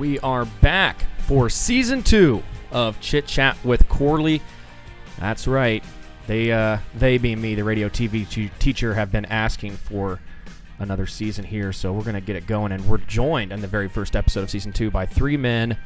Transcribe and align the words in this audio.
We 0.00 0.18
are 0.20 0.46
back 0.62 1.04
for 1.26 1.50
season 1.50 2.02
two 2.02 2.42
of 2.72 2.98
Chit 3.02 3.26
Chat 3.26 3.62
with 3.62 3.86
Corley. 3.90 4.40
That's 5.18 5.46
right. 5.46 5.84
They, 6.26 6.50
uh, 6.50 6.78
they 6.94 7.18
being 7.18 7.38
me, 7.38 7.54
the 7.54 7.64
radio 7.64 7.90
TV 7.90 8.26
t- 8.26 8.50
teacher, 8.58 8.94
have 8.94 9.12
been 9.12 9.26
asking 9.26 9.72
for 9.72 10.18
another 10.78 11.06
season 11.06 11.44
here, 11.44 11.70
so 11.74 11.92
we're 11.92 12.04
gonna 12.04 12.22
get 12.22 12.34
it 12.34 12.46
going. 12.46 12.72
And 12.72 12.88
we're 12.88 12.96
joined 12.96 13.52
in 13.52 13.60
the 13.60 13.66
very 13.66 13.90
first 13.90 14.16
episode 14.16 14.40
of 14.40 14.48
season 14.48 14.72
two 14.72 14.90
by 14.90 15.04
three 15.04 15.36
men 15.36 15.76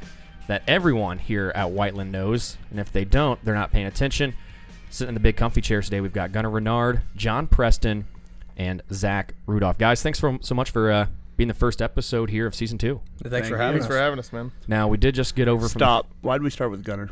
that 0.46 0.62
everyone 0.68 1.18
here 1.18 1.50
at 1.56 1.72
Whiteland 1.72 2.12
knows, 2.12 2.56
and 2.70 2.78
if 2.78 2.92
they 2.92 3.04
don't, 3.04 3.44
they're 3.44 3.53
not 3.53 3.72
paying 3.72 3.86
attention. 3.86 4.34
Sitting 4.90 5.08
in 5.08 5.14
the 5.14 5.20
big 5.20 5.36
comfy 5.36 5.61
chairs 5.61 5.86
today, 5.86 6.00
we've 6.00 6.12
got 6.12 6.31
Gunnar 6.31 6.50
Ranard, 6.50 7.03
John 7.17 7.48
Preston, 7.48 8.06
and 8.56 8.81
Zach 8.92 9.34
Rudolf. 9.48 9.76
Guys, 9.76 10.04
thanks 10.04 10.20
for, 10.20 10.39
so 10.40 10.54
much 10.54 10.70
for 10.70 10.92
uh, 10.92 11.06
being 11.36 11.48
the 11.48 11.54
first 11.54 11.82
episode 11.82 12.30
here 12.30 12.46
of 12.46 12.54
season 12.54 12.79
two. 12.79 13.00
Thanks 13.22 13.30
Thank 13.30 13.44
for 13.46 13.50
you. 13.52 13.56
having 13.56 13.72
Thanks 13.80 13.84
us. 13.86 13.90
for 13.90 13.98
having 13.98 14.18
us, 14.18 14.32
man. 14.32 14.52
Now 14.68 14.88
we 14.88 14.96
did 14.96 15.14
just 15.14 15.34
get 15.34 15.48
over 15.48 15.68
Stop. 15.68 16.06
Why 16.20 16.36
did 16.38 16.42
we 16.44 16.50
start 16.50 16.70
with 16.70 16.84
Gunnar? 16.84 17.11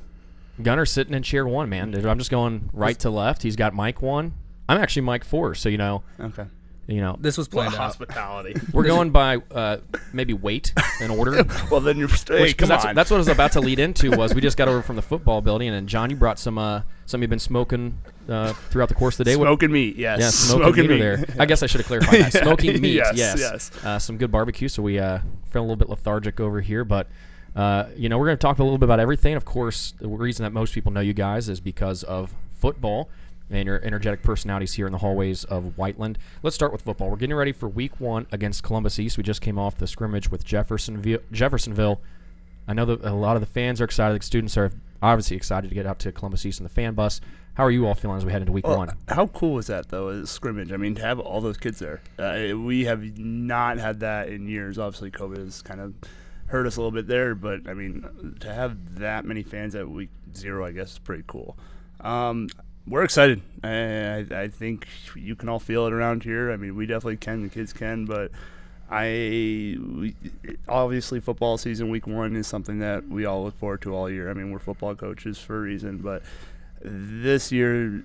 from 0.54 0.64
Gunnar 0.64 0.84
sitting 0.86 1.14
in 1.14 1.22
chair 1.22 1.46
one, 1.46 1.68
man. 1.68 1.94
I'm 2.06 2.18
just 2.18 2.30
going 2.30 2.68
right 2.72 2.98
to 3.00 3.10
left. 3.10 3.42
He's 3.42 3.56
got 3.56 3.74
mic 3.74 4.02
one. 4.02 4.34
I'm 4.68 4.78
actually 4.78 5.02
mic 5.02 5.24
four, 5.24 5.54
so 5.54 5.68
you 5.68 5.78
know, 5.78 6.02
Okay. 6.20 6.44
you 6.86 7.00
know, 7.00 7.16
This 7.18 7.36
was 7.36 7.48
planned 7.48 7.74
out. 7.74 7.80
hospitality. 7.80 8.54
we're 8.72 8.84
going 8.84 9.10
by 9.10 9.38
uh, 9.50 9.78
maybe 10.12 10.34
weight 10.34 10.72
in 11.00 11.10
order. 11.10 11.42
well, 11.70 11.80
then 11.80 11.96
you're. 11.98 12.08
Hey, 12.08 12.42
Which, 12.42 12.56
'cause 12.56 12.68
come 12.68 12.68
that's, 12.68 12.84
on. 12.84 12.94
that's 12.94 13.10
what 13.10 13.16
I 13.16 13.18
was 13.18 13.28
about 13.28 13.52
to 13.52 13.60
lead 13.60 13.78
into. 13.86 14.10
Was 14.12 14.34
we 14.34 14.40
just 14.40 14.56
got 14.56 14.68
over 14.68 14.82
from 14.82 14.96
the 14.96 15.02
football 15.02 15.40
building, 15.40 15.68
and 15.70 15.88
John, 15.88 16.10
you 16.10 16.16
brought 16.16 16.38
some 16.38 16.58
uh, 16.58 16.82
some 17.06 17.22
you've 17.22 17.30
been 17.30 17.38
smoking 17.38 17.98
uh, 18.28 18.52
throughout 18.70 18.88
the 18.88 18.94
course 18.94 19.14
of 19.14 19.18
the 19.18 19.24
day. 19.24 19.36
What- 19.36 19.46
smoking 19.46 19.72
meat. 19.72 19.96
Yes. 19.96 20.20
Yeah, 20.20 20.30
smoking, 20.30 20.86
meat. 20.88 20.98
There. 20.98 21.24
I 21.38 21.46
guess 21.46 21.62
I 21.62 21.66
should 21.66 21.80
have 21.80 21.86
clarified 21.88 22.20
that. 22.20 22.34
Yeah, 22.34 22.42
Smoking 22.42 22.80
meat. 22.80 22.94
yes, 22.94 23.16
Yes. 23.16 23.38
yes. 23.38 23.84
Uh, 23.84 23.98
some 23.98 24.16
good 24.18 24.30
barbecue. 24.30 24.68
So 24.68 24.82
we 24.82 24.98
uh, 24.98 25.18
feel 25.50 25.62
a 25.62 25.64
little 25.64 25.76
bit 25.76 25.88
lethargic 25.88 26.40
over 26.40 26.60
here, 26.60 26.84
but 26.84 27.08
uh, 27.56 27.86
you 27.96 28.08
know 28.08 28.18
we're 28.18 28.26
going 28.26 28.38
to 28.38 28.42
talk 28.42 28.58
a 28.58 28.62
little 28.64 28.78
bit 28.78 28.84
about 28.86 29.00
everything. 29.00 29.34
Of 29.34 29.44
course, 29.44 29.94
the 30.00 30.08
reason 30.08 30.42
that 30.44 30.52
most 30.52 30.72
people 30.74 30.92
know 30.92 31.00
you 31.00 31.12
guys 31.14 31.48
is 31.48 31.60
because 31.60 32.02
of 32.04 32.34
football 32.58 33.08
and 33.50 33.66
your 33.66 33.82
energetic 33.84 34.22
personalities 34.22 34.72
here 34.74 34.86
in 34.86 34.92
the 34.92 34.98
hallways 34.98 35.44
of 35.44 35.76
Whiteland. 35.76 36.16
Let's 36.42 36.54
start 36.56 36.72
with 36.72 36.80
football. 36.80 37.10
We're 37.10 37.16
getting 37.16 37.36
ready 37.36 37.52
for 37.52 37.68
Week 37.68 38.00
One 38.00 38.26
against 38.32 38.62
Columbus 38.62 38.98
East. 38.98 39.18
We 39.18 39.22
just 39.24 39.42
came 39.42 39.58
off 39.58 39.76
the 39.76 39.86
scrimmage 39.86 40.30
with 40.30 40.44
Jeffersonville. 40.44 41.18
Jeffersonville. 41.30 42.00
I 42.66 42.72
know 42.72 42.86
that 42.86 43.04
a 43.04 43.12
lot 43.12 43.36
of 43.36 43.40
the 43.42 43.46
fans 43.46 43.80
are 43.80 43.84
excited. 43.84 44.18
The 44.20 44.24
students 44.24 44.56
are 44.56 44.70
obviously 45.02 45.36
excited 45.36 45.68
to 45.68 45.74
get 45.74 45.84
out 45.84 45.98
to 45.98 46.12
Columbus 46.12 46.46
East 46.46 46.60
in 46.60 46.64
the 46.64 46.70
fan 46.70 46.94
bus. 46.94 47.20
How 47.54 47.64
are 47.64 47.70
you 47.70 47.86
all 47.86 47.94
feeling 47.94 48.16
as 48.16 48.24
we 48.24 48.32
head 48.32 48.40
into 48.42 48.52
Week 48.52 48.66
Well, 48.66 48.78
One? 48.78 48.96
how 49.08 49.26
cool 49.26 49.54
was 49.54 49.66
that 49.66 49.88
though? 49.90 50.08
As 50.08 50.30
scrimmage. 50.30 50.72
I 50.72 50.78
mean, 50.78 50.94
to 50.94 51.02
have 51.02 51.18
all 51.20 51.40
those 51.42 51.58
kids 51.58 51.78
there. 51.78 52.00
Uh, 52.18 52.56
we 52.56 52.84
have 52.84 53.18
not 53.18 53.78
had 53.78 54.00
that 54.00 54.28
in 54.28 54.48
years. 54.48 54.78
Obviously, 54.78 55.10
COVID 55.10 55.36
has 55.38 55.60
kind 55.60 55.80
of 55.80 55.94
hurt 56.46 56.66
us 56.66 56.76
a 56.76 56.80
little 56.80 56.92
bit 56.92 57.06
there, 57.08 57.34
but 57.34 57.68
I 57.68 57.74
mean, 57.74 58.36
to 58.40 58.52
have 58.52 58.98
that 59.00 59.24
many 59.26 59.42
fans 59.42 59.74
at 59.74 59.88
week 59.88 60.08
zero, 60.34 60.64
I 60.64 60.72
guess, 60.72 60.92
is 60.92 60.98
pretty 60.98 61.24
cool. 61.26 61.58
Um, 62.00 62.48
we're 62.86 63.04
excited. 63.04 63.42
I, 63.62 63.70
I, 63.70 64.26
I 64.30 64.48
think 64.48 64.88
you 65.14 65.36
can 65.36 65.48
all 65.50 65.60
feel 65.60 65.86
it 65.86 65.92
around 65.92 66.24
here. 66.24 66.50
I 66.50 66.56
mean, 66.56 66.74
we 66.74 66.86
definitely 66.86 67.18
can. 67.18 67.42
The 67.42 67.48
kids 67.50 67.74
can, 67.74 68.06
but 68.06 68.30
I 68.90 69.76
we, 69.78 70.14
obviously 70.68 71.20
football 71.20 71.58
season 71.58 71.90
week 71.90 72.06
one 72.06 72.34
is 72.34 72.46
something 72.46 72.78
that 72.80 73.08
we 73.08 73.24
all 73.26 73.44
look 73.44 73.58
forward 73.58 73.82
to 73.82 73.94
all 73.94 74.10
year. 74.10 74.30
I 74.30 74.34
mean, 74.34 74.50
we're 74.50 74.58
football 74.58 74.94
coaches 74.94 75.38
for 75.38 75.58
a 75.58 75.60
reason, 75.60 75.98
but 75.98 76.22
this 76.84 77.52
year 77.52 78.02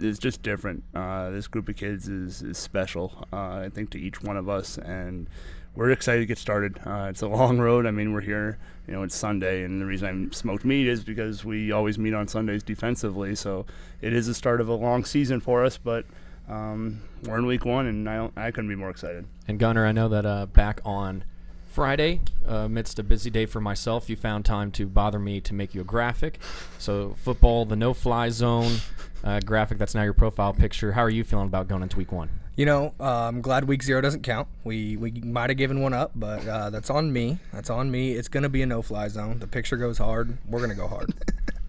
is 0.00 0.18
just 0.18 0.42
different. 0.42 0.84
Uh, 0.94 1.30
this 1.30 1.46
group 1.46 1.68
of 1.68 1.76
kids 1.76 2.08
is, 2.08 2.42
is 2.42 2.58
special, 2.58 3.26
uh, 3.32 3.36
I 3.64 3.70
think, 3.72 3.90
to 3.90 4.00
each 4.00 4.22
one 4.22 4.36
of 4.36 4.48
us, 4.48 4.78
and 4.78 5.28
we're 5.74 5.90
excited 5.90 6.20
to 6.20 6.26
get 6.26 6.38
started. 6.38 6.78
Uh, 6.84 7.06
it's 7.10 7.22
a 7.22 7.28
long 7.28 7.58
road. 7.58 7.86
I 7.86 7.90
mean, 7.90 8.12
we're 8.12 8.20
here, 8.20 8.58
you 8.86 8.92
know, 8.92 9.02
it's 9.02 9.16
Sunday, 9.16 9.64
and 9.64 9.80
the 9.80 9.86
reason 9.86 10.30
I 10.30 10.34
smoked 10.34 10.64
meat 10.64 10.86
is 10.86 11.02
because 11.02 11.44
we 11.44 11.72
always 11.72 11.98
meet 11.98 12.14
on 12.14 12.28
Sundays 12.28 12.62
defensively. 12.62 13.34
So 13.34 13.66
it 14.00 14.12
is 14.12 14.26
the 14.26 14.34
start 14.34 14.60
of 14.60 14.68
a 14.68 14.74
long 14.74 15.04
season 15.04 15.40
for 15.40 15.64
us, 15.64 15.78
but 15.78 16.04
um, 16.48 17.00
we're 17.24 17.38
in 17.38 17.46
week 17.46 17.64
one, 17.64 17.86
and 17.86 18.08
I, 18.08 18.28
I 18.36 18.50
couldn't 18.50 18.68
be 18.68 18.76
more 18.76 18.90
excited. 18.90 19.26
And 19.48 19.58
Gunnar, 19.58 19.86
I 19.86 19.92
know 19.92 20.08
that 20.08 20.26
uh, 20.26 20.46
back 20.46 20.80
on 20.84 21.24
Friday, 21.72 22.20
uh, 22.48 22.54
amidst 22.66 22.98
a 22.98 23.02
busy 23.02 23.30
day 23.30 23.46
for 23.46 23.60
myself, 23.60 24.10
you 24.10 24.16
found 24.16 24.44
time 24.44 24.70
to 24.72 24.86
bother 24.86 25.18
me 25.18 25.40
to 25.40 25.54
make 25.54 25.74
you 25.74 25.80
a 25.80 25.84
graphic. 25.84 26.38
So, 26.78 27.14
football, 27.18 27.64
the 27.64 27.76
no 27.76 27.94
fly 27.94 28.28
zone 28.28 28.76
uh, 29.24 29.40
graphic, 29.40 29.78
that's 29.78 29.94
now 29.94 30.02
your 30.02 30.12
profile 30.12 30.52
picture. 30.52 30.92
How 30.92 31.02
are 31.02 31.10
you 31.10 31.24
feeling 31.24 31.46
about 31.46 31.68
going 31.68 31.82
into 31.82 31.96
week 31.96 32.12
one? 32.12 32.28
You 32.56 32.66
know, 32.66 32.92
uh, 33.00 33.28
I'm 33.28 33.40
glad 33.40 33.64
week 33.64 33.82
zero 33.82 34.02
doesn't 34.02 34.22
count. 34.22 34.46
We 34.64 34.96
we 34.98 35.10
might 35.10 35.48
have 35.48 35.56
given 35.56 35.80
one 35.80 35.94
up, 35.94 36.12
but 36.14 36.46
uh, 36.46 36.68
that's 36.68 36.90
on 36.90 37.10
me. 37.10 37.38
That's 37.52 37.70
on 37.70 37.90
me. 37.90 38.12
It's 38.12 38.28
gonna 38.28 38.50
be 38.50 38.60
a 38.60 38.66
no-fly 38.66 39.08
zone. 39.08 39.38
The 39.38 39.46
picture 39.46 39.78
goes 39.78 39.96
hard. 39.96 40.36
We're 40.46 40.60
gonna 40.60 40.74
go 40.74 40.86
hard. 40.88 41.14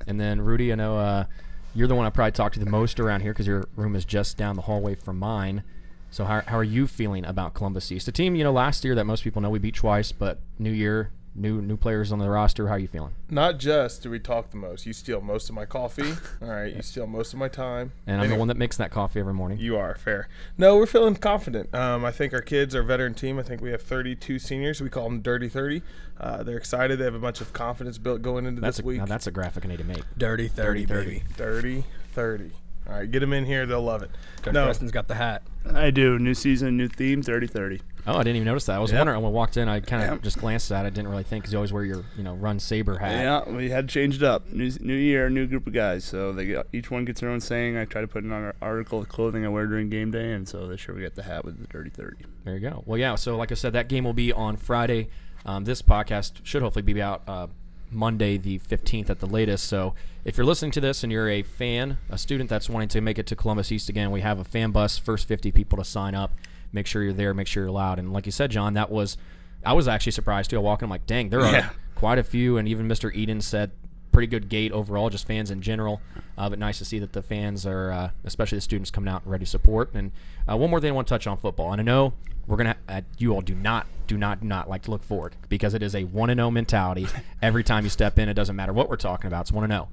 And 0.07 0.19
then, 0.19 0.41
Rudy, 0.41 0.71
I 0.71 0.75
know 0.75 0.97
uh, 0.97 1.25
you're 1.73 1.87
the 1.87 1.95
one 1.95 2.05
I 2.05 2.09
probably 2.09 2.33
talk 2.33 2.53
to 2.53 2.59
the 2.59 2.69
most 2.69 2.99
around 2.99 3.21
here 3.21 3.31
because 3.31 3.47
your 3.47 3.65
room 3.75 3.95
is 3.95 4.05
just 4.05 4.37
down 4.37 4.55
the 4.55 4.63
hallway 4.63 4.95
from 4.95 5.17
mine. 5.17 5.63
So, 6.13 6.25
how, 6.25 6.41
how 6.45 6.57
are 6.59 6.63
you 6.63 6.85
feeling 6.85 7.25
about 7.25 7.55
Columbus 7.55 7.91
East? 7.91 8.05
The 8.05 8.11
team, 8.11 8.35
you 8.35 8.43
know, 8.43 8.51
last 8.51 8.85
year 8.85 8.93
that 8.93 9.05
most 9.05 9.23
people 9.23 9.41
know 9.41 9.49
we 9.49 9.57
beat 9.57 9.73
twice, 9.73 10.11
but 10.11 10.37
new 10.59 10.69
year, 10.69 11.09
new 11.33 11.59
new 11.59 11.75
players 11.75 12.11
on 12.11 12.19
the 12.19 12.29
roster. 12.29 12.67
How 12.67 12.75
are 12.75 12.77
you 12.79 12.87
feeling? 12.87 13.15
Not 13.31 13.57
just 13.57 14.03
do 14.03 14.11
we 14.11 14.19
talk 14.19 14.51
the 14.51 14.57
most. 14.57 14.85
You 14.85 14.93
steal 14.93 15.21
most 15.21 15.49
of 15.49 15.55
my 15.55 15.65
coffee. 15.65 16.13
All 16.39 16.49
right. 16.49 16.71
You 16.71 16.83
steal 16.83 17.07
most 17.07 17.33
of 17.33 17.39
my 17.39 17.47
time. 17.47 17.93
And 18.05 18.21
I'm 18.21 18.29
the 18.29 18.35
one 18.35 18.47
that 18.49 18.57
makes 18.57 18.77
that 18.77 18.91
coffee 18.91 19.21
every 19.21 19.33
morning. 19.33 19.57
You 19.57 19.75
are 19.75 19.95
fair. 19.95 20.27
No, 20.55 20.75
we're 20.77 20.85
feeling 20.85 21.15
confident. 21.15 21.73
Um, 21.73 22.05
I 22.05 22.11
think 22.11 22.31
our 22.31 22.41
kids 22.43 22.75
are 22.75 22.83
veteran 22.83 23.15
team. 23.15 23.39
I 23.39 23.41
think 23.41 23.61
we 23.61 23.71
have 23.71 23.81
32 23.81 24.37
seniors. 24.37 24.81
We 24.81 24.89
call 24.89 25.05
them 25.05 25.21
Dirty 25.21 25.49
30. 25.49 25.81
Uh, 26.19 26.43
they're 26.43 26.57
excited. 26.57 26.99
They 26.99 27.05
have 27.05 27.15
a 27.15 27.19
bunch 27.19 27.41
of 27.41 27.53
confidence 27.53 27.97
built 27.97 28.21
going 28.21 28.45
into 28.45 28.61
That's 28.61 28.77
this 28.77 28.83
a, 28.83 28.87
week. 28.87 28.99
now 28.99 29.05
that's 29.05 29.25
a 29.25 29.31
graphic 29.31 29.65
I 29.65 29.69
need 29.69 29.79
to 29.79 29.83
make. 29.83 30.03
Dirty 30.15 30.47
thirty, 30.47 30.85
30. 30.85 31.05
baby. 31.09 31.23
30 31.31 31.83
30. 32.11 32.51
All 32.87 32.93
right. 32.99 33.09
Get 33.09 33.19
them 33.19 33.33
in 33.33 33.45
here. 33.45 33.65
They'll 33.65 33.81
love 33.81 34.03
it. 34.03 34.11
Coach 34.41 34.53
no. 34.53 34.65
Preston's 34.65 34.91
got 34.91 35.07
the 35.07 35.15
hat. 35.15 35.43
I 35.73 35.91
do. 35.91 36.19
New 36.19 36.33
season, 36.33 36.75
new 36.77 36.87
theme, 36.89 37.21
30 37.21 37.47
30. 37.47 37.81
Oh, 38.05 38.15
I 38.15 38.23
didn't 38.23 38.35
even 38.35 38.45
notice 38.45 38.65
that. 38.65 38.75
I 38.75 38.79
was 38.79 38.91
Yep. 38.91 38.99
wondering 38.99 39.21
when 39.21 39.29
I 39.29 39.33
walked 39.33 39.55
in. 39.55 39.69
I 39.69 39.79
kind 39.79 40.03
of 40.03 40.09
Yep. 40.09 40.23
just 40.23 40.37
glanced 40.37 40.69
at 40.73 40.83
it. 40.83 40.87
I 40.87 40.89
didn't 40.89 41.07
really 41.07 41.23
think 41.23 41.43
because 41.43 41.53
you 41.53 41.57
always 41.57 41.71
wear 41.71 41.85
your, 41.85 42.03
you 42.17 42.23
know, 42.23 42.35
run 42.35 42.59
saber 42.59 42.97
hat. 42.97 43.11
Yeah, 43.47 43.49
we 43.55 43.69
had 43.69 43.87
to 43.87 43.93
change 43.93 44.17
it 44.17 44.23
up. 44.23 44.51
New, 44.51 44.69
new 44.81 44.93
year, 44.95 45.29
new 45.29 45.47
group 45.47 45.65
of 45.67 45.71
guys. 45.71 46.03
So 46.03 46.33
they 46.33 46.47
got, 46.47 46.67
each 46.73 46.91
one 46.91 47.05
gets 47.05 47.21
their 47.21 47.29
own 47.29 47.39
saying. 47.39 47.77
I 47.77 47.85
try 47.85 48.01
to 48.01 48.07
put 48.07 48.25
in 48.25 48.33
an 48.33 48.51
article 48.61 48.99
of 48.99 49.07
clothing 49.07 49.45
I 49.45 49.47
wear 49.47 49.65
during 49.67 49.89
game 49.89 50.11
day, 50.11 50.33
and 50.33 50.45
so 50.49 50.67
this 50.67 50.85
year 50.85 50.95
we 50.97 51.01
got 51.03 51.15
the 51.15 51.23
hat 51.23 51.45
with 51.45 51.61
the 51.61 51.67
dirty 51.67 51.89
thirty. 51.89 52.25
There 52.43 52.55
you 52.55 52.59
go. 52.59 52.83
Well, 52.85 52.97
yeah. 52.99 53.15
So, 53.15 53.37
like 53.37 53.53
I 53.53 53.55
said, 53.55 53.71
that 53.71 53.87
game 53.87 54.03
will 54.03 54.11
be 54.13 54.33
on 54.33 54.57
Friday. 54.57 55.07
Um, 55.45 55.63
this 55.63 55.81
podcast 55.81 56.33
should 56.43 56.61
hopefully 56.61 56.83
be 56.83 57.01
out 57.01 57.23
uh, 57.25 57.47
Monday, 57.93 58.37
the 58.37 58.59
15th 58.59 59.09
at 59.09 59.19
the 59.19 59.27
latest. 59.27 59.65
So, 59.65 59.93
if 60.25 60.37
you're 60.37 60.45
listening 60.45 60.71
to 60.71 60.81
this 60.81 61.03
and 61.03 61.11
you're 61.11 61.29
a 61.29 61.41
fan, 61.43 61.97
a 62.09 62.17
student 62.17 62.49
that's 62.49 62.69
wanting 62.69 62.87
to 62.89 63.01
make 63.01 63.17
it 63.19 63.27
to 63.27 63.35
Columbus 63.35 63.71
East 63.71 63.89
again, 63.89 64.09
we 64.11 64.21
have 64.21 64.39
a 64.39 64.43
fan 64.43 64.71
bus. 64.71 64.97
First 64.97 65.27
50 65.27 65.51
people 65.51 65.77
to 65.77 65.83
sign 65.83 66.15
up. 66.15 66.33
Make 66.71 66.87
sure 66.87 67.03
you're 67.03 67.13
there. 67.13 67.33
Make 67.33 67.47
sure 67.47 67.63
you're 67.63 67.71
loud. 67.71 67.99
And 67.99 68.11
like 68.13 68.25
you 68.25 68.31
said, 68.31 68.51
John, 68.51 68.73
that 68.75 68.89
was 68.89 69.17
I 69.65 69.73
was 69.73 69.87
actually 69.87 70.11
surprised 70.13 70.49
too. 70.49 70.57
I 70.57 70.59
walk 70.59 70.81
in, 70.81 70.85
I'm 70.85 70.89
like, 70.89 71.05
dang, 71.05 71.29
there 71.29 71.41
are 71.41 71.51
Yeah. 71.51 71.69
quite 71.95 72.17
a 72.19 72.23
few. 72.23 72.57
And 72.57 72.67
even 72.67 72.87
Mr. 72.87 73.13
Eden 73.15 73.41
said 73.41 73.71
pretty 74.13 74.27
good 74.27 74.47
gate 74.47 74.71
overall, 74.71 75.09
just 75.09 75.27
fans 75.27 75.51
in 75.51 75.61
general. 75.61 75.99
Uh, 76.37 76.49
but 76.49 76.59
nice 76.59 76.77
to 76.77 76.85
see 76.85 76.99
that 76.99 77.11
the 77.13 77.21
fans 77.21 77.65
are, 77.65 77.91
uh, 77.91 78.09
especially 78.23 78.57
the 78.57 78.61
students, 78.61 78.89
coming 78.91 79.11
out 79.11 79.23
and 79.23 79.31
ready 79.31 79.43
to 79.43 79.49
support. 79.51 79.93
And 79.93 80.11
uh, 80.49 80.55
one 80.55 80.69
more 80.69 80.79
thing 80.79 80.91
I 80.91 80.93
want 80.93 81.07
to 81.07 81.13
touch 81.13 81.27
on 81.27 81.37
football. 81.37 81.71
And 81.71 81.81
I 81.81 81.83
know 81.83 82.13
we're 82.47 82.57
gonna, 82.57 82.77
uh, 82.87 83.01
you 83.17 83.33
all 83.33 83.41
do 83.41 83.55
not, 83.55 83.87
do 84.07 84.17
not, 84.17 84.41
do 84.41 84.47
not 84.47 84.69
like 84.69 84.83
to 84.83 84.91
look 84.91 85.03
forward 85.03 85.35
because 85.49 85.73
it 85.73 85.83
is 85.83 85.95
a 85.95 86.03
one 86.05 86.29
and 86.29 86.39
zero 86.39 86.51
mentality. 86.51 87.07
Every 87.41 87.63
time 87.63 87.83
you 87.83 87.89
step 87.89 88.17
in, 88.19 88.29
it 88.29 88.33
doesn't 88.35 88.55
matter 88.55 88.73
what 88.73 88.89
we're 88.89 88.95
talking 88.95 89.27
about. 89.27 89.41
It's 89.41 89.51
one 89.51 89.63
and 89.63 89.73
zero. 89.73 89.89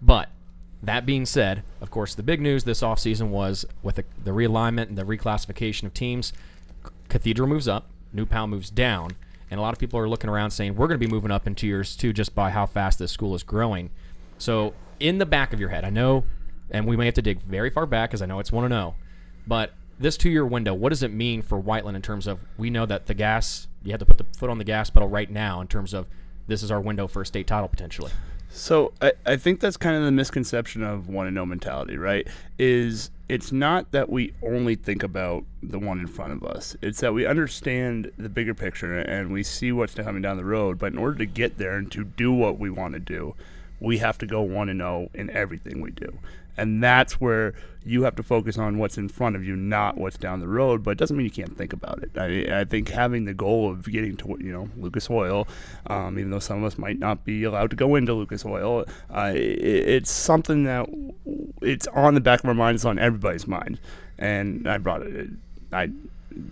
But 0.00 0.30
that 0.82 1.06
being 1.06 1.26
said, 1.26 1.62
of 1.80 1.90
course, 1.90 2.14
the 2.14 2.22
big 2.22 2.40
news 2.40 2.64
this 2.64 2.82
offseason 2.82 3.28
was 3.28 3.64
with 3.82 3.96
the, 3.96 4.04
the 4.22 4.32
realignment 4.32 4.88
and 4.88 4.98
the 4.98 5.04
reclassification 5.04 5.84
of 5.84 5.94
teams. 5.94 6.32
Cathedral 7.08 7.48
moves 7.48 7.68
up, 7.68 7.88
New 8.12 8.26
Pal 8.26 8.46
moves 8.46 8.70
down, 8.70 9.12
and 9.54 9.60
a 9.60 9.62
lot 9.62 9.72
of 9.72 9.78
people 9.78 10.00
are 10.00 10.08
looking 10.08 10.28
around 10.28 10.50
saying 10.50 10.74
we're 10.74 10.88
going 10.88 10.98
to 10.98 11.06
be 11.06 11.10
moving 11.10 11.30
up 11.30 11.46
in 11.46 11.54
two 11.54 11.68
years 11.68 11.94
too, 11.94 12.12
just 12.12 12.34
by 12.34 12.50
how 12.50 12.66
fast 12.66 12.98
this 12.98 13.12
school 13.12 13.36
is 13.36 13.44
growing. 13.44 13.90
So, 14.36 14.74
in 14.98 15.18
the 15.18 15.26
back 15.26 15.52
of 15.52 15.60
your 15.60 15.68
head, 15.68 15.84
I 15.84 15.90
know, 15.90 16.24
and 16.72 16.88
we 16.88 16.96
may 16.96 17.04
have 17.04 17.14
to 17.14 17.22
dig 17.22 17.40
very 17.40 17.70
far 17.70 17.86
back 17.86 18.10
because 18.10 18.20
I 18.20 18.26
know 18.26 18.40
it's 18.40 18.50
one 18.50 18.68
to 18.68 18.74
oh, 18.74 18.78
know, 18.78 18.94
but 19.46 19.72
this 19.96 20.16
two-year 20.16 20.44
window, 20.44 20.74
what 20.74 20.88
does 20.88 21.04
it 21.04 21.12
mean 21.12 21.40
for 21.40 21.56
Whiteland 21.56 21.94
in 21.94 22.02
terms 22.02 22.26
of 22.26 22.40
we 22.58 22.68
know 22.68 22.84
that 22.84 23.06
the 23.06 23.14
gas, 23.14 23.68
you 23.84 23.92
have 23.92 24.00
to 24.00 24.04
put 24.04 24.18
the 24.18 24.26
foot 24.36 24.50
on 24.50 24.58
the 24.58 24.64
gas 24.64 24.90
pedal 24.90 25.08
right 25.08 25.30
now 25.30 25.60
in 25.60 25.68
terms 25.68 25.94
of 25.94 26.08
this 26.48 26.64
is 26.64 26.72
our 26.72 26.80
window 26.80 27.06
for 27.06 27.22
a 27.22 27.26
state 27.26 27.46
title 27.46 27.68
potentially. 27.68 28.10
So 28.54 28.92
I, 29.02 29.12
I 29.26 29.36
think 29.36 29.58
that's 29.58 29.76
kind 29.76 29.96
of 29.96 30.04
the 30.04 30.12
misconception 30.12 30.84
of 30.84 31.08
one 31.08 31.26
and 31.26 31.34
no 31.34 31.44
mentality, 31.44 31.96
right? 31.98 32.26
Is 32.56 33.10
it's 33.28 33.50
not 33.50 33.90
that 33.90 34.08
we 34.08 34.32
only 34.44 34.76
think 34.76 35.02
about 35.02 35.42
the 35.60 35.80
one 35.80 35.98
in 35.98 36.06
front 36.06 36.34
of 36.34 36.44
us. 36.44 36.76
It's 36.80 37.00
that 37.00 37.12
we 37.12 37.26
understand 37.26 38.12
the 38.16 38.28
bigger 38.28 38.54
picture 38.54 39.00
and 39.00 39.32
we 39.32 39.42
see 39.42 39.72
what's 39.72 39.94
coming 39.94 40.22
down 40.22 40.36
the 40.36 40.44
road. 40.44 40.78
But 40.78 40.92
in 40.92 40.98
order 40.98 41.18
to 41.18 41.26
get 41.26 41.58
there 41.58 41.76
and 41.76 41.90
to 41.90 42.04
do 42.04 42.30
what 42.30 42.56
we 42.56 42.70
want 42.70 42.94
to 42.94 43.00
do, 43.00 43.34
we 43.80 43.98
have 43.98 44.18
to 44.18 44.26
go 44.26 44.42
one 44.42 44.68
and 44.68 44.78
zero 44.78 45.10
in 45.14 45.30
everything 45.30 45.80
we 45.80 45.90
do, 45.90 46.20
and 46.56 46.82
that's 46.82 47.20
where 47.20 47.54
you 47.84 48.02
have 48.04 48.16
to 48.16 48.22
focus 48.22 48.56
on 48.56 48.78
what's 48.78 48.96
in 48.96 49.08
front 49.08 49.36
of 49.36 49.44
you, 49.44 49.54
not 49.56 49.98
what's 49.98 50.16
down 50.16 50.40
the 50.40 50.48
road. 50.48 50.82
But 50.82 50.92
it 50.92 50.98
doesn't 50.98 51.16
mean 51.16 51.24
you 51.24 51.30
can't 51.30 51.56
think 51.56 51.72
about 51.72 52.02
it. 52.02 52.10
I, 52.16 52.60
I 52.60 52.64
think 52.64 52.88
having 52.88 53.24
the 53.26 53.34
goal 53.34 53.70
of 53.70 53.84
getting 53.90 54.16
to 54.18 54.36
you 54.40 54.52
know 54.52 54.68
Lucas 54.76 55.10
Oil, 55.10 55.46
um, 55.86 56.18
even 56.18 56.30
though 56.30 56.38
some 56.38 56.58
of 56.58 56.64
us 56.64 56.78
might 56.78 56.98
not 56.98 57.24
be 57.24 57.44
allowed 57.44 57.70
to 57.70 57.76
go 57.76 57.94
into 57.94 58.14
Lucas 58.14 58.44
Oil, 58.44 58.84
uh, 59.14 59.32
it, 59.34 59.38
it's 59.38 60.10
something 60.10 60.64
that 60.64 60.88
it's 61.60 61.86
on 61.88 62.14
the 62.14 62.20
back 62.20 62.40
of 62.40 62.48
our 62.48 62.54
mind. 62.54 62.76
It's 62.76 62.84
on 62.84 62.98
everybody's 62.98 63.46
mind, 63.46 63.78
and 64.18 64.68
I 64.68 64.78
brought 64.78 65.02
it. 65.02 65.30
I 65.72 65.90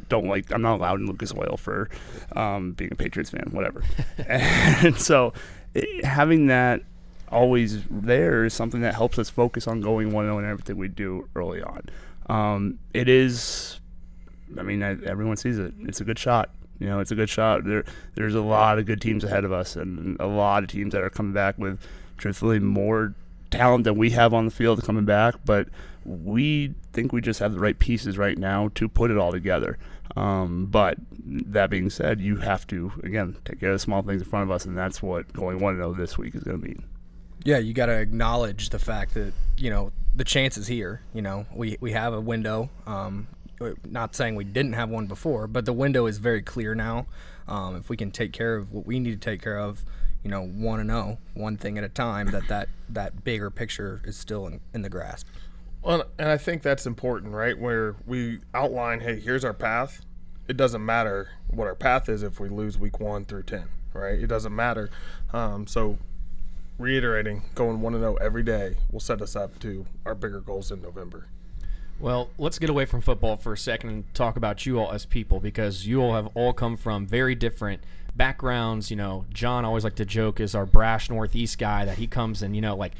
don't 0.08 0.26
like. 0.26 0.52
I'm 0.52 0.62
not 0.62 0.76
allowed 0.76 1.00
in 1.00 1.06
Lucas 1.06 1.32
Oil 1.34 1.56
for 1.56 1.88
um, 2.36 2.72
being 2.72 2.92
a 2.92 2.96
Patriots 2.96 3.30
fan, 3.30 3.48
whatever. 3.52 3.82
and 4.28 4.96
so, 4.98 5.32
it, 5.74 6.04
having 6.04 6.46
that 6.46 6.82
always 7.32 7.82
there 7.90 8.44
is 8.44 8.54
something 8.54 8.82
that 8.82 8.94
helps 8.94 9.18
us 9.18 9.30
focus 9.30 9.66
on 9.66 9.80
going 9.80 10.12
one 10.12 10.26
zero 10.26 10.38
in 10.38 10.44
everything 10.44 10.76
we 10.76 10.88
do 10.88 11.28
early 11.34 11.62
on. 11.62 11.88
Um, 12.28 12.78
it 12.94 13.08
is. 13.08 13.80
I 14.58 14.62
mean, 14.62 14.82
I, 14.82 15.02
everyone 15.04 15.36
sees 15.36 15.58
it. 15.58 15.74
It's 15.80 16.00
a 16.00 16.04
good 16.04 16.18
shot. 16.18 16.50
You 16.78 16.86
know, 16.88 17.00
it's 17.00 17.10
a 17.10 17.14
good 17.14 17.30
shot. 17.30 17.64
There, 17.64 17.84
there's 18.14 18.34
a 18.34 18.40
lot 18.40 18.78
of 18.78 18.86
good 18.86 19.00
teams 19.00 19.24
ahead 19.24 19.44
of 19.44 19.52
us, 19.52 19.76
and 19.76 20.16
a 20.20 20.26
lot 20.26 20.62
of 20.62 20.68
teams 20.68 20.92
that 20.92 21.02
are 21.02 21.10
coming 21.10 21.32
back 21.32 21.56
with, 21.58 21.80
truthfully, 22.18 22.58
more 22.58 23.14
talent 23.50 23.84
than 23.84 23.96
we 23.96 24.10
have 24.10 24.34
on 24.34 24.44
the 24.44 24.50
field 24.50 24.82
coming 24.82 25.04
back. 25.04 25.36
But 25.44 25.68
we 26.04 26.74
think 26.92 27.12
we 27.12 27.20
just 27.20 27.40
have 27.40 27.52
the 27.52 27.60
right 27.60 27.78
pieces 27.78 28.18
right 28.18 28.36
now 28.36 28.70
to 28.74 28.88
put 28.88 29.10
it 29.10 29.16
all 29.16 29.32
together. 29.32 29.78
Um, 30.16 30.66
but 30.66 30.98
that 31.24 31.70
being 31.70 31.88
said, 31.88 32.20
you 32.20 32.36
have 32.38 32.66
to 32.68 32.92
again 33.02 33.36
take 33.44 33.60
care 33.60 33.70
of 33.70 33.76
the 33.76 33.78
small 33.78 34.02
things 34.02 34.22
in 34.22 34.28
front 34.28 34.42
of 34.42 34.50
us, 34.50 34.64
and 34.64 34.76
that's 34.76 35.02
what 35.02 35.32
going 35.32 35.60
one 35.60 35.76
zero 35.76 35.94
this 35.94 36.18
week 36.18 36.34
is 36.34 36.42
going 36.42 36.60
to 36.60 36.66
mean. 36.66 36.84
Yeah, 37.44 37.58
you 37.58 37.72
got 37.72 37.86
to 37.86 37.98
acknowledge 37.98 38.70
the 38.70 38.78
fact 38.78 39.14
that 39.14 39.32
you 39.56 39.70
know 39.70 39.92
the 40.14 40.24
chance 40.24 40.56
is 40.56 40.66
here. 40.66 41.00
You 41.12 41.22
know, 41.22 41.46
we 41.54 41.76
we 41.80 41.92
have 41.92 42.12
a 42.14 42.20
window. 42.20 42.70
Um, 42.86 43.28
not 43.84 44.14
saying 44.16 44.34
we 44.34 44.44
didn't 44.44 44.72
have 44.72 44.90
one 44.90 45.06
before, 45.06 45.46
but 45.46 45.64
the 45.64 45.72
window 45.72 46.06
is 46.06 46.18
very 46.18 46.42
clear 46.42 46.74
now. 46.74 47.06
Um, 47.46 47.76
if 47.76 47.88
we 47.88 47.96
can 47.96 48.10
take 48.10 48.32
care 48.32 48.56
of 48.56 48.72
what 48.72 48.86
we 48.86 48.98
need 48.98 49.20
to 49.20 49.30
take 49.30 49.42
care 49.42 49.58
of, 49.58 49.84
you 50.22 50.30
know, 50.30 50.44
one 50.44 50.80
and 50.80 50.90
zero, 50.90 51.18
one 51.34 51.56
thing 51.56 51.78
at 51.78 51.84
a 51.84 51.88
time, 51.88 52.30
that 52.30 52.48
that 52.48 52.68
that 52.88 53.24
bigger 53.24 53.50
picture 53.50 54.00
is 54.04 54.16
still 54.16 54.46
in, 54.46 54.60
in 54.74 54.82
the 54.82 54.88
grasp. 54.88 55.26
Well, 55.82 56.04
and 56.18 56.28
I 56.28 56.38
think 56.38 56.62
that's 56.62 56.86
important, 56.86 57.32
right? 57.34 57.58
Where 57.58 57.96
we 58.06 58.38
outline, 58.54 59.00
hey, 59.00 59.18
here's 59.18 59.44
our 59.44 59.52
path. 59.52 60.04
It 60.46 60.56
doesn't 60.56 60.84
matter 60.84 61.30
what 61.48 61.66
our 61.66 61.74
path 61.74 62.08
is 62.08 62.22
if 62.22 62.38
we 62.38 62.48
lose 62.48 62.78
week 62.78 63.00
one 63.00 63.24
through 63.24 63.44
ten, 63.44 63.64
right? 63.92 64.18
It 64.18 64.28
doesn't 64.28 64.54
matter. 64.54 64.90
Um, 65.32 65.66
so, 65.66 65.98
reiterating, 66.82 67.42
going 67.54 67.80
one 67.80 67.94
and 67.94 68.02
zero 68.02 68.16
every 68.16 68.42
day 68.42 68.74
will 68.90 69.00
set 69.00 69.22
us 69.22 69.34
up 69.36 69.58
to 69.60 69.86
our 70.04 70.14
bigger 70.14 70.40
goals 70.40 70.70
in 70.70 70.82
November. 70.82 71.26
Well, 71.98 72.30
let's 72.36 72.58
get 72.58 72.68
away 72.68 72.84
from 72.84 73.00
football 73.00 73.36
for 73.36 73.52
a 73.52 73.58
second 73.58 73.90
and 73.90 74.14
talk 74.14 74.36
about 74.36 74.66
you 74.66 74.78
all 74.80 74.92
as 74.92 75.06
people 75.06 75.38
because 75.38 75.86
you 75.86 76.02
all 76.02 76.14
have 76.14 76.28
all 76.34 76.52
come 76.52 76.76
from 76.76 77.06
very 77.06 77.34
different 77.34 77.82
backgrounds. 78.16 78.90
You 78.90 78.96
know, 78.96 79.24
John 79.32 79.64
always 79.64 79.84
like 79.84 79.94
to 79.96 80.04
joke 80.04 80.40
is 80.40 80.54
our 80.54 80.66
brash 80.66 81.08
Northeast 81.08 81.58
guy 81.58 81.84
that 81.84 81.98
he 81.98 82.06
comes 82.06 82.42
and 82.42 82.56
you 82.56 82.60
know 82.60 82.74
like 82.74 82.92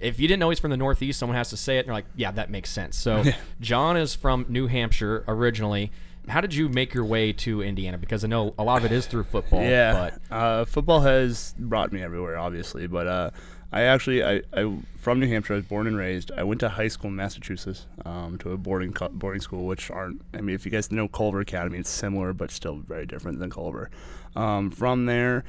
if 0.00 0.18
you 0.18 0.26
didn't 0.26 0.40
know 0.40 0.48
he's 0.50 0.58
from 0.58 0.70
the 0.70 0.76
Northeast, 0.76 1.18
someone 1.18 1.36
has 1.36 1.50
to 1.50 1.56
say 1.56 1.76
it, 1.76 1.80
and 1.80 1.88
you're 1.88 1.94
like, 1.94 2.06
yeah, 2.16 2.30
that 2.30 2.50
makes 2.50 2.70
sense. 2.70 2.96
So, 2.96 3.22
John 3.60 3.98
is 3.98 4.14
from 4.14 4.46
New 4.48 4.66
Hampshire 4.66 5.24
originally. 5.28 5.92
How 6.28 6.40
did 6.40 6.54
you 6.54 6.68
make 6.68 6.94
your 6.94 7.04
way 7.04 7.32
to 7.32 7.62
Indiana? 7.62 7.98
Because 7.98 8.24
I 8.24 8.28
know 8.28 8.54
a 8.58 8.62
lot 8.62 8.78
of 8.78 8.84
it 8.84 8.92
is 8.92 9.06
through 9.06 9.24
football. 9.24 9.62
Yeah, 9.62 10.10
But 10.30 10.34
uh, 10.34 10.64
football 10.64 11.00
has 11.00 11.54
brought 11.58 11.92
me 11.92 12.02
everywhere, 12.02 12.38
obviously. 12.38 12.86
But 12.86 13.06
uh, 13.06 13.30
I 13.72 13.82
actually, 13.82 14.22
I, 14.22 14.42
I 14.52 14.78
from 14.96 15.20
New 15.20 15.28
Hampshire. 15.28 15.54
I 15.54 15.56
was 15.56 15.64
born 15.64 15.86
and 15.86 15.96
raised. 15.96 16.30
I 16.32 16.42
went 16.42 16.60
to 16.60 16.68
high 16.68 16.88
school 16.88 17.08
in 17.08 17.16
Massachusetts, 17.16 17.86
um, 18.04 18.36
to 18.38 18.52
a 18.52 18.56
boarding 18.56 18.92
co- 18.92 19.08
boarding 19.08 19.40
school, 19.40 19.66
which 19.66 19.90
aren't. 19.90 20.22
I 20.34 20.40
mean, 20.40 20.54
if 20.54 20.64
you 20.64 20.70
guys 20.70 20.92
know 20.92 21.08
Culver 21.08 21.40
Academy, 21.40 21.78
it's 21.78 21.90
similar 21.90 22.32
but 22.32 22.50
still 22.50 22.76
very 22.76 23.06
different 23.06 23.38
than 23.38 23.50
Culver. 23.50 23.90
Um, 24.36 24.70
from 24.70 25.06
there, 25.06 25.44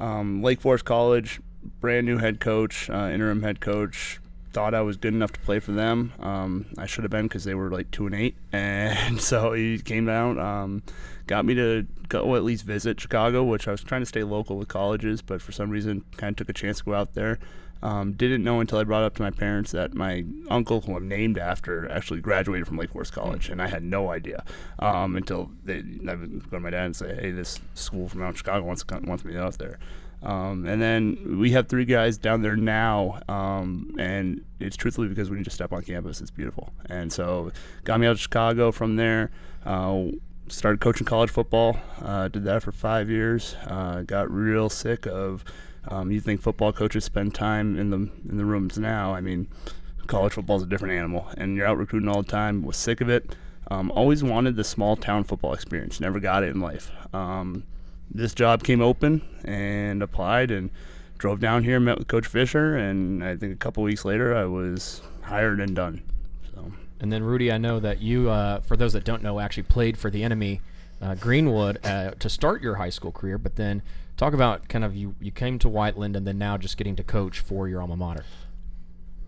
um, 0.00 0.42
Lake 0.42 0.60
Forest 0.60 0.84
College, 0.84 1.40
brand 1.80 2.06
new 2.06 2.18
head 2.18 2.40
coach, 2.40 2.88
uh, 2.88 3.10
interim 3.12 3.42
head 3.42 3.60
coach. 3.60 4.20
Thought 4.54 4.72
I 4.72 4.82
was 4.82 4.96
good 4.96 5.12
enough 5.12 5.32
to 5.32 5.40
play 5.40 5.58
for 5.58 5.72
them. 5.72 6.12
Um, 6.20 6.66
I 6.78 6.86
should 6.86 7.02
have 7.02 7.10
been 7.10 7.24
because 7.24 7.42
they 7.42 7.54
were 7.54 7.70
like 7.70 7.90
two 7.90 8.06
and 8.06 8.14
eight, 8.14 8.36
and 8.52 9.20
so 9.20 9.52
he 9.52 9.78
came 9.78 10.06
down, 10.06 10.38
um, 10.38 10.82
got 11.26 11.44
me 11.44 11.54
to 11.54 11.86
go 12.08 12.36
at 12.36 12.44
least 12.44 12.64
visit 12.64 13.00
Chicago, 13.00 13.42
which 13.42 13.66
I 13.66 13.72
was 13.72 13.82
trying 13.82 14.02
to 14.02 14.06
stay 14.06 14.22
local 14.22 14.56
with 14.56 14.68
colleges, 14.68 15.22
but 15.22 15.42
for 15.42 15.50
some 15.50 15.70
reason, 15.70 16.04
kind 16.16 16.30
of 16.30 16.36
took 16.36 16.48
a 16.48 16.52
chance 16.52 16.78
to 16.78 16.84
go 16.84 16.94
out 16.94 17.14
there. 17.14 17.40
Um, 17.82 18.12
didn't 18.12 18.42
know 18.44 18.60
until 18.60 18.78
I 18.78 18.84
brought 18.84 19.02
up 19.02 19.14
to 19.16 19.22
my 19.22 19.30
parents 19.30 19.72
that 19.72 19.92
my 19.92 20.24
uncle, 20.48 20.80
who 20.80 20.96
I'm 20.96 21.06
named 21.08 21.36
after, 21.36 21.90
actually 21.90 22.20
graduated 22.20 22.66
from 22.66 22.78
Lake 22.78 22.90
Forest 22.90 23.12
College, 23.12 23.50
and 23.50 23.60
I 23.60 23.66
had 23.66 23.82
no 23.82 24.10
idea 24.10 24.42
um, 24.78 25.16
until 25.16 25.50
they, 25.64 25.82
I 26.08 26.14
would 26.14 26.48
go 26.50 26.56
to 26.56 26.60
my 26.60 26.70
dad 26.70 26.86
and 26.86 26.96
say, 26.96 27.14
"Hey, 27.14 27.30
this 27.32 27.60
school 27.74 28.08
from 28.08 28.22
out 28.22 28.38
Chicago 28.38 28.64
wants 28.64 28.86
wants 28.88 29.24
me 29.24 29.36
out 29.36 29.58
there." 29.58 29.78
Um, 30.24 30.64
and 30.66 30.80
then 30.80 31.38
we 31.38 31.50
have 31.50 31.68
three 31.68 31.84
guys 31.84 32.16
down 32.16 32.40
there 32.40 32.56
now, 32.56 33.20
um, 33.28 33.94
and 33.98 34.42
it's 34.58 34.76
truthfully 34.76 35.06
because 35.06 35.28
when 35.28 35.38
you 35.38 35.44
just 35.44 35.54
step 35.56 35.70
on 35.72 35.82
campus, 35.82 36.22
it's 36.22 36.30
beautiful. 36.30 36.72
And 36.86 37.12
so, 37.12 37.52
got 37.84 38.00
me 38.00 38.06
out 38.06 38.16
to 38.16 38.22
Chicago 38.22 38.72
from 38.72 38.96
there. 38.96 39.30
Uh, 39.66 40.06
started 40.48 40.80
coaching 40.80 41.06
college 41.06 41.30
football. 41.30 41.76
Uh, 42.00 42.28
did 42.28 42.44
that 42.44 42.62
for 42.62 42.72
five 42.72 43.10
years. 43.10 43.54
Uh, 43.66 44.02
got 44.02 44.30
real 44.30 44.68
sick 44.68 45.06
of. 45.06 45.44
Um, 45.88 46.10
you 46.10 46.20
think 46.20 46.40
football 46.40 46.72
coaches 46.72 47.04
spend 47.04 47.34
time 47.34 47.78
in 47.78 47.90
the 47.90 48.10
in 48.26 48.38
the 48.38 48.46
rooms 48.46 48.78
now? 48.78 49.14
I 49.14 49.20
mean, 49.20 49.48
college 50.06 50.32
football 50.32 50.56
is 50.56 50.62
a 50.62 50.66
different 50.66 50.94
animal, 50.94 51.28
and 51.36 51.54
you're 51.54 51.66
out 51.66 51.76
recruiting 51.76 52.08
all 52.08 52.22
the 52.22 52.30
time. 52.30 52.62
Was 52.62 52.78
sick 52.78 53.02
of 53.02 53.10
it. 53.10 53.36
Um, 53.70 53.90
always 53.90 54.22
wanted 54.22 54.56
the 54.56 54.64
small 54.64 54.96
town 54.96 55.24
football 55.24 55.52
experience. 55.52 56.00
Never 56.00 56.20
got 56.20 56.42
it 56.42 56.48
in 56.48 56.60
life. 56.60 56.90
Um, 57.12 57.64
this 58.10 58.34
job 58.34 58.62
came 58.62 58.80
open 58.80 59.22
and 59.44 60.02
applied 60.02 60.50
and 60.50 60.70
drove 61.18 61.40
down 61.40 61.64
here, 61.64 61.80
met 61.80 61.98
with 61.98 62.08
Coach 62.08 62.26
Fisher, 62.26 62.76
and 62.76 63.24
I 63.24 63.36
think 63.36 63.52
a 63.52 63.56
couple 63.56 63.82
weeks 63.82 64.04
later 64.04 64.36
I 64.36 64.44
was 64.44 65.02
hired 65.22 65.60
and 65.60 65.74
done. 65.74 66.02
So 66.54 66.72
And 67.00 67.12
then 67.12 67.22
Rudy, 67.22 67.50
I 67.50 67.58
know 67.58 67.80
that 67.80 68.00
you, 68.00 68.30
uh, 68.30 68.60
for 68.60 68.76
those 68.76 68.92
that 68.92 69.04
don't 69.04 69.22
know, 69.22 69.40
actually 69.40 69.64
played 69.64 69.96
for 69.96 70.10
the 70.10 70.22
enemy, 70.22 70.60
uh, 71.00 71.14
Greenwood, 71.14 71.84
uh, 71.84 72.12
to 72.12 72.28
start 72.28 72.62
your 72.62 72.76
high 72.76 72.90
school 72.90 73.12
career. 73.12 73.38
But 73.38 73.56
then 73.56 73.82
talk 74.16 74.32
about 74.32 74.68
kind 74.68 74.84
of 74.84 74.94
you 74.94 75.14
you 75.20 75.30
came 75.32 75.58
to 75.58 75.68
Whiteland 75.68 76.16
and 76.16 76.26
then 76.26 76.38
now 76.38 76.56
just 76.56 76.76
getting 76.76 76.96
to 76.96 77.02
coach 77.02 77.40
for 77.40 77.68
your 77.68 77.80
alma 77.80 77.96
mater. 77.96 78.24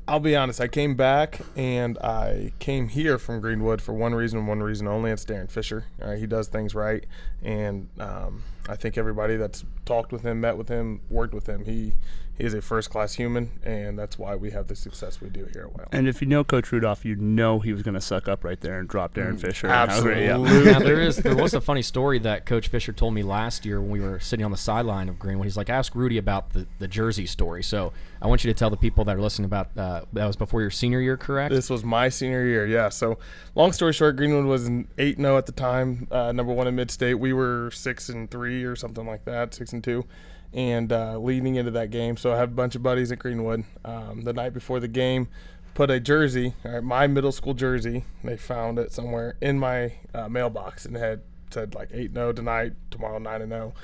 I'll 0.09 0.21
be 0.21 0.37
honest. 0.37 0.61
I 0.61 0.69
came 0.69 0.95
back 0.95 1.41
and 1.57 1.99
I 1.99 2.53
came 2.61 2.89
here 2.89 3.19
from 3.19 3.41
Greenwood 3.41 3.83
for 3.83 3.93
one 3.93 4.15
reason, 4.15 4.47
one 4.47 4.63
reason 4.63 4.87
only. 4.87 5.11
It's 5.11 5.25
Darren 5.25 5.51
Fisher. 5.51 5.87
Uh, 6.01 6.13
he 6.13 6.27
does 6.27 6.47
things 6.47 6.77
right, 6.77 7.05
and 7.43 7.89
um, 7.99 8.45
I 8.69 8.77
think 8.77 8.99
everybody 8.99 9.37
that's 9.37 9.65
talked 9.85 10.13
with 10.13 10.23
him, 10.23 10.41
met 10.41 10.57
with 10.57 10.69
him, 10.69 11.01
worked 11.09 11.35
with 11.35 11.49
him, 11.49 11.65
he 11.65 11.93
he 12.37 12.45
is 12.45 12.53
a 12.53 12.61
first 12.61 12.91
class 12.91 13.15
human, 13.15 13.51
and 13.65 13.99
that's 13.99 14.19
why 14.19 14.37
we 14.37 14.51
have 14.51 14.67
the 14.67 14.77
success 14.77 15.23
we 15.23 15.31
do 15.31 15.47
here 15.55 15.63
at 15.63 15.75
Whale. 15.75 15.89
And 15.91 16.07
if 16.07 16.21
you 16.21 16.29
know 16.29 16.45
Coach 16.45 16.71
Rudolf, 16.71 17.03
you 17.03 17.17
know 17.17 17.61
he 17.61 17.73
was 17.73 17.83
going 17.83 17.95
to 17.95 18.01
suck 18.01 18.29
up 18.29 18.45
right 18.45 18.61
there 18.61 18.79
and 18.79 18.87
drop 18.87 19.15
Darren 19.15 19.41
Fisher. 19.41 19.69
and 19.69 19.91
how 19.91 20.07
yeah. 20.07 20.35
absolutely. 20.37 20.73
now 20.73 20.79
there 20.79 21.01
is 21.01 21.17
there 21.17 21.35
was 21.35 21.55
a 21.55 21.63
funny 21.63 21.81
story 21.81 22.19
that 22.19 22.45
Coach 22.45 22.69
Fisher 22.69 22.93
told 22.93 23.15
me 23.15 23.23
last 23.23 23.65
year 23.65 23.81
when 23.81 23.91
we 23.91 24.01
were 24.01 24.21
sitting 24.21 24.45
on 24.45 24.51
the 24.51 24.59
sideline 24.59 25.09
of 25.09 25.19
Greenwood. 25.19 25.47
He's 25.47 25.57
like, 25.57 25.71
ask 25.71 25.95
Rudy 25.95 26.19
about 26.19 26.51
the, 26.53 26.67
the 26.79 26.89
jersey 26.89 27.25
story. 27.25 27.63
So 27.63 27.95
I 28.21 28.27
want 28.27 28.45
you 28.45 28.53
to 28.53 28.59
tell 28.59 28.71
the 28.71 28.77
people 28.77 29.05
that 29.05 29.17
are 29.17 29.21
listening 29.21 29.47
about 29.47 29.77
uh, 29.77 30.03
that 30.13 30.27
was 30.27 30.37
before 30.37 30.61
your 30.61 30.71
senior 30.71 31.01
year, 31.01 31.17
correct? 31.17 31.55
This 31.55 31.71
was 31.71 31.85
my 31.85 32.09
senior 32.09 32.45
year, 32.45 32.67
yeah. 32.67 32.89
So, 32.89 33.19
long 33.55 33.73
story 33.73 33.93
short, 33.93 34.17
Greenwood 34.17 34.47
was 34.47 34.67
an 34.67 34.89
eight 34.99 35.17
zero 35.17 35.39
at 35.39 35.47
the 35.47 35.53
time, 35.53 36.07
uh, 36.11 36.33
number 36.33 36.53
one 36.53 36.67
in 36.67 36.75
mid 36.75 36.91
state. 36.91 37.15
We 37.15 37.33
were 37.33 37.71
six 37.71 38.09
and 38.09 38.29
three 38.57 38.65
or 38.65 38.77
something 38.77 39.07
like 39.07 39.25
that, 39.25 39.55
six 39.55 39.73
and 39.73 39.83
two, 39.83 40.05
and 40.53 40.93
uh, 40.93 41.19
leading 41.19 41.57
into 41.57 41.71
that 41.73 41.91
game. 41.91 42.17
So 42.17 42.33
I 42.33 42.39
have 42.39 42.51
a 42.51 42.55
bunch 42.55 42.75
of 42.75 42.83
buddies 42.83 43.13
at 43.13 43.19
Greenwood. 43.19 43.65
Um, 43.85 44.23
the 44.23 44.33
night 44.33 44.53
before 44.55 44.81
the 44.81 44.89
game, 44.89 45.29
put 45.75 45.91
a 45.91 46.01
jersey, 46.01 46.55
all 46.65 46.73
right, 46.73 46.83
my 46.83 47.07
middle 47.07 47.33
school 47.33 47.55
jersey. 47.55 48.05
They 48.25 48.37
found 48.37 48.79
it 48.79 48.93
somewhere 48.93 49.37
in 49.41 49.59
my 49.59 49.93
uh, 50.15 50.29
mailbox 50.29 50.87
and 50.87 50.97
had 50.97 51.23
said 51.51 51.75
like 51.75 51.91
eight 51.93 52.07
eight 52.07 52.15
zero 52.15 52.33
tonight, 52.33 52.73
tomorrow 52.91 53.19
nine 53.19 53.43
and 53.43 53.53
zero. 53.53 53.75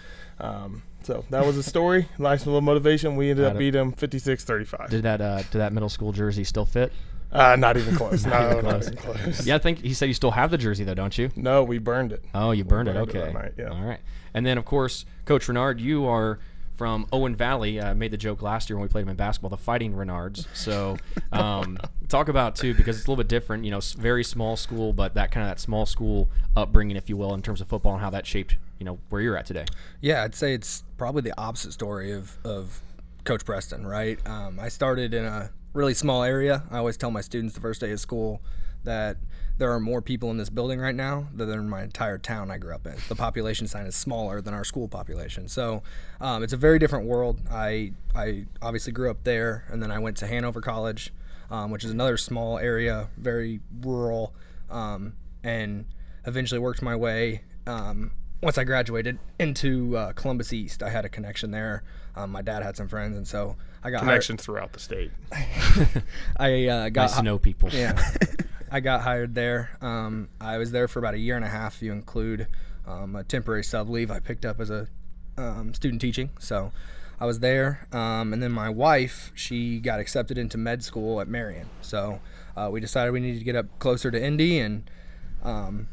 Um, 0.40 0.82
so 1.02 1.24
that 1.30 1.44
was 1.44 1.56
a 1.56 1.62
story. 1.62 2.08
Nice 2.18 2.46
little 2.46 2.60
motivation. 2.60 3.16
We 3.16 3.30
ended 3.30 3.44
up 3.44 3.58
beating 3.58 3.78
them 3.78 3.92
56-35. 3.92 4.90
Did 4.90 5.02
that 5.02 5.20
uh, 5.20 5.38
did 5.38 5.58
that 5.58 5.72
middle 5.72 5.88
school 5.88 6.12
jersey 6.12 6.44
still 6.44 6.64
fit? 6.64 6.92
Uh, 7.32 7.56
not 7.56 7.76
even 7.76 7.96
close. 7.96 8.24
Not 8.26 8.40
no, 8.42 8.58
even 8.58 8.64
not 8.64 8.82
even 8.82 8.96
close. 8.96 9.46
Yeah, 9.46 9.54
I 9.54 9.58
think 9.58 9.80
he 9.80 9.94
said 9.94 10.06
you 10.06 10.14
still 10.14 10.32
have 10.32 10.50
the 10.50 10.58
jersey 10.58 10.84
though, 10.84 10.94
don't 10.94 11.16
you? 11.16 11.30
No, 11.34 11.64
we 11.64 11.78
burned 11.78 12.12
it. 12.12 12.22
Oh, 12.34 12.50
you 12.50 12.64
burned 12.64 12.88
it. 12.88 12.94
burned 12.94 13.08
it 13.08 13.16
Okay. 13.16 13.32
that 13.32 13.34
night, 13.34 13.52
yeah. 13.56 13.68
All 13.68 13.82
right. 13.82 14.00
And 14.34 14.44
then, 14.44 14.58
of 14.58 14.64
course, 14.64 15.04
Coach 15.24 15.48
Ranard, 15.48 15.80
you 15.80 16.06
are 16.06 16.38
from 16.76 17.06
Owen 17.12 17.34
Valley. 17.34 17.80
Uh, 17.80 17.94
made 17.94 18.10
the 18.10 18.16
joke 18.16 18.42
last 18.42 18.68
year 18.68 18.76
when 18.76 18.82
we 18.82 18.88
played 18.88 19.02
him 19.02 19.08
in 19.08 19.16
basketball, 19.16 19.50
the 19.50 19.56
Fighting 19.56 19.94
Ranards. 19.94 20.46
So, 20.54 20.96
um, 21.32 21.78
talk 22.08 22.28
about 22.28 22.56
too 22.56 22.74
because 22.74 22.96
it's 22.98 23.06
a 23.06 23.10
little 23.10 23.22
bit 23.22 23.28
different. 23.28 23.64
You 23.64 23.70
know, 23.70 23.80
very 23.96 24.24
small 24.24 24.56
school, 24.56 24.92
but 24.92 25.14
that 25.14 25.30
kind 25.30 25.44
of 25.46 25.50
that 25.50 25.60
small 25.60 25.86
school 25.86 26.28
upbringing, 26.56 26.96
if 26.96 27.08
you 27.08 27.16
will, 27.16 27.32
in 27.34 27.40
terms 27.42 27.60
of 27.60 27.68
football 27.68 27.92
and 27.94 28.02
how 28.02 28.10
that 28.10 28.26
shaped 28.26 28.56
you 28.78 28.84
know 28.84 28.98
where 29.10 29.20
you're 29.22 29.36
at 29.36 29.46
today. 29.46 29.64
Yeah, 30.00 30.24
I'd 30.24 30.34
say 30.34 30.54
it's 30.54 30.82
probably 30.98 31.22
the 31.22 31.34
opposite 31.38 31.72
story 31.72 32.10
of, 32.10 32.36
of 32.44 32.80
Coach 33.22 33.44
Preston, 33.44 33.86
right? 33.86 34.18
Um, 34.26 34.58
I 34.58 34.68
started 34.68 35.14
in 35.14 35.24
a 35.24 35.50
really 35.72 35.94
small 35.94 36.22
area. 36.22 36.64
I 36.70 36.78
always 36.78 36.96
tell 36.96 37.10
my 37.10 37.20
students 37.20 37.54
the 37.54 37.60
first 37.60 37.80
day 37.80 37.90
of 37.92 38.00
school 38.00 38.42
that 38.84 39.16
there 39.58 39.72
are 39.72 39.80
more 39.80 40.02
people 40.02 40.30
in 40.30 40.38
this 40.38 40.50
building 40.50 40.80
right 40.80 40.94
now 40.94 41.28
than 41.34 41.48
in 41.50 41.68
my 41.68 41.82
entire 41.82 42.18
town 42.18 42.50
I 42.50 42.58
grew 42.58 42.74
up 42.74 42.86
in. 42.86 42.96
The 43.08 43.14
population 43.14 43.66
sign 43.66 43.86
is 43.86 43.94
smaller 43.94 44.40
than 44.40 44.54
our 44.54 44.64
school 44.64 44.88
population, 44.88 45.48
so 45.48 45.82
um, 46.20 46.42
it's 46.42 46.52
a 46.52 46.56
very 46.56 46.78
different 46.78 47.06
world. 47.06 47.40
I 47.50 47.92
I 48.14 48.46
obviously 48.60 48.92
grew 48.92 49.10
up 49.10 49.24
there, 49.24 49.64
and 49.68 49.82
then 49.82 49.90
I 49.90 49.98
went 49.98 50.16
to 50.18 50.26
Hanover 50.26 50.60
College, 50.60 51.12
um, 51.50 51.70
which 51.70 51.84
is 51.84 51.90
another 51.90 52.16
small 52.16 52.58
area, 52.58 53.08
very 53.16 53.60
rural, 53.82 54.34
um, 54.70 55.14
and 55.44 55.86
eventually 56.26 56.58
worked 56.58 56.82
my 56.82 56.96
way. 56.96 57.42
Um, 57.66 58.12
once 58.42 58.58
I 58.58 58.64
graduated 58.64 59.20
into 59.38 59.96
uh, 59.96 60.12
Columbus 60.14 60.52
East, 60.52 60.82
I 60.82 60.90
had 60.90 61.04
a 61.04 61.08
connection 61.08 61.52
there. 61.52 61.84
Um, 62.16 62.30
my 62.30 62.42
dad 62.42 62.62
had 62.64 62.76
some 62.76 62.88
friends, 62.88 63.16
and 63.16 63.28
so 63.28 63.56
I 63.84 63.90
got 63.90 63.98
hired- 64.00 64.08
Connections 64.10 64.44
throughout 64.44 64.72
the 64.72 64.78
state. 64.78 65.10
I 66.36 66.66
uh, 66.66 66.88
got 66.88 67.02
Nice 67.02 67.16
to 67.16 67.22
know 67.22 67.38
people. 67.38 67.70
yeah, 67.72 68.00
I 68.70 68.80
got 68.80 69.02
hired 69.02 69.34
there. 69.34 69.76
Um, 69.80 70.28
I 70.40 70.58
was 70.58 70.70
there 70.70 70.88
for 70.88 70.98
about 70.98 71.14
a 71.14 71.18
year 71.18 71.36
and 71.36 71.44
a 71.44 71.48
half. 71.48 71.76
If 71.76 71.82
you 71.82 71.92
include 71.92 72.46
um, 72.86 73.16
a 73.16 73.24
temporary 73.24 73.64
sub 73.64 73.88
leave 73.88 74.10
I 74.10 74.20
picked 74.20 74.44
up 74.44 74.60
as 74.60 74.70
a 74.70 74.88
um, 75.36 75.74
student 75.74 76.00
teaching. 76.00 76.30
So 76.38 76.72
I 77.20 77.26
was 77.26 77.40
there, 77.40 77.86
um, 77.92 78.32
and 78.32 78.42
then 78.42 78.52
my 78.52 78.68
wife 78.68 79.32
she 79.34 79.80
got 79.80 80.00
accepted 80.00 80.38
into 80.38 80.58
med 80.58 80.82
school 80.84 81.20
at 81.20 81.28
Marian. 81.28 81.68
So 81.80 82.20
uh, 82.56 82.68
we 82.70 82.80
decided 82.80 83.12
we 83.12 83.20
needed 83.20 83.38
to 83.38 83.44
get 83.44 83.56
up 83.56 83.78
closer 83.78 84.10
to 84.10 84.22
Indy, 84.22 84.58
and 84.58 84.88
um, 85.42 85.88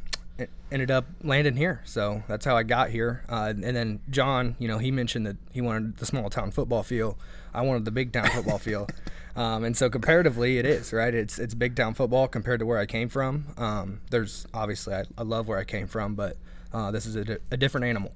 ended 0.71 0.91
up 0.91 1.05
landing 1.23 1.55
here. 1.55 1.81
So 1.85 2.23
that's 2.27 2.45
how 2.45 2.55
I 2.55 2.63
got 2.63 2.89
here. 2.89 3.23
Uh, 3.27 3.53
and 3.55 3.75
then 3.75 3.99
John, 4.09 4.55
you 4.59 4.67
know, 4.67 4.77
he 4.77 4.91
mentioned 4.91 5.25
that 5.25 5.37
he 5.51 5.61
wanted 5.61 5.97
the 5.97 6.05
small 6.05 6.29
town 6.29 6.51
football 6.51 6.83
feel. 6.83 7.17
I 7.53 7.61
wanted 7.61 7.85
the 7.85 7.91
big 7.91 8.11
town 8.13 8.29
football 8.29 8.57
feel. 8.59 8.87
Um, 9.35 9.63
and 9.63 9.77
so 9.77 9.89
comparatively, 9.89 10.57
it 10.57 10.65
is 10.65 10.91
right. 10.91 11.13
It's 11.13 11.39
it's 11.39 11.53
big 11.53 11.75
town 11.75 11.93
football 11.93 12.27
compared 12.27 12.59
to 12.59 12.65
where 12.65 12.77
I 12.77 12.85
came 12.85 13.07
from. 13.09 13.45
Um, 13.57 14.01
there's 14.09 14.45
obviously 14.53 14.93
I, 14.95 15.03
I 15.17 15.23
love 15.23 15.47
where 15.47 15.57
I 15.57 15.63
came 15.63 15.87
from, 15.87 16.15
but 16.15 16.37
uh, 16.73 16.91
this 16.91 17.05
is 17.05 17.15
a, 17.15 17.23
di- 17.23 17.37
a 17.51 17.57
different 17.57 17.85
animal. 17.85 18.13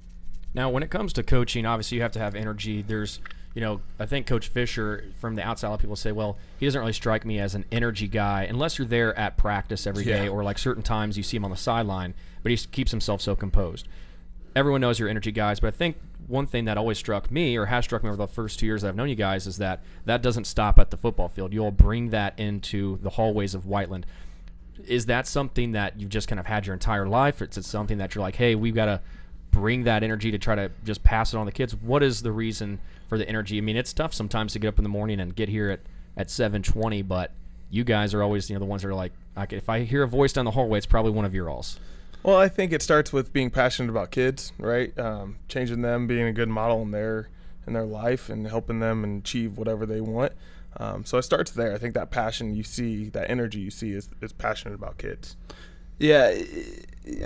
Now, 0.52 0.70
when 0.70 0.82
it 0.82 0.90
comes 0.90 1.12
to 1.14 1.22
coaching, 1.22 1.66
obviously 1.66 1.96
you 1.96 2.02
have 2.02 2.12
to 2.12 2.18
have 2.20 2.34
energy. 2.36 2.82
There's, 2.82 3.18
you 3.54 3.60
know, 3.60 3.80
I 3.98 4.06
think 4.06 4.26
Coach 4.26 4.48
Fisher, 4.48 5.04
from 5.18 5.34
the 5.34 5.42
outside, 5.42 5.66
a 5.66 5.70
lot 5.70 5.74
of 5.76 5.80
people 5.80 5.96
say, 5.96 6.12
well, 6.12 6.36
he 6.60 6.66
doesn't 6.66 6.80
really 6.80 6.92
strike 6.92 7.24
me 7.24 7.40
as 7.40 7.54
an 7.56 7.64
energy 7.72 8.06
guy 8.06 8.44
unless 8.44 8.78
you're 8.78 8.86
there 8.86 9.18
at 9.18 9.36
practice 9.36 9.84
every 9.86 10.04
day 10.04 10.24
Yeah. 10.24 10.30
or 10.30 10.44
like 10.44 10.58
certain 10.58 10.82
times 10.84 11.16
you 11.16 11.22
see 11.24 11.36
him 11.36 11.44
on 11.44 11.50
the 11.50 11.56
sideline, 11.56 12.14
but 12.44 12.50
he 12.52 12.56
keeps 12.58 12.90
himself 12.92 13.20
so 13.20 13.34
composed. 13.34 13.88
Everyone 14.54 14.80
knows 14.80 15.00
you're 15.00 15.08
energy 15.08 15.32
guys, 15.32 15.58
but 15.58 15.68
I 15.68 15.76
think 15.76 15.96
one 16.26 16.46
thing 16.46 16.64
that 16.64 16.78
always 16.78 16.98
struck 16.98 17.30
me 17.30 17.56
or 17.56 17.66
has 17.66 17.84
struck 17.84 18.02
me 18.02 18.08
over 18.08 18.16
the 18.16 18.26
first 18.26 18.58
two 18.58 18.66
years 18.66 18.84
I've 18.84 18.96
known 18.96 19.08
you 19.08 19.14
guys 19.14 19.46
is 19.46 19.58
that 19.58 19.82
that 20.04 20.22
doesn't 20.22 20.44
stop 20.44 20.78
at 20.78 20.90
the 20.90 20.96
football 20.96 21.28
field. 21.28 21.52
You'll 21.52 21.70
bring 21.70 22.10
that 22.10 22.38
into 22.38 22.98
the 23.02 23.10
hallways 23.10 23.54
of 23.54 23.66
Whiteland 23.66 24.06
is 24.86 25.06
that 25.06 25.26
something 25.26 25.72
that 25.72 25.98
you've 25.98 26.10
just 26.10 26.28
kind 26.28 26.40
of 26.40 26.46
had 26.46 26.66
your 26.66 26.74
entire 26.74 27.06
life? 27.06 27.42
Is 27.42 27.56
it 27.56 27.64
something 27.64 27.98
that 27.98 28.14
you're 28.14 28.22
like, 28.22 28.36
hey, 28.36 28.54
we've 28.54 28.74
got 28.74 28.86
to 28.86 29.00
bring 29.50 29.84
that 29.84 30.02
energy 30.02 30.30
to 30.30 30.38
try 30.38 30.54
to 30.54 30.70
just 30.84 31.02
pass 31.02 31.32
it 31.32 31.36
on 31.36 31.46
to 31.46 31.50
the 31.50 31.56
kids? 31.56 31.74
What 31.76 32.02
is 32.02 32.22
the 32.22 32.32
reason 32.32 32.80
for 33.08 33.18
the 33.18 33.28
energy? 33.28 33.58
I 33.58 33.60
mean, 33.60 33.76
it's 33.76 33.92
tough 33.92 34.12
sometimes 34.12 34.52
to 34.54 34.58
get 34.58 34.68
up 34.68 34.78
in 34.78 34.82
the 34.82 34.88
morning 34.88 35.20
and 35.20 35.34
get 35.34 35.48
here 35.48 35.70
at, 35.70 35.80
at 36.16 36.30
720, 36.30 37.02
but 37.02 37.32
you 37.70 37.84
guys 37.84 38.14
are 38.14 38.22
always, 38.22 38.50
you 38.50 38.54
know, 38.54 38.60
the 38.60 38.66
ones 38.66 38.82
that 38.82 38.88
are 38.88 38.94
like, 38.94 39.12
I 39.36 39.46
can, 39.46 39.58
if 39.58 39.68
I 39.68 39.80
hear 39.80 40.02
a 40.02 40.08
voice 40.08 40.32
down 40.32 40.44
the 40.44 40.50
hallway, 40.50 40.78
it's 40.78 40.86
probably 40.86 41.12
one 41.12 41.24
of 41.24 41.34
your 41.34 41.50
alls. 41.50 41.78
Well, 42.24 42.36
I 42.38 42.48
think 42.48 42.72
it 42.72 42.82
starts 42.82 43.12
with 43.12 43.32
being 43.32 43.50
passionate 43.50 43.90
about 43.90 44.10
kids, 44.10 44.52
right? 44.58 44.98
Um, 44.98 45.36
changing 45.48 45.82
them, 45.82 46.06
being 46.06 46.26
a 46.26 46.32
good 46.32 46.48
model 46.48 46.82
in 46.82 46.90
their 46.90 47.28
in 47.66 47.74
their 47.74 47.84
life, 47.84 48.28
and 48.28 48.46
helping 48.46 48.80
them 48.80 49.04
and 49.04 49.20
achieve 49.20 49.56
whatever 49.58 49.86
they 49.86 50.00
want. 50.00 50.32
Um, 50.78 51.04
so 51.04 51.18
it 51.18 51.22
starts 51.22 51.50
there. 51.52 51.72
I 51.74 51.78
think 51.78 51.94
that 51.94 52.10
passion 52.10 52.54
you 52.54 52.62
see, 52.64 53.08
that 53.10 53.30
energy 53.30 53.60
you 53.60 53.70
see, 53.70 53.92
is, 53.92 54.08
is 54.20 54.32
passionate 54.32 54.74
about 54.74 54.98
kids. 54.98 55.36
Yeah, 55.98 56.32
I- 56.34 56.56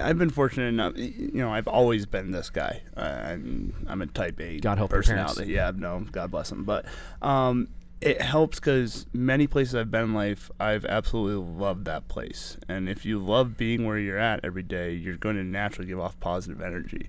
I've 0.02 0.18
been 0.18 0.30
fortunate 0.30 0.66
enough. 0.66 0.92
You 0.96 1.30
know, 1.34 1.52
I've 1.52 1.68
always 1.68 2.04
been 2.04 2.32
this 2.32 2.50
guy. 2.50 2.82
I'm, 2.96 3.72
I'm 3.86 4.02
a 4.02 4.06
type 4.06 4.40
A 4.40 4.58
God 4.58 4.76
help 4.78 4.90
personality. 4.90 5.52
Yeah, 5.52 5.70
no, 5.74 6.04
God 6.10 6.30
bless 6.32 6.50
him. 6.52 6.64
But 6.64 6.84
um, 7.22 7.68
it 8.00 8.22
helps 8.22 8.60
because 8.60 9.06
many 9.12 9.46
places 9.46 9.74
I've 9.74 9.90
been 9.90 10.04
in 10.04 10.14
life, 10.14 10.50
I've 10.60 10.84
absolutely 10.84 11.44
loved 11.52 11.84
that 11.86 12.08
place. 12.08 12.56
And 12.68 12.88
if 12.88 13.04
you 13.04 13.18
love 13.18 13.56
being 13.56 13.84
where 13.84 13.98
you're 13.98 14.18
at 14.18 14.40
every 14.44 14.62
day, 14.62 14.92
you're 14.92 15.16
going 15.16 15.36
to 15.36 15.44
naturally 15.44 15.88
give 15.88 15.98
off 15.98 16.18
positive 16.20 16.60
energy. 16.60 17.08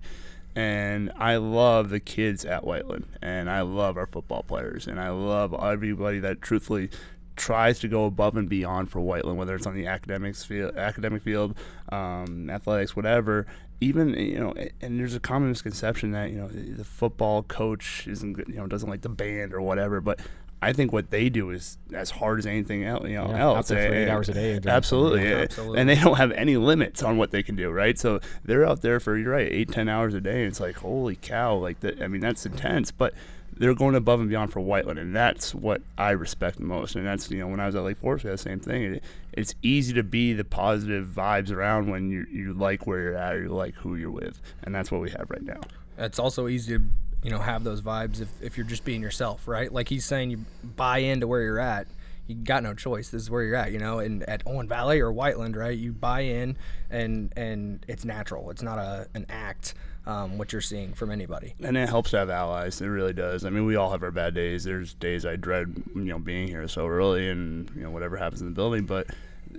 And 0.55 1.11
I 1.15 1.35
love 1.37 1.89
the 1.89 1.99
kids 1.99 2.43
at 2.43 2.63
Whiteland, 2.63 3.05
and 3.21 3.49
I 3.49 3.61
love 3.61 3.97
our 3.97 4.07
football 4.07 4.41
players, 4.41 4.87
and 4.87 4.99
I 4.99 5.09
love 5.09 5.53
everybody 5.53 6.19
that 6.19 6.41
truthfully 6.41 6.89
tries 7.35 7.79
to 7.79 7.87
go 7.87 8.05
above 8.05 8.35
and 8.35 8.49
beyond 8.49 8.89
for 8.89 8.99
Whiteland, 8.99 9.37
whether 9.37 9.55
it's 9.55 9.67
on 9.67 9.75
the 9.75 9.87
academics 9.87 10.43
field, 10.43 10.75
academic 10.75 11.21
field, 11.21 11.55
um, 11.89 12.49
athletics, 12.49 12.95
whatever. 12.95 13.47
Even 13.79 14.13
you 14.15 14.39
know, 14.39 14.53
and 14.81 14.99
there's 14.99 15.15
a 15.15 15.21
common 15.21 15.49
misconception 15.49 16.11
that 16.11 16.31
you 16.31 16.37
know 16.37 16.47
the 16.49 16.83
football 16.83 17.43
coach 17.43 18.07
isn't 18.07 18.37
you 18.49 18.55
know 18.55 18.67
doesn't 18.67 18.89
like 18.89 19.01
the 19.01 19.09
band 19.09 19.53
or 19.53 19.61
whatever, 19.61 20.01
but 20.01 20.19
I 20.61 20.73
think 20.73 20.91
what 20.91 21.09
they 21.09 21.29
do 21.29 21.51
is 21.51 21.77
as 21.93 22.09
hard 22.09 22.39
as 22.39 22.45
anything 22.45 22.83
else. 22.83 23.03
You 23.07 23.15
know, 23.15 23.29
Yeah, 23.29 23.45
out 23.47 23.55
else. 23.57 23.67
there 23.69 23.87
for 23.87 23.93
eight 23.95 24.01
And- 24.03 24.11
hours 24.11 24.27
a 24.29 24.33
day. 24.33 24.59
Absolutely, 24.65 25.23
Yeah, 25.23 25.35
eh, 25.37 25.41
absolutely. 25.43 25.79
and 25.79 25.89
they 25.89 25.95
don't 25.95 26.17
have 26.17 26.31
any 26.33 26.57
limits 26.57 27.01
on 27.01 27.17
what 27.17 27.31
they 27.31 27.43
can 27.43 27.55
do, 27.55 27.69
right? 27.71 27.97
So 27.97 28.19
they're 28.43 28.65
out 28.65 28.81
there 28.81 28.99
for 28.99 29.17
you're 29.17 29.31
right, 29.31 29.47
eight 29.49 29.71
ten 29.71 29.87
hours 29.87 30.13
a 30.13 30.21
day. 30.21 30.39
And 30.43 30.47
it's 30.47 30.59
like 30.59 30.75
holy 30.77 31.15
cow, 31.15 31.55
like 31.55 31.79
that. 31.79 32.01
I 32.01 32.07
mean, 32.07 32.21
that's 32.21 32.45
intense, 32.45 32.91
but 32.91 33.13
they're 33.57 33.73
going 33.75 33.95
above 33.95 34.19
and 34.21 34.29
beyond 34.29 34.51
for 34.53 34.61
Whiteland, 34.61 34.99
and 34.99 35.13
that's 35.13 35.53
what 35.53 35.81
I 35.97 36.11
respect 36.11 36.57
the 36.59 36.63
most. 36.63 36.95
And 36.95 37.05
that's 37.05 37.29
you 37.31 37.39
know 37.39 37.47
when 37.47 37.59
I 37.59 37.65
was 37.65 37.75
at 37.75 37.83
Lake 37.83 37.97
Forest, 37.97 38.23
we 38.25 38.29
had 38.29 38.39
the 38.39 38.43
same 38.43 38.59
thing. 38.59 38.83
It, 38.95 39.03
it's 39.33 39.53
easy 39.61 39.93
to 39.93 40.03
be 40.03 40.33
the 40.33 40.45
positive 40.45 41.07
vibes 41.07 41.51
around 41.51 41.89
when 41.89 42.09
you 42.09 42.25
you 42.31 42.53
like 42.53 42.85
where 42.87 43.01
you're 43.01 43.15
at 43.15 43.35
or 43.35 43.43
you 43.43 43.49
like 43.49 43.75
who 43.75 43.95
you're 43.95 44.11
with, 44.11 44.41
and 44.63 44.73
that's 44.75 44.91
what 44.91 44.99
we 45.01 45.09
have 45.11 45.29
right 45.29 45.43
now. 45.43 45.59
It's 45.97 46.19
also 46.19 46.47
easy 46.47 46.77
to 46.77 46.83
you 47.23 47.29
know 47.29 47.39
have 47.39 47.63
those 47.63 47.81
vibes 47.81 48.21
if, 48.21 48.29
if 48.41 48.57
you're 48.57 48.65
just 48.65 48.83
being 48.85 49.01
yourself, 49.01 49.47
right? 49.47 49.71
Like 49.71 49.89
he's 49.89 50.05
saying, 50.05 50.31
you 50.31 50.45
buy 50.63 50.99
into 50.99 51.27
where 51.27 51.41
you're 51.41 51.59
at. 51.59 51.87
You 52.27 52.35
got 52.35 52.61
no 52.61 52.75
choice. 52.75 53.09
This 53.09 53.23
is 53.23 53.31
where 53.31 53.43
you're 53.43 53.55
at, 53.55 53.71
you 53.71 53.79
know. 53.79 53.99
And 53.99 54.21
at 54.29 54.43
Owen 54.45 54.67
Valley 54.67 54.99
or 54.99 55.11
Whiteland, 55.11 55.55
right? 55.55 55.75
You 55.77 55.91
buy 55.91 56.21
in, 56.21 56.57
and 56.89 57.33
and 57.35 57.83
it's 57.87 58.05
natural. 58.05 58.51
It's 58.51 58.61
not 58.61 58.77
a 58.77 59.07
an 59.13 59.25
act. 59.29 59.73
Um, 60.05 60.39
what 60.39 60.51
you're 60.51 60.61
seeing 60.61 60.93
from 60.93 61.11
anybody. 61.11 61.53
and 61.61 61.77
it 61.77 61.87
helps 61.87 62.11
to 62.11 62.17
have 62.17 62.31
allies. 62.31 62.81
It 62.81 62.87
really 62.87 63.13
does. 63.13 63.45
I 63.45 63.51
mean, 63.51 63.65
we 63.65 63.75
all 63.75 63.91
have 63.91 64.01
our 64.01 64.09
bad 64.09 64.33
days. 64.33 64.63
There's 64.63 64.95
days 64.95 65.23
I 65.23 65.35
dread, 65.35 65.83
you 65.93 66.01
know, 66.01 66.17
being 66.17 66.47
here 66.47 66.67
so 66.67 66.87
early 66.87 67.29
and 67.29 67.69
you 67.75 67.83
know 67.83 67.91
whatever 67.91 68.17
happens 68.17 68.41
in 68.41 68.47
the 68.47 68.53
building. 68.53 68.85
But 68.85 69.07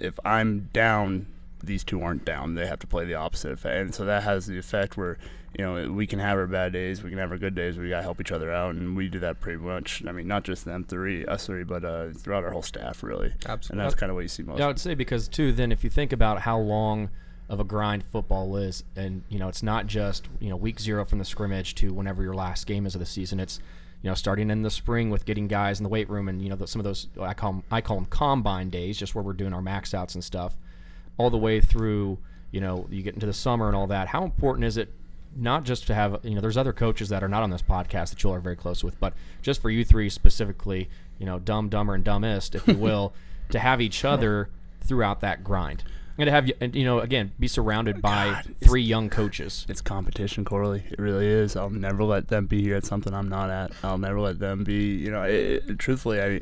if 0.01 0.19
I'm 0.25 0.71
down, 0.73 1.27
these 1.63 1.85
two 1.85 2.03
aren't 2.03 2.25
down. 2.25 2.55
They 2.55 2.67
have 2.67 2.81
to 2.81 2.87
play 2.89 3.05
the 3.05 3.15
opposite 3.15 3.53
effect, 3.53 3.81
and 3.81 3.95
so 3.95 4.05
that 4.07 4.23
has 4.25 4.47
the 4.47 4.59
effect 4.59 4.97
where 4.97 5.19
you 5.61 5.67
know 5.67 5.93
we 5.93 6.07
can 6.07 6.19
have 6.19 6.39
our 6.39 6.47
bad 6.47 6.73
days, 6.73 7.03
we 7.03 7.11
can 7.11 7.19
have 7.19 7.31
our 7.31 7.37
good 7.37 7.55
days. 7.55 7.77
We 7.77 7.91
gotta 7.91 8.03
help 8.03 8.19
each 8.19 8.33
other 8.33 8.51
out, 8.51 8.77
and 8.77 8.97
we 8.97 9.09
do 9.09 9.19
that 9.19 9.41
pretty 9.41 9.59
much. 9.59 10.03
I 10.07 10.13
mean, 10.13 10.27
not 10.27 10.43
just 10.43 10.65
them 10.65 10.85
three, 10.85 11.27
us 11.27 11.45
three, 11.45 11.65
but 11.65 11.85
uh, 11.85 12.13
throughout 12.17 12.45
our 12.45 12.51
whole 12.51 12.63
staff, 12.63 13.03
really. 13.03 13.35
Absolutely. 13.47 13.69
And 13.71 13.81
that's 13.81 13.95
kind 13.95 14.09
of 14.09 14.17
what 14.17 14.23
you 14.23 14.29
see 14.29 14.43
most. 14.43 14.59
Yeah, 14.59 14.65
I 14.65 14.69
would 14.69 14.79
say 14.79 14.95
because 14.95 15.29
too. 15.29 15.53
Then 15.53 15.71
if 15.71 15.85
you 15.85 15.91
think 15.91 16.15
about 16.15 16.41
how 16.41 16.59
long 16.59 17.11
of 17.51 17.61
a 17.61 17.65
grind 17.65 18.05
football 18.05 18.57
is, 18.57 18.85
and 18.97 19.23
you 19.29 19.39
know, 19.39 19.49
it's 19.49 19.63
not 19.63 19.87
just 19.87 20.29
you 20.41 20.49
know 20.49 20.57
week 20.57 20.81
zero 20.81 21.05
from 21.05 21.19
the 21.19 21.27
scrimmage 21.27 21.75
to 21.75 21.93
whenever 21.93 22.23
your 22.23 22.35
last 22.35 22.67
game 22.67 22.87
is 22.87 22.95
of 22.95 23.01
the 23.01 23.07
season. 23.07 23.39
It's 23.39 23.61
you 24.01 24.09
know 24.09 24.15
starting 24.15 24.49
in 24.49 24.63
the 24.63 24.71
spring 24.71 25.11
with 25.11 25.27
getting 25.27 25.47
guys 25.47 25.79
in 25.79 25.83
the 25.83 25.91
weight 25.91 26.09
room, 26.09 26.27
and 26.31 26.41
you 26.41 26.49
know 26.49 26.57
the, 26.57 26.67
some 26.67 26.81
of 26.81 26.85
those 26.85 27.09
I 27.21 27.35
call 27.35 27.53
them, 27.53 27.65
I 27.71 27.83
call 27.83 27.97
them 27.97 28.07
combine 28.07 28.71
days, 28.71 28.99
just 28.99 29.15
where 29.15 29.23
we're 29.23 29.35
doing 29.35 29.53
our 29.53 29.61
max 29.61 29.93
outs 29.93 30.15
and 30.15 30.25
stuff, 30.25 30.57
all 31.19 31.29
the 31.29 31.37
way 31.37 31.61
through. 31.61 32.19
You 32.51 32.63
know, 32.63 32.87
you 32.91 33.03
get 33.03 33.13
into 33.15 33.27
the 33.27 33.35
summer 33.35 33.69
and 33.69 33.77
all 33.77 33.87
that. 33.89 34.09
How 34.09 34.25
important 34.25 34.65
is 34.65 34.79
it? 34.79 34.93
Not 35.37 35.65
just 35.65 35.87
to 35.87 35.95
have, 35.95 36.21
you 36.25 36.35
know, 36.35 36.41
there's 36.41 36.57
other 36.57 36.73
coaches 36.73 37.09
that 37.09 37.23
are 37.23 37.29
not 37.29 37.43
on 37.43 37.51
this 37.51 37.63
podcast 37.63 38.11
that 38.11 38.23
you 38.23 38.31
all 38.31 38.37
are 38.37 38.41
very 38.41 38.57
close 38.57 38.83
with, 38.83 38.99
but 38.99 39.15
just 39.43 39.63
for 39.63 39.71
you 39.71 39.85
three 39.85 40.11
specifically, 40.11 40.89
you 41.19 41.27
know, 41.27 41.39
dumb, 41.39 41.69
dumber, 41.69 41.95
and 41.95 42.03
dumbest, 42.05 42.55
if 42.55 42.67
you 42.67 42.75
will, 42.79 43.13
to 43.51 43.59
have 43.59 43.81
each 43.81 44.05
other 44.05 44.49
throughout 44.81 45.21
that 45.21 45.45
grind 45.45 45.85
and 46.21 46.29
to 46.29 46.33
have 46.33 46.47
you, 46.47 46.55
and, 46.61 46.75
you 46.75 46.85
know, 46.85 47.01
again, 47.01 47.33
be 47.39 47.49
surrounded 47.49 47.97
oh, 47.97 48.01
by 48.01 48.31
God, 48.31 48.55
three 48.63 48.83
young 48.83 49.11
coaches. 49.11 49.67
it's 49.69 49.81
competition, 49.81 50.45
Corley. 50.45 50.85
It 50.91 50.99
really 50.99 51.27
is. 51.27 51.57
I'll 51.57 51.71
never 51.71 52.05
let 52.05 52.29
them 52.29 52.47
be 52.47 52.63
here 52.63 52.77
at 52.77 52.85
something 52.85 53.13
I'm 53.15 53.29
not 53.29 53.51
at. 53.51 53.73
I'll 53.83 53.99
never 53.99 54.21
let 54.21 54.39
them 54.39 54.65
be. 54.65 54.97
You 54.97 55.11
know, 55.11 55.23
it, 55.23 55.65
it- 55.69 55.79
truthfully, 55.79 56.21
I 56.21 56.41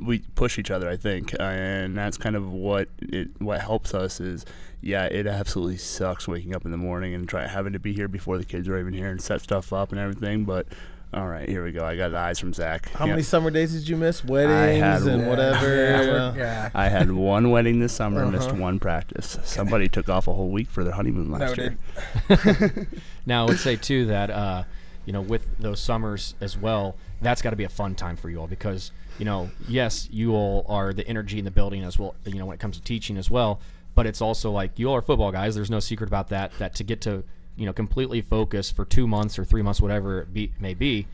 we 0.00 0.20
push 0.34 0.58
each 0.58 0.70
other. 0.70 0.88
I 0.88 0.96
think, 0.96 1.34
and 1.38 1.96
that's 1.96 2.16
kind 2.16 2.36
of 2.36 2.52
what 2.52 2.88
it 3.00 3.28
what 3.40 3.60
helps 3.60 3.94
us 3.94 4.20
is. 4.20 4.44
Yeah, 4.80 5.06
it 5.06 5.26
absolutely 5.26 5.78
sucks 5.78 6.28
waking 6.28 6.54
up 6.54 6.64
in 6.64 6.70
the 6.70 6.76
morning 6.76 7.12
and 7.12 7.28
try 7.28 7.46
having 7.46 7.72
to 7.72 7.80
be 7.80 7.92
here 7.92 8.06
before 8.06 8.38
the 8.38 8.44
kids 8.44 8.68
are 8.68 8.78
even 8.78 8.92
here 8.94 9.10
and 9.10 9.20
set 9.20 9.40
stuff 9.40 9.72
up 9.72 9.90
and 9.90 10.00
everything. 10.00 10.44
But 10.44 10.66
all 11.14 11.26
right, 11.26 11.48
here 11.48 11.64
we 11.64 11.72
go. 11.72 11.84
I 11.84 11.96
got 11.96 12.10
the 12.10 12.18
eyes 12.18 12.38
from 12.38 12.52
Zach. 12.52 12.90
How 12.90 13.06
Yeah. 13.06 13.12
many 13.12 13.22
summer 13.22 13.50
days 13.50 13.72
did 13.72 13.88
you 13.88 13.96
miss? 13.96 14.22
Weddings 14.24 15.06
and 15.06 15.20
one. 15.22 15.28
whatever. 15.30 15.74
Yeah, 15.74 16.00
you 16.02 16.06
we're- 16.08 16.18
know? 16.18 16.34
yeah. 16.36 16.70
I 16.74 16.88
had 16.88 17.10
one 17.10 17.50
wedding 17.50 17.80
this 17.80 17.92
summer 17.94 18.26
missed 18.26 18.50
Uh-huh. 18.50 18.60
one 18.60 18.78
practice. 18.78 19.38
Somebody 19.44 19.88
took 19.88 20.08
off 20.08 20.26
a 20.28 20.34
whole 20.34 20.50
week 20.50 20.68
for 20.68 20.84
their 20.84 20.92
honeymoon 20.92 21.30
last 21.30 21.56
Noted. 21.56 21.78
year. 22.28 22.88
Now, 23.26 23.44
I 23.46 23.48
would 23.48 23.58
say 23.58 23.76
too 23.76 24.06
that 24.06 24.30
uh, 24.30 24.64
you 25.06 25.12
know, 25.12 25.20
with 25.22 25.46
those 25.58 25.80
summers 25.80 26.34
as 26.40 26.56
well, 26.58 26.96
that's 27.22 27.40
got 27.42 27.50
to 27.50 27.56
be 27.56 27.64
a 27.64 27.68
fun 27.70 27.94
time 27.94 28.16
for 28.16 28.28
you 28.30 28.40
all 28.40 28.46
because 28.46 28.90
you 29.18 29.24
know, 29.24 29.50
yes, 29.66 30.08
you 30.12 30.32
all 30.34 30.64
are 30.68 30.92
the 30.92 31.06
energy 31.08 31.38
in 31.38 31.44
the 31.44 31.50
building 31.50 31.82
as 31.82 31.98
well. 31.98 32.14
You 32.24 32.38
know, 32.38 32.46
when 32.46 32.54
it 32.54 32.60
comes 32.60 32.76
to 32.76 32.82
teaching 32.82 33.16
as 33.16 33.30
well, 33.30 33.60
but 33.94 34.06
it's 34.06 34.20
also 34.20 34.50
like 34.50 34.78
you 34.78 34.88
all 34.88 34.94
are 34.96 35.02
football 35.02 35.32
guys. 35.32 35.54
There's 35.54 35.70
no 35.70 35.80
secret 35.80 36.06
about 36.08 36.28
that. 36.28 36.52
That 36.58 36.74
to 36.76 36.84
get 36.84 37.00
to 37.02 37.24
you 37.58 37.66
know 37.66 37.72
completely 37.72 38.20
focus 38.22 38.70
for 38.70 38.84
two 38.84 39.06
months 39.06 39.38
or 39.38 39.44
three 39.44 39.62
months, 39.62 39.80
whatever 39.80 40.20
it 40.20 40.32
be, 40.32 40.52
may 40.60 40.74
be, 40.74 41.06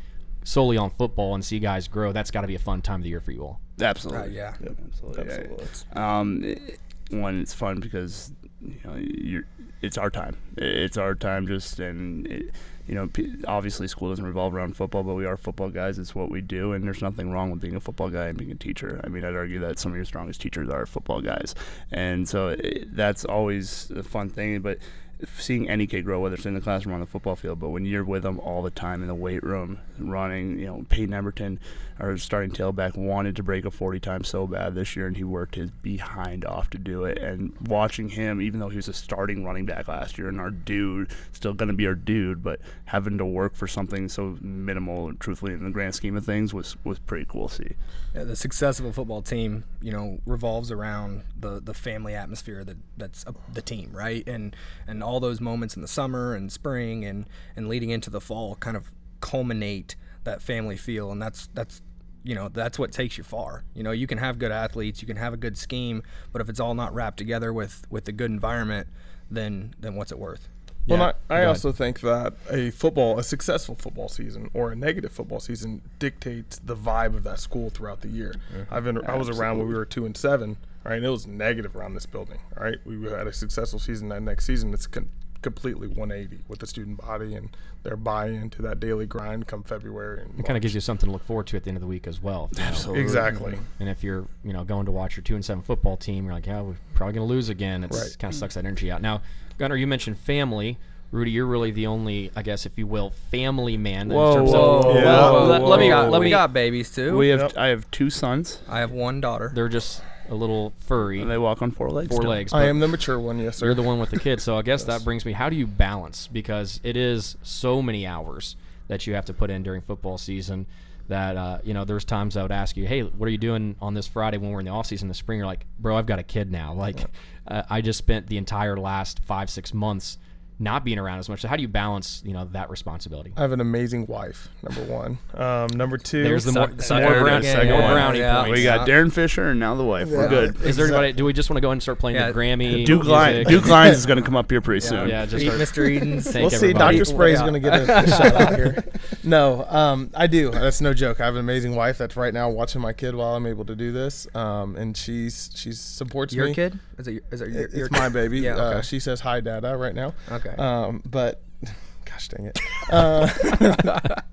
solely 0.45 0.77
on 0.77 0.91
football 0.91 1.35
and 1.35 1.45
see 1.45 1.59
guys 1.59 1.89
grow. 1.89 2.13
That's 2.13 2.31
got 2.31 2.43
to 2.43 2.47
be 2.47 2.55
a 2.55 2.59
fun 2.61 2.83
time 2.83 3.01
of 3.01 3.05
the 3.05 3.09
year 3.11 3.21
for 3.21 3.33
you 3.33 3.43
all. 3.43 3.61
Absolutely. 3.81 4.21
Right, 4.21 4.31
yeah. 4.31 4.55
Yep, 4.63 4.77
absolutely. 4.87 5.57
yeah. 5.97 6.19
Um, 6.21 6.45
it- 6.45 6.81
one, 7.11 7.41
it's 7.41 7.53
fun 7.55 7.81
because 7.81 8.33
you 8.63 8.81
know 8.85 8.97
you're. 8.97 9.45
It's 9.83 9.99
our 9.99 10.09
time. 10.09 10.39
It's 10.57 10.97
our 10.97 11.15
time. 11.15 11.47
Just 11.47 11.79
and 11.79 12.27
it, 12.27 12.55
you 12.87 12.95
know, 12.95 13.09
obviously 13.47 13.87
school 13.89 14.09
doesn't 14.09 14.25
revolve 14.25 14.55
around 14.55 14.75
football, 14.77 15.03
but 15.03 15.15
we 15.15 15.27
are 15.27 15.37
football 15.37 15.69
guys. 15.69 15.99
It's 15.99 16.15
what 16.15 16.31
we 16.31 16.41
do, 16.41 16.73
and 16.73 16.83
there's 16.85 17.03
nothing 17.03 17.31
wrong 17.31 17.51
with 17.51 17.61
being 17.61 17.77
a 17.77 17.81
football 17.81 18.09
guy 18.09 18.29
and 18.29 18.39
being 18.39 18.51
a 18.51 18.55
teacher. 18.55 19.01
I 19.05 19.09
mean, 19.09 19.25
I'd 19.25 19.35
argue 19.35 19.59
that 19.61 19.79
some 19.79 19.93
of 19.93 19.97
your 19.97 20.07
strongest 20.07 20.41
teachers 20.41 20.71
are 20.71 20.87
football 20.87 21.21
guys, 21.21 21.55
and 21.93 22.27
so 22.27 22.49
it, 22.49 22.97
that's 22.97 23.27
always 23.27 23.91
a 23.91 24.03
fun 24.03 24.31
thing. 24.31 24.61
But 24.61 24.79
seeing 25.27 25.69
any 25.69 25.87
kid 25.87 26.05
grow, 26.05 26.21
whether 26.21 26.35
it's 26.35 26.47
in 26.47 26.55
the 26.55 26.61
classroom 26.61 26.93
or 26.93 26.97
on 26.97 27.01
the 27.01 27.07
football 27.07 27.37
field, 27.37 27.61
but 27.61 27.71
when 27.71 27.85
you're 27.85 28.05
with 28.05 28.23
them 28.23 28.39
all 28.41 28.63
the 28.63 28.71
time 28.71 29.03
in 29.03 29.09
the 29.09 29.15
weight 29.15 29.43
room, 29.43 29.79
running, 29.99 30.59
you 30.59 30.67
know, 30.67 30.87
Peyton 30.89 31.15
Emberton, 31.15 31.59
our 32.01 32.17
starting 32.17 32.51
tailback, 32.51 32.97
wanted 32.97 33.37
to 33.37 33.43
break 33.43 33.65
a 33.65 33.71
40 33.71 34.01
times 34.01 34.29
so 34.29 34.47
bad 34.47 34.75
this 34.75 34.97
year, 34.97 35.07
and 35.07 35.17
he 35.17 35.25
worked 35.25 35.55
his 35.55 35.71
behind 35.71 36.45
off 36.45 36.71
to 36.71 36.79
do 36.79 37.05
it. 37.05 37.19
And 37.19 37.55
watching 37.69 38.09
him, 38.09 38.41
even 38.41 38.61
though 38.61 38.69
he 38.69 38.77
was 38.77 38.89
a 38.89 38.93
starting 38.93 39.45
running 39.45 39.67
back 39.67 39.89
last 39.89 40.19
year 40.19 40.29
and 40.29 40.41
our 40.41 40.51
dude, 40.51 41.11
still 41.33 41.53
going 41.53 41.69
to 41.69 41.75
be 41.75 41.87
our 41.87 41.95
dude, 41.95 42.43
but 42.43 42.61
having 42.87 43.19
to 43.19 43.25
work 43.25 43.55
for 43.55 43.69
something 43.69 44.09
so 44.09 44.37
minimal, 44.41 45.15
truthfully, 45.15 45.53
in 45.53 45.63
the 45.63 45.71
grand 45.71 45.95
scheme 45.95 46.17
of 46.17 46.25
things, 46.25 46.53
was 46.53 46.77
was 46.85 46.99
pretty 46.99 47.27
cool 47.29 47.49
to 47.49 47.55
see. 47.55 47.75
Yeah, 48.15 48.25
the 48.25 48.37
success 48.37 48.79
of 48.79 48.87
a 48.87 48.93
football 48.93 49.23
team, 49.23 49.65
you 49.81 49.93
know, 49.93 50.19
revolves 50.27 50.71
around 50.71 51.23
the, 51.39 51.61
the 51.61 51.75
family 51.75 52.15
atmosphere 52.15 52.65
that 52.65 52.77
that's 52.97 53.25
a, 53.27 53.35
the 53.53 53.63
team, 53.63 53.91
right? 53.93 54.27
And 54.27 54.57
and 54.87 55.03
all 55.03 55.21
those 55.21 55.41
moments 55.41 55.77
in 55.77 55.83
the 55.83 55.89
summer 55.89 56.35
and 56.35 56.51
spring 56.51 57.05
and 57.05 57.27
and 57.57 57.69
leading 57.69 57.91
into 57.91 58.11
the 58.11 58.21
fall 58.21 58.57
kind 58.57 58.77
of 58.77 58.91
culminate 59.21 59.97
that 60.25 60.43
family 60.43 60.77
feel, 60.77 61.11
and 61.13 61.21
that's 61.23 61.49
that's 61.55 61.83
you 62.23 62.35
know 62.35 62.49
that's 62.49 62.79
what 62.79 62.93
takes 62.93 63.19
you 63.19 63.25
far. 63.25 63.65
You 63.75 63.83
know, 63.83 63.91
you 63.93 64.07
can 64.07 64.19
have 64.19 64.39
good 64.39 64.53
athletes, 64.53 65.01
you 65.03 65.07
can 65.07 65.17
have 65.17 65.33
a 65.33 65.37
good 65.37 65.57
scheme, 65.57 66.03
but 66.33 66.41
if 66.41 66.49
it's 66.49 66.61
all 66.61 66.75
not 66.75 66.95
wrapped 66.95 67.19
together 67.19 67.53
with 67.53 67.85
with 67.91 68.09
a 68.09 68.13
good 68.13 68.31
environment, 68.31 68.89
then 69.31 69.75
then 69.79 69.95
what's 69.95 70.13
it 70.13 70.19
worth? 70.19 70.49
Well, 70.87 70.99
Yeah, 70.99 71.13
I, 71.31 71.41
I 71.41 71.45
also 71.47 71.73
think 71.73 72.01
that 72.01 72.35
a 72.51 72.71
football, 72.71 73.19
a 73.19 73.25
successful 73.25 73.75
football 73.75 74.09
season 74.11 74.51
or 74.53 74.71
a 74.73 74.77
negative 74.77 75.13
football 75.13 75.41
season 75.41 75.81
dictates 75.99 76.59
the 76.59 76.77
vibe 76.77 77.15
of 77.17 77.23
that 77.25 77.41
school 77.41 77.71
throughout 77.71 78.03
the 78.03 78.09
year. 78.09 78.35
I've 78.71 78.85
been, 78.85 79.03
I 79.07 79.17
was 79.17 79.31
around 79.31 79.59
when 79.59 79.69
we 79.69 79.75
were 79.75 79.87
two 79.87 80.05
and 80.05 80.15
seven, 80.15 80.59
right? 80.85 80.97
And 80.97 81.07
it 81.07 81.09
was 81.09 81.27
negative 81.27 81.75
around 81.75 81.95
this 81.95 82.05
building, 82.05 82.39
right? 82.55 82.77
We 82.85 83.03
had 83.11 83.27
a 83.27 83.33
successful 83.33 83.79
season. 83.79 84.11
That 84.11 84.21
next 84.21 84.45
season, 84.45 84.75
it's 84.75 84.87
con- 84.87 85.09
completely 85.45 85.87
180 85.87 86.43
with 86.49 86.59
the 86.59 86.67
student 86.67 86.99
body 87.01 87.35
and 87.37 87.57
their 87.85 87.97
buy-in 87.97 88.51
to 88.51 88.63
that 88.63 88.81
daily 88.81 89.07
grind 89.07 89.47
come 89.47 89.63
February. 89.63 90.23
And 90.23 90.41
It 90.41 90.45
kind 90.45 90.57
of 90.57 90.63
gives 90.63 90.75
you 90.75 90.81
something 90.81 91.07
to 91.09 91.13
look 91.13 91.23
forward 91.25 91.47
to 91.49 91.57
at 91.57 91.63
the 91.63 91.69
end 91.69 91.77
of 91.77 91.81
the 91.83 91.87
week 91.87 92.07
as 92.09 92.21
well. 92.21 92.49
you 92.53 92.59
know. 92.63 92.69
Absolutely. 92.69 93.03
exactly. 93.03 93.59
And 93.79 93.89
if 93.89 94.03
you're, 94.03 94.27
you 94.43 94.53
know, 94.53 94.65
going 94.65 94.87
to 94.87 94.93
watch 94.93 95.17
your 95.17 95.23
two 95.23 95.37
and 95.37 95.45
seven 95.45 95.63
football 95.63 95.97
team, 95.97 96.25
you're 96.25 96.35
like, 96.35 96.47
yeah, 96.47 96.61
we're 96.63 96.75
probably 96.95 97.15
going 97.15 97.29
to 97.29 97.33
lose 97.33 97.49
again. 97.49 97.85
It's 97.85 97.97
Right. 97.97 98.19
kind 98.19 98.33
of 98.33 98.39
sucks 98.39 98.55
that 98.55 98.65
energy 98.65 98.91
out. 98.91 99.01
Now, 99.03 99.23
Gunnar, 99.59 99.77
you 99.77 99.87
mentioned 99.87 100.19
family. 100.19 100.79
Rudy, 101.13 101.31
you're 101.31 101.47
really 101.47 101.71
the 101.71 101.87
only, 101.87 102.33
I 102.35 102.43
guess, 102.43 102.67
if 102.67 102.77
you 102.77 102.89
will, 102.89 103.11
family 103.31 103.77
man. 103.77 104.11
in 104.11 104.17
Whoa, 104.17 104.35
terms 104.35 104.51
whoa, 104.51 104.79
of, 104.79 104.85
whoa, 104.87 104.95
well, 104.95 105.33
whoa, 105.43 105.47
let, 105.47 105.63
whoa, 105.63 105.69
let 105.69 105.79
me, 105.79 105.89
got, 105.89 106.11
let 106.11 106.19
we 106.19 106.25
me. 106.27 106.31
got 106.31 106.53
babies 106.53 106.91
too. 106.93 107.17
We 107.17 107.29
have 107.29 107.41
Yep. 107.41 107.53
I 107.57 107.67
have 107.69 107.89
two 107.93 108.11
sons. 108.11 108.59
I 108.69 108.81
have 108.81 108.91
one 108.91 109.21
daughter. 109.21 109.53
They're 109.55 109.69
just 109.69 110.03
a 110.31 110.35
little 110.35 110.73
furry, 110.79 111.21
And 111.21 111.31
they 111.31 111.39
walk 111.39 111.61
on 111.63 111.71
four 111.71 111.91
legs. 111.91 112.09
four 112.09 112.23
still. 112.23 112.31
legs. 112.31 112.53
I 112.53 112.65
am 112.67 112.81
the 112.81 112.89
mature 112.89 113.19
one, 113.19 113.39
yes, 113.39 113.59
sir. 113.59 113.67
You're 113.67 113.75
the 113.75 113.83
one 113.83 113.99
with 113.99 114.11
the 114.11 114.19
kids. 114.19 114.43
So 114.43 114.57
I 114.57 114.63
guess 114.63 114.81
Yes. 114.87 114.99
that 114.99 115.05
brings 115.05 115.25
me. 115.25 115.33
How 115.33 115.49
do 115.49 115.57
you 115.57 115.67
balance? 115.67 116.27
Because 116.27 116.81
it 116.83 116.97
is 116.97 117.37
so 117.43 117.83
many 117.83 118.07
hours 118.07 118.57
that 118.89 119.07
you 119.07 119.15
have 119.15 119.25
to 119.27 119.33
put 119.35 119.51
in 119.51 119.63
during 119.63 119.81
football 119.81 120.19
season. 120.19 120.67
That 121.09 121.37
uh, 121.37 121.59
you 121.63 121.75
know, 121.75 121.85
there's 121.85 122.05
times 122.07 122.35
I 122.35 122.43
would 122.43 122.51
ask 122.53 122.79
you, 122.79 122.87
"Hey, 122.87 123.03
what 123.03 123.27
are 123.27 123.31
you 123.31 123.37
doing 123.37 123.77
on 123.83 123.93
this 123.93 124.07
Friday 124.07 124.39
when 124.39 124.51
we're 124.53 124.61
in 124.61 124.65
the 124.67 124.73
off 124.73 124.87
season, 124.87 125.05
in 125.07 125.09
the 125.11 125.15
spring?" 125.15 125.37
You're 125.39 125.47
like, 125.47 125.67
"Bro, 125.79 125.97
I've 125.99 126.07
got 126.07 126.19
a 126.19 126.23
kid 126.23 126.51
now. 126.51 126.73
Like, 126.73 127.05
uh, 127.47 127.63
I 127.69 127.83
just 127.83 127.99
spent 127.99 128.29
the 128.29 128.39
entire 128.39 128.79
last 128.79 129.21
five, 129.21 129.51
six 129.51 129.75
months 129.75 130.17
not 130.59 130.85
being 130.85 130.99
around 130.99 131.19
as 131.19 131.29
much. 131.29 131.41
So 131.41 131.49
how 131.49 131.57
do 131.57 131.63
you 131.63 131.69
balance, 131.69 132.23
you 132.25 132.33
know, 132.33 132.45
that 132.53 132.71
responsibility? 132.71 133.33
I 133.37 133.41
have 133.43 133.51
an 133.53 133.61
amazing 133.61 134.07
wife. 134.07 134.49
Number 134.63 134.83
one. 134.93 135.19
Um, 135.35 135.69
number 135.77 135.99
two. 135.99 136.23
There's 136.23 136.45
the 136.45 136.53
more, 136.53 136.71
Suck- 136.71 136.83
some 136.83 137.03
more, 137.03 137.17
it 137.17 137.21
brown, 137.23 137.37
in, 137.39 137.43
some 137.43 137.53
second 137.57 137.71
more 137.73 137.91
brownie 137.93 138.21
Yeah. 138.21 138.43
points. 138.45 138.59
We 138.59 138.63
got 138.65 138.87
Darren 138.89 139.13
Fisher 139.13 139.51
and 139.51 139.59
now 139.59 139.75
the 139.75 139.83
wife. 139.85 140.09
We're 140.09 140.23
Yeah. 140.23 140.29
good. 140.29 140.63
Is 140.63 140.77
there 140.77 140.87
anybody? 140.87 141.13
Do 141.13 141.25
we 141.25 141.33
just 141.33 141.51
want 141.51 141.57
to 141.57 141.61
go 141.61 141.73
and 141.73 141.83
start 141.83 141.99
playing 141.99 142.17
Yeah. 142.17 142.31
the 142.31 142.39
Grammy? 142.39 142.87
Duke, 142.87 143.05
Lion, 143.05 143.37
music? 143.39 143.49
Duke 143.49 143.67
Lions 143.69 143.97
is 143.99 144.07
going 144.07 144.19
to 144.19 144.23
come 144.25 144.37
up 144.37 144.49
here 144.51 144.61
pretty 144.61 144.81
soon. 144.81 145.09
Yeah, 145.09 145.27
just 145.27 145.45
Eat 145.45 145.51
Mr. 145.53 145.85
Eden's. 145.97 146.33
We'll 146.33 146.51
see. 146.51 146.73
Dr. 146.73 147.05
Spray 147.05 147.33
is 147.33 147.41
going 147.41 147.55
to 147.55 147.61
get 147.61 147.75
a, 147.75 147.99
a 148.05 148.07
shout 148.09 148.35
out 148.35 148.55
here. 148.55 148.85
No, 149.27 149.65
um, 149.71 150.11
I 150.15 150.27
do. 150.27 150.51
That's 150.51 150.83
no 150.83 150.93
joke. 150.93 151.19
I 151.19 151.25
have 151.25 151.35
an 151.35 151.41
amazing 151.41 151.75
wife 151.75 151.97
that's 151.97 152.15
right 152.15 152.35
now 152.35 152.51
watching 152.51 152.83
my 152.83 152.93
kid 152.93 153.15
while 153.15 153.35
I'm 153.35 153.47
able 153.47 153.65
to 153.65 153.75
do 153.75 153.91
this, 153.91 154.27
um, 154.35 154.77
and 154.77 154.95
she's 154.95 155.51
she 155.55 155.73
supports 155.73 156.35
Your 156.35 156.47
me. 156.49 156.55
kid? 156.55 156.79
Is 156.99 157.09
it 157.09 157.13
your, 157.13 157.23
it 157.31 157.41
your, 157.41 157.65
It's 157.65 157.75
your 157.75 157.89
my 157.91 158.09
baby. 158.09 158.41
Yeah, 158.41 158.57
uh, 158.57 158.83
she 158.83 159.01
says 159.01 159.21
hi, 159.21 159.41
Dada, 159.41 159.77
right 159.77 159.95
now. 159.95 160.15
Okay. 160.31 160.55
Um, 160.57 161.03
but 161.05 161.43
gosh 162.05 162.29
dang 162.29 162.47
it. 162.47 162.59
Uh, 162.91 163.29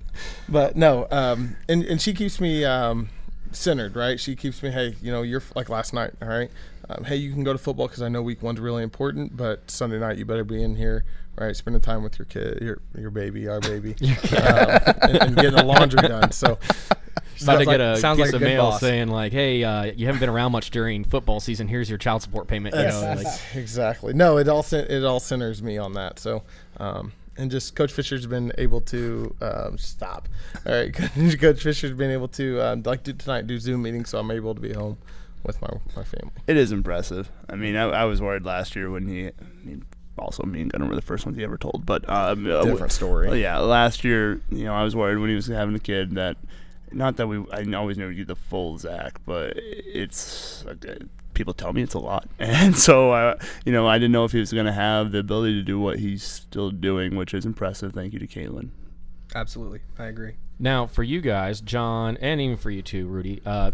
but 0.49 0.75
no, 0.75 1.07
um, 1.11 1.55
and 1.67 1.83
and 1.83 2.01
she 2.01 2.13
keeps 2.13 2.39
me 2.39 2.65
um, 2.65 3.09
centered, 3.51 3.95
right? 3.95 4.19
She 4.19 4.35
keeps 4.35 4.61
me, 4.61 4.71
hey, 4.71 4.95
you 5.01 5.11
know, 5.11 5.21
you're 5.21 5.43
like 5.55 5.69
last 5.69 5.93
night, 5.93 6.11
all 6.21 6.27
right. 6.27 6.51
Um, 6.89 7.03
hey, 7.05 7.15
you 7.15 7.31
can 7.31 7.43
go 7.43 7.53
to 7.53 7.59
football 7.59 7.87
because 7.87 8.01
I 8.01 8.09
know 8.09 8.21
week 8.21 8.41
one's 8.41 8.59
really 8.59 8.83
important, 8.83 9.37
but 9.37 9.69
Sunday 9.71 9.99
night 9.99 10.17
you 10.17 10.25
better 10.25 10.43
be 10.43 10.61
in 10.61 10.75
here, 10.75 11.05
right? 11.37 11.55
Spending 11.55 11.81
time 11.81 12.03
with 12.03 12.19
your 12.19 12.25
kid, 12.25 12.59
your 12.61 12.81
your 12.97 13.11
baby, 13.11 13.47
our 13.47 13.59
baby, 13.59 13.95
um, 14.01 14.15
and, 15.01 15.17
and 15.21 15.35
getting 15.35 15.55
the 15.55 15.63
laundry 15.63 16.07
done. 16.07 16.31
So 16.31 16.59
about 17.43 17.53
to 17.53 17.65
Sounds 17.65 17.67
like- 17.67 17.77
get 17.77 17.81
a 17.81 17.97
sounds 17.97 18.17
piece 18.17 18.25
like 18.27 18.33
a 18.33 18.35
of 18.37 18.41
mail 18.41 18.63
boss. 18.71 18.79
saying 18.81 19.07
like, 19.09 19.31
"Hey, 19.31 19.63
uh, 19.63 19.83
you 19.83 20.05
haven't 20.05 20.19
been 20.19 20.29
around 20.29 20.51
much 20.51 20.71
during 20.71 21.03
football 21.03 21.39
season. 21.39 21.67
Here's 21.67 21.89
your 21.89 21.97
child 21.97 22.21
support 22.21 22.47
payment." 22.47 22.75
You 22.75 22.83
know, 22.83 23.13
like, 23.17 23.27
exactly. 23.55 24.13
No, 24.13 24.37
it 24.37 24.47
all 24.47 24.65
it 24.71 25.03
all 25.05 25.19
centers 25.19 25.61
me 25.63 25.77
on 25.77 25.93
that. 25.93 26.19
So, 26.19 26.43
um, 26.77 27.13
and 27.37 27.49
just 27.49 27.75
Coach 27.75 27.91
Fisher's 27.91 28.27
been 28.27 28.51
able 28.57 28.81
to 28.81 29.35
um, 29.41 29.77
stop. 29.77 30.27
All 30.65 30.73
right, 30.73 30.93
Coach 31.39 31.63
Fisher's 31.63 31.93
been 31.93 32.11
able 32.11 32.27
to 32.29 32.61
um, 32.61 32.83
like 32.83 33.03
do 33.03 33.13
tonight 33.13 33.47
do 33.47 33.57
Zoom 33.57 33.81
meetings, 33.83 34.09
so 34.09 34.19
I'm 34.19 34.31
able 34.31 34.53
to 34.55 34.61
be 34.61 34.73
home 34.73 34.97
with 35.43 35.61
my 35.61 35.69
my 35.95 36.03
family. 36.03 36.33
It 36.47 36.57
is 36.57 36.71
impressive. 36.71 37.31
I 37.49 37.55
mean, 37.55 37.75
I, 37.75 37.83
I 37.89 38.05
was 38.05 38.21
worried 38.21 38.45
last 38.45 38.75
year 38.75 38.89
when 38.91 39.07
he, 39.07 39.27
I 39.27 39.31
mean, 39.63 39.83
also 40.19 40.43
me 40.43 40.61
and 40.61 40.71
Gunnar 40.71 40.87
were 40.87 40.95
the 40.95 41.01
first 41.01 41.25
ones 41.25 41.37
he 41.37 41.43
ever 41.43 41.57
told. 41.57 41.83
But 41.85 42.07
um, 42.09 42.45
uh, 42.45 42.63
Different 42.63 42.91
story. 42.91 43.27
Well, 43.27 43.37
yeah, 43.37 43.57
last 43.57 44.03
year, 44.03 44.41
you 44.51 44.65
know, 44.65 44.73
I 44.73 44.83
was 44.83 44.95
worried 44.95 45.17
when 45.17 45.29
he 45.29 45.35
was 45.35 45.47
having 45.47 45.73
a 45.73 45.79
kid 45.79 46.11
that, 46.15 46.37
not 46.91 47.17
that 47.17 47.27
we, 47.27 47.43
I 47.51 47.63
always 47.73 47.97
knew 47.97 48.09
he'd 48.09 48.27
the 48.27 48.35
full 48.35 48.77
Zach, 48.77 49.19
but 49.25 49.53
it's 49.55 50.65
uh, 50.65 50.75
people 51.33 51.53
tell 51.53 51.73
me 51.73 51.81
it's 51.81 51.93
a 51.93 51.99
lot, 51.99 52.27
and 52.39 52.77
so 52.77 53.11
I, 53.11 53.35
you 53.65 53.71
know, 53.71 53.87
I 53.87 53.97
didn't 53.97 54.11
know 54.11 54.25
if 54.25 54.31
he 54.31 54.39
was 54.39 54.51
going 54.53 54.65
to 54.65 54.71
have 54.73 55.11
the 55.11 55.19
ability 55.19 55.53
to 55.55 55.63
do 55.63 55.79
what 55.79 55.99
he's 55.99 56.23
still 56.23 56.71
doing, 56.71 57.15
which 57.15 57.33
is 57.33 57.45
impressive. 57.45 57.93
Thank 57.93 58.13
you 58.13 58.19
to 58.19 58.27
Caitlin. 58.27 58.69
Absolutely. 59.33 59.79
I 59.97 60.05
agree. 60.05 60.33
now 60.59 60.85
for 60.85 61.03
you 61.03 61.21
guys, 61.21 61.61
John, 61.61 62.17
and 62.17 62.41
even 62.41 62.57
for 62.57 62.69
you 62.69 62.81
too, 62.81 63.07
Rudy. 63.07 63.41
Uh, 63.45 63.71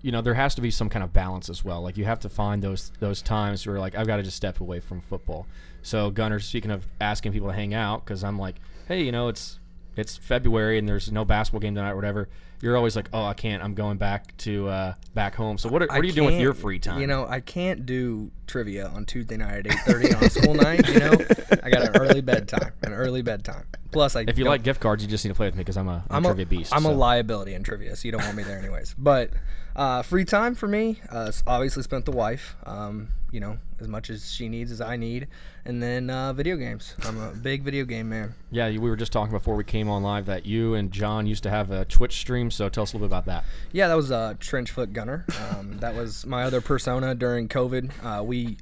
you 0.00 0.12
know, 0.12 0.20
there 0.20 0.34
has 0.34 0.54
to 0.54 0.60
be 0.60 0.70
some 0.70 0.88
kind 0.88 1.02
of 1.02 1.12
balance 1.12 1.48
as 1.50 1.64
well. 1.64 1.82
Like 1.82 1.96
you 1.96 2.04
have 2.04 2.20
to 2.20 2.28
find 2.28 2.62
those 2.62 2.92
those 3.00 3.20
times 3.20 3.66
where 3.66 3.80
like 3.80 3.96
I've 3.96 4.06
got 4.06 4.18
to 4.18 4.22
just 4.22 4.36
step 4.36 4.60
away 4.60 4.78
from 4.78 5.00
football. 5.00 5.46
So 5.82 6.10
Gunnar, 6.10 6.38
speaking 6.38 6.70
of 6.70 6.86
asking 7.00 7.32
people 7.32 7.48
to 7.48 7.54
hang 7.54 7.74
out, 7.74 8.04
because 8.04 8.22
I'm 8.22 8.38
like, 8.38 8.56
hey, 8.86 9.02
you 9.02 9.10
know, 9.10 9.26
it's 9.26 9.58
it's 9.98 10.16
February 10.16 10.78
and 10.78 10.88
there's 10.88 11.10
no 11.10 11.24
basketball 11.24 11.60
game 11.60 11.74
tonight 11.74 11.90
or 11.90 11.96
whatever. 11.96 12.28
You're 12.60 12.76
always 12.76 12.96
like, 12.96 13.08
oh, 13.12 13.24
I 13.24 13.34
can't. 13.34 13.62
I'm 13.62 13.74
going 13.74 13.98
back 13.98 14.36
to 14.38 14.68
uh, 14.68 14.94
back 15.14 15.34
home. 15.34 15.58
So 15.58 15.68
what 15.68 15.82
are, 15.82 15.86
what 15.86 15.98
are 15.98 16.04
you 16.04 16.12
doing 16.12 16.34
with 16.34 16.40
your 16.40 16.54
free 16.54 16.78
time? 16.78 17.00
You 17.00 17.06
know, 17.06 17.26
I 17.28 17.40
can't 17.40 17.86
do 17.86 18.30
trivia 18.46 18.88
on 18.88 19.06
Tuesday 19.06 19.36
night 19.36 19.66
at 19.66 19.72
8:30 19.86 20.16
on 20.16 20.24
a 20.24 20.30
school 20.30 20.54
night. 20.54 20.88
You 20.88 20.98
know, 20.98 21.12
I 21.62 21.70
got 21.70 21.82
an 21.82 21.96
early 21.96 22.20
bedtime, 22.20 22.72
an 22.82 22.92
early 22.92 23.22
bedtime. 23.22 23.64
Plus, 23.92 24.16
I 24.16 24.22
if 24.26 24.38
you 24.38 24.44
like 24.44 24.64
gift 24.64 24.80
cards, 24.80 25.04
you 25.04 25.08
just 25.08 25.24
need 25.24 25.30
to 25.30 25.34
play 25.34 25.46
with 25.46 25.54
me 25.54 25.60
because 25.60 25.76
I'm 25.76 25.88
a, 25.88 26.04
I'm 26.10 26.16
I'm 26.16 26.24
a 26.24 26.28
a, 26.28 26.34
trivia 26.34 26.46
beast. 26.46 26.74
I'm 26.74 26.84
a 26.84 26.92
liability 26.92 27.54
in 27.54 27.62
trivia, 27.62 27.94
so 27.94 28.06
you 28.06 28.12
don't 28.12 28.24
want 28.24 28.36
me 28.36 28.42
there 28.42 28.58
anyways. 28.58 28.94
But 28.98 29.30
uh, 29.76 30.02
free 30.02 30.24
time 30.24 30.56
for 30.56 30.66
me, 30.66 31.00
uh, 31.10 31.30
obviously 31.46 31.84
spent 31.84 32.06
the 32.06 32.12
wife. 32.12 32.56
Um, 32.66 33.10
you 33.30 33.40
know, 33.40 33.58
as 33.80 33.88
much 33.88 34.10
as 34.10 34.30
she 34.30 34.48
needs 34.48 34.70
as 34.72 34.80
I 34.80 34.96
need, 34.96 35.28
and 35.64 35.82
then 35.82 36.10
uh, 36.10 36.32
video 36.32 36.56
games. 36.56 36.94
I'm 37.04 37.20
a 37.20 37.30
big 37.30 37.62
video 37.62 37.84
game 37.84 38.08
man. 38.08 38.34
Yeah, 38.50 38.68
we 38.68 38.78
were 38.78 38.96
just 38.96 39.12
talking 39.12 39.32
before 39.32 39.54
we 39.54 39.64
came 39.64 39.88
on 39.88 40.02
live 40.02 40.26
that 40.26 40.46
you 40.46 40.74
and 40.74 40.90
John 40.90 41.26
used 41.26 41.42
to 41.44 41.50
have 41.50 41.70
a 41.70 41.84
Twitch 41.84 42.18
stream. 42.18 42.50
So 42.50 42.68
tell 42.68 42.82
us 42.82 42.92
a 42.92 42.96
little 42.96 43.08
bit 43.08 43.12
about 43.12 43.26
that. 43.26 43.44
Yeah, 43.72 43.88
that 43.88 43.96
was 43.96 44.10
uh, 44.10 44.34
Trenchfoot 44.38 44.92
Gunner. 44.92 45.26
Um, 45.50 45.76
that 45.80 45.94
was 45.94 46.26
my 46.26 46.44
other 46.44 46.60
persona 46.60 47.14
during 47.14 47.48
COVID. 47.48 47.90
Uh, 48.02 48.22
we 48.22 48.56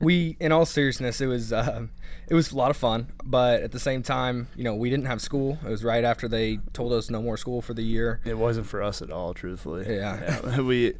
we, 0.00 0.36
in 0.40 0.52
all 0.52 0.66
seriousness, 0.66 1.20
it 1.20 1.26
was 1.26 1.52
uh, 1.52 1.86
it 2.28 2.34
was 2.34 2.52
a 2.52 2.56
lot 2.56 2.70
of 2.70 2.76
fun, 2.76 3.12
but 3.24 3.62
at 3.62 3.72
the 3.72 3.80
same 3.80 4.02
time, 4.02 4.48
you 4.56 4.64
know, 4.64 4.74
we 4.74 4.90
didn't 4.90 5.06
have 5.06 5.20
school. 5.20 5.58
It 5.64 5.70
was 5.70 5.84
right 5.84 6.04
after 6.04 6.28
they 6.28 6.58
told 6.72 6.92
us 6.92 7.08
no 7.08 7.22
more 7.22 7.36
school 7.36 7.62
for 7.62 7.72
the 7.72 7.82
year. 7.82 8.20
It 8.24 8.36
wasn't 8.36 8.66
for 8.66 8.82
us 8.82 9.00
at 9.00 9.10
all, 9.10 9.32
truthfully. 9.32 9.86
Yeah. 9.88 10.40
yeah 10.44 10.60
we, 10.60 10.94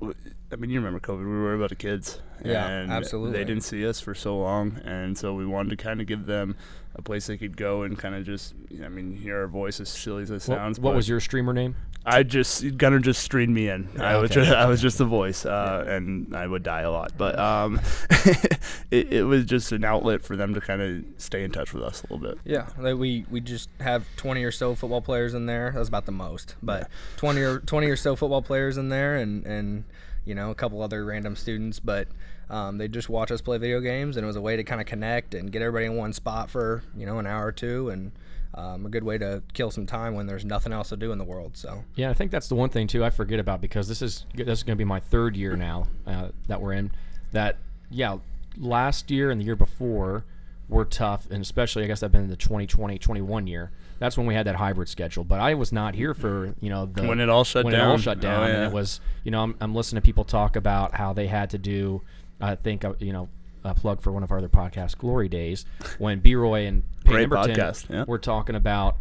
w- 0.00 0.14
I 0.52 0.56
mean, 0.56 0.70
you 0.70 0.80
remember 0.80 1.00
COVID. 1.00 1.20
We 1.20 1.24
were 1.24 1.54
about 1.54 1.70
the 1.70 1.76
kids. 1.76 2.20
Yeah, 2.44 2.66
and 2.66 2.92
absolutely. 2.92 3.38
They 3.38 3.44
didn't 3.44 3.62
see 3.62 3.86
us 3.86 4.00
for 4.00 4.14
so 4.14 4.36
long, 4.36 4.80
and 4.84 5.16
so 5.16 5.32
we 5.34 5.46
wanted 5.46 5.70
to 5.70 5.76
kind 5.76 6.00
of 6.00 6.06
give 6.06 6.26
them 6.26 6.56
a 6.94 7.02
place 7.02 7.26
they 7.26 7.38
could 7.38 7.56
go 7.56 7.82
and 7.82 7.98
kind 7.98 8.14
of 8.14 8.26
just, 8.26 8.54
I 8.84 8.88
mean, 8.88 9.14
hear 9.14 9.40
our 9.40 9.46
voice 9.46 9.80
as 9.80 9.88
silly 9.88 10.24
as 10.24 10.30
it 10.30 10.40
sounds. 10.40 10.78
what 10.78 10.90
but 10.90 10.96
was 10.96 11.08
your 11.08 11.20
streamer 11.20 11.54
name? 11.54 11.74
I 12.04 12.24
just 12.24 12.76
Gunner 12.76 12.98
just 12.98 13.22
streamed 13.22 13.54
me 13.54 13.68
in. 13.68 13.88
I 13.98 14.16
was 14.16 14.30
just, 14.30 14.50
I 14.50 14.66
was 14.66 14.82
just 14.82 14.98
the 14.98 15.04
voice, 15.04 15.46
uh, 15.46 15.84
and 15.86 16.34
I 16.36 16.46
would 16.46 16.64
die 16.64 16.80
a 16.80 16.90
lot. 16.90 17.12
But 17.16 17.38
um, 17.38 17.80
it, 18.90 19.12
it 19.12 19.22
was 19.22 19.44
just 19.44 19.70
an 19.70 19.84
outlet 19.84 20.22
for 20.22 20.36
them 20.36 20.52
to 20.54 20.60
kind 20.60 20.82
of 20.82 21.04
stay 21.18 21.44
in 21.44 21.52
touch 21.52 21.72
with 21.72 21.84
us 21.84 22.02
a 22.02 22.12
little 22.12 22.28
bit. 22.28 22.38
Yeah, 22.44 22.66
like 22.76 22.96
we 22.96 23.24
we 23.30 23.40
just 23.40 23.70
have 23.80 24.04
20 24.16 24.42
or 24.42 24.50
so 24.50 24.74
football 24.74 25.00
players 25.00 25.32
in 25.32 25.46
there. 25.46 25.72
That's 25.74 25.88
about 25.88 26.06
the 26.06 26.12
most, 26.12 26.56
but 26.60 26.88
20 27.18 27.40
or 27.40 27.60
20 27.60 27.86
or 27.86 27.96
so 27.96 28.16
football 28.16 28.42
players 28.42 28.76
in 28.76 28.88
there, 28.88 29.14
and 29.14 29.46
and 29.46 29.84
you 30.24 30.34
know 30.34 30.50
a 30.50 30.54
couple 30.54 30.82
other 30.82 31.04
random 31.04 31.36
students, 31.36 31.80
but. 31.80 32.08
Um, 32.50 32.76
they 32.76 32.86
just 32.86 33.08
watch 33.08 33.30
us 33.30 33.40
play 33.40 33.56
video 33.56 33.80
games, 33.80 34.18
and 34.18 34.24
it 34.24 34.26
was 34.26 34.36
a 34.36 34.40
way 34.42 34.56
to 34.56 34.64
kind 34.64 34.78
of 34.78 34.86
connect 34.86 35.32
and 35.32 35.50
get 35.50 35.62
everybody 35.62 35.86
in 35.86 35.96
one 35.96 36.12
spot 36.12 36.50
for 36.50 36.82
you 36.94 37.06
know 37.06 37.18
an 37.18 37.26
hour 37.26 37.46
or 37.46 37.52
two, 37.52 37.88
and 37.88 38.12
um, 38.54 38.86
a 38.86 38.88
good 38.88 39.04
way 39.04 39.18
to 39.18 39.42
kill 39.54 39.70
some 39.70 39.86
time 39.86 40.14
when 40.14 40.26
there's 40.26 40.44
nothing 40.44 40.72
else 40.72 40.90
to 40.90 40.96
do 40.96 41.12
in 41.12 41.18
the 41.18 41.24
world. 41.24 41.56
So 41.56 41.84
Yeah, 41.94 42.10
I 42.10 42.14
think 42.14 42.30
that's 42.30 42.48
the 42.48 42.54
one 42.54 42.68
thing 42.68 42.86
too 42.86 43.04
I 43.04 43.10
forget 43.10 43.40
about 43.40 43.60
because 43.60 43.88
this 43.88 44.02
is 44.02 44.26
this 44.34 44.58
is 44.58 44.62
going 44.62 44.76
to 44.76 44.78
be 44.80 44.84
my 44.84 45.00
third 45.00 45.36
year 45.36 45.56
now 45.56 45.86
uh, 46.06 46.28
that 46.48 46.60
we're 46.60 46.74
in. 46.74 46.92
That 47.32 47.56
yeah, 47.90 48.18
last 48.58 49.10
year 49.10 49.30
and 49.30 49.40
the 49.40 49.44
year 49.44 49.56
before 49.56 50.24
were 50.72 50.84
tough, 50.84 51.26
and 51.30 51.42
especially 51.42 51.84
I 51.84 51.86
guess 51.86 52.02
I've 52.02 52.12
been 52.12 52.22
in 52.22 52.30
the 52.30 52.36
2020-21 52.36 53.48
year. 53.48 53.70
That's 53.98 54.16
when 54.16 54.26
we 54.26 54.34
had 54.34 54.46
that 54.46 54.56
hybrid 54.56 54.88
schedule. 54.88 55.22
But 55.22 55.38
I 55.38 55.54
was 55.54 55.70
not 55.72 55.94
here 55.94 56.14
for 56.14 56.54
you 56.60 56.70
know 56.70 56.86
the 56.86 57.06
When 57.06 57.20
it 57.20 57.28
all 57.28 57.44
shut 57.44 57.64
when 57.64 57.74
it 57.74 57.80
all 57.80 57.90
down. 57.90 57.98
shut 58.00 58.18
Oh, 58.18 58.20
down, 58.20 58.50
and 58.50 58.64
it 58.64 58.72
was 58.72 59.00
you 59.22 59.30
know 59.30 59.42
I'm, 59.42 59.54
I'm 59.60 59.74
listening 59.74 60.02
to 60.02 60.04
people 60.04 60.24
talk 60.24 60.56
about 60.56 60.94
how 60.94 61.12
they 61.12 61.28
had 61.28 61.50
to 61.50 61.58
do. 61.58 62.02
I 62.40 62.54
think 62.56 62.84
uh, 62.84 62.94
you 62.98 63.12
know. 63.12 63.28
A 63.64 63.74
plug 63.74 64.00
for 64.00 64.10
one 64.10 64.24
of 64.24 64.32
our 64.32 64.38
other 64.38 64.48
podcasts, 64.48 64.98
Glory 64.98 65.28
Days, 65.28 65.64
when 65.98 66.18
B. 66.18 66.34
Roy 66.34 66.66
and 66.66 66.82
Peyton 67.04 67.30
Emberton 67.30 67.54
podcast, 67.54 67.88
yeah. 67.88 68.04
were 68.08 68.18
talking 68.18 68.56
about 68.56 68.96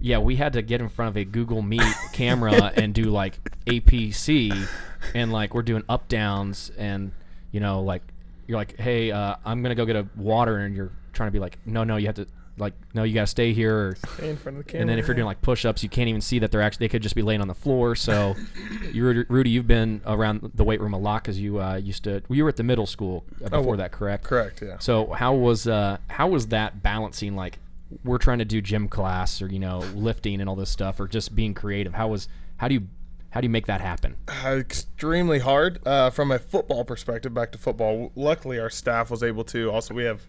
yeah, 0.00 0.18
we 0.18 0.36
had 0.36 0.52
to 0.52 0.62
get 0.62 0.80
in 0.80 0.88
front 0.88 1.08
of 1.08 1.16
a 1.16 1.24
Google 1.24 1.62
Meet 1.62 1.82
camera 2.12 2.72
and 2.76 2.94
do 2.94 3.06
like 3.06 3.40
APC, 3.66 4.68
and 5.16 5.32
like 5.32 5.52
we're 5.52 5.62
doing 5.62 5.82
up 5.88 6.06
downs, 6.06 6.70
and 6.78 7.10
you 7.50 7.58
know, 7.58 7.82
like 7.82 8.02
you're 8.46 8.56
like, 8.56 8.78
hey, 8.78 9.10
uh, 9.10 9.34
I'm 9.44 9.62
gonna 9.62 9.74
go 9.74 9.84
get 9.84 9.96
a 9.96 10.06
water, 10.16 10.58
and 10.58 10.76
you're 10.76 10.92
trying 11.14 11.28
to 11.28 11.32
be 11.32 11.38
like, 11.38 11.58
no, 11.66 11.84
no, 11.84 11.96
you 11.96 12.06
have 12.06 12.16
to 12.16 12.26
like, 12.56 12.72
no, 12.94 13.02
you 13.02 13.14
gotta 13.14 13.26
stay 13.26 13.52
here. 13.52 13.76
Or, 13.76 13.96
Stay 14.14 14.30
in 14.30 14.36
front 14.36 14.58
of 14.58 14.64
the 14.64 14.70
camera. 14.70 14.82
and 14.82 14.90
then 14.90 14.98
if 15.00 15.08
you're 15.08 15.14
doing 15.16 15.26
like 15.26 15.42
push-ups, 15.42 15.82
you 15.82 15.88
can't 15.88 16.08
even 16.08 16.20
see 16.20 16.38
that 16.38 16.52
they're 16.52 16.62
actually 16.62 16.84
they 16.84 16.88
could 16.90 17.02
just 17.02 17.16
be 17.16 17.22
laying 17.22 17.40
on 17.40 17.48
the 17.48 17.54
floor. 17.54 17.96
So, 17.96 18.36
you 18.92 19.24
Rudy, 19.28 19.50
you've 19.50 19.66
been 19.66 20.00
around 20.06 20.50
the 20.54 20.62
weight 20.64 20.80
room 20.80 20.94
a 20.94 20.98
lot 20.98 21.22
because 21.24 21.40
you 21.40 21.60
uh, 21.60 21.76
used 21.76 22.04
to. 22.04 22.22
You 22.28 22.44
were 22.44 22.50
at 22.50 22.56
the 22.56 22.62
middle 22.62 22.86
school 22.86 23.24
uh, 23.42 23.48
Oh, 23.52 23.58
before 23.58 23.76
that, 23.78 23.90
correct? 23.90 24.24
correct, 24.24 24.62
yeah. 24.62 24.78
So 24.78 25.06
how 25.12 25.34
was 25.34 25.66
uh 25.66 25.98
how 26.08 26.28
was 26.28 26.48
that 26.48 26.82
balancing 26.82 27.34
like 27.34 27.58
we're 28.04 28.18
trying 28.18 28.38
to 28.38 28.44
do 28.44 28.60
gym 28.60 28.88
class 28.88 29.42
or 29.42 29.46
you 29.48 29.58
know 29.58 29.78
lifting 29.94 30.40
and 30.40 30.48
all 30.48 30.56
this 30.56 30.70
stuff 30.70 31.00
or 31.00 31.08
just 31.08 31.34
being 31.34 31.54
creative? 31.54 31.94
How 31.94 32.06
was 32.08 32.28
how 32.58 32.68
do 32.68 32.74
you 32.74 32.86
how 33.30 33.40
do 33.40 33.46
you 33.46 33.50
make 33.50 33.66
that 33.66 33.80
happen? 33.80 34.16
Uh, 34.28 34.50
extremely 34.58 35.40
hard 35.40 35.84
uh, 35.84 36.08
from 36.10 36.30
a 36.30 36.38
football 36.38 36.84
perspective. 36.84 37.34
Back 37.34 37.50
to 37.50 37.58
football. 37.58 38.12
Luckily, 38.14 38.60
our 38.60 38.70
staff 38.70 39.10
was 39.10 39.24
able 39.24 39.42
to. 39.46 39.72
Also, 39.72 39.92
we 39.92 40.04
have, 40.04 40.22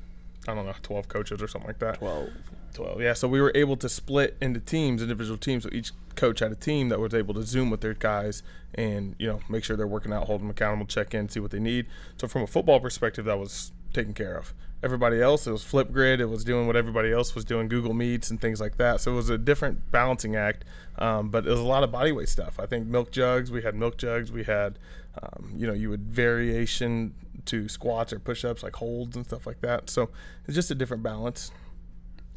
I 0.48 0.54
don't 0.54 0.66
know, 0.66 0.74
twelve 0.82 1.08
coaches 1.08 1.42
or 1.42 1.48
something 1.48 1.68
like 1.68 1.80
that. 1.80 2.00
12. 2.00 2.30
12 2.76 3.02
yeah 3.02 3.14
so 3.14 3.28
we 3.28 3.42
were 3.42 3.52
able 3.56 3.78
to 3.78 3.90
split 3.90 4.38
into 4.42 4.60
teams 4.60 5.02
individual 5.02 5.38
teams 5.38 5.64
so 5.64 5.70
each 5.72 5.92
coach 6.16 6.40
had 6.40 6.52
a 6.52 6.56
team 6.56 6.90
that 6.90 7.00
was 7.00 7.14
able 7.14 7.34
to 7.34 7.44
zoom 7.44 7.70
with 7.70 7.82
their 7.82 7.94
guys 7.94 8.44
and 8.74 9.16
you 9.18 9.28
know 9.28 9.40
make 9.50 9.64
sure 9.64 9.76
they're 9.76 9.88
working 9.88 10.14
out 10.14 10.28
hold 10.28 10.42
them 10.42 10.50
accountable 10.50 10.86
check 10.86 11.14
in 11.14 11.28
see 11.28 11.40
what 11.40 11.52
they 11.52 11.60
need 11.60 11.88
so 12.18 12.28
from 12.28 12.44
a 12.44 12.48
football 12.48 12.80
perspective 12.80 13.26
that 13.26 13.40
was 13.40 13.72
taken 13.94 14.14
care 14.14 14.38
of 14.38 14.54
everybody 14.84 15.22
else 15.22 15.48
it 15.48 15.52
was 15.52 15.64
Flipgrid 15.64 16.20
it 16.20 16.26
was 16.26 16.44
doing 16.44 16.68
what 16.68 16.76
everybody 16.76 17.12
else 17.12 17.34
was 17.34 17.46
doing 17.46 17.68
google 17.68 17.94
meets 17.94 18.30
and 18.30 18.40
things 18.40 18.60
like 18.60 18.78
that 18.78 19.02
so 19.02 19.14
it 19.14 19.16
was 19.16 19.30
a 19.30 19.38
different 19.38 19.92
balancing 19.92 20.36
act 20.36 20.64
um, 21.00 21.30
but 21.30 21.48
it 21.48 21.50
was 21.50 21.60
a 21.60 21.64
lot 21.64 21.84
of 21.84 21.92
body 21.92 22.12
weight 22.12 22.30
stuff 22.30 22.60
i 22.60 22.66
think 22.66 22.86
milk 22.86 23.10
jugs 23.10 23.52
we 23.52 23.62
had 23.62 23.74
milk 23.74 23.98
jugs 23.98 24.32
we 24.32 24.44
had 24.44 24.78
um, 25.22 25.54
you 25.56 25.66
know 25.66 25.74
you 25.74 25.90
would 25.90 26.02
variation 26.02 27.14
to 27.46 27.68
squats 27.70 28.12
or 28.12 28.20
push-ups 28.20 28.64
like 28.64 28.76
holds 28.76 29.16
and 29.16 29.26
stuff 29.26 29.46
like 29.48 29.62
that 29.62 29.90
so 29.90 30.10
it's 30.46 30.56
just 30.56 30.72
a 30.72 30.76
different 30.76 31.04
balance 31.04 31.52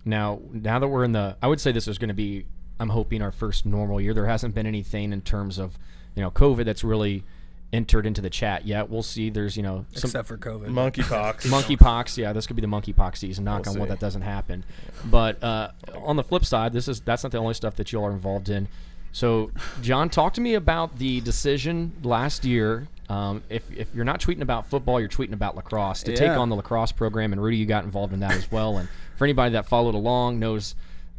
Now 0.04 0.40
now 0.52 0.78
that 0.78 0.88
we're 0.88 1.04
in 1.04 1.12
the 1.12 1.36
I 1.42 1.46
would 1.48 1.60
say 1.60 1.72
this 1.72 1.88
is 1.88 1.98
going 1.98 2.08
to 2.08 2.14
be 2.14 2.46
I'm 2.80 2.90
hoping 2.90 3.22
our 3.22 3.32
first 3.32 3.66
normal 3.66 4.00
year. 4.00 4.14
There 4.14 4.26
hasn't 4.26 4.54
been 4.54 4.66
anything 4.66 5.12
in 5.12 5.20
terms 5.22 5.58
of 5.58 5.78
you 6.14 6.22
know 6.22 6.30
COVID 6.30 6.64
that's 6.64 6.84
really 6.84 7.24
entered 7.72 8.06
into 8.06 8.20
the 8.20 8.30
chat 8.30 8.64
yet. 8.66 8.88
We'll 8.88 9.02
see. 9.02 9.30
There's 9.30 9.56
you 9.56 9.62
know 9.62 9.84
some 9.92 10.08
except 10.08 10.28
for 10.28 10.38
COVID, 10.38 10.68
monkeypox 10.68 11.46
monkeypox. 11.50 12.16
Yeah, 12.16 12.32
this 12.32 12.46
could 12.46 12.56
be 12.56 12.62
the 12.62 12.68
monkeypox 12.68 13.16
season. 13.18 13.44
Knock 13.44 13.66
We'll 13.66 13.74
on 13.74 13.80
wood 13.80 13.90
that 13.90 14.00
doesn't 14.00 14.22
happen. 14.22 14.64
But 15.04 15.42
uh, 15.42 15.72
on 15.96 16.16
the 16.16 16.24
flip 16.24 16.44
side, 16.44 16.72
this 16.72 16.88
is 16.88 17.00
that's 17.00 17.22
not 17.22 17.32
the 17.32 17.38
only 17.38 17.54
stuff 17.54 17.74
that 17.76 17.92
you 17.92 17.98
all 17.98 18.06
are 18.06 18.12
involved 18.12 18.48
in. 18.48 18.68
So, 19.10 19.50
John, 19.80 20.10
talk 20.10 20.34
to 20.34 20.40
me 20.40 20.54
about 20.54 20.98
the 20.98 21.20
decision 21.22 21.92
last 22.02 22.44
year. 22.44 22.88
Um, 23.08 23.42
if, 23.48 23.70
if 23.72 23.94
you're 23.94 24.04
not 24.04 24.20
tweeting 24.20 24.42
about 24.42 24.68
football, 24.68 25.00
you're 25.00 25.08
tweeting 25.08 25.32
about 25.32 25.56
lacrosse 25.56 26.02
to 26.02 26.14
take 26.14 26.30
on 26.30 26.50
the 26.50 26.56
lacrosse 26.56 26.92
program, 26.92 27.32
and 27.32 27.42
Rudy, 27.42 27.56
you 27.56 27.66
got 27.66 27.84
involved 27.84 28.12
in 28.12 28.20
that 28.20 28.32
as 28.32 28.50
well. 28.52 28.76
And 28.76 28.88
for 29.16 29.24
anybody 29.24 29.52
that 29.52 29.66
followed 29.66 29.94
along, 29.94 30.38
knows 30.38 30.74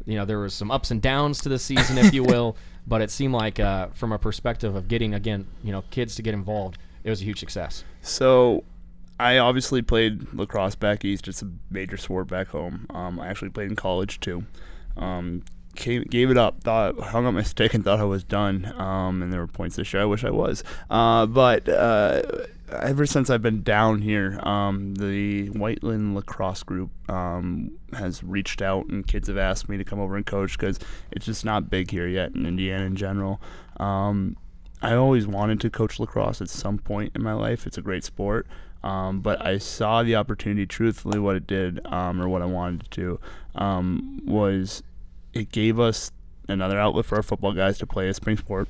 you 0.05 0.15
know 0.15 0.25
there 0.25 0.39
was 0.39 0.53
some 0.53 0.71
ups 0.71 0.91
and 0.91 1.01
downs 1.01 1.41
to 1.41 1.49
the 1.49 1.59
season, 1.59 1.97
if 1.97 2.13
you 2.13 2.23
will. 2.23 2.55
But 2.87 3.03
it 3.03 3.11
seemed 3.11 3.35
like, 3.35 3.59
uh, 3.59 3.89
from 3.93 4.11
a 4.11 4.17
perspective 4.17 4.75
of 4.75 4.87
getting 4.87 5.13
again, 5.13 5.45
you 5.63 5.71
know, 5.71 5.83
kids 5.91 6.15
to 6.15 6.23
get 6.23 6.33
involved, 6.33 6.79
it 7.03 7.11
was 7.11 7.21
a 7.21 7.23
huge 7.23 7.39
success. 7.39 7.83
So, 8.01 8.63
I 9.19 9.37
obviously 9.37 9.83
played 9.83 10.33
lacrosse 10.33 10.73
back 10.73 11.05
east. 11.05 11.27
It's 11.27 11.43
a 11.43 11.51
major 11.69 11.97
sport 11.97 12.27
back 12.27 12.47
home. 12.47 12.87
Um, 12.89 13.19
I 13.19 13.27
actually 13.27 13.49
played 13.49 13.69
in 13.69 13.75
college 13.75 14.19
too. 14.21 14.43
Um, 14.97 15.43
came, 15.79 16.03
gave 16.03 16.29
it 16.29 16.37
up. 16.37 16.61
Thought 16.63 16.99
hung 16.99 17.25
up 17.25 17.33
my 17.33 17.41
stick 17.41 17.73
and 17.73 17.83
thought 17.83 17.99
I 17.99 18.03
was 18.03 18.23
done. 18.23 18.71
Um, 18.77 19.23
and 19.23 19.33
there 19.33 19.39
were 19.39 19.47
points 19.47 19.75
this 19.75 19.91
year 19.91 20.03
I 20.03 20.05
wish 20.05 20.23
I 20.23 20.29
was. 20.29 20.63
Uh, 20.89 21.25
but 21.25 21.67
uh, 21.67 22.21
ever 22.71 23.05
since 23.05 23.29
I've 23.29 23.41
been 23.41 23.63
down 23.63 24.01
here, 24.01 24.39
um, 24.43 24.95
the 24.95 25.49
Whiteland 25.49 26.15
lacrosse 26.15 26.63
group 26.63 26.91
um, 27.09 27.71
has 27.93 28.23
reached 28.23 28.61
out, 28.61 28.87
and 28.87 29.07
kids 29.07 29.27
have 29.27 29.37
asked 29.37 29.69
me 29.69 29.77
to 29.77 29.83
come 29.83 29.99
over 29.99 30.15
and 30.15 30.25
coach 30.25 30.57
because 30.57 30.79
it's 31.11 31.25
just 31.25 31.43
not 31.43 31.69
big 31.69 31.89
here 31.89 32.07
yet 32.07 32.35
in 32.35 32.45
Indiana 32.45 32.85
in 32.85 32.95
general. 32.95 33.41
Um, 33.77 34.37
I 34.81 34.93
always 34.93 35.27
wanted 35.27 35.59
to 35.61 35.69
coach 35.69 35.99
lacrosse 35.99 36.41
at 36.41 36.49
some 36.49 36.77
point 36.77 37.13
in 37.15 37.23
my 37.23 37.33
life. 37.33 37.65
It's 37.65 37.77
a 37.77 37.81
great 37.81 38.03
sport. 38.03 38.45
Um, 38.81 39.19
but 39.19 39.45
I 39.45 39.57
saw 39.57 40.03
the 40.03 40.15
opportunity, 40.15 40.65
truthfully, 40.65 41.19
what 41.19 41.35
it 41.35 41.45
did, 41.47 41.85
um, 41.87 42.21
or 42.21 42.29
what 42.29 42.41
I 42.41 42.45
wanted 42.45 42.89
to 42.89 43.01
do, 43.01 43.19
um, 43.55 44.21
was 44.25 44.83
it 45.39 45.51
gave 45.51 45.79
us 45.79 46.11
another 46.47 46.79
outlet 46.79 47.05
for 47.05 47.15
our 47.15 47.23
football 47.23 47.53
guys 47.53 47.77
to 47.79 47.87
play 47.87 48.09
a 48.09 48.13
spring 48.13 48.37
sport, 48.37 48.67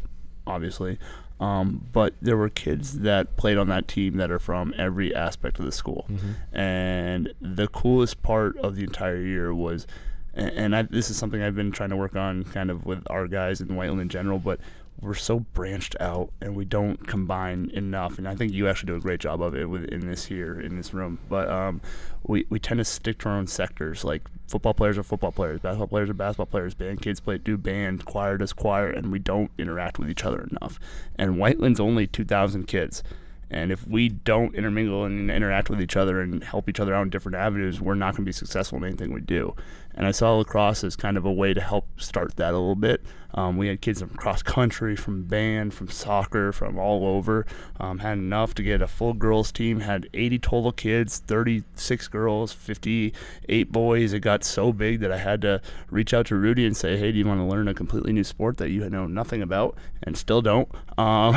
obviously. 0.47 0.97
Um, 1.39 1.87
but 1.93 2.13
there 2.21 2.35
were 2.35 2.49
kids 2.49 2.99
that 2.99 3.37
played 3.37 3.57
on 3.57 3.69
that 3.69 3.87
team 3.87 4.17
that 4.17 4.29
are 4.29 4.39
from 4.39 4.73
every 4.77 5.15
aspect 5.15 5.57
of 5.59 5.65
the 5.65 5.71
school. 5.71 6.05
And 6.51 7.33
the 7.39 7.67
coolest 7.67 8.21
part 8.21 8.57
of 8.57 8.75
the 8.75 8.83
entire 8.83 9.21
year 9.21 9.53
was, 9.53 9.87
and, 10.33 10.75
I, 10.75 10.83
this 10.83 11.09
is 11.09 11.17
something 11.17 11.41
I've 11.41 11.55
been 11.55 11.71
trying 11.71 11.89
to 11.89 11.97
work 11.97 12.15
on 12.15 12.43
kind 12.45 12.69
of 12.69 12.85
with 12.85 13.03
our 13.09 13.27
guys 13.27 13.61
in 13.61 13.75
Whiteland 13.75 14.01
in 14.01 14.09
general, 14.09 14.39
but 14.39 14.59
we're 15.01 15.13
so 15.13 15.39
branched 15.39 15.95
out 15.99 16.31
and 16.41 16.55
we 16.55 16.65
don't 16.65 17.07
combine 17.07 17.69
enough. 17.73 18.17
And 18.17 18.27
I 18.27 18.35
think 18.35 18.51
you 18.51 18.67
actually 18.67 18.87
do 18.87 18.95
a 18.95 18.99
great 18.99 19.19
job 19.21 19.41
of 19.41 19.55
it 19.55 19.65
within 19.69 20.01
this 20.01 20.25
here 20.25 20.59
in 20.59 20.75
this 20.75 20.93
room. 20.93 21.19
But 21.29 21.49
um, 21.49 21.81
we, 22.23 22.45
we 22.49 22.59
tend 22.59 22.79
to 22.79 22.85
stick 22.85 23.19
to 23.19 23.29
our 23.29 23.37
own 23.37 23.47
sectors. 23.47 24.03
Like 24.03 24.23
football 24.47 24.73
players 24.73 24.97
are 24.97 25.03
football 25.03 25.31
players, 25.31 25.61
basketball 25.61 25.87
players 25.87 26.09
are 26.09 26.13
basketball 26.13 26.47
players, 26.47 26.73
band 26.73 27.01
kids 27.01 27.19
play 27.19 27.37
do 27.37 27.57
band, 27.57 28.05
choir 28.05 28.37
does 28.37 28.51
choir, 28.51 28.89
and 28.89 29.11
we 29.11 29.19
don't 29.19 29.51
interact 29.57 29.99
with 29.99 30.09
each 30.09 30.25
other 30.25 30.47
enough. 30.51 30.79
And 31.17 31.37
Whiteland's 31.37 31.79
only 31.79 32.07
2,000 32.07 32.65
kids. 32.67 33.03
And 33.51 33.71
if 33.71 33.87
we 33.87 34.09
don't 34.09 34.53
intermingle 34.53 35.05
and 35.05 35.31
interact 35.31 35.69
with 35.69 35.81
each 35.81 35.97
other 35.97 36.21
and 36.21 36.43
help 36.43 36.69
each 36.69 36.79
other 36.79 36.93
out 36.93 37.01
in 37.01 37.09
different 37.09 37.35
avenues, 37.35 37.81
we're 37.81 37.95
not 37.95 38.15
going 38.15 38.23
to 38.23 38.29
be 38.29 38.31
successful 38.31 38.77
in 38.77 38.83
anything 38.83 39.11
we 39.11 39.21
do. 39.21 39.55
And 39.99 40.07
I 40.07 40.11
saw 40.11 40.33
lacrosse 40.35 40.85
as 40.85 40.95
kind 40.95 41.17
of 41.17 41.25
a 41.25 41.31
way 41.31 41.53
to 41.53 41.59
help 41.59 41.85
start 41.99 42.37
that 42.37 42.53
a 42.53 42.57
little 42.57 42.73
bit. 42.73 43.03
Um, 43.33 43.57
we 43.57 43.67
had 43.67 43.81
kids 43.81 43.99
from 43.99 44.11
cross 44.11 44.41
country, 44.41 44.95
from 44.95 45.23
band, 45.23 45.73
from 45.73 45.89
soccer, 45.89 46.53
from 46.53 46.79
all 46.79 47.05
over. 47.05 47.45
Um, 47.81 47.99
had 47.99 48.17
enough 48.17 48.55
to 48.55 48.63
get 48.63 48.81
a 48.81 48.87
full 48.87 49.13
girls 49.13 49.51
team. 49.51 49.81
Had 49.81 50.09
80 50.13 50.39
total 50.39 50.71
kids, 50.71 51.19
36 51.19 52.07
girls, 52.07 52.53
58 52.53 53.71
boys. 53.73 54.13
It 54.13 54.21
got 54.21 54.45
so 54.45 54.71
big 54.71 55.01
that 55.01 55.11
I 55.11 55.17
had 55.17 55.41
to 55.41 55.61
reach 55.91 56.13
out 56.13 56.27
to 56.27 56.35
Rudy 56.37 56.65
and 56.65 56.75
say, 56.75 56.97
"Hey, 56.97 57.11
do 57.11 57.17
you 57.17 57.25
want 57.25 57.41
to 57.41 57.45
learn 57.45 57.67
a 57.67 57.73
completely 57.73 58.13
new 58.13 58.23
sport 58.23 58.57
that 58.57 58.69
you 58.69 58.89
know 58.89 59.05
nothing 59.05 59.41
about 59.41 59.77
and 60.01 60.17
still 60.17 60.41
don't?" 60.41 60.69
Um, 60.97 61.35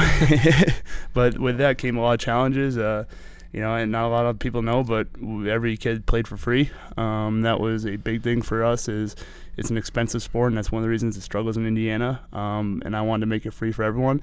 but 1.14 1.37
with 1.38 1.59
that 1.59 1.79
came 1.79 1.96
a 1.96 2.01
lot 2.01 2.14
of 2.14 2.20
challenges. 2.20 2.79
Uh, 2.79 3.05
you 3.53 3.61
know, 3.61 3.75
and 3.75 3.93
not 3.93 4.07
a 4.07 4.09
lot 4.09 4.27
of 4.27 4.38
people 4.38 4.62
know, 4.62 4.83
but 4.83 5.09
every 5.49 5.77
kid 5.77 6.07
played 6.07 6.27
for 6.27 6.37
free. 6.37 6.71
Um, 6.97 7.43
that 7.43 7.61
was 7.61 7.87
a 7.87 7.97
big 7.97 8.23
thing 8.23 8.43
for 8.43 8.65
us. 8.65 8.88
Is 8.88 9.15
it's 9.57 9.71
an 9.71 9.77
expensive 9.77 10.23
sport, 10.23 10.51
and 10.53 10.59
that's 10.59 10.73
one 10.73 10.81
of 10.81 10.85
the 10.85 10.88
reasons 10.91 11.17
it 11.17 11.21
struggles 11.23 11.57
in 11.57 11.67
Indiana. 11.67 12.21
Um, 12.33 12.83
and 12.85 12.97
I 12.97 13.03
wanted 13.03 13.21
to 13.21 13.27
make 13.27 13.45
it 13.47 13.53
free 13.53 13.73
for 13.73 13.83
everyone. 13.83 14.23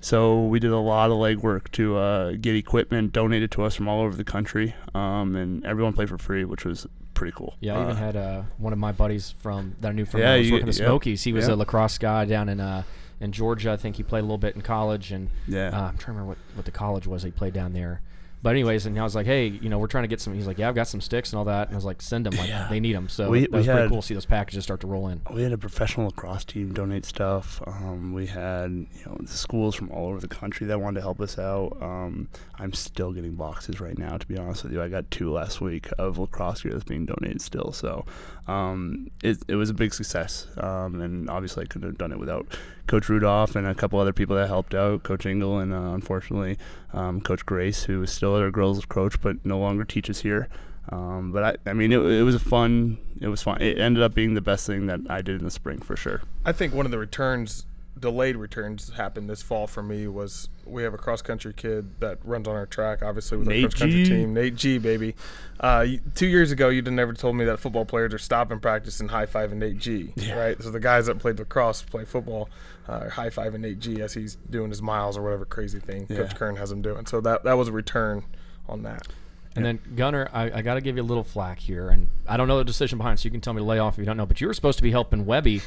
So 0.00 0.44
we 0.44 0.60
did 0.60 0.70
a 0.72 0.76
lot 0.78 1.10
of 1.10 1.16
legwork 1.16 1.70
to 1.72 1.96
uh, 1.96 2.32
get 2.32 2.54
equipment 2.54 3.12
donated 3.12 3.50
to 3.52 3.62
us 3.62 3.74
from 3.74 3.88
all 3.88 4.02
over 4.02 4.14
the 4.16 4.24
country, 4.24 4.74
um, 4.94 5.34
and 5.34 5.64
everyone 5.64 5.94
played 5.94 6.10
for 6.10 6.18
free, 6.18 6.44
which 6.44 6.64
was 6.66 6.86
pretty 7.14 7.32
cool. 7.34 7.54
Yeah, 7.60 7.78
I 7.78 7.82
even 7.84 7.92
Uh, 7.92 7.94
had 7.94 8.16
uh, 8.16 8.42
one 8.58 8.72
of 8.74 8.78
my 8.78 8.92
buddies 8.92 9.30
from 9.30 9.76
that 9.80 9.90
I 9.90 9.92
knew 9.92 10.04
from 10.04 10.20
Yeah, 10.20 10.32
I 10.32 10.38
was 10.38 10.46
you- 10.48 10.52
working 10.54 10.66
the 10.66 10.72
yep, 10.74 10.86
Smokies. 10.88 11.22
He 11.22 11.32
was 11.32 11.46
yep. 11.46 11.54
a 11.54 11.56
lacrosse 11.56 11.96
guy 11.96 12.24
down 12.26 12.48
in 12.50 12.60
uh, 12.60 12.82
in 13.20 13.32
Georgia. 13.32 13.70
I 13.72 13.76
think 13.78 13.96
he 13.96 14.02
played 14.02 14.18
a 14.20 14.22
little 14.22 14.36
bit 14.36 14.56
in 14.56 14.60
college, 14.60 15.10
and 15.12 15.30
Yeah. 15.46 15.68
uh, 15.68 15.88
I'm 15.88 15.96
trying 15.96 15.98
to 15.98 16.06
remember 16.08 16.28
what, 16.30 16.38
what 16.54 16.64
the 16.66 16.70
college 16.72 17.06
was 17.06 17.22
he 17.22 17.30
played 17.30 17.54
down 17.54 17.72
there. 17.72 18.02
But 18.44 18.50
anyways, 18.50 18.84
and 18.84 18.98
I 19.00 19.02
was 19.02 19.14
like, 19.14 19.24
hey, 19.24 19.46
you 19.46 19.70
know, 19.70 19.78
we're 19.78 19.86
trying 19.86 20.04
to 20.04 20.08
get 20.08 20.20
some. 20.20 20.34
He's 20.34 20.46
like, 20.46 20.58
yeah, 20.58 20.68
I've 20.68 20.74
got 20.74 20.86
some 20.86 21.00
sticks 21.00 21.32
and 21.32 21.38
all 21.38 21.46
that. 21.46 21.68
And 21.68 21.74
I 21.74 21.78
was 21.78 21.86
like, 21.86 22.02
send 22.02 22.26
them. 22.26 22.36
Like 22.36 22.50
Yeah. 22.50 22.66
they 22.68 22.78
need 22.78 22.94
them. 22.94 23.08
So 23.08 23.30
We- 23.30 23.40
that 23.40 23.50
we 23.52 23.56
was 23.58 23.66
pretty 23.66 23.88
cool 23.88 24.02
to 24.02 24.06
see 24.06 24.12
those 24.12 24.26
packages 24.26 24.64
start 24.64 24.80
to 24.82 24.86
roll 24.86 25.08
in. 25.08 25.22
we 25.32 25.42
had 25.42 25.52
a 25.52 25.56
professional 25.58 26.08
lacrosse 26.08 26.44
team 26.44 26.74
donate 26.74 27.06
stuff. 27.06 27.62
Um, 27.66 28.12
we 28.12 28.26
had 28.26 28.70
you 28.70 28.86
know 29.06 29.16
schools 29.24 29.74
from 29.74 29.90
all 29.90 30.08
over 30.10 30.20
the 30.20 30.28
country 30.28 30.66
that 30.66 30.78
wanted 30.78 30.96
to 30.96 31.00
help 31.00 31.22
us 31.22 31.38
out. 31.38 31.78
Um, 31.80 32.28
I'm 32.58 32.72
still 32.72 33.12
getting 33.12 33.34
boxes 33.34 33.80
right 33.80 33.98
now. 33.98 34.16
To 34.16 34.26
be 34.26 34.38
honest 34.38 34.64
with 34.64 34.72
you, 34.72 34.82
I 34.82 34.88
got 34.88 35.10
two 35.10 35.32
last 35.32 35.60
week 35.60 35.88
of 35.98 36.18
lacrosse 36.18 36.62
gear 36.62 36.72
that's 36.72 36.84
being 36.84 37.06
donated 37.06 37.42
still. 37.42 37.72
So 37.72 38.04
um, 38.46 39.10
it, 39.22 39.38
it 39.48 39.56
was 39.56 39.70
a 39.70 39.74
big 39.74 39.92
success. 39.92 40.46
Um, 40.58 41.00
and 41.00 41.28
obviously, 41.28 41.64
I 41.64 41.66
couldn't 41.66 41.88
have 41.88 41.98
done 41.98 42.12
it 42.12 42.18
without 42.18 42.46
Coach 42.86 43.08
Rudolf 43.08 43.56
and 43.56 43.66
a 43.66 43.74
couple 43.74 43.98
other 43.98 44.12
people 44.12 44.36
that 44.36 44.46
helped 44.46 44.74
out. 44.74 45.02
Coach 45.02 45.26
Engel 45.26 45.58
and 45.58 45.72
uh, 45.72 45.94
unfortunately 45.94 46.58
um, 46.92 47.20
Coach 47.20 47.44
Grace, 47.44 47.84
who 47.84 48.02
is 48.02 48.12
still 48.12 48.34
our 48.34 48.50
girls 48.50 48.84
coach 48.84 49.20
but 49.20 49.44
no 49.44 49.58
longer 49.58 49.84
teaches 49.84 50.20
here. 50.20 50.48
Um, 50.90 51.32
but 51.32 51.44
I, 51.44 51.70
I 51.70 51.72
mean, 51.72 51.92
it, 51.92 51.98
it 51.98 52.22
was 52.22 52.34
a 52.34 52.40
fun. 52.40 52.98
It 53.20 53.28
was 53.28 53.42
fun. 53.42 53.60
It 53.62 53.78
ended 53.78 54.02
up 54.02 54.14
being 54.14 54.34
the 54.34 54.42
best 54.42 54.66
thing 54.66 54.86
that 54.86 55.00
I 55.08 55.22
did 55.22 55.38
in 55.38 55.44
the 55.44 55.50
spring 55.50 55.78
for 55.78 55.96
sure. 55.96 56.22
I 56.44 56.52
think 56.52 56.74
one 56.74 56.84
of 56.84 56.92
the 56.92 56.98
returns, 56.98 57.64
delayed 57.98 58.36
returns, 58.36 58.90
happened 58.90 59.30
this 59.30 59.42
fall 59.42 59.66
for 59.66 59.82
me 59.82 60.06
was 60.06 60.48
we 60.64 60.82
have 60.82 60.94
a 60.94 60.98
cross 60.98 61.22
country 61.22 61.52
kid 61.54 62.00
that 62.00 62.18
runs 62.24 62.48
on 62.48 62.54
our 62.56 62.66
track, 62.66 63.02
obviously 63.02 63.38
with 63.38 63.46
Nate 63.46 63.64
our 63.64 63.70
cross 63.70 63.80
country 63.80 64.04
team, 64.04 64.34
Nate 64.34 64.56
G, 64.56 64.78
baby. 64.78 65.14
Uh, 65.60 65.86
two 66.14 66.26
years 66.26 66.50
ago, 66.50 66.68
you'd 66.68 66.86
have 66.86 66.94
never 66.94 67.12
told 67.12 67.36
me 67.36 67.44
that 67.44 67.60
football 67.60 67.84
players 67.84 68.12
are 68.12 68.18
stopping 68.18 68.58
practice 68.60 69.00
and 69.00 69.10
high 69.10 69.26
five 69.26 69.50
and 69.52 69.60
Nate 69.60 69.78
G, 69.78 70.12
right? 70.34 70.60
So 70.62 70.70
the 70.70 70.80
guys 70.80 71.06
that 71.06 71.18
played 71.18 71.38
lacrosse 71.38 71.82
play 71.82 72.04
football, 72.04 72.48
uh, 72.88 72.92
are 72.92 73.10
high 73.10 73.30
fiving 73.30 73.60
Nate 73.60 73.78
G 73.78 74.02
as 74.02 74.14
he's 74.14 74.36
doing 74.50 74.70
his 74.70 74.82
miles 74.82 75.16
or 75.16 75.22
whatever 75.22 75.44
crazy 75.44 75.80
thing 75.80 76.06
Yeah. 76.08 76.18
Coach 76.18 76.34
Kern 76.36 76.56
has 76.56 76.70
him 76.70 76.82
doing. 76.82 77.06
So 77.06 77.20
that 77.22 77.44
that 77.44 77.54
was 77.54 77.68
a 77.68 77.72
return 77.72 78.24
on 78.68 78.82
that. 78.82 79.06
And 79.56 79.64
then 79.64 79.78
Gunnar, 79.94 80.28
I, 80.32 80.50
I 80.50 80.62
got 80.62 80.74
to 80.74 80.80
give 80.80 80.96
you 80.96 81.02
a 81.02 81.04
little 81.04 81.22
flack 81.22 81.60
here, 81.60 81.88
and 81.88 82.08
I 82.26 82.36
don't 82.36 82.48
know 82.48 82.58
the 82.58 82.64
decision 82.64 82.98
behind, 82.98 83.20
so 83.20 83.26
you 83.26 83.30
can 83.30 83.40
tell 83.40 83.52
me 83.52 83.60
to 83.60 83.64
lay 83.64 83.78
off 83.78 83.94
if 83.94 83.98
you 84.00 84.04
don't 84.04 84.16
know. 84.16 84.26
But 84.26 84.40
you 84.40 84.48
were 84.48 84.54
supposed 84.54 84.78
to 84.78 84.82
be 84.82 84.90
helping 84.90 85.26
Webby 85.26 85.62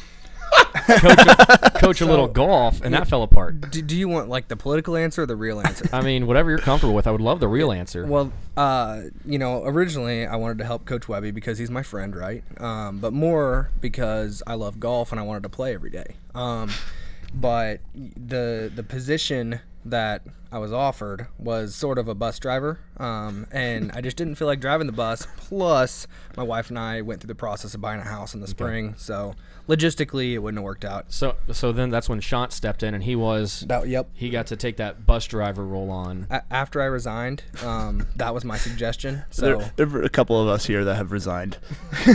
coach, 0.52 1.26
a, 1.26 1.72
coach 1.76 2.02
a 2.02 2.06
little 2.06 2.28
golf, 2.28 2.82
and 2.82 2.94
that 2.94 3.08
fell 3.08 3.24
apart. 3.24 3.72
Do, 3.72 3.82
do 3.82 3.96
you 3.96 4.08
want 4.08 4.30
like 4.30 4.48
the 4.48 4.56
political 4.56 4.96
answer 4.96 5.24
or 5.24 5.26
the 5.26 5.36
real 5.36 5.60
answer? 5.60 5.88
I 5.94 6.02
mean, 6.02 6.28
whatever 6.28 6.50
you're 6.50 6.60
comfortable 6.60 6.94
with, 6.94 7.08
I 7.08 7.12
would 7.12 7.22
love 7.22 7.40
the 7.40 7.48
real 7.48 7.72
answer. 7.72 8.06
Well, 8.06 8.32
uh, 8.56 9.04
you 9.26 9.40
know, 9.40 9.64
originally 9.66 10.26
I 10.26 10.36
wanted 10.36 10.58
to 10.60 10.66
help 10.66 10.86
Coach 10.86 11.08
Webby 11.08 11.32
because 11.32 11.58
he's 11.58 11.72
my 11.72 11.84
friend, 11.84 12.16
right? 12.16 12.44
Um, 12.60 13.00
but 13.00 13.14
more 13.14 13.72
because 13.82 14.44
I 14.48 14.56
love 14.56 14.80
golf 14.80 15.12
and 15.12 15.20
I 15.20 15.24
wanted 15.24 15.44
to 15.44 15.50
play 15.50 15.74
every 15.74 15.90
day. 15.90 16.16
Um, 16.34 16.72
but 17.34 17.82
the 17.96 18.72
the 18.74 18.84
position 18.84 19.60
that 19.86 20.24
I 20.52 20.60
was 20.60 20.72
offered 20.72 21.28
was 21.38 21.76
sort 21.76 21.98
of 21.98 22.08
a 22.08 22.16
bus 22.16 22.40
driver, 22.40 22.80
um, 22.98 23.48
and 23.52 23.92
I 23.92 24.02
just 24.02 24.18
didn't 24.18 24.36
feel 24.36 24.48
like 24.48 24.60
driving 24.60 24.88
the 24.88 24.94
bus. 24.94 25.28
Plus, 25.38 26.08
my 26.36 26.44
wife 26.44 26.70
and 26.70 26.80
I 26.80 27.02
went 27.02 27.22
through 27.22 27.30
the 27.30 27.36
process 27.36 27.74
of 27.74 27.82
buying 27.82 28.00
a 28.00 28.06
house 28.06 28.34
in 28.34 28.42
the 28.42 28.48
spring, 28.48 28.96
so 28.98 29.36
logistically 29.68 30.34
it 30.34 30.40
wouldn't 30.40 30.58
have 30.60 30.64
worked 30.64 30.86
out. 30.86 31.12
so 31.12 31.36
so 31.52 31.72
then 31.72 31.90
that's 31.90 32.08
when 32.10 32.20
Shant 32.22 32.52
stepped 32.54 32.84
in, 32.84 32.94
and 32.94 33.04
he 33.04 33.16
was 33.16 33.62
That, 33.68 33.88
yep. 33.88 34.10
he 34.14 34.30
got 34.30 34.48
to 34.48 34.56
take 34.56 34.78
that 34.78 35.06
bus 35.06 35.26
driver 35.28 35.66
role 35.66 35.90
on. 35.92 36.28
A- 36.30 36.42
after 36.52 36.82
I 36.82 36.86
resigned, 36.86 37.44
um, 37.64 38.08
that 38.16 38.34
was 38.34 38.46
my 38.46 38.58
suggestion. 38.58 39.24
So 39.30 39.58
there, 39.58 39.72
there 39.76 39.88
were 39.88 40.04
a 40.04 40.10
couple 40.10 40.42
of 40.42 40.48
us 40.48 40.66
here 40.66 40.84
that 40.86 40.96
have 40.96 41.12
resigned. 41.12 41.58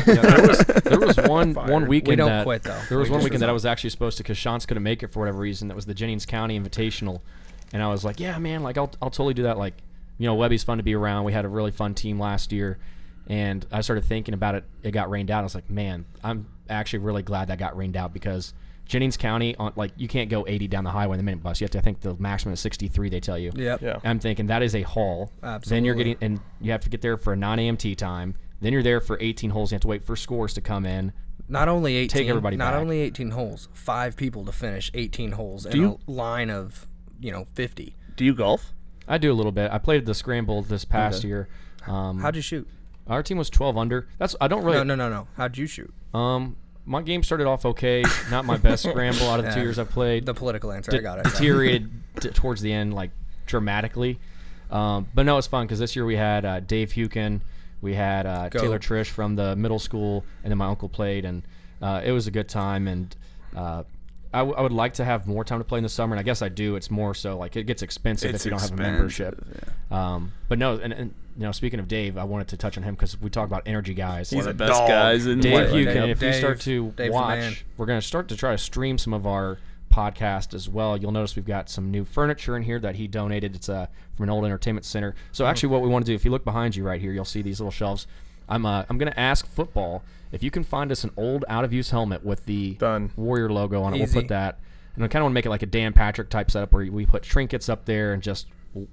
Yeah, 0.07 0.15
there 0.23 0.49
was 0.49 0.59
there 0.85 1.01
was 1.01 1.17
one 1.29 1.55
Fired. 1.55 1.71
one 1.71 1.87
weekend 1.87 2.09
we 2.09 2.17
don't 2.17 2.29
that 2.29 2.45
quit, 2.45 2.63
though. 2.63 2.81
there 2.89 2.99
was 2.99 3.09
We 3.09 3.13
one 3.13 3.21
just 3.21 3.25
weekend 3.25 3.43
that 3.43 3.49
I 3.51 3.53
was 3.53 3.67
actually 3.67 3.91
supposed 3.91 4.17
to 4.17 4.23
because 4.23 4.39
Shant's 4.39 4.65
couldn't 4.67 4.83
make 4.83 5.03
it 5.03 5.09
for 5.09 5.21
whatever 5.21 5.39
reason. 5.39 5.69
That 5.69 5.75
was 5.75 5.85
the 5.87 5.95
Jennings 5.95 6.25
County 6.27 6.59
Invitational, 6.59 7.21
and 7.73 7.83
I 7.83 7.89
was 7.89 8.05
like, 8.05 8.19
yeah, 8.21 8.39
man, 8.39 8.63
like 8.63 8.79
I'll 8.79 8.91
I'll 9.03 9.11
totally 9.11 9.35
do 9.35 9.43
that. 9.45 9.59
Like, 9.59 9.75
you 10.19 10.27
know, 10.27 10.35
Webby's 10.35 10.65
fun 10.65 10.79
to 10.79 10.83
be 10.85 10.95
around. 10.95 11.25
We 11.25 11.33
had 11.33 11.45
a 11.45 11.49
really 11.49 11.71
fun 11.71 11.95
team 11.95 12.19
last 12.19 12.53
year, 12.53 12.79
and 13.29 13.67
I 13.71 13.83
started 13.83 14.05
thinking 14.05 14.33
about 14.35 14.55
it. 14.55 14.65
It 14.83 14.93
got 14.93 15.11
rained 15.11 15.31
out. 15.31 15.41
I 15.41 15.43
was 15.43 15.55
like, 15.55 15.69
man, 15.71 16.07
I'm 16.25 16.47
actually 16.73 17.01
really 17.01 17.23
glad 17.23 17.49
that 17.49 17.59
got 17.59 17.77
rained 17.77 17.97
out 17.97 18.13
because. 18.13 18.55
Jennings 18.85 19.17
County, 19.17 19.55
on 19.57 19.73
like 19.77 19.93
you 19.97 20.09
can't 20.09 20.29
go 20.29 20.45
80 20.47 20.67
down 20.67 20.83
the 20.83 20.91
highway 20.91 21.15
in 21.15 21.19
the 21.19 21.23
minute 21.23 21.41
bus. 21.43 21.61
You 21.61 21.65
have 21.67 21.71
to, 21.71 21.79
I 21.79 21.81
think, 21.83 22.01
the 22.01 22.15
maximum 22.19 22.53
is 22.53 22.61
63. 22.61 23.09
They 23.11 23.21
tell 23.21 23.39
you. 23.39 23.53
Yep. 23.55 23.81
Yeah. 23.81 24.01
I'm 24.05 24.19
thinking 24.19 24.49
that 24.49 24.61
is 24.61 24.75
a 24.75 24.83
haul. 24.83 25.31
Then 25.67 25.85
you're 25.85 25.95
getting, 25.95 26.17
and 26.21 26.41
you 26.61 26.73
have 26.73 26.81
to 26.81 26.91
get 26.91 27.01
there 27.01 27.17
for 27.17 27.33
a 27.33 27.37
9 27.37 27.59
a.m. 27.61 27.77
tee 27.77 27.95
time. 27.95 28.35
Then 28.61 28.73
you're 28.73 28.83
there 28.83 29.01
for 29.01 29.17
18 29.21 29.51
holes. 29.51 29.71
You 29.71 29.77
have 29.77 29.83
to 29.83 29.87
wait 29.89 30.03
for 30.05 30.17
scores 30.17 30.53
to 30.55 30.61
come 30.61 30.85
in. 30.85 31.13
Not 31.49 31.69
only 31.69 31.95
18, 31.95 32.09
Take 32.09 32.29
everybody 32.29 32.57
not 32.57 32.73
back. 32.73 32.81
only 32.81 33.01
18 33.03 33.31
holes, 33.31 33.69
five 33.73 34.17
people 34.17 34.45
to 34.47 34.53
finish 34.53 34.91
18 34.95 35.33
holes 35.33 35.65
in 35.65 35.77
you- 35.77 35.99
a 36.07 36.11
line 36.11 36.51
of, 36.51 36.89
you 37.21 37.31
know, 37.31 37.47
50. 37.55 37.95
Do 38.17 38.25
you 38.25 38.35
golf? 38.35 38.73
I 39.07 39.17
do 39.17 39.33
a 39.33 39.35
little 39.35 39.53
bit. 39.53 39.71
I 39.71 39.79
played 39.79 40.07
the 40.07 40.15
scramble 40.15 40.61
this 40.61 40.85
past 40.85 41.21
Okay. 41.21 41.29
year. 41.29 41.49
Um, 41.87 42.19
How'd 42.21 42.35
you 42.35 42.43
shoot? 42.43 42.69
our 43.07 43.23
team 43.23 43.39
was 43.39 43.49
12 43.49 43.79
under. 43.79 44.09
That's 44.19 44.35
I 44.41 44.49
don't 44.49 44.65
really. 44.65 44.79
No, 44.79 44.83
no, 44.83 44.97
no, 44.97 45.09
no. 45.09 45.29
How'd 45.37 45.57
you 45.57 45.67
shoot? 45.69 45.95
Um, 46.13 46.57
my 46.85 47.03
game 47.03 47.23
started 47.23 47.47
off 47.47 47.65
okay. 47.65 48.05
Not 48.31 48.45
my 48.45 48.57
best 48.57 48.83
scramble 48.89 49.29
out 49.29 49.39
of 49.41 49.47
the 49.47 49.53
two 49.53 49.61
years 49.61 49.79
I've 49.79 49.91
played. 49.91 50.27
The 50.27 50.35
political 50.35 50.73
answer. 50.73 50.91
de- 50.91 50.99
I 50.99 51.01
got 51.01 51.19
it. 51.19 51.25
deteriorated 51.25 51.91
t- 52.21 52.29
towards 52.31 52.61
the 52.61 52.73
end, 52.73 52.95
like 52.95 53.11
dramatically. 53.47 54.19
Um, 54.71 55.07
but 55.15 55.25
no, 55.27 55.39
it's 55.39 55.47
fun 55.47 55.67
because 55.67 55.79
this 55.79 55.95
year 55.95 56.05
we 56.07 56.17
had 56.17 56.45
uh, 56.45 56.61
Dave 56.61 56.93
Hukin, 56.93 57.41
we 57.83 57.95
had 57.95 58.27
uh, 58.27 58.49
Taylor 58.49 58.79
Trish 58.79 59.09
from 59.09 59.37
the 59.37 59.55
middle 59.55 59.79
school, 59.79 60.25
and 60.43 60.51
then 60.51 60.59
my 60.59 60.67
uncle 60.67 60.89
played, 60.89 61.25
and 61.25 61.43
uh, 61.83 62.01
it 62.05 62.13
was 62.13 62.27
a 62.27 62.31
good 62.31 62.49
time. 62.49 62.89
And 62.89 63.15
uh, 63.55 63.83
I, 64.33 64.39
w- 64.39 64.57
I 64.57 64.63
would 64.63 64.73
like 64.73 64.95
to 64.95 65.05
have 65.05 65.27
more 65.27 65.45
time 65.45 65.59
to 65.59 65.65
play 65.65 65.77
in 65.79 65.83
the 65.83 65.91
summer, 65.91 66.15
and 66.15 66.21
I 66.21 66.23
guess 66.23 66.41
I 66.41 66.49
do. 66.49 66.77
It's 66.77 66.91
more 66.91 67.15
so 67.15 67.37
like 67.37 67.55
it 67.57 67.65
gets 67.65 67.83
expensive 67.83 68.35
if 68.35 68.45
you 68.47 68.51
don't 68.51 68.61
have 68.63 68.73
a 68.73 68.77
membership. 68.77 69.45
Um, 69.91 70.33
but 70.49 70.59
no, 70.59 70.79
and, 70.79 70.93
and 70.93 71.15
you 71.37 71.43
know, 71.43 71.53
speaking 71.53 71.81
of 71.81 71.89
Dave, 71.89 72.17
I 72.19 72.25
wanted 72.25 72.49
to 72.49 72.57
touch 72.57 72.77
on 72.77 72.83
him 72.83 72.95
because 72.95 73.21
we 73.21 73.31
talk 73.31 73.47
about 73.47 73.63
energy 73.67 73.95
guys. 73.95 74.31
He's 74.31 74.45
the 74.45 74.55
best 74.55 74.73
dog. 74.73 74.89
guys 74.89 75.27
in 75.27 75.41
Dave 75.41 75.53
What- 75.53 75.67
Hukin, 75.69 75.95
Dave- 75.95 76.11
if 76.11 76.23
you 76.23 76.33
start 76.33 76.61
to 76.61 76.93
Dave's 76.97 77.13
watch, 77.15 77.65
we're 77.77 77.87
going 77.87 78.01
to 78.01 78.07
start 78.07 78.29
to 78.29 78.37
try 78.37 78.53
to 78.53 78.59
stream 78.59 78.99
some 78.99 79.13
of 79.13 79.27
our 79.27 79.59
podcast 79.91 80.55
as 80.55 80.69
well. 80.69 80.97
You'll 80.97 81.13
notice 81.13 81.37
we've 81.37 81.45
got 81.45 81.69
some 81.69 81.91
new 81.91 82.05
furniture 82.05 82.57
in 82.57 82.63
here 82.63 82.79
that 82.81 82.97
he 82.97 83.07
donated. 83.07 83.55
It's 83.55 83.69
uh, 83.69 83.87
from 84.17 84.25
an 84.25 84.31
old 84.31 84.45
entertainment 84.45 84.85
center. 84.87 85.15
So 85.33 85.45
actually, 85.47 85.69
what 85.71 85.83
we 85.83 85.89
want 85.89 86.05
to 86.07 86.11
do, 86.13 86.15
if 86.15 86.25
you 86.25 86.31
look 86.31 86.45
behind 86.45 86.77
you 86.77 86.85
right 86.85 87.01
here, 87.01 87.13
you'll 87.13 87.25
see 87.25 87.43
these 87.43 87.61
little 87.61 87.71
shelves. 87.71 88.07
I'm 88.49 88.67
uh, 88.67 88.85
I'm 88.89 88.99
going 88.99 89.11
to 89.11 89.19
ask 89.21 89.47
football 89.47 90.03
if 90.33 90.43
you 90.43 90.51
can 90.51 90.65
find 90.65 90.91
us 90.91 91.05
an 91.05 91.11
old 91.17 91.45
out 91.49 91.65
of 91.65 91.73
use 91.73 91.91
helmet 91.91 92.25
with 92.25 92.47
the 92.47 92.75
Done. 92.75 93.11
Warrior 93.17 93.51
logo 93.51 93.83
on 93.83 93.95
it. 93.95 93.99
We'll 93.99 94.09
put 94.23 94.29
that, 94.29 94.59
and 94.97 95.05
I 95.05 95.09
kind 95.09 95.23
of 95.23 95.25
want 95.25 95.33
to 95.33 95.35
make 95.35 95.47
it 95.47 95.51
like 95.51 95.63
a 95.63 95.67
Dan 95.67 95.93
Patrick 95.93 96.29
type 96.31 96.51
setup 96.51 96.73
where 96.73 96.91
we 96.91 97.05
put 97.07 97.23
trinkets 97.23 97.69
up 97.69 97.85
there 97.85 98.13
and 98.15 98.23
just 98.23 98.47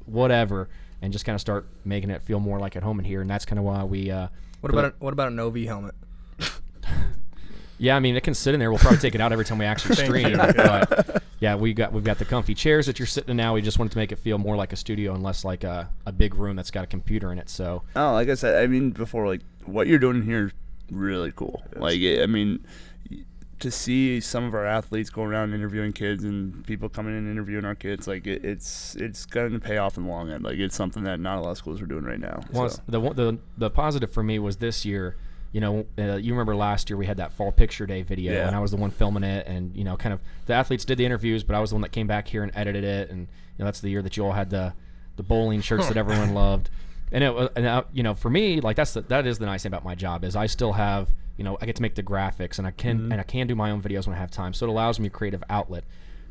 whatever, 0.05 0.69
and 1.01 1.11
just 1.13 1.25
kind 1.25 1.33
of 1.35 1.41
start 1.41 1.67
making 1.85 2.09
it 2.09 2.21
feel 2.21 2.39
more 2.39 2.59
like 2.59 2.75
at 2.75 2.83
home 2.83 2.99
in 2.99 3.05
here. 3.05 3.21
And 3.21 3.29
that's 3.29 3.45
kind 3.45 3.59
of 3.59 3.65
why 3.65 3.83
we. 3.83 4.11
Uh, 4.11 4.27
What 4.61 4.71
about 4.71 4.81
the- 4.81 4.87
a, 5.01 5.03
what 5.03 5.13
about 5.13 5.31
an 5.31 5.39
OV 5.39 5.57
helmet? 5.65 5.95
yeah, 7.77 7.95
I 7.95 7.99
mean 7.99 8.15
it 8.15 8.23
can 8.23 8.33
sit 8.33 8.53
in 8.53 8.59
there. 8.59 8.69
We'll 8.71 8.79
probably 8.79 8.99
take 8.99 9.15
it 9.15 9.21
out 9.21 9.31
every 9.31 9.45
time 9.45 9.57
we 9.57 9.65
actually 9.65 9.95
stream. 9.95 10.37
But 10.37 11.23
yeah, 11.39 11.55
we 11.55 11.73
got 11.73 11.93
we've 11.93 12.03
got 12.03 12.17
the 12.19 12.25
comfy 12.25 12.53
chairs 12.53 12.85
that 12.87 12.99
you're 12.99 13.05
sitting 13.05 13.29
in 13.31 13.37
now. 13.37 13.53
We 13.53 13.61
just 13.61 13.79
wanted 13.79 13.91
to 13.91 13.97
make 13.97 14.11
it 14.11 14.17
feel 14.17 14.37
more 14.37 14.55
like 14.57 14.73
a 14.73 14.75
studio 14.75 15.13
and 15.13 15.23
less 15.23 15.45
like 15.45 15.63
a, 15.63 15.89
a 16.05 16.11
big 16.11 16.35
room 16.35 16.55
that's 16.57 16.71
got 16.71 16.83
a 16.83 16.87
computer 16.87 17.31
in 17.31 17.39
it. 17.39 17.49
So 17.49 17.83
Oh, 17.95 18.11
like 18.13 18.27
I 18.29 18.33
said, 18.33 18.61
I 18.61 18.67
mean 18.67 18.91
before, 18.91 19.25
like 19.27 19.41
what 19.65 19.87
you're 19.87 19.99
doing 19.99 20.23
here 20.23 20.47
is 20.47 20.51
really 20.91 21.31
cool. 21.33 21.63
Like 21.75 21.99
I 22.01 22.25
mean, 22.25 22.65
y- 23.09 23.19
to 23.59 23.69
see 23.71 24.19
some 24.21 24.43
of 24.45 24.53
our 24.53 24.65
athletes 24.65 25.09
go 25.09 25.23
around 25.23 25.53
interviewing 25.53 25.91
kids 25.93 26.23
and 26.23 26.65
people 26.65 26.89
coming 26.89 27.13
in 27.13 27.19
and 27.19 27.31
interviewing 27.31 27.65
our 27.65 27.75
kids, 27.75 28.07
like 28.07 28.25
it, 28.27 28.43
it's 28.43 28.95
it's 28.95 29.25
going 29.25 29.51
to 29.51 29.59
pay 29.59 29.77
off 29.77 29.97
in 29.97 30.03
the 30.03 30.09
long 30.09 30.29
end. 30.31 30.43
Like 30.43 30.57
it's 30.57 30.75
something 30.75 31.03
that 31.03 31.19
not 31.19 31.37
a 31.37 31.41
lot 31.41 31.51
of 31.51 31.57
schools 31.57 31.81
are 31.81 31.85
doing 31.85 32.03
right 32.03 32.19
now. 32.19 32.41
Well, 32.51 32.69
so. 32.69 32.81
the 32.87 32.99
the 33.13 33.37
the 33.57 33.69
positive 33.69 34.11
for 34.11 34.23
me 34.23 34.39
was 34.39 34.57
this 34.57 34.85
year. 34.85 35.15
You 35.51 35.61
know, 35.61 35.85
uh, 35.97 36.17
you 36.17 36.33
remember 36.33 36.55
last 36.55 36.91
year 36.91 36.97
we 36.97 37.07
had 37.07 37.17
that 37.17 37.31
fall 37.31 37.51
picture 37.51 37.87
day 37.87 38.03
video, 38.03 38.33
Yeah. 38.33 38.45
and 38.45 38.55
I 38.55 38.59
was 38.59 38.69
the 38.69 38.77
one 38.77 38.91
filming 38.91 39.23
it, 39.23 39.47
and 39.47 39.75
you 39.75 39.83
know, 39.83 39.97
kind 39.97 40.13
of 40.13 40.19
the 40.45 40.53
athletes 40.53 40.85
did 40.85 40.99
the 40.99 41.05
interviews, 41.05 41.43
but 41.43 41.55
I 41.55 41.59
was 41.59 41.71
the 41.71 41.75
one 41.75 41.81
that 41.81 41.91
came 41.91 42.05
back 42.05 42.27
here 42.27 42.43
and 42.43 42.51
edited 42.55 42.83
it, 42.83 43.09
and 43.09 43.21
you 43.21 43.27
know, 43.57 43.65
that's 43.65 43.79
the 43.81 43.89
year 43.89 44.03
that 44.03 44.15
you 44.15 44.23
all 44.25 44.33
had 44.33 44.51
the 44.51 44.73
the 45.15 45.23
bowling 45.23 45.61
shirts 45.61 45.87
that 45.87 45.97
everyone 46.03 46.35
loved, 46.35 46.69
and 47.11 47.23
it 47.23 47.33
was, 47.33 47.49
and 47.55 47.67
I, 47.67 47.83
you 47.91 48.03
know, 48.03 48.13
for 48.13 48.29
me, 48.29 48.61
like 48.61 48.75
that's 48.75 48.93
the, 48.93 49.01
that 49.01 49.25
is 49.25 49.39
the 49.39 49.45
nice 49.45 49.63
thing 49.63 49.71
about 49.71 49.83
my 49.83 49.95
job 49.95 50.23
is 50.23 50.35
I 50.35 50.45
still 50.45 50.73
have, 50.73 51.13
you 51.37 51.43
know, 51.43 51.57
I 51.61 51.65
get 51.65 51.75
to 51.77 51.81
make 51.81 51.95
the 51.95 52.03
graphics, 52.03 52.57
and 52.57 52.67
I 52.67 52.71
can 52.71 52.99
mm-hmm. 52.99 53.11
and 53.11 53.21
I 53.21 53.23
can 53.23 53.47
do 53.47 53.55
my 53.55 53.71
own 53.71 53.81
videos 53.81 54.07
when 54.07 54.15
I 54.15 54.19
have 54.19 54.31
time, 54.31 54.53
so 54.53 54.65
it 54.65 54.69
allows 54.69 54.99
me 54.99 55.07
a 55.07 55.09
creative 55.11 55.43
outlet. 55.49 55.83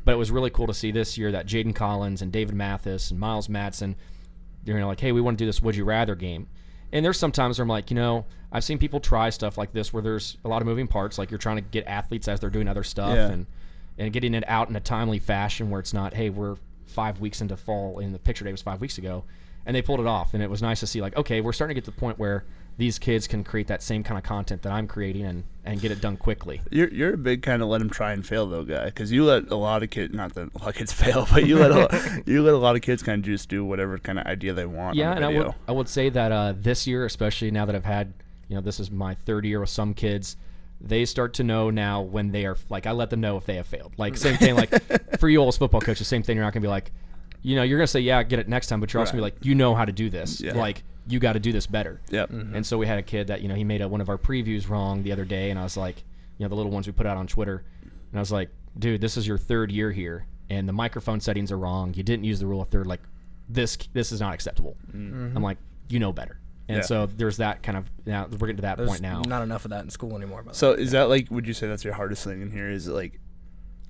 But 0.05 0.12
it 0.12 0.19
was 0.19 0.31
really 0.31 0.51
cool 0.51 0.67
to 0.67 0.75
see 0.75 0.91
this 0.91 1.19
year 1.19 1.33
that 1.33 1.47
Jaden 1.47 1.75
Collins 1.75 2.23
and 2.23 2.33
David 2.33 2.55
Mathis 2.55 3.11
and 3.11 3.21
Miles 3.21 3.49
Madsen 3.49 3.97
you 4.64 4.79
know, 4.79 4.87
like, 4.87 5.01
hey, 5.01 5.12
we 5.12 5.21
want 5.21 5.38
to 5.38 5.43
do 5.43 5.47
this 5.47 5.62
would 5.62 5.77
you 5.77 5.85
rather 5.85 6.14
game. 6.14 6.49
And 6.93 7.05
there's 7.05 7.19
sometimes 7.19 7.59
where 7.59 7.64
I'm 7.64 7.69
like, 7.69 7.91
you 7.91 7.95
know, 7.95 8.27
I've 8.51 8.64
seen 8.64 8.79
people 8.79 9.01
try 9.01 9.31
stuff 9.31 9.59
like 9.59 9.73
this 9.73 9.93
where 9.93 10.03
there's 10.03 10.38
a 10.45 10.49
lot 10.49 10.62
of 10.62 10.67
moving 10.67 10.87
parts, 10.87 11.19
like 11.19 11.31
you're 11.31 11.38
trying 11.38 11.57
to 11.57 11.62
get 11.62 11.87
athletes 11.87 12.29
as 12.29 12.41
they're 12.41 12.51
doing 12.51 12.69
other 12.69 12.85
stuff 12.85 13.14
Yeah. 13.14 13.29
and 13.29 13.47
and 14.01 14.12
getting 14.12 14.33
it 14.33 14.45
out 14.47 14.69
in 14.69 14.77
a 14.77 14.81
timely 14.81 15.19
fashion 15.19 15.71
where 15.71 15.81
it's 15.81 15.93
not, 15.93 16.14
hey, 16.14 16.31
we're 16.31 16.57
five 16.87 17.19
weeks 17.19 17.41
into 17.41 17.57
fall 17.57 17.99
and 17.99 18.14
the 18.14 18.19
picture 18.19 18.45
day 18.45 18.53
was 18.53 18.62
five 18.62 18.81
weeks 18.81 18.97
ago. 18.97 19.25
And 19.69 19.77
they 19.77 19.83
pulled 19.83 20.01
it 20.01 20.07
off 20.07 20.35
and 20.35 20.43
it 20.43 20.49
was 20.49 20.63
nice 20.63 20.81
to 20.81 20.87
see 20.87 21.01
like, 21.01 21.17
okay, 21.17 21.41
we're 21.41 21.53
starting 21.53 21.77
to 21.77 21.81
get 21.81 21.85
to 21.85 21.91
the 21.93 22.01
point 22.01 22.19
where 22.19 22.45
these 22.79 22.99
kids 22.99 23.27
can 23.27 23.45
create 23.45 23.67
that 23.67 23.83
same 23.83 24.03
kind 24.03 24.17
of 24.17 24.25
content 24.25 24.63
that 24.63 24.73
I'm 24.73 24.87
creating 24.87 25.27
and, 25.27 25.45
and 25.65 25.81
get 25.81 25.91
it 25.91 26.01
done 26.01 26.17
quickly. 26.17 26.63
You're 26.71 26.89
you're 26.89 27.15
a 27.15 27.19
big 27.19 27.43
kind 27.43 27.61
of 27.61 27.69
let 27.69 27.79
them 27.79 27.91
try 27.91 28.13
and 28.13 28.27
fail 28.27 28.47
though 28.47 28.65
guy 28.65 28.87
because 28.87 29.13
you 29.13 29.25
let 29.25 29.51
a 29.51 29.57
lot 29.57 29.83
of 29.83 29.91
kids 29.91 30.15
not 30.15 30.33
that 30.35 30.55
a 30.55 30.59
lot 30.59 30.69
of 30.69 30.75
kids 30.75 30.93
fail 30.93 31.29
but 31.31 31.47
you 31.47 31.59
let 31.59 31.71
a, 31.71 32.23
you 32.25 32.43
let 32.43 32.55
a 32.55 32.59
lot 32.59 32.77
of 32.77 32.83
kids 32.83 33.03
kind 33.03 33.23
of 33.23 33.27
just 33.27 33.49
do 33.49 33.65
whatever 33.65 33.99
kind 33.99 34.19
of 34.19 34.27
idea 34.27 34.55
they 34.55 34.67
want. 34.67 34.97
Yeah, 34.97 35.13
and 35.13 35.25
I 35.25 35.29
would 35.29 35.55
I 35.69 35.73
would 35.73 35.89
say 35.89 36.09
that 36.09 36.33
uh, 36.33 36.55
this 36.57 36.87
year, 36.87 37.05
especially 37.05 37.51
now 37.51 37.67
that 37.67 37.75
I've 37.75 37.85
had, 37.85 38.15
you 38.49 38.57
know, 38.57 38.63
this 38.63 38.81
is 38.81 38.91
my 38.91 39.15
third 39.15 39.45
year 39.45 39.61
with 39.61 39.71
some 39.71 39.93
kids, 39.93 40.37
they 40.81 41.05
start 41.05 41.35
to 41.35 41.45
know 41.45 41.71
now 41.71 42.01
when 42.01 42.31
they 42.31 42.47
are 42.47 42.57
like 42.71 42.87
I 42.87 42.93
let 42.93 43.11
them 43.11 43.21
know 43.21 43.37
if 43.37 43.45
they 43.45 43.57
have 43.57 43.67
failed. 43.67 43.93
Like 43.99 44.17
same 44.17 44.37
thing, 44.37 44.55
like 44.55 44.71
for 45.19 45.29
you 45.29 45.39
all 45.39 45.49
as 45.49 45.57
football 45.57 45.81
coaches, 45.81 46.07
same 46.07 46.23
thing. 46.23 46.37
You're 46.37 46.45
not 46.45 46.55
gonna 46.55 46.63
be 46.63 46.69
like, 46.69 46.93
you 47.42 47.57
know, 47.57 47.62
you're 47.62 47.79
gonna 47.79 47.87
say 47.87 48.01
yeah, 48.01 48.22
get 48.22 48.38
it 48.38 48.48
next 48.48 48.66
time, 48.68 48.81
but 48.81 48.92
you're 48.92 49.01
also 49.01 49.12
gonna 49.12 49.20
be 49.20 49.31
like, 49.33 49.44
you 49.44 49.55
know 49.55 49.74
how 49.74 49.85
to 49.85 49.92
do 49.92 50.11
this. 50.11 50.40
Yeah. 50.40 50.55
Like 50.55 50.83
you 51.07 51.18
got 51.18 51.33
to 51.33 51.40
do 51.40 51.53
this 51.53 51.66
better. 51.66 52.03
Yep. 52.11 52.31
Mm-hmm. 52.31 52.55
And 52.57 52.66
so 52.66 52.77
we 52.77 52.87
had 52.87 52.98
a 52.98 53.03
kid 53.03 53.29
that 53.29 53.40
you 53.40 53.48
know 53.48 53.55
he 53.55 53.64
made 53.64 53.81
a, 53.81 53.88
one 53.88 54.03
of 54.03 54.11
our 54.11 54.18
previews 54.18 54.68
wrong 54.68 55.03
the 55.03 55.12
other 55.12 55.24
day, 55.24 55.48
and 55.51 55.59
I 55.59 55.62
was 55.62 55.77
like, 55.77 56.05
you 56.37 56.44
know, 56.44 56.48
the 56.51 56.55
little 56.55 56.70
ones 56.70 56.87
we 56.87 56.92
put 56.92 57.07
out 57.07 57.16
on 57.16 57.27
Twitter, 57.27 57.64
and 57.83 58.18
I 58.18 58.20
was 58.20 58.31
like, 58.31 58.51
dude, 58.79 59.01
this 59.01 59.16
is 59.16 59.27
your 59.27 59.38
third 59.38 59.72
year 59.72 59.90
here, 59.90 60.27
and 60.51 60.68
the 60.68 60.72
microphone 60.74 61.20
settings 61.20 61.51
are 61.51 61.59
wrong. 61.59 61.94
You 61.94 62.03
didn't 62.03 62.24
use 62.24 62.40
the 62.40 62.46
rule 62.46 62.61
of 62.61 62.68
third. 62.68 62.87
Like 62.87 63.01
this, 63.48 63.79
this 63.94 64.12
is 64.12 64.20
not 64.20 64.35
acceptable. 64.35 64.77
Mm-hmm. 64.94 65.35
I'm 65.35 65.42
like, 65.42 65.57
you 65.88 65.98
know 65.98 66.12
better. 66.12 66.38
And 66.68 66.79
Yeah. 66.79 66.83
so 66.83 67.07
there's 67.07 67.38
that 67.38 67.62
kind 67.62 67.79
of 67.79 67.90
now 68.05 68.27
we're 68.27 68.37
getting 68.48 68.57
to 68.57 68.62
that 68.62 68.77
There's 68.77 68.90
point 68.90 69.01
now. 69.01 69.22
not 69.22 69.42
enough 69.42 69.64
of 69.64 69.70
that 69.70 69.85
in 69.85 69.88
school 69.90 70.14
anymore. 70.14 70.42
By 70.42 70.53
the 70.53 70.59
So 70.59 70.72
is 70.72 70.90
that 70.90 71.09
like? 71.09 71.31
Would 71.31 71.46
you 71.46 71.55
say 71.55 71.66
that's 71.66 71.85
your 71.85 71.94
hardest 71.94 72.22
thing 72.24 72.42
in 72.42 72.51
here? 72.51 72.68
Is 72.70 72.87
it 72.88 72.92
like, 72.92 73.18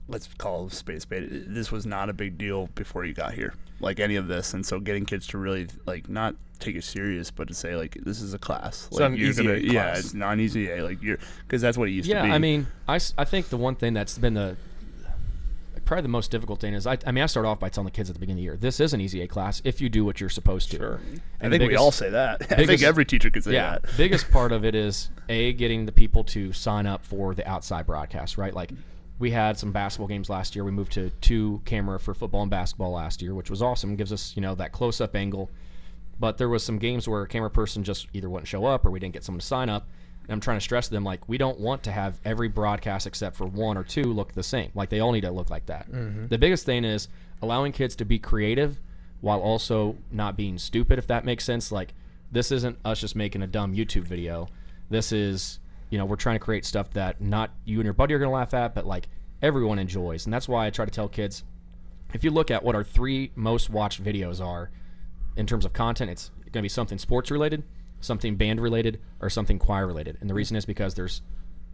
let's 0.09 0.29
call 0.39 0.67
it 0.67 0.73
a 0.73 1.01
spade. 1.01 1.45
This 1.49 1.71
was 1.71 1.87
not 1.87 2.09
a 2.09 2.13
big 2.13 2.39
deal 2.39 2.69
before 2.75 3.05
you 3.05 3.15
got 3.15 3.35
here, 3.35 3.55
like 3.81 4.01
any 4.01 4.17
of 4.17 4.27
this, 4.27 4.55
and 4.55 4.65
so 4.65 4.81
getting 4.81 5.05
kids 5.05 5.27
to 5.29 5.39
really 5.39 5.69
like 5.87 6.09
not 6.09 6.35
take 6.59 6.77
it 6.77 6.85
serious, 6.85 7.31
but 7.31 7.49
to 7.49 7.55
say 7.55 7.77
like 7.77 7.97
this 8.03 8.21
is 8.21 8.35
a 8.35 8.39
class. 8.39 8.89
Like 8.91 9.13
an 9.13 9.17
you're 9.17 9.35
gonna, 9.35 9.53
A 9.53 9.59
yeah, 9.59 9.97
it's 9.97 10.15
not 10.15 10.39
easy 10.39 10.71
A. 10.71 10.83
Like 10.83 11.03
you're 11.03 11.19
because 11.43 11.63
that's 11.63 11.79
what 11.79 11.89
it 11.89 11.93
used 11.93 12.09
yeah, 12.09 12.19
to 12.19 12.23
be. 12.23 12.29
Yeah, 12.29 12.35
I 12.35 12.39
mean, 12.39 12.67
I, 12.89 12.99
I 13.17 13.25
think 13.25 13.49
the 13.51 13.57
one 13.57 13.77
thing 13.77 13.95
that's 13.95 14.19
been 14.19 14.35
the 14.35 14.57
probably 15.85 16.03
the 16.03 16.09
most 16.09 16.31
difficult 16.31 16.61
thing 16.61 16.75
is 16.75 16.87
I, 16.87 16.99
I 17.07 17.13
mean 17.13 17.25
I 17.25 17.27
start 17.27 17.47
off 17.47 17.59
by 17.59 17.71
telling 17.71 17.87
the 17.87 17.91
kids 17.91 18.11
at 18.11 18.15
the 18.15 18.21
beginning 18.21 18.41
of 18.41 18.41
the 18.41 18.45
year 18.45 18.57
this 18.59 18.79
is 18.79 18.93
an 18.93 19.01
easy 19.01 19.23
A 19.23 19.27
class 19.27 19.63
if 19.65 19.81
you 19.81 19.89
do 19.89 20.05
what 20.05 20.21
you're 20.21 20.29
supposed 20.29 20.71
to. 20.73 20.77
Sure. 20.77 21.01
I 21.01 21.21
And 21.41 21.53
the 21.53 21.59
think 21.59 21.71
we 21.71 21.77
all 21.77 21.93
say 21.93 22.11
that. 22.11 22.43
I 22.53 22.67
think 22.67 22.83
every 22.83 23.07
teacher 23.07 23.31
could 23.31 23.43
say 23.43 23.55
yeah, 23.55 23.79
that. 23.79 23.97
biggest 23.97 24.31
part 24.31 24.53
of 24.53 24.67
it 24.67 24.75
is 24.75 25.09
a 25.31 25.55
getting 25.55 25.87
the 25.87 25.93
people 25.93 26.25
to 26.25 26.53
sign 26.53 26.87
up 26.87 27.07
for 27.07 27.35
the 27.35 27.49
outside 27.49 27.87
broadcast, 27.87 28.37
right? 28.37 28.53
Like 28.53 28.71
we 29.19 29.31
had 29.31 29.59
some 29.59 29.73
basketball 29.73 30.09
games 30.09 30.31
last 30.31 30.55
year. 30.55 30.65
We 30.65 30.71
moved 30.71 30.93
to 30.93 31.11
two 31.21 31.61
camera 31.65 31.99
for 31.99 32.15
football 32.15 32.43
and 32.43 32.51
basketball 32.51 32.93
last 32.93 33.21
year, 33.21 33.35
which 33.35 33.51
was 33.51 33.63
awesome. 33.63 33.97
Gives 33.97 34.13
us 34.13 34.33
you 34.37 34.43
know 34.43 34.55
that 34.57 34.73
close 34.73 35.01
up 35.01 35.17
angle. 35.17 35.51
But 36.21 36.39
there 36.39 36.49
was 36.49 36.65
some 36.65 36.79
games 36.79 37.07
where 37.07 37.23
a 37.23 37.29
camera 37.29 37.51
person 37.51 37.85
just 37.85 38.09
either 38.13 38.29
wouldn't 38.29 38.49
show 38.49 38.65
up 38.65 38.85
or 38.85 38.91
we 38.91 38.99
didn't 38.99 39.15
get 39.15 39.23
someone 39.23 39.41
to 39.41 39.47
sign 39.47 39.69
up. 39.69 39.87
And 40.25 40.33
I'm 40.33 40.41
trying 40.41 40.57
to 40.57 40.61
stress 40.61 40.89
to 40.89 40.93
them 40.93 41.05
like 41.05 41.29
we 41.29 41.39
don't 41.39 41.61
want 41.61 41.85
to 41.85 41.93
have 41.93 42.19
every 42.25 42.49
broadcast 42.49 43.07
except 43.07 43.37
for 43.37 43.47
one 43.47 43.77
or 43.77 43.85
two 43.85 44.13
look 44.13 44.33
the 44.33 44.43
same. 44.43 44.71
Like 44.75 44.89
they 44.89 45.01
all 45.01 45.13
need 45.13 45.21
to 45.21 45.31
look 45.31 45.49
like 45.49 45.67
that. 45.67 45.91
Mm-hmm. 45.91 46.27
The 46.27 46.39
biggest 46.39 46.67
thing 46.67 46.85
is 46.85 47.09
allowing 47.41 47.73
kids 47.73 47.95
to 47.97 48.05
be 48.05 48.19
creative 48.19 48.81
while 49.21 49.41
also 49.41 49.97
not 50.11 50.37
being 50.37 50.59
stupid 50.59 50.99
if 50.99 51.07
that 51.07 51.25
makes 51.25 51.45
sense. 51.45 51.71
Like 51.71 51.95
this 52.31 52.51
isn't 52.53 52.79
us 52.85 53.01
just 53.01 53.17
making 53.17 53.43
a 53.43 53.47
dumb 53.47 53.75
YouTube 53.75 54.03
video. 54.03 54.49
This 54.91 55.13
is, 55.13 55.61
you 55.91 55.99
know, 55.99 56.05
we're 56.05 56.17
trying 56.17 56.37
to 56.37 56.45
create 56.45 56.65
stuff 56.65 56.91
that 56.91 57.21
not 57.21 57.51
you 57.65 57.79
and 57.79 57.85
your 57.85 57.95
buddy 57.95 58.15
are 58.15 58.19
going 58.19 58.29
to 58.31 58.35
laugh 58.35 58.55
at, 58.55 58.75
but 58.75 58.87
like 58.87 59.09
everyone 59.43 59.79
enjoys. 59.79 60.27
And 60.27 60.33
that's 60.33 60.49
why 60.49 60.67
I 60.67 60.71
try 60.71 60.85
to 60.85 60.91
tell 60.91 61.09
kids 61.09 61.45
if 62.15 62.25
you 62.25 62.31
look 62.31 62.51
at 62.51 62.63
what 62.63 62.75
our 62.75 62.85
three 62.85 63.33
most 63.35 63.71
watched 63.71 64.03
videos 64.03 64.45
are 64.45 64.71
in 65.37 65.47
terms 65.47 65.65
of 65.65 65.73
content, 65.73 66.11
it's 66.11 66.31
going 66.41 66.53
to 66.53 66.63
be 66.63 66.69
something 66.69 66.99
sports 66.99 67.31
related, 67.31 67.65
something 68.01 68.37
band 68.37 68.61
related, 68.61 69.01
or 69.21 69.29
something 69.31 69.59
choir 69.59 69.87
related. 69.87 70.17
And 70.21 70.29
the 70.29 70.35
reason 70.35 70.57
is 70.57 70.65
because 70.65 70.95
there's 70.95 71.23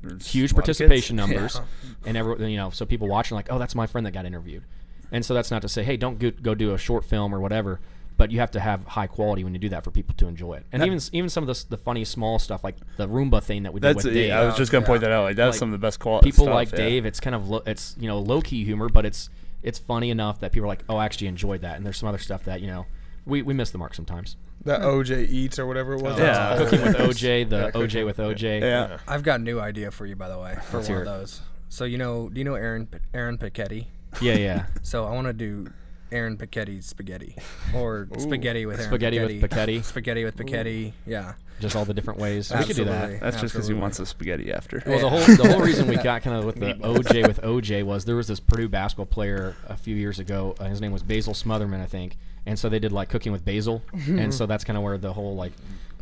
There's 0.03 0.27
huge 0.27 0.53
a 0.53 0.57
lot 0.57 0.69
of 0.69 0.77
kids. 0.77 0.79
participation 0.79 1.17
numbers, 1.23 1.61
and 2.05 2.17
every 2.17 2.51
you 2.51 2.57
know, 2.57 2.71
so 2.71 2.85
people 2.85 3.09
watching 3.09 3.37
like, 3.37 3.47
oh, 3.51 3.59
that's 3.59 3.75
my 3.75 3.87
friend 3.87 4.07
that 4.07 4.11
got 4.11 4.27
interviewed, 4.27 4.65
and 5.13 5.25
so 5.25 5.35
that's 5.35 5.51
not 5.51 5.63
to 5.63 5.69
say, 5.69 5.85
hey, 5.85 5.97
don't 5.97 6.19
go, 6.19 6.31
go 6.31 6.55
do 6.55 6.75
a 6.75 6.79
short 6.79 7.05
film 7.05 7.35
or 7.35 7.41
whatever, 7.41 7.81
but 8.17 8.31
you 8.31 8.39
have 8.41 8.51
to 8.53 8.61
have 8.61 8.85
high 8.85 9.07
quality 9.07 9.43
when 9.45 9.53
you 9.55 9.59
do 9.59 9.69
that 9.71 9.83
for 9.85 9.91
people 9.91 10.15
to 10.19 10.27
enjoy 10.29 10.55
it, 10.55 10.67
and 10.73 10.83
even 10.85 11.01
even 11.13 11.29
some 11.29 11.43
of 11.43 11.47
the 11.47 11.53
s- 11.53 11.65
the 11.65 11.77
funny 11.77 12.05
small 12.05 12.39
stuff 12.39 12.63
like 12.65 12.77
the 12.97 13.09
Roomba 13.09 13.43
thing 13.43 13.65
that 13.65 13.73
we 13.75 13.81
did 13.81 13.97
with 13.97 14.07
it. 14.07 14.11
Dave. 14.15 14.33
I 14.33 14.45
was 14.47 14.57
just 14.57 14.71
gonna 14.73 14.83
Yeah. 14.85 14.87
point 14.89 15.01
that 15.03 15.11
out. 15.13 15.25
Like 15.25 15.37
that's 15.37 15.55
Like, 15.55 15.59
some 15.59 15.69
of 15.69 15.73
the 15.81 15.85
best 15.85 15.99
quality. 16.01 16.31
people 16.31 16.45
stuff, 16.45 16.55
like 16.55 16.71
yeah. 16.73 16.77
Dave, 16.79 17.07
it's 17.07 17.21
kind 17.21 17.35
of 17.35 17.49
lo- 17.49 17.63
it's 17.67 17.97
you 17.99 18.07
know 18.09 18.19
low 18.19 18.41
key 18.41 18.65
humor, 18.65 18.89
but 18.89 19.05
it's 19.07 19.31
it's 19.63 19.79
funny 19.79 20.11
enough 20.11 20.41
that 20.41 20.53
people 20.53 20.67
are 20.67 20.69
like, 20.69 20.85
oh, 20.89 20.97
I 20.97 21.05
actually 21.07 21.27
enjoyed 21.27 21.63
that, 21.63 21.77
and 21.77 21.85
there's 21.87 21.97
some 21.97 22.09
other 22.09 22.19
stuff 22.19 22.45
that 22.45 22.61
you 22.61 22.67
know 22.67 22.87
we, 23.27 23.41
we 23.43 23.55
miss 23.55 23.71
the 23.71 23.79
mark 23.79 23.95
sometimes. 23.95 24.37
That 24.67 24.81
OJ 24.83 25.29
eats 25.29 25.59
or 25.59 25.67
whatever 25.67 25.95
it 25.95 26.03
was. 26.03 26.19
Yeah. 26.19 26.39
Uh, 26.51 26.59
cooking 26.59 26.83
with. 26.83 26.97
OJ, 26.97 27.45
the 27.49 27.57
Yeah, 27.57 27.71
OJ 27.73 28.05
with 28.05 28.17
OJ. 28.19 28.61
Yeah. 28.61 28.99
I've 29.09 29.23
got 29.23 29.41
a 29.41 29.43
new 29.43 29.59
idea 29.61 29.91
for 29.91 30.07
you, 30.07 30.15
by 30.17 30.29
the 30.29 30.39
way, 30.39 30.55
for 30.71 30.77
Let's 30.79 30.89
one 30.89 30.99
of 30.99 31.05
those. 31.07 31.41
So 31.71 31.85
you 31.85 31.99
know, 31.99 32.29
do 32.29 32.39
you 32.39 32.45
know 32.45 32.55
Aaron 32.55 32.89
Aaron 33.13 33.39
Piketty? 33.39 33.87
yeah, 34.21 34.35
yeah. 34.35 34.67
So 34.83 35.05
I 35.07 35.11
want 35.13 35.27
to 35.27 35.33
do 35.33 35.67
Aaron 36.13 36.37
Piketty's 36.37 36.87
spaghetti, 36.87 37.37
or 37.75 38.09
spaghetti 38.19 38.67
with 38.67 38.79
Aaron 38.79 38.91
Spaghetti 38.91 39.19
with 39.21 39.31
Piketty. 39.43 39.79
Piketty. 39.79 39.85
Spaghetti 39.85 40.25
with 40.25 40.37
Piketty. 40.37 40.93
Yeah. 41.07 41.35
Just 41.61 41.77
all 41.77 41.85
the 41.85 41.95
different 41.95 42.19
ways. 42.19 42.53
We 42.53 42.65
could 42.65 42.77
do 42.77 42.85
that. 42.85 42.93
Absolutely. 42.93 43.19
That's 43.19 43.41
just 43.41 43.55
because 43.55 43.69
he 43.69 43.75
Absolutely. 43.75 43.81
wants 43.81 43.99
the 43.99 44.07
spaghetti 44.07 44.53
after. 44.53 44.83
Well, 44.85 44.99
the 44.99 45.09
whole 45.09 45.37
the 45.37 45.53
whole 45.53 45.61
reason 45.63 45.87
we 45.87 45.97
got 45.97 46.23
kind 46.23 46.37
of 46.37 46.45
with 46.45 46.57
the 46.57 46.75
OJ 46.75 47.27
with 47.29 47.41
OJ 47.43 47.85
was 47.85 48.05
there 48.05 48.17
was 48.17 48.27
this 48.27 48.41
Purdue 48.41 48.69
basketball 48.69 49.07
player 49.07 49.55
a 49.69 49.77
few 49.77 49.95
years 49.95 50.19
ago. 50.19 50.57
Uh, 50.59 50.65
his 50.65 50.81
name 50.81 50.91
was 50.91 51.05
Basil 51.05 51.33
Smotherman, 51.33 51.81
I 51.81 51.87
think, 51.87 52.17
and 52.45 52.59
so 52.59 52.69
they 52.69 52.81
did 52.81 52.91
like 52.91 53.09
cooking 53.09 53.31
with 53.31 53.45
basil, 53.45 53.83
and 54.07 54.35
so 54.35 54.47
that's 54.47 54.65
kind 54.65 54.77
of 54.77 54.83
where 54.83 54.99
the 54.99 55.13
whole 55.13 55.37
like, 55.37 55.53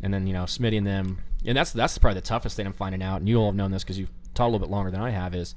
and 0.01 0.11
then 0.11 0.25
you 0.25 0.33
know 0.33 0.43
Smitty 0.43 0.77
and 0.77 0.87
them, 0.87 1.19
and 1.45 1.55
that's 1.55 1.71
that's 1.71 1.97
probably 1.99 2.19
the 2.19 2.25
toughest 2.25 2.55
thing 2.55 2.65
I'm 2.65 2.73
finding 2.73 3.03
out. 3.03 3.17
And 3.17 3.29
you 3.29 3.37
all 3.37 3.47
have 3.47 3.55
known 3.55 3.69
this 3.69 3.83
because 3.83 3.99
you've 3.99 4.11
taught 4.33 4.45
a 4.45 4.49
little 4.49 4.59
bit 4.59 4.71
longer 4.71 4.89
than 4.89 5.01
I 5.01 5.11
have. 5.11 5.35
Is, 5.35 5.53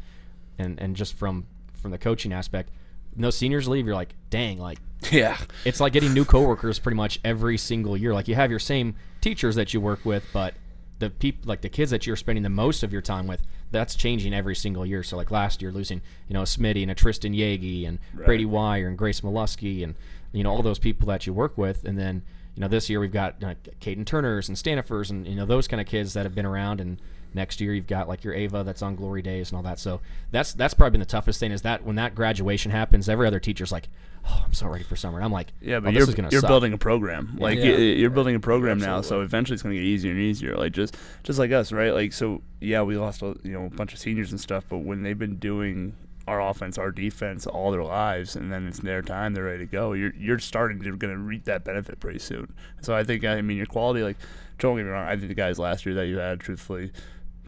and 0.58 0.78
and 0.78 0.94
just 0.94 1.14
from 1.14 1.46
from 1.74 1.90
the 1.90 1.98
coaching 1.98 2.34
aspect, 2.34 2.70
no 3.16 3.30
seniors 3.30 3.68
leave. 3.68 3.86
You're 3.86 3.94
like, 3.94 4.14
dang, 4.30 4.58
like 4.58 4.78
yeah. 5.10 5.38
it's 5.64 5.80
like 5.80 5.92
getting 5.92 6.12
new 6.12 6.24
coworkers 6.24 6.78
pretty 6.78 6.96
much 6.96 7.20
every 7.24 7.58
single 7.58 7.96
year. 7.96 8.14
Like 8.14 8.28
you 8.28 8.34
have 8.34 8.50
your 8.50 8.60
same 8.60 8.94
teachers 9.20 9.54
that 9.56 9.74
you 9.74 9.80
work 9.80 10.04
with, 10.04 10.26
but 10.32 10.54
the 10.98 11.10
people 11.10 11.42
like 11.46 11.60
the 11.60 11.68
kids 11.68 11.90
that 11.90 12.06
you're 12.06 12.16
spending 12.16 12.42
the 12.42 12.50
most 12.50 12.82
of 12.82 12.92
your 12.92 13.02
time 13.02 13.26
with, 13.26 13.42
that's 13.70 13.94
changing 13.94 14.32
every 14.32 14.54
single 14.54 14.86
year. 14.86 15.02
So 15.02 15.16
like 15.16 15.30
last 15.30 15.60
year 15.60 15.72
losing, 15.72 16.00
you 16.28 16.34
know, 16.34 16.42
a 16.42 16.46
Smitty 16.46 16.82
and 16.82 16.90
a 16.90 16.94
Tristan 16.94 17.32
Yagi 17.34 17.86
and 17.86 17.98
Right. 18.14 18.26
Brady 18.26 18.44
Wire 18.44 18.88
and 18.88 18.96
Grace 18.96 19.20
Mollusky 19.20 19.82
and 19.82 19.94
you 20.32 20.42
know 20.42 20.50
all 20.50 20.62
those 20.62 20.78
people 20.78 21.08
that 21.08 21.26
you 21.26 21.32
work 21.32 21.56
with, 21.56 21.84
and 21.84 21.98
then 21.98 22.22
you 22.54 22.60
know 22.60 22.68
this 22.68 22.88
year 22.90 23.00
we've 23.00 23.12
got 23.12 23.42
uh, 23.42 23.54
Caden 23.80 24.06
Turners 24.06 24.48
and 24.48 24.56
Stanifers 24.56 25.10
and 25.10 25.26
you 25.26 25.34
know 25.34 25.46
those 25.46 25.68
kind 25.68 25.80
of 25.80 25.86
kids 25.86 26.14
that 26.14 26.24
have 26.24 26.34
been 26.34 26.46
around 26.46 26.80
and. 26.80 27.00
Next 27.36 27.60
year 27.60 27.72
you've 27.74 27.86
got 27.86 28.08
like 28.08 28.24
your 28.24 28.32
Ava 28.34 28.64
that's 28.64 28.80
on 28.82 28.96
Glory 28.96 29.20
Days 29.22 29.50
and 29.50 29.56
all 29.58 29.62
that. 29.62 29.78
So 29.78 30.00
that's 30.32 30.52
that's 30.54 30.74
probably 30.74 30.92
been 30.92 31.00
the 31.00 31.06
toughest 31.06 31.38
thing 31.38 31.52
is 31.52 31.62
that 31.62 31.84
when 31.84 31.94
that 31.96 32.14
graduation 32.14 32.72
happens, 32.72 33.08
every 33.08 33.26
other 33.26 33.38
teacher's 33.38 33.70
like, 33.70 33.88
"Oh, 34.26 34.42
I'm 34.44 34.54
so 34.54 34.66
ready 34.66 34.82
for 34.84 34.96
summer." 34.96 35.18
And 35.18 35.24
I'm 35.24 35.30
like, 35.32 35.52
Yeah, 35.60 35.76
oh, 35.76 35.80
but 35.82 35.90
this 35.92 36.00
you're 36.00 36.08
is 36.08 36.14
gonna 36.14 36.28
you're 36.32 36.40
suck. 36.40 36.48
building 36.48 36.72
a 36.72 36.78
program. 36.78 37.36
Like 37.38 37.58
Yeah. 37.58 37.72
y- 37.72 37.76
you're 37.76 38.10
building 38.10 38.34
a 38.34 38.40
program 38.40 38.78
now, 38.78 39.02
so 39.02 39.20
eventually 39.20 39.54
it's 39.54 39.62
gonna 39.62 39.74
get 39.74 39.84
easier 39.84 40.10
and 40.12 40.20
easier. 40.20 40.54
Like 40.56 40.72
just 40.72 40.96
just 41.22 41.38
like 41.38 41.52
us, 41.52 41.70
right? 41.72 41.92
Like 41.92 42.12
so, 42.14 42.40
yeah, 42.60 42.80
we 42.82 42.96
lost 42.96 43.20
a, 43.22 43.36
you 43.44 43.52
know 43.52 43.66
a 43.66 43.70
bunch 43.70 43.92
of 43.92 43.98
seniors 43.98 44.30
and 44.32 44.40
stuff, 44.40 44.64
but 44.68 44.78
when 44.78 45.02
they've 45.02 45.18
been 45.18 45.36
doing 45.36 45.92
our 46.26 46.40
offense, 46.40 46.76
our 46.76 46.90
defense 46.90 47.46
all 47.46 47.70
their 47.70 47.84
lives, 47.84 48.34
and 48.34 48.50
then 48.50 48.66
it's 48.66 48.80
their 48.80 49.00
time, 49.02 49.32
they're 49.34 49.44
ready 49.44 49.58
to 49.66 49.70
go. 49.70 49.92
You're 49.92 50.12
you're 50.18 50.38
starting 50.38 50.80
to 50.82 50.96
gonna 50.96 51.18
reap 51.18 51.44
that 51.44 51.64
benefit 51.64 52.00
pretty 52.00 52.18
soon. 52.18 52.52
So 52.80 52.96
I 52.96 53.04
think 53.04 53.24
I 53.24 53.42
mean 53.42 53.58
your 53.58 53.66
quality, 53.66 54.02
like 54.02 54.16
don't 54.58 54.74
get 54.78 54.84
me 54.86 54.90
wrong, 54.90 55.06
I 55.06 55.14
think 55.16 55.28
the 55.28 55.34
guys 55.34 55.58
last 55.58 55.84
year 55.84 55.94
that 55.96 56.06
you 56.06 56.16
had, 56.16 56.40
truthfully. 56.40 56.90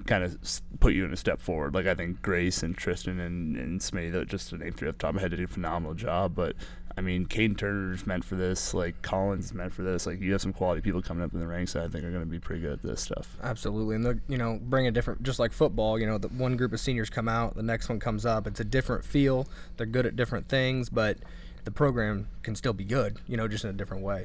Kind 0.07 0.25
of 0.25 0.39
put 0.81 0.95
you 0.95 1.05
in 1.05 1.13
a 1.13 1.17
step 1.17 1.41
forward. 1.41 1.75
Like 1.75 1.87
I 1.87 1.95
think 1.95 2.23
Grace 2.23 2.63
and 2.63 2.77
Tristan 2.77 3.21
and 3.21 3.57
and 3.57 3.81
Smitty, 3.81 4.13
that 4.13 4.29
just 4.29 4.51
to 4.51 4.59
name 4.59 4.73
three 4.73 4.89
off 4.89 4.95
the 4.95 4.99
top 4.99 5.11
of 5.11 5.15
my 5.17 5.21
head, 5.21 5.31
did 5.33 5.43
a 5.43 5.47
phenomenal 5.47 5.95
job. 5.95 6.35
But 6.35 6.57
I 6.99 7.01
mean, 7.01 7.27
Caden 7.27 7.57
Turner's 7.57 8.09
meant 8.09 8.25
for 8.25 8.35
this. 8.35 8.75
Like 8.75 9.03
Collins 9.03 9.47
is 9.47 9.55
meant 9.55 9.73
for 9.73 9.83
this. 9.83 10.05
Like 10.05 10.21
you 10.21 10.33
have 10.33 10.41
some 10.41 10.53
quality 10.53 10.81
people 10.81 11.01
coming 11.01 11.23
up 11.23 11.33
in 11.33 11.39
the 11.39 11.47
ranks 11.47 11.75
that 11.75 11.85
I 11.85 11.89
think 11.89 12.05
are 12.05 12.11
going 12.11 12.25
to 12.25 12.31
be 12.31 12.41
pretty 12.41 12.61
good 12.61 12.73
at 12.73 12.83
this 12.83 13.01
stuff. 13.01 13.37
Absolutely, 13.41 13.95
and 13.95 14.05
the 14.05 14.19
you 14.29 14.37
know 14.37 14.59
bring 14.61 14.89
a 14.89 14.91
different, 14.91 15.23
just 15.23 15.39
like 15.39 15.53
football. 15.53 15.99
You 16.01 16.07
know, 16.07 16.19
the 16.19 16.27
one 16.29 16.57
group 16.57 16.73
of 16.73 16.81
seniors 16.81 17.09
come 17.09 17.29
out, 17.29 17.55
the 17.55 17.63
next 17.63 17.89
one 17.89 18.01
comes 18.01 18.27
up. 18.27 18.49
It's 18.49 18.59
a 18.59 18.65
different 18.65 19.05
feel. 19.05 19.47
They're 19.77 19.87
good 19.87 20.07
at 20.07 20.17
different 20.17 20.49
things, 20.49 20.89
but 20.89 21.19
the 21.65 21.71
program 21.71 22.27
can 22.43 22.57
still 22.57 22.73
be 22.73 22.85
good. 22.85 23.19
You 23.29 23.37
know, 23.37 23.47
just 23.47 23.63
in 23.63 23.71
a 23.71 23.75
different 23.75 24.03
way. 24.03 24.25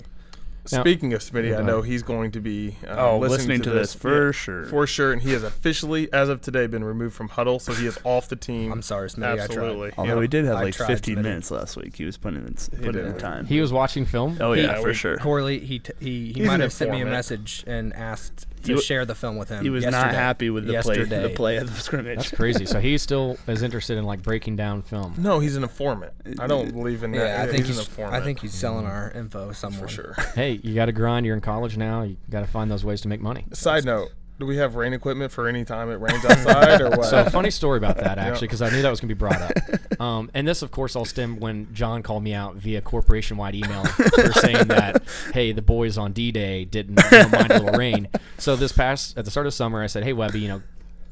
Now- 0.71 0.79
Speaking 0.81 1.13
of 1.13 1.21
Smitty, 1.21 1.57
I 1.57 1.61
know 1.61 1.81
he's 1.81 2.03
going 2.03 2.31
to 2.31 2.39
be 2.39 2.77
uh, 2.87 2.95
Oh, 2.97 3.17
listening, 3.19 3.37
listening 3.37 3.61
to, 3.63 3.69
to 3.71 3.75
this 3.75 3.93
for 3.93 4.31
sure. 4.31 4.63
for 4.65 4.87
sure, 4.87 5.11
and 5.11 5.21
he 5.21 5.33
has 5.33 5.43
officially, 5.43 6.11
as 6.13 6.29
of 6.29 6.39
today, 6.39 6.67
been 6.67 6.85
removed 6.85 7.15
from 7.15 7.27
Hudl, 7.27 7.59
so 7.59 7.73
he 7.73 7.85
is 7.85 7.99
off 8.05 8.29
the 8.29 8.37
team. 8.37 8.71
I'm 8.71 8.81
sorry, 8.81 9.09
Smitty. 9.09 9.41
Absolutely. 9.41 9.87
I 9.87 9.91
tried. 9.91 9.99
Although 10.01 10.15
Yeah. 10.15 10.21
he 10.21 10.27
did 10.29 10.45
have 10.45 10.55
I 10.55 10.63
like 10.63 10.75
15 10.75 11.17
Smitty. 11.17 11.21
minutes 11.21 11.51
last 11.51 11.75
week. 11.75 11.97
He 11.97 12.05
was 12.05 12.15
putting 12.17 12.45
in, 12.47 12.55
putting 12.81 13.05
in 13.05 13.17
time. 13.17 13.45
He 13.45 13.59
was 13.59 13.73
watching 13.73 14.05
film. 14.05 14.37
oh 14.39 14.53
He- 14.53 14.61
yeah, 14.61 14.79
for 14.79 14.93
sure. 14.93 15.17
Corley, 15.17 15.59
he 15.59 15.79
t- 15.79 15.91
he, 15.99 16.27
he 16.27 16.33
He's 16.33 16.47
might 16.47 16.61
have 16.61 16.71
sent 16.71 16.91
me 16.91 17.01
a 17.01 17.05
message 17.05 17.65
and 17.67 17.91
asked 17.93 18.45
to 18.63 18.75
He 18.75 18.81
share 18.81 19.05
the 19.05 19.15
film 19.15 19.37
with 19.37 19.49
him. 19.49 19.63
He 19.63 19.69
was 19.69 19.85
not 19.85 20.13
happy 20.13 20.49
with 20.49 20.65
the 20.65 20.79
play, 20.81 21.03
the 21.03 21.31
play 21.35 21.57
of 21.57 21.73
the 21.73 21.81
scrimmage. 21.81 22.17
That's 22.17 22.31
crazy. 22.31 22.65
So 22.65 22.79
he 22.79 22.97
still 23.03 23.37
is 23.47 23.61
interested 23.61 23.97
in 23.97 24.05
like 24.05 24.21
breaking 24.21 24.55
down 24.55 24.81
film. 24.81 25.15
no, 25.17 25.39
he's 25.39 25.55
an 25.55 25.63
informant. 25.63 26.13
I 26.39 26.47
don't 26.47 26.71
believe 26.71 27.03
in 27.03 27.11
that. 27.11 27.17
Yeah, 27.17 27.43
I 27.43 27.45
think 27.45 27.65
he's, 27.65 27.67
he's. 27.67 27.77
an 27.77 27.85
informant. 27.85 28.15
I 28.15 28.25
think 28.25 28.39
he's 28.39 28.53
selling 28.53 28.85
our 28.85 29.11
info 29.11 29.51
somewhere. 29.51 29.81
for 29.81 29.87
sure. 29.87 30.15
Hey, 30.35 30.59
you 30.63 30.73
got 30.75 30.85
to 30.85 30.91
grind. 30.91 31.25
You're 31.25 31.35
in 31.35 31.41
college 31.41 31.77
now. 31.77 32.03
You 32.03 32.17
got 32.29 32.41
to 32.41 32.47
find 32.47 32.69
those 32.71 32.83
ways 32.85 33.01
to 33.01 33.07
make 33.07 33.21
money. 33.21 33.45
Side 33.53 33.85
note: 33.85 34.09
Do 34.39 34.47
we 34.47 34.57
have 34.57 34.75
rain 34.75 34.93
equipment 34.93 35.31
for 35.31 35.47
any 35.47 35.63
time 35.63 35.89
it 35.91 35.95
rains 35.95 36.25
outside, 36.25 36.81
or 36.81 36.89
what? 36.97 37.05
So 37.05 37.23
funny 37.29 37.51
story 37.51 37.77
about 37.77 37.97
that 37.97 38.17
actually, 38.17 38.47
because 38.47 38.61
I 38.61 38.69
knew 38.69 38.81
that 38.81 38.89
was 38.89 38.99
going 38.99 39.09
to 39.09 39.15
be 39.15 39.19
brought 39.19 39.41
up. 39.41 39.51
Um, 39.99 40.31
and 40.33 40.45
this, 40.45 40.63
of 40.63 40.71
course, 40.71 40.97
all 40.97 41.05
stemmed 41.05 41.39
when 41.39 41.73
John 41.73 42.03
called 42.03 42.23
me 42.23 42.33
out 42.33 42.55
via 42.55 42.81
corporation-wide 42.81 43.55
email 43.55 43.85
for 43.85 44.33
saying 44.33 44.67
that, 44.67 45.03
hey, 45.33 45.53
the 45.53 45.61
boys 45.61 45.97
on 45.97 46.11
D-Day 46.11 46.65
didn't 46.65 46.99
you 47.11 47.17
know, 47.19 47.29
mind 47.29 47.51
a 47.51 47.59
little 47.59 47.79
rain. 47.79 48.09
So 48.37 48.57
this 48.57 48.73
past 48.73 49.17
at 49.17 49.23
the 49.23 49.31
start 49.31 49.47
of 49.47 49.53
summer, 49.53 49.81
I 49.81 49.87
said, 49.87 50.03
hey, 50.03 50.11
Webby, 50.11 50.41
you 50.41 50.49
know, 50.49 50.61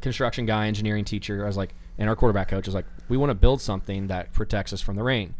construction 0.01 0.45
guy, 0.45 0.67
engineering 0.67 1.05
teacher. 1.05 1.43
I 1.43 1.47
was 1.47 1.55
like, 1.55 1.73
and 1.97 2.09
our 2.09 2.15
quarterback 2.15 2.49
coach 2.49 2.65
was 2.65 2.75
like, 2.75 2.85
we 3.07 3.15
want 3.15 3.29
to 3.29 3.35
build 3.35 3.61
something 3.61 4.07
that 4.07 4.33
protects 4.33 4.73
us 4.73 4.81
from 4.81 4.95
the 4.95 5.03
rain. 5.03 5.35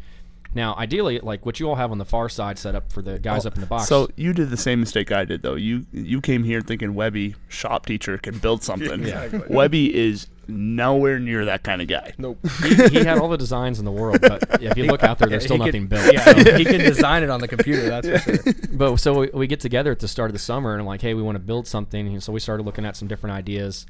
Now, 0.54 0.74
ideally, 0.76 1.18
like 1.20 1.46
what 1.46 1.58
you 1.60 1.68
all 1.68 1.76
have 1.76 1.90
on 1.92 1.98
the 1.98 2.04
far 2.04 2.28
side 2.28 2.58
set 2.58 2.74
up 2.74 2.92
for 2.92 3.00
the 3.02 3.18
guys 3.18 3.44
oh, 3.46 3.48
up 3.48 3.54
in 3.54 3.60
the 3.62 3.66
box. 3.66 3.88
So 3.88 4.08
you 4.16 4.32
did 4.32 4.50
the 4.50 4.56
same 4.56 4.80
mistake 4.80 5.10
I 5.10 5.24
did, 5.24 5.42
though. 5.42 5.54
You 5.54 5.86
you 5.92 6.20
came 6.20 6.44
here 6.44 6.60
thinking 6.60 6.94
Webby, 6.94 7.36
shop 7.48 7.86
teacher, 7.86 8.18
can 8.18 8.38
build 8.38 8.62
something. 8.70 9.00
Exactly. 9.02 9.40
Webby 9.48 9.94
is 9.94 10.28
nowhere 10.48 11.18
near 11.18 11.44
that 11.46 11.62
kind 11.62 11.80
of 11.80 11.86
guy. 11.88 12.12
nope. 12.18 12.36
he, 12.64 12.74
he 12.88 13.04
had 13.04 13.16
all 13.16 13.28
the 13.28 13.38
designs 13.38 13.78
in 13.78 13.84
the 13.84 13.92
world, 13.92 14.20
but 14.20 14.60
if 14.60 14.76
you 14.76 14.84
look 14.92 15.02
out 15.04 15.18
there, 15.18 15.28
there's 15.28 15.44
Yeah, 15.44 15.46
still 15.46 15.56
he 15.58 15.64
nothing 15.66 15.82
could, 15.88 15.90
built. 15.90 16.12
Yeah, 16.12 16.24
So- 16.24 16.58
he 16.58 16.64
can 16.64 16.80
design 16.80 17.22
it 17.22 17.30
on 17.30 17.40
the 17.40 17.48
computer. 17.48 17.88
That's 17.88 18.08
for 18.08 18.18
sure. 18.42 18.54
but 18.72 18.96
so 18.96 19.20
we, 19.20 19.30
we 19.32 19.46
get 19.46 19.60
together 19.60 19.92
at 19.92 20.00
the 20.00 20.08
start 20.08 20.30
of 20.30 20.32
the 20.32 20.38
summer 20.40 20.72
and 20.72 20.80
I'm 20.80 20.86
like, 20.86 21.00
hey, 21.00 21.14
we 21.14 21.22
want 21.22 21.36
to 21.36 21.42
build 21.42 21.66
something. 21.68 22.08
And 22.08 22.22
so 22.22 22.32
we 22.32 22.40
started 22.40 22.64
looking 22.66 22.84
at 22.84 22.96
some 22.96 23.06
different 23.08 23.34
ideas, 23.36 23.86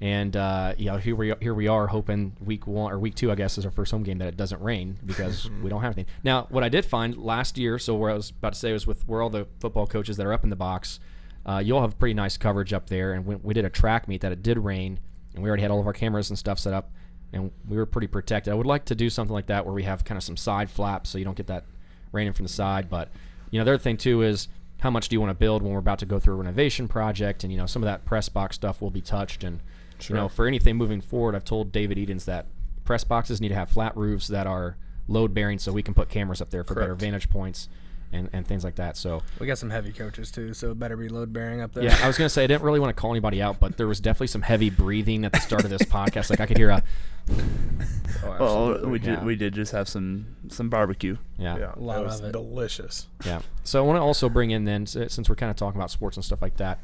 and 0.00 0.36
uh, 0.36 0.74
you 0.76 0.86
know, 0.86 0.98
here 0.98 1.16
we 1.16 1.32
here 1.40 1.54
we 1.54 1.68
are, 1.68 1.86
hoping 1.86 2.36
week 2.44 2.66
one 2.66 2.92
or 2.92 2.98
week 2.98 3.14
two, 3.14 3.32
I 3.32 3.34
guess, 3.34 3.56
is 3.56 3.64
our 3.64 3.70
first 3.70 3.90
home 3.92 4.02
game 4.02 4.18
that 4.18 4.28
it 4.28 4.36
doesn't 4.36 4.60
rain 4.60 4.98
because 5.06 5.48
we 5.62 5.70
don't 5.70 5.80
have 5.80 5.96
anything. 5.96 6.12
Now, 6.22 6.46
what 6.50 6.62
I 6.62 6.68
did 6.68 6.84
find 6.84 7.16
last 7.16 7.56
year, 7.56 7.78
so 7.78 7.94
where 7.94 8.10
I 8.10 8.14
was 8.14 8.30
about 8.30 8.52
to 8.52 8.58
say 8.58 8.72
was 8.72 8.86
with 8.86 9.06
where 9.08 9.22
all 9.22 9.30
the 9.30 9.46
football 9.60 9.86
coaches 9.86 10.16
that 10.18 10.26
are 10.26 10.32
up 10.32 10.44
in 10.44 10.50
the 10.50 10.56
box, 10.56 11.00
uh, 11.46 11.62
you 11.64 11.74
all 11.74 11.82
have 11.82 11.98
pretty 11.98 12.14
nice 12.14 12.36
coverage 12.36 12.72
up 12.72 12.88
there, 12.88 13.14
and 13.14 13.24
we, 13.24 13.36
we 13.36 13.54
did 13.54 13.64
a 13.64 13.70
track 13.70 14.06
meet 14.06 14.20
that 14.20 14.32
it 14.32 14.42
did 14.42 14.58
rain, 14.58 15.00
and 15.34 15.42
we 15.42 15.48
already 15.48 15.62
had 15.62 15.70
all 15.70 15.80
of 15.80 15.86
our 15.86 15.92
cameras 15.92 16.28
and 16.28 16.38
stuff 16.38 16.58
set 16.58 16.74
up. 16.74 16.90
And 17.32 17.50
we 17.68 17.76
were 17.76 17.86
pretty 17.86 18.06
protected. 18.06 18.52
I 18.52 18.56
would 18.56 18.66
like 18.66 18.84
to 18.86 18.94
do 18.94 19.10
something 19.10 19.34
like 19.34 19.46
that 19.46 19.64
where 19.64 19.74
we 19.74 19.82
have 19.82 20.04
kind 20.04 20.16
of 20.16 20.22
some 20.22 20.36
side 20.36 20.70
flaps 20.70 21.10
so 21.10 21.18
you 21.18 21.24
don't 21.24 21.36
get 21.36 21.48
that 21.48 21.64
raining 22.12 22.32
from 22.32 22.44
the 22.44 22.52
side. 22.52 22.88
But 22.88 23.10
you 23.50 23.58
know, 23.58 23.64
the 23.64 23.72
other 23.72 23.82
thing 23.82 23.96
too 23.96 24.22
is 24.22 24.48
how 24.80 24.90
much 24.90 25.08
do 25.08 25.16
you 25.16 25.20
want 25.20 25.30
to 25.30 25.34
build 25.34 25.62
when 25.62 25.72
we're 25.72 25.80
about 25.80 25.98
to 26.00 26.06
go 26.06 26.20
through 26.20 26.34
a 26.34 26.36
renovation 26.36 26.86
project, 26.86 27.42
and 27.42 27.52
you 27.52 27.58
know, 27.58 27.66
some 27.66 27.82
of 27.82 27.86
that 27.86 28.04
press 28.04 28.28
box 28.28 28.56
stuff 28.56 28.80
will 28.80 28.90
be 28.90 29.00
touched. 29.00 29.42
And 29.42 29.60
you 30.08 30.14
know, 30.14 30.28
for 30.28 30.46
anything 30.46 30.76
moving 30.76 31.00
forward, 31.00 31.34
I've 31.34 31.44
told 31.44 31.72
David 31.72 31.98
Edens 31.98 32.24
that 32.26 32.46
press 32.84 33.04
boxes 33.04 33.40
need 33.40 33.48
to 33.50 33.54
have 33.54 33.68
flat 33.68 33.96
roofs 33.96 34.28
that 34.28 34.46
are 34.46 34.76
load 35.08 35.32
bearing, 35.34 35.58
so 35.58 35.72
we 35.72 35.82
can 35.82 35.94
put 35.94 36.08
cameras 36.08 36.40
up 36.40 36.50
there 36.50 36.64
for 36.64 36.74
better 36.74 36.94
vantage 36.94 37.28
points 37.30 37.68
and, 38.12 38.28
and 38.32 38.46
things 38.46 38.62
like 38.64 38.76
that. 38.76 38.96
So 38.96 39.22
We 39.40 39.46
got 39.46 39.58
some 39.58 39.70
heavy 39.70 39.92
coaches 39.92 40.30
too, 40.30 40.54
so 40.54 40.70
it 40.70 40.78
better 40.78 40.96
be 40.96 41.08
load 41.08 41.32
bearing 41.32 41.60
up 41.60 41.72
there. 41.74 41.84
yeah, 41.84 41.98
I 42.02 42.06
was 42.06 42.16
gonna 42.18 42.28
say 42.28 42.44
I 42.44 42.46
didn't 42.46 42.62
really 42.62 42.78
want 42.80 42.94
to 42.96 43.00
call 43.00 43.10
anybody 43.12 43.42
out, 43.42 43.58
but 43.60 43.76
there 43.76 43.86
was 43.88 44.00
definitely 44.00 44.28
some 44.28 44.42
heavy 44.42 44.70
breathing 44.70 45.24
at 45.24 45.32
the 45.32 45.40
start 45.40 45.64
of 45.64 45.70
this 45.70 45.82
podcast. 45.96 46.30
Like 46.30 46.40
I 46.40 46.46
could 46.46 46.56
hear 46.56 46.70
a 46.70 46.82
Oh, 47.28 48.28
Well, 48.28 48.70
absolutely. 48.70 48.90
we 48.90 48.98
did 48.98 49.24
we 49.24 49.36
did 49.36 49.54
just 49.54 49.72
have 49.72 49.88
some 49.88 50.26
some 50.48 50.68
barbecue. 50.68 51.16
yeah. 51.38 51.58
yeah, 51.58 51.72
a 51.74 51.78
lot 51.80 51.96
that 51.96 52.04
was 52.04 52.20
of 52.20 52.26
it. 52.26 52.32
delicious. 52.32 53.08
Yeah. 53.24 53.40
So 53.64 53.82
I 53.82 53.86
want 53.86 53.96
to 53.96 54.00
also 54.02 54.28
bring 54.28 54.50
in 54.50 54.64
then, 54.64 54.86
since 54.86 55.28
we're 55.28 55.34
kind 55.34 55.50
of 55.50 55.56
talking 55.56 55.78
about 55.78 55.90
sports 55.90 56.16
and 56.16 56.24
stuff 56.24 56.40
like 56.42 56.56
that, 56.56 56.78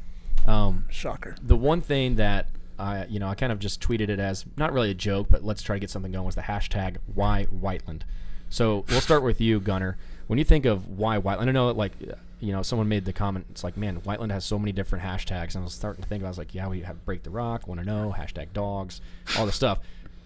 um, 0.45 0.85
Shocker. 0.89 1.35
the 1.41 1.55
one 1.55 1.81
thing 1.81 2.15
that 2.15 2.49
I, 2.83 3.05
you 3.05 3.19
know, 3.19 3.27
I 3.27 3.35
kind 3.35 3.51
of 3.51 3.59
just 3.59 3.81
tweeted 3.81 4.09
it 4.09 4.19
as 4.19 4.45
not 4.57 4.73
really 4.73 4.91
a 4.91 4.95
joke, 4.95 5.27
but 5.29 5.43
let's 5.43 5.61
try 5.61 5.75
to 5.77 5.79
get 5.79 5.89
something 5.89 6.11
going 6.11 6.25
was 6.25 6.35
the 6.35 6.41
hashtag 6.41 6.97
Why 7.13 7.45
Whiteland. 7.45 8.03
So 8.49 8.85
we'll 8.89 9.01
start 9.01 9.23
with 9.23 9.41
you, 9.41 9.59
Gunnar. 9.59 9.97
When 10.27 10.37
you 10.37 10.45
think 10.45 10.65
of 10.65 10.87
why 10.87 11.17
Whiteland, 11.17 11.49
I 11.49 11.53
know 11.53 11.71
like, 11.71 11.93
you 12.39 12.51
know, 12.51 12.61
someone 12.61 12.87
made 12.87 13.05
the 13.05 13.13
comment. 13.13 13.45
It's 13.49 13.63
like, 13.63 13.77
man, 13.77 13.95
Whiteland 13.97 14.31
has 14.31 14.45
so 14.45 14.59
many 14.59 14.71
different 14.71 15.03
hashtags. 15.03 15.55
And 15.55 15.61
I 15.61 15.63
was 15.63 15.73
starting 15.73 16.03
to 16.03 16.09
think, 16.09 16.23
I 16.23 16.27
was 16.27 16.37
like, 16.37 16.53
yeah, 16.53 16.67
we 16.67 16.81
have 16.81 17.03
Break 17.05 17.23
the 17.23 17.29
Rock, 17.29 17.67
Want 17.67 17.79
to 17.79 17.85
Know, 17.85 18.13
hashtag 18.15 18.53
Dogs, 18.53 19.01
all 19.37 19.45
the 19.45 19.51
stuff. 19.51 19.79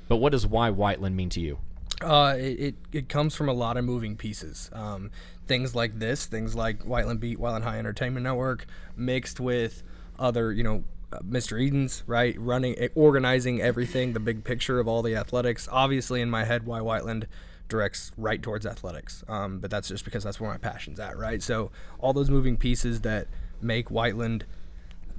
But 0.07 0.17
what 0.17 0.31
does 0.31 0.45
why 0.45 0.71
Whiteland 0.71 1.15
mean 1.15 1.29
to 1.29 1.39
you? 1.39 1.59
Uh, 2.01 2.35
it, 2.37 2.59
it, 2.59 2.75
it 2.91 3.09
comes 3.09 3.33
from 3.35 3.49
a 3.49 3.53
lot 3.53 3.77
of 3.77 3.85
moving 3.85 4.17
pieces. 4.17 4.69
Um, 4.73 5.11
things 5.47 5.73
like 5.73 5.99
this, 5.99 6.25
things 6.25 6.53
like 6.53 6.83
Whiteland 6.83 7.19
Beat, 7.19 7.39
Whiteland 7.39 7.63
High 7.63 7.79
Entertainment 7.79 8.23
Network, 8.23 8.65
mixed 8.95 9.39
with 9.39 9.83
other, 10.19 10.51
you 10.51 10.63
know, 10.63 10.83
Mr. 11.11 11.61
Edens, 11.61 12.03
right? 12.05 12.35
Running, 12.39 12.77
eh, 12.77 12.89
organizing 12.95 13.61
everything, 13.61 14.13
the 14.13 14.19
big 14.19 14.43
picture 14.43 14.79
of 14.79 14.87
all 14.87 15.01
the 15.01 15.15
athletics. 15.15 15.67
Obviously, 15.71 16.21
in 16.21 16.29
my 16.29 16.43
head, 16.43 16.65
why 16.65 16.81
Whiteland 16.81 17.27
directs 17.69 18.11
right 18.17 18.41
towards 18.41 18.65
athletics. 18.65 19.23
Um, 19.27 19.59
but 19.59 19.71
that's 19.71 19.87
just 19.87 20.05
because 20.05 20.23
that's 20.23 20.39
where 20.39 20.49
my 20.49 20.57
passion's 20.57 20.99
at, 20.99 21.17
right? 21.17 21.41
So 21.41 21.71
all 21.99 22.13
those 22.13 22.29
moving 22.29 22.57
pieces 22.57 23.01
that 23.01 23.27
make 23.61 23.89
Whiteland 23.89 24.45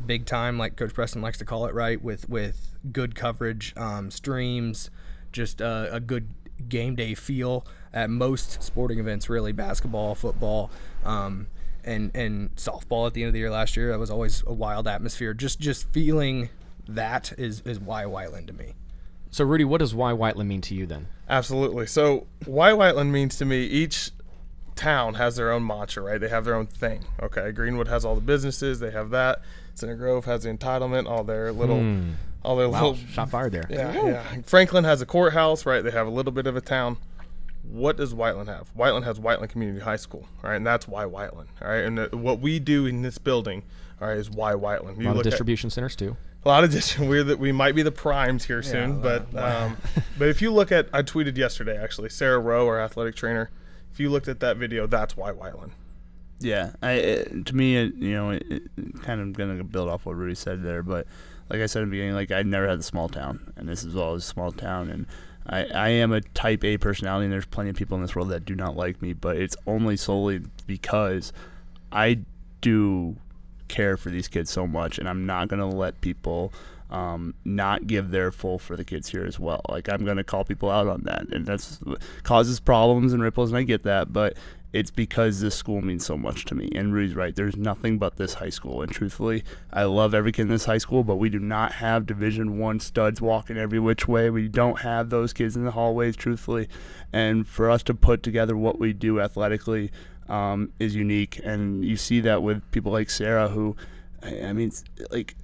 big 0.04 0.26
time, 0.26 0.58
like 0.58 0.76
Coach 0.76 0.94
Preston 0.94 1.22
likes 1.22 1.38
to 1.38 1.44
call 1.44 1.66
it, 1.66 1.74
right? 1.74 2.02
With 2.02 2.28
with 2.28 2.76
good 2.92 3.14
coverage, 3.14 3.74
um, 3.76 4.10
streams, 4.10 4.90
just 5.32 5.60
a 5.60 6.02
good 6.04 6.28
game 6.68 6.94
day 6.96 7.14
feel 7.14 7.64
at 7.92 8.10
most 8.10 8.62
sporting 8.62 8.98
events, 8.98 9.28
really 9.28 9.52
basketball, 9.52 10.14
football, 10.14 10.70
um, 11.04 11.46
and 11.88 12.14
and 12.14 12.54
softball 12.56 13.06
at 13.06 13.14
the 13.14 13.22
end 13.22 13.28
of 13.28 13.32
the 13.32 13.40
year 13.40 13.50
last 13.50 13.76
year. 13.76 13.90
That 13.90 13.98
was 13.98 14.10
always 14.10 14.44
a 14.46 14.52
wild 14.52 14.86
atmosphere. 14.86 15.34
Just 15.34 15.58
just 15.60 15.90
feeling 15.92 16.50
that 16.86 17.32
is 17.38 17.60
is 17.62 17.80
why 17.80 18.06
Whiteland 18.06 18.46
to 18.48 18.52
me. 18.52 18.74
So 19.30 19.44
Rudy, 19.44 19.64
what 19.64 19.78
does 19.78 19.94
why 19.94 20.12
Whiteland 20.12 20.48
mean 20.48 20.60
to 20.62 20.74
you 20.74 20.86
then? 20.86 21.08
Absolutely. 21.28 21.86
So, 21.86 22.26
why 22.46 22.72
Whiteland 22.72 23.12
means 23.12 23.36
to 23.36 23.44
me, 23.44 23.64
each 23.64 24.10
town 24.74 25.14
has 25.14 25.36
their 25.36 25.52
own 25.52 25.66
mantra, 25.66 26.02
right? 26.02 26.18
They 26.20 26.28
have 26.28 26.44
their 26.46 26.54
own 26.54 26.66
thing. 26.66 27.04
Okay, 27.22 27.52
Greenwood 27.52 27.88
has 27.88 28.04
all 28.04 28.14
the 28.14 28.22
businesses, 28.22 28.80
they 28.80 28.90
have 28.92 29.10
that. 29.10 29.42
Center 29.74 29.94
Grove 29.96 30.24
has 30.24 30.44
the 30.44 30.50
entitlement, 30.50 31.06
all 31.06 31.24
their 31.24 31.52
little, 31.52 31.80
hmm. 31.80 32.12
all 32.42 32.56
their 32.56 32.68
Wow, 32.68 32.90
little. 32.90 33.06
shot 33.12 33.28
fired 33.30 33.52
there. 33.52 33.66
Yeah, 33.68 33.92
yeah. 34.06 34.24
Franklin 34.46 34.84
has 34.84 35.02
a 35.02 35.06
courthouse, 35.06 35.66
right? 35.66 35.84
They 35.84 35.90
have 35.90 36.06
a 36.06 36.10
little 36.10 36.32
bit 36.32 36.46
of 36.46 36.56
a 36.56 36.60
town. 36.62 36.96
What 37.62 37.96
does 37.96 38.14
Whiteland 38.14 38.48
have? 38.48 38.68
Whiteland 38.74 39.04
has 39.04 39.20
Whiteland 39.20 39.50
Community 39.50 39.80
High 39.80 39.96
School, 39.96 40.26
all 40.42 40.50
right, 40.50 40.56
and 40.56 40.66
that's 40.66 40.88
why 40.88 41.04
Whiteland, 41.04 41.48
all 41.60 41.68
right. 41.68 41.84
And 41.84 41.98
the, 41.98 42.16
what 42.16 42.40
we 42.40 42.58
do 42.58 42.86
in 42.86 43.02
this 43.02 43.18
building, 43.18 43.62
all 44.00 44.08
right, 44.08 44.16
is 44.16 44.30
why 44.30 44.54
Whiteland. 44.54 44.98
A 44.98 45.02
lot 45.04 45.10
of 45.10 45.16
look 45.18 45.26
at- 45.26 45.30
distribution 45.30 45.70
centers 45.70 45.94
too. 45.94 46.16
a 46.44 46.48
lot 46.48 46.64
of 46.64 46.70
dis- 46.70 46.98
we're 46.98 47.24
that 47.24 47.38
we 47.38 47.52
might 47.52 47.74
be 47.74 47.82
the 47.82 47.92
primes 47.92 48.44
here 48.44 48.62
soon, 48.62 49.00
but 49.02 49.34
um, 49.36 49.76
but 50.18 50.28
if 50.28 50.40
you 50.40 50.50
look 50.50 50.72
at 50.72 50.88
I 50.92 51.02
tweeted 51.02 51.36
yesterday 51.36 51.76
actually 51.76 52.08
Sarah 52.08 52.38
Rowe, 52.38 52.66
our 52.66 52.80
athletic 52.80 53.14
trainer. 53.16 53.50
If 53.92 54.00
you 54.00 54.10
looked 54.10 54.28
at 54.28 54.38
that 54.40 54.56
video, 54.58 54.86
that's 54.86 55.16
why 55.16 55.32
Whiteland. 55.32 55.72
Yeah, 56.40 56.72
I 56.80 56.92
it, 56.92 57.46
to 57.46 57.56
me, 57.56 57.76
it, 57.76 57.94
you 57.96 58.12
know, 58.12 58.30
it, 58.30 58.44
it, 58.48 59.02
kind 59.02 59.20
of 59.20 59.32
gonna 59.32 59.64
build 59.64 59.88
off 59.88 60.06
what 60.06 60.14
Rudy 60.14 60.36
said 60.36 60.62
there, 60.62 60.84
but 60.84 61.06
like 61.50 61.60
I 61.60 61.66
said 61.66 61.82
in 61.82 61.88
the 61.88 61.92
beginning, 61.92 62.14
like 62.14 62.30
I 62.30 62.42
never 62.42 62.68
had 62.68 62.78
a 62.78 62.82
small 62.82 63.08
town, 63.08 63.52
and 63.56 63.68
this 63.68 63.82
is 63.82 63.96
always 63.96 64.22
a 64.22 64.26
small 64.26 64.52
town, 64.52 64.88
and 64.88 65.06
I, 65.48 65.64
I 65.64 65.88
am 65.90 66.12
a 66.12 66.20
Type 66.20 66.64
A 66.64 66.76
personality, 66.76 67.24
and 67.24 67.32
there's 67.32 67.46
plenty 67.46 67.70
of 67.70 67.76
people 67.76 67.96
in 67.96 68.02
this 68.02 68.14
world 68.14 68.28
that 68.30 68.44
do 68.44 68.54
not 68.54 68.76
like 68.76 69.00
me, 69.00 69.12
but 69.12 69.36
it's 69.36 69.56
only 69.66 69.96
solely 69.96 70.42
because 70.66 71.32
I 71.90 72.20
do 72.60 73.16
care 73.68 73.96
for 73.96 74.10
these 74.10 74.28
kids 74.28 74.50
so 74.50 74.66
much, 74.66 74.98
and 74.98 75.08
I'm 75.08 75.26
not 75.26 75.48
gonna 75.48 75.68
let 75.68 76.00
people 76.00 76.52
um, 76.90 77.34
not 77.44 77.86
give 77.86 78.10
their 78.10 78.32
full 78.32 78.58
for 78.58 78.76
the 78.76 78.84
kids 78.84 79.08
here 79.08 79.24
as 79.24 79.38
well. 79.38 79.60
Like 79.68 79.88
I'm 79.88 80.04
gonna 80.04 80.24
call 80.24 80.44
people 80.44 80.70
out 80.70 80.86
on 80.86 81.02
that, 81.02 81.28
and 81.32 81.46
that's 81.46 81.80
causes 82.22 82.60
problems 82.60 83.12
and 83.12 83.22
ripples, 83.22 83.50
and 83.50 83.58
I 83.58 83.62
get 83.62 83.84
that, 83.84 84.12
but 84.12 84.36
it's 84.72 84.90
because 84.90 85.40
this 85.40 85.54
school 85.54 85.80
means 85.80 86.04
so 86.04 86.16
much 86.16 86.44
to 86.46 86.54
me. 86.54 86.70
And 86.74 86.92
Rudy's 86.92 87.14
right. 87.14 87.34
There's 87.34 87.56
nothing 87.56 87.98
but 87.98 88.16
this 88.16 88.34
high 88.34 88.50
school, 88.50 88.82
and 88.82 88.92
truthfully, 88.92 89.44
I 89.72 89.84
love 89.84 90.14
every 90.14 90.32
kid 90.32 90.42
in 90.42 90.48
this 90.48 90.66
high 90.66 90.78
school, 90.78 91.04
but 91.04 91.16
we 91.16 91.30
do 91.30 91.38
not 91.38 91.72
have 91.72 92.06
Division 92.06 92.58
One 92.58 92.80
studs 92.80 93.20
walking 93.20 93.56
every 93.56 93.78
which 93.78 94.06
way. 94.06 94.30
We 94.30 94.48
don't 94.48 94.80
have 94.80 95.10
those 95.10 95.32
kids 95.32 95.56
in 95.56 95.64
the 95.64 95.70
hallways, 95.70 96.16
truthfully, 96.16 96.68
and 97.12 97.46
for 97.46 97.70
us 97.70 97.82
to 97.84 97.94
put 97.94 98.22
together 98.22 98.56
what 98.56 98.78
we 98.78 98.92
do 98.92 99.20
athletically 99.20 99.90
um, 100.28 100.72
is 100.78 100.94
unique. 100.94 101.40
And 101.42 101.84
you 101.84 101.96
see 101.96 102.20
that 102.20 102.42
with 102.42 102.68
people 102.70 102.92
like 102.92 103.08
Sarah, 103.08 103.48
who, 103.48 103.76
I 104.22 104.48
I 104.48 104.52
mean, 104.52 104.70
like 105.10 105.34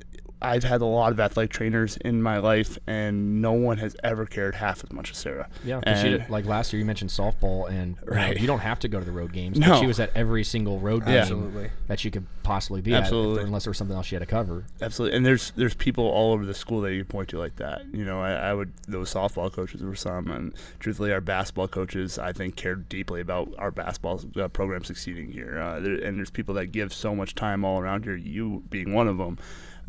I've 0.45 0.65
had 0.65 0.81
a 0.83 0.87
lot 0.87 1.13
of 1.13 1.19
athletic 1.21 1.51
trainers 1.51 1.97
in 1.99 2.23
my 2.23 2.39
life, 2.39 2.79
and 2.87 3.41
no 3.41 3.53
one 3.53 3.79
has 3.79 3.97
ever 4.05 4.27
cared 4.27 4.55
half 4.55 4.85
as 4.85 4.93
much 4.93 5.11
as 5.11 5.17
Sarah. 5.19 5.49
Yeah, 5.65 5.81
'cause 5.81 6.01
she 6.01 6.09
And- 6.09 6.21
did, 6.23 6.31
like 6.31 6.45
last 6.45 6.73
year 6.73 6.81
you 6.81 6.87
mentioned 6.87 7.11
softball, 7.11 7.69
and 7.69 7.97
you, 8.07 8.15
know, 8.15 8.27
you 8.43 8.47
don't 8.47 8.59
have 8.61 8.79
to 8.81 8.89
go 8.89 8.99
to 8.99 9.05
the 9.05 9.13
road 9.13 9.33
games. 9.33 9.59
No. 9.59 9.71
But 9.71 9.81
she 9.81 9.87
was 9.87 9.99
at 10.01 10.11
every 10.15 10.45
single 10.45 10.79
road 10.81 11.05
game 11.07 11.17
Absolutely. 11.17 11.71
that 11.89 11.99
she 11.99 12.11
could 12.11 12.27
possibly 12.43 12.81
be 12.83 12.93
at, 12.95 13.03
Absolutely. 13.05 13.37
there- 13.37 13.47
unless 13.47 13.65
there 13.65 13.71
was 13.71 13.79
something 13.79 13.97
else 13.97 14.07
she 14.07 14.15
had 14.15 14.21
to 14.21 14.27
cover. 14.27 14.65
Absolutely, 14.83 15.17
and 15.17 15.25
there's 15.27 15.53
there's 15.57 15.75
people 15.75 16.05
all 16.07 16.33
over 16.33 16.45
the 16.45 16.55
school 16.55 16.81
that 16.83 16.93
you 16.95 17.05
point 17.05 17.29
to 17.31 17.39
like 17.39 17.57
that. 17.57 17.83
You 17.93 18.05
know, 18.05 18.21
I, 18.21 18.33
I 18.33 18.55
would 18.55 18.73
those 18.87 19.13
softball 19.13 19.53
coaches 19.53 19.83
were 19.83 19.95
some, 19.95 20.31
and 20.31 20.53
truthfully, 20.79 21.13
our 21.13 21.21
basketball 21.21 21.69
coaches 21.69 22.19
I 22.19 22.33
think 22.33 22.57
care 22.57 22.75
deeply 22.77 23.21
about 23.21 23.53
our 23.59 23.71
basketball 23.71 24.21
uh, 24.37 24.49
program 24.49 24.85
succeeding 24.85 25.33
here. 25.33 25.59
Uh, 25.59 25.81
there, 25.81 25.95
and 25.95 26.19
there's 26.19 26.31
people 26.31 26.55
that 26.57 26.67
give 26.67 26.93
so 26.93 27.15
much 27.15 27.35
time 27.35 27.65
all 27.65 27.81
around 27.81 28.05
here. 28.05 28.15
You 28.17 28.63
being 28.71 28.93
one 28.93 29.09
of 29.09 29.19
them, 29.19 29.39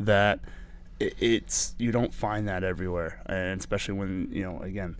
that 0.00 0.40
it's 0.98 1.74
you 1.78 1.92
don't 1.92 2.14
find 2.14 2.48
that 2.48 2.64
everywhere, 2.64 3.22
and 3.26 3.60
especially 3.60 3.94
when 3.94 4.28
you 4.32 4.42
know 4.42 4.60
again. 4.60 4.96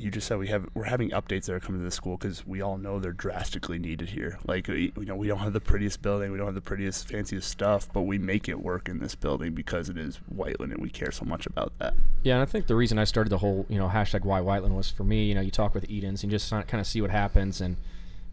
You 0.00 0.12
just 0.12 0.28
said 0.28 0.38
we 0.38 0.46
have 0.46 0.64
we're 0.74 0.84
having 0.84 1.10
updates 1.10 1.46
that 1.46 1.54
are 1.54 1.58
coming 1.58 1.80
to 1.80 1.84
the 1.84 1.90
school 1.90 2.16
because 2.16 2.46
we 2.46 2.60
all 2.60 2.78
know 2.78 3.00
they're 3.00 3.10
drastically 3.10 3.80
needed 3.80 4.10
here. 4.10 4.38
Like 4.46 4.68
you 4.68 4.92
know 4.96 5.16
we 5.16 5.26
don't 5.26 5.40
have 5.40 5.52
the 5.52 5.60
prettiest 5.60 6.02
building, 6.02 6.30
we 6.30 6.38
don't 6.38 6.46
have 6.46 6.54
the 6.54 6.60
prettiest 6.60 7.08
fanciest 7.08 7.50
stuff, 7.50 7.88
but 7.92 8.02
we 8.02 8.16
make 8.16 8.48
it 8.48 8.60
work 8.60 8.88
in 8.88 9.00
this 9.00 9.16
building 9.16 9.54
because 9.54 9.88
it 9.88 9.98
is 9.98 10.20
Whiteland 10.28 10.72
and 10.72 10.80
we 10.80 10.88
care 10.88 11.10
so 11.10 11.24
much 11.24 11.46
about 11.46 11.72
that. 11.80 11.94
Yeah, 12.22 12.34
and 12.34 12.42
I 12.42 12.46
think 12.46 12.68
the 12.68 12.76
reason 12.76 12.96
I 12.96 13.02
started 13.02 13.30
the 13.30 13.38
whole, 13.38 13.66
you 13.68 13.76
know, 13.76 13.88
hashtag 13.88 14.22
why 14.22 14.40
Whiteland 14.40 14.76
was 14.76 14.88
for 14.88 15.02
me, 15.02 15.24
you 15.24 15.34
know, 15.34 15.40
you 15.40 15.50
talk 15.50 15.74
with 15.74 15.90
Edens 15.90 16.22
and 16.22 16.30
just 16.30 16.48
kind 16.48 16.74
of 16.74 16.86
see 16.86 17.00
what 17.00 17.10
happens. 17.10 17.60
And, 17.60 17.76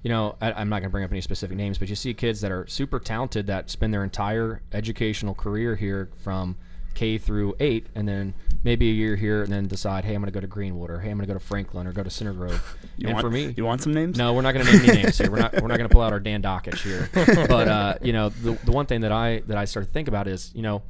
you 0.06 0.10
know, 0.10 0.36
I, 0.39 0.51
I'm 0.51 0.70
not 0.70 0.82
going 0.82 0.89
to 0.89 0.91
bring 0.91 1.03
up 1.03 1.10
any 1.10 1.22
specific 1.22 1.58
names, 1.58 1.80
but 1.80 1.89
you 1.89 1.95
see 1.95 2.14
kids 2.14 2.39
that 2.41 2.51
are 2.51 2.68
super 2.68 2.99
talented 2.99 3.47
that 3.47 3.72
spend 3.72 3.91
their 3.91 4.03
entire 4.03 4.62
educational 4.72 5.34
career 5.34 5.76
here 5.76 6.12
from 6.22 6.58
K 6.93 7.18
through 7.18 7.56
eight, 7.60 7.88
and 7.95 8.08
then 8.08 8.36
maybe 8.64 8.88
a 8.91 8.93
year 8.93 9.16
here, 9.16 9.41
and 9.41 9.51
then 9.51 9.66
decide, 9.66 10.06
hey, 10.06 10.14
I'm 10.14 10.22
going 10.22 10.32
to 10.32 10.32
go 10.32 10.41
to 10.41 10.45
Greenwood, 10.45 10.91
or 10.91 10.99
hey, 10.99 11.10
I'm 11.10 11.18
going 11.18 11.28
to 11.28 11.34
go 11.34 11.39
to 11.39 11.43
Franklin, 11.43 11.88
or 11.88 11.91
go 11.91 12.03
to 12.03 12.12
Center 12.12 12.34
Grove. 12.34 12.78
You 12.97 13.08
and 13.08 13.16
want, 13.16 13.26
for 13.26 13.32
me, 13.32 13.53
you 13.58 13.66
want 13.66 13.82
some 13.82 13.93
names? 13.93 14.18
no, 14.18 14.34
we're 14.34 14.41
not 14.41 14.53
going 14.53 14.66
to 14.66 14.72
name 14.72 14.89
any 14.89 15.01
names 15.03 15.18
here. 15.18 15.30
We're 15.30 15.39
not. 15.39 15.53
We're 15.53 15.68
not 15.68 15.78
going 15.78 15.89
to 15.89 15.93
pull 15.93 16.03
out 16.03 16.14
our 16.14 16.20
Dan 16.20 16.41
Dakich 16.41 16.82
here. 16.82 17.10
But 17.47 17.68
uh, 17.68 17.95
you 18.01 18.14
know, 18.14 18.30
the, 18.30 18.53
the 18.64 18.72
one 18.72 18.86
thing 18.86 19.01
that 19.01 19.12
I 19.12 19.39
that 19.47 19.58
I 19.58 19.66
started 19.66 19.88
to 19.88 19.91
think 19.91 20.08
about 20.08 20.28
is, 20.28 20.51
you 20.56 20.62
know, 20.62 20.84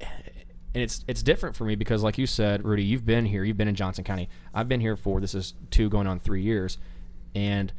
and 0.00 0.82
it's 0.82 1.02
it's 1.08 1.22
different 1.22 1.56
for 1.56 1.64
me 1.64 1.74
because, 1.74 2.02
like 2.04 2.18
you 2.18 2.26
said, 2.26 2.64
Rudy, 2.64 2.84
you've 2.84 3.06
been 3.06 3.24
here. 3.24 3.42
You've 3.42 3.56
been 3.56 3.68
in 3.68 3.74
Johnson 3.74 4.04
County. 4.04 4.28
I've 4.52 4.68
been 4.68 4.80
here 4.80 4.96
for 4.96 5.18
this 5.20 5.34
is 5.34 5.54
two 5.70 5.88
going 5.88 6.06
on 6.06 6.20
three 6.20 6.42
years, 6.42 6.78
and 7.34 7.72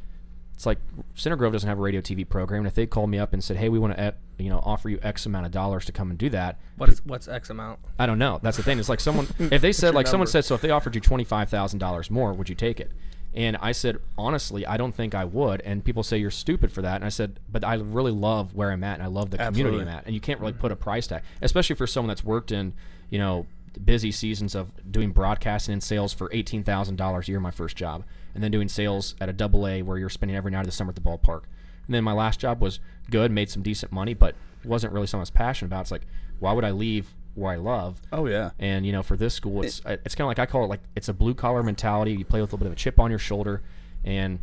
it's 0.56 0.64
like 0.64 0.78
Center 1.14 1.36
Grove 1.36 1.52
doesn't 1.52 1.68
have 1.68 1.78
a 1.78 1.82
radio 1.82 2.00
TV 2.00 2.26
program. 2.26 2.60
And 2.60 2.66
if 2.66 2.74
they 2.74 2.86
called 2.86 3.10
me 3.10 3.18
up 3.18 3.34
and 3.34 3.44
said, 3.44 3.58
"Hey, 3.58 3.68
we 3.68 3.78
want 3.78 3.94
to, 3.94 4.00
eh, 4.00 4.12
you 4.38 4.48
know, 4.48 4.62
offer 4.64 4.88
you 4.88 4.98
X 5.02 5.26
amount 5.26 5.44
of 5.44 5.52
dollars 5.52 5.84
to 5.84 5.92
come 5.92 6.08
and 6.08 6.18
do 6.18 6.30
that," 6.30 6.58
What 6.78 6.88
is 6.88 7.04
what's 7.04 7.28
X 7.28 7.50
amount? 7.50 7.80
I 7.98 8.06
don't 8.06 8.18
know. 8.18 8.40
That's 8.42 8.56
the 8.56 8.62
thing. 8.62 8.78
It's 8.78 8.88
like 8.88 9.00
someone 9.00 9.28
if 9.38 9.60
they 9.60 9.72
said 9.72 9.94
like 9.94 10.06
someone 10.06 10.26
said 10.26 10.46
so 10.46 10.54
if 10.54 10.62
they 10.62 10.70
offered 10.70 10.94
you 10.94 11.02
twenty 11.02 11.24
five 11.24 11.50
thousand 11.50 11.78
dollars 11.78 12.10
more, 12.10 12.32
would 12.32 12.48
you 12.48 12.54
take 12.54 12.80
it? 12.80 12.90
And 13.34 13.58
I 13.58 13.72
said 13.72 13.98
honestly, 14.16 14.64
I 14.64 14.78
don't 14.78 14.94
think 14.94 15.14
I 15.14 15.26
would. 15.26 15.60
And 15.60 15.84
people 15.84 16.02
say 16.02 16.16
you're 16.16 16.30
stupid 16.30 16.72
for 16.72 16.80
that. 16.80 16.94
And 16.96 17.04
I 17.04 17.10
said, 17.10 17.38
but 17.52 17.62
I 17.62 17.74
really 17.74 18.12
love 18.12 18.54
where 18.54 18.70
I'm 18.70 18.82
at, 18.82 18.94
and 18.94 19.02
I 19.02 19.08
love 19.08 19.30
the 19.30 19.36
community 19.36 19.78
I'm 19.78 19.88
at. 19.88 20.06
And 20.06 20.14
you 20.14 20.22
can't 20.22 20.40
really 20.40 20.52
mm-hmm. 20.52 20.62
put 20.62 20.72
a 20.72 20.76
price 20.76 21.06
tag, 21.06 21.22
especially 21.42 21.76
for 21.76 21.86
someone 21.86 22.08
that's 22.08 22.24
worked 22.24 22.50
in 22.50 22.72
you 23.10 23.18
know 23.18 23.46
busy 23.84 24.10
seasons 24.10 24.54
of 24.54 24.72
doing 24.90 25.10
broadcasting 25.10 25.74
and 25.74 25.82
sales 25.82 26.14
for 26.14 26.30
eighteen 26.32 26.64
thousand 26.64 26.96
dollars 26.96 27.28
a 27.28 27.32
year. 27.32 27.40
My 27.40 27.50
first 27.50 27.76
job, 27.76 28.04
and 28.36 28.44
then 28.44 28.52
doing 28.52 28.68
sales 28.68 29.16
at 29.20 29.28
a 29.28 29.32
double 29.32 29.66
A 29.66 29.82
where 29.82 29.98
you're 29.98 30.08
spending 30.08 30.36
every 30.36 30.52
night 30.52 30.60
of 30.60 30.66
the 30.66 30.72
summer 30.72 30.90
at 30.90 30.94
the 30.94 31.00
ballpark. 31.00 31.42
And 31.86 31.94
then 31.94 32.04
my 32.04 32.12
last 32.12 32.38
job 32.38 32.60
was 32.60 32.78
good, 33.10 33.32
made 33.32 33.50
some 33.50 33.62
decent 33.62 33.90
money, 33.90 34.14
but 34.14 34.34
wasn't 34.64 34.92
really 34.92 35.06
something 35.06 35.20
I 35.20 35.22
was 35.22 35.30
passionate 35.30 35.68
about. 35.70 35.80
It's 35.82 35.90
like, 35.90 36.06
why 36.38 36.52
would 36.52 36.64
I 36.64 36.70
leave 36.70 37.14
where 37.34 37.52
I 37.52 37.56
love? 37.56 38.00
Oh 38.12 38.26
yeah. 38.26 38.50
And 38.58 38.84
you 38.86 38.92
know, 38.92 39.02
for 39.02 39.16
this 39.16 39.34
school, 39.34 39.62
it's 39.64 39.80
it's 39.86 40.14
kind 40.14 40.26
of 40.26 40.28
like 40.28 40.38
I 40.38 40.46
call 40.46 40.64
it 40.64 40.68
like 40.68 40.80
it's 40.94 41.08
a 41.08 41.12
blue 41.14 41.34
collar 41.34 41.62
mentality. 41.62 42.12
You 42.12 42.24
play 42.24 42.40
with 42.40 42.50
a 42.52 42.56
little 42.56 42.58
bit 42.58 42.66
of 42.68 42.72
a 42.72 42.76
chip 42.76 42.98
on 43.00 43.10
your 43.10 43.18
shoulder, 43.18 43.62
and 44.04 44.38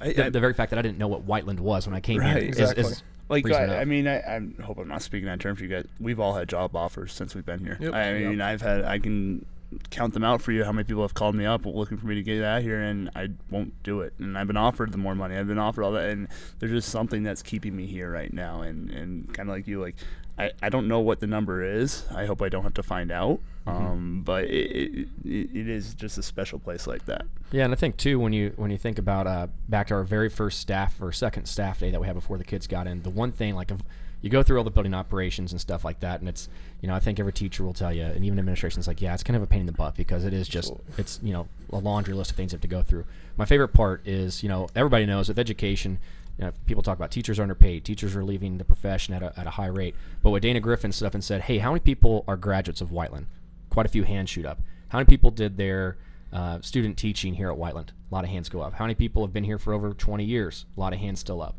I, 0.00 0.12
the, 0.12 0.24
I- 0.26 0.30
the 0.30 0.40
very 0.40 0.54
fact 0.54 0.70
that 0.70 0.78
I 0.78 0.82
didn't 0.82 0.98
know 0.98 1.08
what 1.08 1.22
Whiteland 1.24 1.60
was 1.60 1.86
when 1.86 1.94
I 1.94 2.00
came 2.00 2.20
here 2.20 2.34
Right, 2.34 2.42
is, 2.44 2.58
exactly. 2.58 2.84
is 2.84 3.02
like 3.28 3.50
I. 3.52 3.80
I 3.80 3.84
mean, 3.84 4.08
I, 4.08 4.16
I 4.18 4.40
hope 4.62 4.78
I'm 4.78 4.88
not 4.88 5.02
speaking 5.02 5.28
out 5.28 5.34
of 5.34 5.40
terms 5.40 5.58
for 5.58 5.64
you 5.64 5.70
guys. 5.70 5.86
We've 6.00 6.18
all 6.18 6.34
had 6.34 6.48
job 6.48 6.74
offers 6.74 7.12
since 7.12 7.34
we've 7.34 7.46
been 7.46 7.60
here. 7.64 7.78
Yep. 7.80 7.94
I 7.94 8.12
mean, 8.14 8.40
I've 8.40 8.62
had 8.62 8.84
I 8.84 8.98
can 8.98 9.44
count 9.90 10.14
them 10.14 10.24
out 10.24 10.42
for 10.42 10.52
you 10.52 10.64
how 10.64 10.72
many 10.72 10.84
people 10.84 11.02
have 11.02 11.14
called 11.14 11.34
me 11.34 11.46
up 11.46 11.64
looking 11.64 11.96
for 11.96 12.06
me 12.06 12.14
to 12.16 12.22
get 12.22 12.42
out 12.42 12.58
of 12.58 12.64
here 12.64 12.80
and 12.80 13.10
I 13.14 13.28
won't 13.50 13.80
do 13.82 14.00
it. 14.00 14.14
And 14.18 14.36
I've 14.36 14.46
been 14.46 14.56
offered 14.56 14.92
the 14.92 14.98
more 14.98 15.14
money. 15.14 15.36
I've 15.36 15.46
been 15.46 15.58
offered 15.58 15.84
all 15.84 15.92
that 15.92 16.10
and 16.10 16.28
there's 16.58 16.72
just 16.72 16.88
something 16.88 17.22
that's 17.22 17.42
keeping 17.42 17.76
me 17.76 17.86
here 17.86 18.10
right 18.10 18.32
now 18.32 18.62
and 18.62 18.90
and 18.90 19.32
kind 19.32 19.48
of 19.48 19.54
like 19.54 19.66
you 19.66 19.80
like 19.80 19.96
I, 20.38 20.52
I 20.62 20.68
don't 20.70 20.88
know 20.88 21.00
what 21.00 21.20
the 21.20 21.26
number 21.26 21.62
is. 21.62 22.04
I 22.14 22.24
hope 22.24 22.40
I 22.40 22.48
don't 22.48 22.62
have 22.62 22.74
to 22.74 22.82
find 22.82 23.12
out. 23.12 23.40
Um, 23.66 24.22
but 24.24 24.44
it, 24.44 25.06
it, 25.24 25.50
it, 25.54 25.68
is 25.68 25.94
just 25.94 26.16
a 26.18 26.22
special 26.22 26.58
place 26.58 26.86
like 26.86 27.04
that. 27.04 27.26
Yeah, 27.52 27.64
and 27.64 27.72
I 27.72 27.76
think 27.76 27.98
too 27.98 28.18
when 28.18 28.32
you 28.32 28.52
when 28.56 28.70
you 28.70 28.78
think 28.78 28.98
about 28.98 29.26
uh, 29.26 29.48
back 29.68 29.88
to 29.88 29.94
our 29.94 30.02
very 30.02 30.30
first 30.30 30.60
staff 30.60 31.00
or 31.00 31.12
second 31.12 31.44
staff 31.44 31.80
day 31.80 31.90
that 31.90 32.00
we 32.00 32.06
had 32.06 32.14
before 32.14 32.38
the 32.38 32.44
kids 32.44 32.66
got 32.66 32.86
in, 32.86 33.02
the 33.02 33.10
one 33.10 33.32
thing 33.32 33.54
like 33.54 33.70
if 33.70 33.78
you 34.22 34.30
go 34.30 34.42
through 34.42 34.58
all 34.58 34.64
the 34.64 34.70
building 34.70 34.94
operations 34.94 35.52
and 35.52 35.60
stuff 35.60 35.84
like 35.84 36.00
that, 36.00 36.20
and 36.20 36.28
it's 36.28 36.48
you 36.80 36.88
know 36.88 36.94
I 36.94 37.00
think 37.00 37.18
every 37.18 37.32
teacher 37.32 37.64
will 37.64 37.72
tell 37.72 37.92
you, 37.92 38.02
and 38.02 38.24
even 38.24 38.38
administration's 38.38 38.86
like, 38.86 39.00
yeah, 39.00 39.14
it's 39.14 39.22
kind 39.22 39.36
of 39.36 39.42
a 39.42 39.46
pain 39.46 39.60
in 39.60 39.66
the 39.66 39.72
butt 39.72 39.96
because 39.96 40.24
it 40.24 40.32
is 40.32 40.48
just 40.48 40.72
it's 40.98 41.20
you 41.22 41.32
know 41.32 41.48
a 41.72 41.78
laundry 41.78 42.14
list 42.14 42.30
of 42.30 42.36
things 42.36 42.52
you 42.52 42.56
have 42.56 42.62
to 42.62 42.68
go 42.68 42.82
through. 42.82 43.04
My 43.36 43.44
favorite 43.44 43.68
part 43.68 44.06
is 44.06 44.42
you 44.42 44.48
know 44.48 44.68
everybody 44.74 45.06
knows 45.06 45.28
with 45.28 45.38
education. 45.38 45.98
You 46.38 46.46
know, 46.46 46.52
people 46.64 46.82
talk 46.82 46.96
about 46.96 47.10
teachers 47.10 47.38
are 47.38 47.42
underpaid, 47.42 47.84
teachers 47.84 48.16
are 48.16 48.24
leaving 48.24 48.56
the 48.56 48.64
profession 48.64 49.12
at 49.12 49.22
a, 49.22 49.38
at 49.38 49.46
a 49.46 49.50
high 49.50 49.66
rate. 49.66 49.94
But 50.22 50.30
what 50.30 50.40
Dana 50.40 50.60
Griffin 50.60 50.90
stood 50.90 51.04
up 51.04 51.12
and 51.12 51.22
said, 51.22 51.42
hey, 51.42 51.58
how 51.58 51.70
many 51.70 51.80
people 51.80 52.24
are 52.26 52.36
graduates 52.38 52.80
of 52.80 52.90
Whiteland? 52.90 53.26
Quite 53.68 53.84
a 53.84 53.90
few 53.90 54.04
hands 54.04 54.30
shoot 54.30 54.46
up. 54.46 54.58
How 54.88 54.96
many 54.96 55.06
people 55.06 55.30
did 55.30 55.58
their 55.58 55.98
uh, 56.32 56.62
student 56.62 56.96
teaching 56.96 57.34
here 57.34 57.50
at 57.50 57.58
Whiteland? 57.58 57.92
A 58.10 58.14
lot 58.14 58.24
of 58.24 58.30
hands 58.30 58.48
go 58.48 58.62
up. 58.62 58.72
How 58.72 58.84
many 58.84 58.94
people 58.94 59.22
have 59.22 59.34
been 59.34 59.44
here 59.44 59.58
for 59.58 59.74
over 59.74 59.92
20 59.92 60.24
years? 60.24 60.64
A 60.78 60.80
lot 60.80 60.94
of 60.94 60.98
hands 60.98 61.20
still 61.20 61.42
up. 61.42 61.56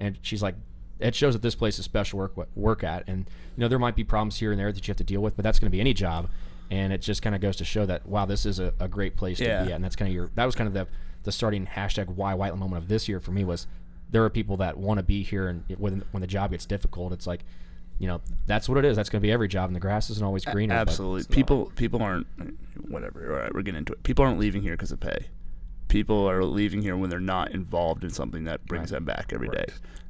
And 0.00 0.18
she's 0.20 0.42
like, 0.42 0.56
it 1.00 1.14
shows 1.14 1.34
that 1.34 1.42
this 1.42 1.54
place 1.54 1.78
is 1.78 1.84
special 1.84 2.18
work 2.18 2.36
work 2.56 2.84
at. 2.84 3.04
And 3.08 3.20
you 3.56 3.60
know 3.60 3.68
there 3.68 3.78
might 3.78 3.96
be 3.96 4.04
problems 4.04 4.38
here 4.38 4.50
and 4.52 4.60
there 4.60 4.72
that 4.72 4.86
you 4.86 4.90
have 4.90 4.96
to 4.98 5.04
deal 5.04 5.20
with, 5.20 5.36
but 5.36 5.42
that's 5.42 5.58
going 5.58 5.70
to 5.70 5.74
be 5.74 5.80
any 5.80 5.94
job. 5.94 6.28
And 6.70 6.92
it 6.92 7.02
just 7.02 7.20
kind 7.22 7.34
of 7.34 7.40
goes 7.42 7.56
to 7.56 7.64
show 7.64 7.84
that 7.86 8.06
wow, 8.06 8.24
this 8.24 8.46
is 8.46 8.58
a, 8.58 8.72
a 8.80 8.88
great 8.88 9.16
place 9.16 9.38
Yeah. 9.40 9.60
to 9.60 9.66
be 9.66 9.72
at. 9.72 9.76
And 9.76 9.84
that's 9.84 9.96
kind 9.96 10.08
of 10.08 10.14
your 10.14 10.30
that 10.34 10.44
was 10.46 10.54
kind 10.54 10.68
of 10.68 10.74
the 10.74 10.86
the 11.24 11.32
starting 11.32 11.66
hashtag 11.66 12.08
why 12.08 12.34
Whiteland 12.34 12.60
moment 12.60 12.82
of 12.82 12.88
this 12.88 13.08
year 13.08 13.20
for 13.20 13.30
me 13.32 13.44
was 13.44 13.66
there 14.10 14.22
are 14.24 14.30
people 14.30 14.56
that 14.58 14.76
want 14.76 14.98
to 14.98 15.02
be 15.02 15.22
here, 15.22 15.48
and 15.48 15.64
when 15.78 16.04
when 16.10 16.20
the 16.20 16.26
job 16.26 16.50
gets 16.52 16.66
difficult, 16.66 17.12
it's 17.12 17.26
like. 17.26 17.44
You 17.96 18.08
know 18.08 18.22
that's 18.48 18.68
what 18.68 18.76
it 18.76 18.84
is. 18.84 18.96
That's 18.96 19.08
going 19.08 19.20
to 19.20 19.22
be 19.24 19.30
every 19.30 19.46
job, 19.46 19.68
and 19.68 19.76
the 19.76 19.80
grass 19.80 20.10
isn't 20.10 20.24
always 20.24 20.44
greener. 20.44 20.74
Absolutely. 20.74 21.32
People 21.32 21.70
people 21.76 22.02
aren't 22.02 22.26
whatever. 22.88 23.32
All 23.32 23.38
right, 23.42 23.54
we're 23.54 23.62
getting 23.62 23.78
into 23.78 23.92
it. 23.92 24.02
People 24.02 24.24
aren't 24.24 24.40
leaving 24.40 24.62
here 24.62 24.72
because 24.72 24.90
of 24.90 24.98
pay. 24.98 25.26
People 25.86 26.28
are 26.28 26.42
leaving 26.42 26.82
here 26.82 26.96
when 26.96 27.08
they're 27.08 27.20
not 27.20 27.52
involved 27.52 28.02
in 28.02 28.10
something 28.10 28.42
that 28.44 28.66
brings 28.66 28.90
them 28.90 29.04
back 29.04 29.30
every 29.32 29.48
day. 29.48 29.66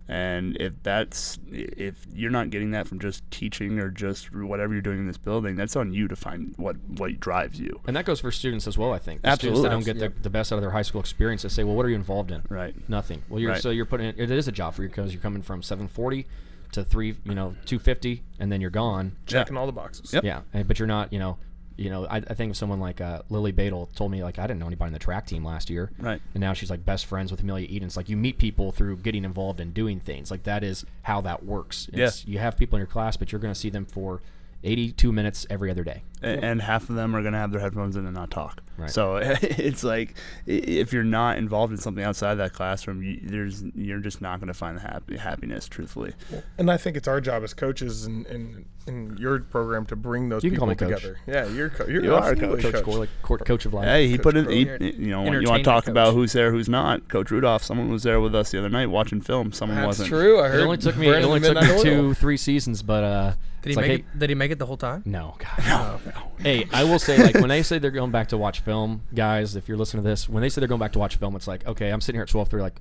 And 0.06 0.56
if 0.58 0.74
that's 0.82 1.38
if 1.50 2.06
you're 2.12 2.30
not 2.30 2.50
getting 2.50 2.72
that 2.72 2.86
from 2.86 2.98
just 2.98 3.28
teaching 3.30 3.78
or 3.78 3.88
just 3.88 4.34
whatever 4.34 4.74
you're 4.74 4.82
doing 4.82 4.98
in 4.98 5.06
this 5.06 5.16
building, 5.16 5.56
that's 5.56 5.76
on 5.76 5.94
you 5.94 6.08
to 6.08 6.16
find 6.16 6.52
what 6.58 6.76
what 6.98 7.18
drives 7.20 7.58
you. 7.58 7.80
And 7.86 7.96
that 7.96 8.04
goes 8.04 8.20
for 8.20 8.30
students 8.30 8.66
as 8.66 8.76
well. 8.76 8.92
I 8.92 8.98
think 8.98 9.22
the 9.22 9.34
students 9.34 9.60
Absolutely. 9.60 9.62
that 9.62 9.94
don't 9.98 9.98
get 9.98 10.14
the, 10.16 10.22
the 10.22 10.30
best 10.30 10.52
out 10.52 10.56
of 10.56 10.62
their 10.62 10.72
high 10.72 10.82
school 10.82 11.00
experience, 11.00 11.42
they 11.42 11.48
say, 11.48 11.64
"Well, 11.64 11.74
what 11.74 11.86
are 11.86 11.88
you 11.88 11.94
involved 11.94 12.30
in?" 12.30 12.42
Right. 12.50 12.74
Nothing. 12.88 13.22
Well, 13.30 13.40
you're 13.40 13.52
Right. 13.52 13.62
so 13.62 13.70
you're 13.70 13.86
putting 13.86 14.06
it, 14.08 14.18
it 14.18 14.30
is 14.30 14.46
a 14.46 14.52
job 14.52 14.74
for 14.74 14.82
you 14.82 14.88
because 14.88 15.14
you're 15.14 15.22
coming 15.22 15.40
from 15.40 15.62
740 15.62 16.26
to 16.72 16.84
three, 16.84 17.16
you 17.24 17.34
know, 17.34 17.54
250, 17.64 18.24
and 18.38 18.52
then 18.52 18.60
you're 18.60 18.68
gone. 18.70 19.16
Checking 19.26 19.56
all 19.56 19.64
the 19.66 19.72
boxes. 19.72 20.12
Yep. 20.12 20.24
Yeah, 20.24 20.40
and, 20.52 20.68
but 20.68 20.78
you're 20.78 20.88
not, 20.88 21.12
you 21.12 21.18
know, 21.18 21.38
you 21.76 21.90
know. 21.90 22.06
I, 22.06 22.16
I 22.16 22.34
think 22.34 22.50
of 22.50 22.56
someone 22.56 22.80
like 22.80 23.00
uh, 23.00 23.22
Lily 23.30 23.52
Badel 23.52 23.92
told 23.94 24.10
me 24.10 24.22
like 24.22 24.38
I 24.38 24.46
didn't 24.46 24.60
know 24.60 24.66
anybody 24.66 24.88
in 24.88 24.92
the 24.92 24.98
track 24.98 25.26
team 25.26 25.44
last 25.44 25.70
year, 25.70 25.90
Right. 25.98 26.20
And 26.34 26.40
now 26.40 26.52
she's 26.52 26.70
like 26.70 26.84
best 26.84 27.06
friends 27.06 27.30
with 27.30 27.40
Amelia 27.42 27.66
Eden. 27.68 27.86
It's 27.86 27.96
like 27.96 28.08
you 28.08 28.16
meet 28.16 28.38
people 28.38 28.72
through 28.72 28.98
getting 28.98 29.24
involved 29.24 29.60
and 29.60 29.72
doing 29.74 30.00
things. 30.00 30.30
Like 30.30 30.44
that 30.44 30.62
is 30.64 30.84
how 31.02 31.20
that 31.22 31.44
works. 31.44 31.88
It's, 31.92 32.26
You 32.26 32.38
have 32.38 32.56
people 32.56 32.76
in 32.76 32.80
your 32.80 32.86
class, 32.86 33.16
but 33.16 33.32
you're 33.32 33.40
going 33.40 33.54
to 33.54 33.58
see 33.58 33.70
them 33.70 33.86
for 33.86 34.22
82 34.62 35.12
minutes 35.12 35.46
every 35.50 35.70
other 35.70 35.84
day. 35.84 36.02
A- 36.24 36.44
and 36.44 36.60
half 36.62 36.88
of 36.90 36.96
them 36.96 37.14
are 37.14 37.20
going 37.22 37.32
to 37.34 37.38
have 37.38 37.52
their 37.52 37.60
headphones 37.60 37.96
in 37.96 38.04
and 38.06 38.14
not 38.14 38.30
talk. 38.30 38.62
Right. 38.76 38.90
So 38.90 39.16
it's 39.42 39.84
like 39.84 40.14
if 40.46 40.92
you're 40.92 41.04
not 41.04 41.38
involved 41.38 41.72
in 41.72 41.78
something 41.78 42.02
outside 42.02 42.34
that 42.36 42.52
classroom, 42.52 43.02
you, 43.02 43.20
there's 43.22 43.62
you're 43.74 44.00
just 44.00 44.20
not 44.20 44.40
going 44.40 44.48
to 44.48 44.54
find 44.54 44.76
the 44.78 44.82
happy, 44.82 45.16
happiness. 45.16 45.68
Truthfully, 45.68 46.14
And 46.58 46.70
I 46.70 46.76
think 46.76 46.96
it's 46.96 47.06
our 47.06 47.20
job 47.20 47.44
as 47.44 47.54
coaches 47.54 48.04
and 48.06 48.26
in, 48.26 48.64
in, 48.86 49.16
your 49.16 49.38
program 49.40 49.86
to 49.86 49.96
bring 49.96 50.28
those 50.28 50.42
You 50.42 50.50
people 50.50 50.66
me 50.66 50.74
coach. 50.74 50.88
together. 51.02 51.18
Yeah, 51.26 51.46
you're 51.48 51.70
co- 51.70 51.86
you're 51.86 52.02
You 52.02 52.14
are 52.14 52.28
a 52.28 52.30
absolutely 52.32 52.62
coach. 52.62 52.72
Coach, 52.74 52.84
Corley, 52.84 53.08
court, 53.22 53.44
coach 53.46 53.64
of 53.66 53.74
life. 53.74 53.86
hey, 53.86 54.08
he 54.08 54.16
Coach 54.16 54.22
put 54.24 54.36
in. 54.36 54.48
He, 54.50 54.60
You're 54.64 54.78
know, 54.78 54.86
you 54.98 55.16
want 55.16 55.26
to 55.30 55.36
entertainment 55.36 55.64
talk 55.64 55.86
about 55.86 56.14
who's 56.14 56.32
there, 56.32 56.50
who's 56.50 56.68
not. 56.68 57.08
Coach 57.08 57.30
Rudolf, 57.30 57.62
someone 57.62 57.90
was 57.90 58.02
there 58.02 58.20
with 58.20 58.34
us 58.34 58.50
the 58.50 58.58
other 58.58 58.68
night 58.68 58.86
watching 58.86 59.20
film. 59.20 59.52
Someone 59.52 59.76
That's 59.76 59.86
wasn't. 59.86 60.08
true. 60.08 60.40
I 60.40 60.48
heard 60.48 60.60
It 60.60 60.64
only 60.64 60.76
took 60.78 60.96
me. 60.96 61.08
It 61.08 61.24
only 61.24 61.40
took 61.40 61.56
me 61.60 61.82
two, 61.82 62.14
three 62.14 62.36
seasons, 62.36 62.82
but 62.82 63.04
uh, 63.04 63.30
Did 63.62 63.68
he 63.68 63.70
it's 63.70 63.76
like, 63.76 63.86
make 63.86 63.90
hey, 64.00 64.04
it? 64.14 64.18
Did 64.18 64.30
he 64.30 64.34
make 64.34 64.50
it 64.50 64.58
the 64.58 64.66
whole 64.66 64.76
time? 64.76 65.02
No, 65.06 65.36
God. 65.38 66.00
Hey, 66.38 66.66
I 66.72 66.84
will 66.84 66.98
say, 66.98 67.16
like, 67.22 67.34
when 67.36 67.48
they 67.48 67.62
say 67.62 67.78
they're 67.78 67.90
going 67.90 68.10
back 68.10 68.28
to 68.28 68.36
watch 68.36 68.60
film, 68.60 69.02
guys, 69.14 69.56
if 69.56 69.66
you're 69.68 69.78
listening 69.78 70.02
to 70.02 70.08
this, 70.08 70.28
when 70.28 70.42
they 70.42 70.48
say 70.48 70.60
they're 70.60 70.68
going 70.68 70.80
back 70.80 70.92
to 70.92 70.98
watch 70.98 71.16
film, 71.16 71.36
it's 71.36 71.46
like, 71.48 71.66
okay, 71.66 71.90
I'm 71.90 72.00
sitting 72.00 72.18
here 72.18 72.24
at 72.24 72.28
12:30, 72.28 72.60
like, 72.60 72.80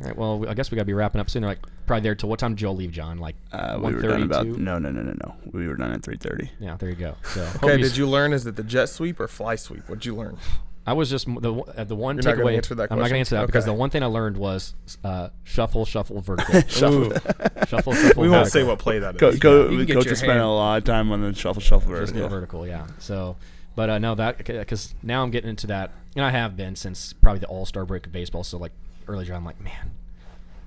All 0.00 0.06
right. 0.06 0.16
Well, 0.16 0.48
I 0.48 0.54
guess 0.54 0.70
we 0.70 0.76
got 0.76 0.82
to 0.82 0.86
be 0.86 0.92
wrapping 0.94 1.20
up 1.20 1.28
soon. 1.28 1.42
They're 1.42 1.50
like 1.50 1.64
probably 1.86 2.02
there 2.02 2.14
till 2.14 2.28
what 2.28 2.38
time 2.38 2.52
did 2.54 2.60
Joel 2.60 2.76
leave, 2.76 2.90
John? 2.92 3.18
Like 3.18 3.36
Uh, 3.52 3.74
we 3.76 3.82
one 3.82 3.94
were 3.96 4.02
done 4.02 4.22
about 4.22 4.46
no, 4.46 4.78
no, 4.78 4.90
no, 4.90 5.02
no, 5.02 5.12
no. 5.24 5.34
We 5.52 5.68
were 5.68 5.76
done 5.76 5.92
at 5.92 6.02
three 6.02 6.16
thirty. 6.16 6.50
Yeah, 6.58 6.76
there 6.76 6.88
you 6.88 6.96
go. 6.96 7.16
So 7.24 7.48
Okay, 7.62 7.76
did 7.76 7.96
you 7.96 8.08
learn? 8.08 8.32
Is 8.32 8.46
it 8.46 8.56
the 8.56 8.64
jet 8.64 8.86
sweep 8.88 9.20
or 9.20 9.28
fly 9.28 9.54
sweep? 9.56 9.88
What'd 9.88 10.04
you 10.06 10.14
learn? 10.16 10.38
I 10.86 10.92
was 10.92 11.08
just 11.08 11.24
the 11.26 11.52
one- 11.52 11.68
uh, 11.76 11.84
the 11.84 11.96
one 11.96 12.16
You're 12.16 12.34
takeaway. 12.34 12.56
answer 12.56 12.74
that 12.74 12.92
I'm 12.92 12.98
not 12.98 13.06
gonna 13.08 13.18
answer 13.18 13.36
that 13.36 13.46
because 13.46 13.64
the 13.64 13.72
one 13.72 13.88
thing 13.90 14.02
I 14.02 14.06
learned 14.06 14.36
was 14.36 14.74
uh, 15.02 15.30
shuffle, 15.42 15.84
shuffle, 15.86 16.20
vertical. 16.20 16.56
Ooh, 16.56 16.60
shuffle, 16.68 17.12
shuffle. 17.94 17.94
we 18.22 18.28
won't 18.28 18.48
say 18.48 18.62
what 18.64 18.78
play 18.78 18.98
that 18.98 19.14
is. 19.14 19.20
Co- 19.20 19.36
co- 19.38 19.70
You 19.70 19.86
can 19.86 19.96
coach 19.96 20.06
has 20.10 20.18
spent 20.18 20.38
a 20.40 20.46
lot 20.46 20.76
of 20.78 20.84
time 20.84 21.10
on 21.10 21.22
the 21.22 21.32
shuffle, 21.34 21.62
shuffle 21.62 21.90
Just 21.96 22.12
vertical. 22.12 22.22
the 22.22 22.28
vertical, 22.28 22.66
yeah. 22.66 22.86
So, 22.98 23.36
but 23.74 23.88
uh, 23.88 23.98
no, 23.98 24.14
that 24.14 24.38
because 24.44 24.94
now 25.02 25.22
I'm 25.22 25.30
getting 25.30 25.48
into 25.50 25.66
that, 25.68 25.90
and 26.16 26.24
I 26.24 26.30
have 26.30 26.54
been 26.56 26.76
since 26.76 27.14
probably 27.14 27.40
the 27.40 27.46
All 27.46 27.64
Star 27.64 27.86
break 27.86 28.04
of 28.06 28.12
baseball. 28.12 28.44
So 28.44 28.58
like 28.58 28.72
early 29.08 29.24
John, 29.24 29.36
I'm 29.36 29.44
like, 29.46 29.60
man, 29.62 29.90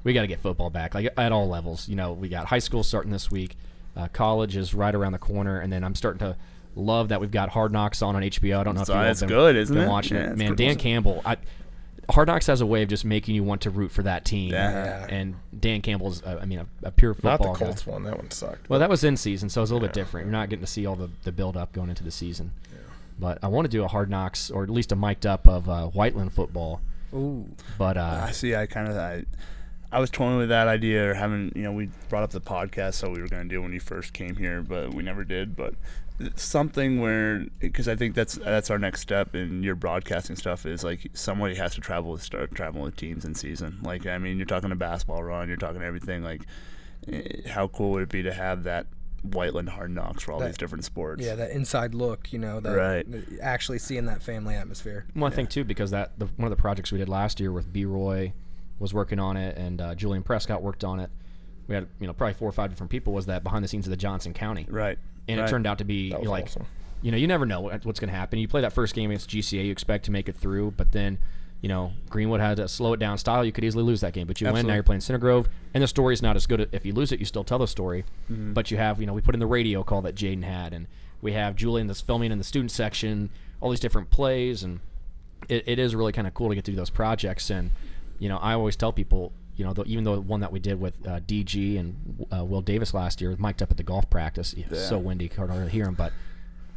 we 0.03 0.13
got 0.13 0.21
to 0.21 0.27
get 0.27 0.39
football 0.39 0.71
back, 0.71 0.95
like 0.95 1.13
at 1.15 1.31
all 1.31 1.47
levels. 1.47 1.87
You 1.87 1.95
know, 1.95 2.13
we 2.13 2.27
got 2.27 2.47
high 2.47 2.57
school 2.59 2.81
starting 2.83 3.11
this 3.11 3.29
week, 3.29 3.55
uh, 3.95 4.07
college 4.13 4.55
is 4.57 4.73
right 4.73 4.95
around 4.95 5.11
the 5.11 5.19
corner, 5.19 5.59
and 5.59 5.71
then 5.71 5.83
I'm 5.83 5.93
starting 5.93 6.19
to 6.19 6.35
love 6.77 7.09
that 7.09 7.19
we've 7.19 7.31
got 7.31 7.49
Hard 7.49 7.71
Knocks 7.71 8.01
on 8.01 8.15
on 8.15 8.21
HBO. 8.21 8.59
I 8.59 8.63
don't 8.63 8.75
know 8.75 8.83
So 8.83 8.93
if 8.93 8.99
you've 8.99 9.11
it's 9.11 9.19
been, 9.21 9.29
good, 9.29 9.55
isn't 9.55 9.75
been 9.75 9.85
it? 9.85 9.89
watching 9.89 10.17
Yeah, 10.17 10.31
it. 10.31 10.37
Man, 10.37 10.55
Dan 10.55 10.69
awesome. 10.69 10.79
Campbell, 10.79 11.21
I. 11.25 11.37
Hard 12.09 12.29
Knocks 12.29 12.47
has 12.47 12.61
a 12.61 12.65
way 12.65 12.83
of 12.83 12.87
just 12.89 13.03
making 13.03 13.35
you 13.35 13.43
want 13.43 13.59
to 13.63 13.69
root 13.69 13.91
for 13.91 14.01
that 14.03 14.23
team, 14.23 14.51
Yeah. 14.53 15.05
and 15.09 15.35
Dan 15.59 15.81
Campbell's, 15.81 16.23
uh, 16.23 16.39
I 16.41 16.45
mean, 16.45 16.59
a, 16.59 16.67
a 16.83 16.91
pure 16.91 17.11
Not 17.21 17.39
football 17.39 17.53
the 17.53 17.59
guy. 17.59 17.65
Colts 17.65 17.85
one. 17.85 18.03
That 18.03 18.15
one 18.15 18.31
sucked. 18.31 18.69
Well, 18.69 18.79
that 18.79 18.89
was 18.89 19.03
in 19.03 19.17
season, 19.17 19.49
so 19.49 19.59
it 19.59 19.63
was 19.63 19.71
a 19.71 19.73
little 19.73 19.89
bit 19.89 19.93
different. 19.93 20.25
You're 20.27 20.31
not 20.31 20.47
getting 20.47 20.63
to 20.63 20.71
see 20.71 20.85
all 20.85 20.95
the, 20.95 21.09
the 21.23 21.33
build 21.33 21.57
up 21.57 21.73
going 21.73 21.89
into 21.89 22.05
the 22.05 22.11
season. 22.11 22.51
But 23.19 23.39
I 23.43 23.47
want 23.47 23.65
to 23.65 23.69
do 23.69 23.83
a 23.83 23.89
hard 23.89 24.09
knocks 24.09 24.49
or 24.49 24.63
at 24.63 24.69
least 24.69 24.93
a 24.93 24.95
mic'd 24.95 25.25
up 25.25 25.47
of 25.49 25.67
uh, 25.67 25.87
Whiteland 25.87 26.31
football. 26.31 26.79
Ooh. 27.13 27.45
But 27.77 27.97
uh, 27.97 28.21
I 28.23 28.31
see. 28.31 28.55
I 28.55 28.67
kind 28.67 28.87
of 28.87 28.95
I, 28.95 29.25
I 29.91 29.99
was 29.99 30.09
toying 30.09 30.37
with 30.37 30.47
that 30.49 30.67
idea, 30.69 31.09
or 31.09 31.13
having 31.13 31.51
you 31.55 31.63
know, 31.63 31.71
we 31.73 31.89
brought 32.09 32.23
up 32.23 32.29
the 32.29 32.39
podcast, 32.39 32.93
so 32.93 33.09
we 33.09 33.19
were 33.19 33.27
going 33.27 33.43
to 33.43 33.49
do 33.49 33.61
when 33.61 33.73
you 33.73 33.79
first 33.81 34.13
came 34.13 34.35
here, 34.37 34.61
but 34.61 34.93
we 34.93 35.01
never 35.03 35.23
did. 35.25 35.55
But 35.57 35.73
it's 36.05 36.06
something 36.35 36.99
where, 36.99 37.45
because 37.59 37.87
I 37.87 37.95
think 37.95 38.15
that's 38.15 38.35
that's 38.35 38.69
our 38.71 38.79
next 38.79 39.01
step 39.01 39.35
in 39.35 39.63
your 39.63 39.75
broadcasting 39.75 40.35
stuff 40.35 40.65
is 40.65 40.83
like 40.83 41.09
somebody 41.13 41.55
has 41.55 41.75
to 41.75 41.81
travel 41.81 42.11
with 42.11 42.23
start 42.23 42.53
traveling 42.55 42.83
with 42.83 42.95
teams 42.95 43.25
in 43.25 43.35
season. 43.35 43.79
Like 43.83 44.05
I 44.07 44.17
mean, 44.17 44.37
you're 44.37 44.45
talking 44.45 44.71
a 44.71 44.75
basketball 44.75 45.23
run, 45.23 45.47
you're 45.47 45.57
talking 45.57 45.81
everything. 45.81 46.23
Like, 46.23 46.41
eh, 47.11 47.47
how 47.49 47.67
cool 47.67 47.91
would 47.91 48.03
it 48.03 48.09
be 48.09 48.23
to 48.23 48.33
have 48.33 48.63
that 48.63 48.87
Whiteland 49.23 49.69
hard 49.69 49.91
knocks 49.91 50.23
for 50.23 50.31
all 50.33 50.39
That- 50.39 50.47
these 50.47 50.57
different 50.57 50.83
sports? 50.85 51.23
Yeah, 51.23 51.35
that 51.35 51.51
inside 51.51 51.93
look, 51.93 52.31
you 52.33 52.39
know, 52.39 52.59
that 52.59 52.75
Right. 52.75 53.05
actually 53.41 53.79
seeing 53.79 54.05
that 54.05 54.21
family 54.23 54.55
atmosphere. 54.55 55.05
one 55.13 55.31
thing 55.31 55.47
too, 55.47 55.63
because 55.63 55.91
that 55.91 56.17
the, 56.17 56.25
one 56.37 56.45
of 56.51 56.55
the 56.55 56.61
projects 56.61 56.91
we 56.91 56.97
did 56.97 57.09
last 57.09 57.39
year 57.39 57.51
with 57.51 57.71
B. 57.71 57.85
Roy 57.85 58.33
was 58.79 58.93
working 58.93 59.19
on 59.19 59.37
it, 59.37 59.57
and 59.57 59.81
uh, 59.81 59.95
Julian 59.95 60.23
Prescott 60.23 60.61
worked 60.63 60.83
on 60.83 60.99
it. 60.99 61.09
We 61.67 61.75
had 61.75 61.87
you 61.99 62.07
know 62.07 62.13
probably 62.13 62.35
four 62.35 62.47
or 62.47 62.53
five 62.53 62.69
different 62.71 62.89
people. 62.91 63.11
Was 63.13 63.25
that 63.27 63.43
behind 63.43 63.63
the 63.63 63.67
scenes 63.67 63.85
of 63.85 63.91
the 63.91 63.97
Johnson 63.97 64.33
County? 64.33 64.65
right. 64.69 64.97
And 65.27 65.39
right. 65.39 65.47
it 65.47 65.51
turned 65.51 65.65
out 65.67 65.77
to 65.77 65.83
be 65.85 66.09
you're 66.09 66.23
like 66.23 66.45
awesome. 66.45 66.65
you 67.01 67.11
know 67.11 67.17
you 67.17 67.27
never 67.27 67.45
know 67.45 67.61
what, 67.61 67.85
what's 67.85 67.99
going 67.99 68.09
to 68.09 68.15
happen 68.15 68.39
you 68.39 68.47
play 68.47 68.61
that 68.61 68.73
first 68.73 68.93
game 68.95 69.09
against 69.11 69.29
gca 69.29 69.63
you 69.65 69.71
expect 69.71 70.05
to 70.05 70.11
make 70.11 70.27
it 70.29 70.35
through 70.35 70.71
but 70.77 70.91
then 70.91 71.17
you 71.61 71.69
know 71.69 71.91
greenwood 72.09 72.39
had 72.39 72.59
a 72.59 72.67
slow 72.67 72.93
it 72.93 72.99
down 72.99 73.17
style 73.17 73.43
you 73.43 73.51
could 73.51 73.63
easily 73.63 73.83
lose 73.83 74.01
that 74.01 74.13
game 74.13 74.27
but 74.27 74.39
you 74.39 74.45
win 74.51 74.65
now 74.67 74.73
you're 74.75 74.83
playing 74.83 75.01
center 75.01 75.17
grove 75.19 75.49
and 75.73 75.81
the 75.83 75.87
story's 75.87 76.21
not 76.21 76.35
as 76.35 76.45
good 76.45 76.69
if 76.71 76.85
you 76.85 76.93
lose 76.93 77.11
it 77.11 77.19
you 77.19 77.25
still 77.25 77.43
tell 77.43 77.59
the 77.59 77.67
story 77.67 78.03
Mm-hmm. 78.31 78.53
but 78.53 78.69
you 78.71 78.77
have 78.77 78.99
you 78.99 79.07
know 79.07 79.13
we 79.13 79.21
put 79.21 79.33
in 79.33 79.39
the 79.39 79.47
radio 79.47 79.83
call 79.83 80.01
that 80.03 80.15
jaden 80.15 80.43
had 80.43 80.73
and 80.73 80.87
we 81.21 81.31
have 81.33 81.55
julian 81.55 81.87
that's 81.87 82.01
filming 82.01 82.31
in 82.31 82.37
the 82.37 82.43
student 82.43 82.71
section 82.71 83.29
all 83.61 83.69
these 83.71 83.79
different 83.79 84.09
plays 84.11 84.63
and 84.63 84.79
it, 85.49 85.63
it 85.67 85.79
is 85.79 85.95
really 85.95 86.11
kind 86.11 86.27
of 86.27 86.33
cool 86.33 86.49
to 86.49 86.55
get 86.55 86.63
to 86.65 86.71
do 86.71 86.77
those 86.77 86.89
projects 86.89 87.49
and 87.49 87.71
you 88.19 88.29
know 88.29 88.37
i 88.37 88.53
always 88.53 88.75
tell 88.75 88.91
people 88.93 89.31
you 89.57 89.65
know 89.65 89.73
the, 89.73 89.83
even 89.83 90.03
though 90.03 90.15
the 90.15 90.21
one 90.21 90.39
that 90.39 90.51
we 90.51 90.59
did 90.59 90.79
with 90.79 91.05
uh, 91.05 91.19
dg 91.19 91.79
and 91.79 92.25
uh, 92.31 92.45
will 92.45 92.61
davis 92.61 92.93
last 92.93 93.19
year 93.19 93.35
mic'd 93.37 93.61
up 93.61 93.71
at 93.71 93.77
the 93.77 93.83
golf 93.83 94.09
practice. 94.09 94.53
It's 94.53 94.87
so 94.87 94.97
windy 94.97 95.27
hard 95.27 95.49
to 95.49 95.67
hear 95.67 95.85
him 95.85 95.95
but 95.95 96.13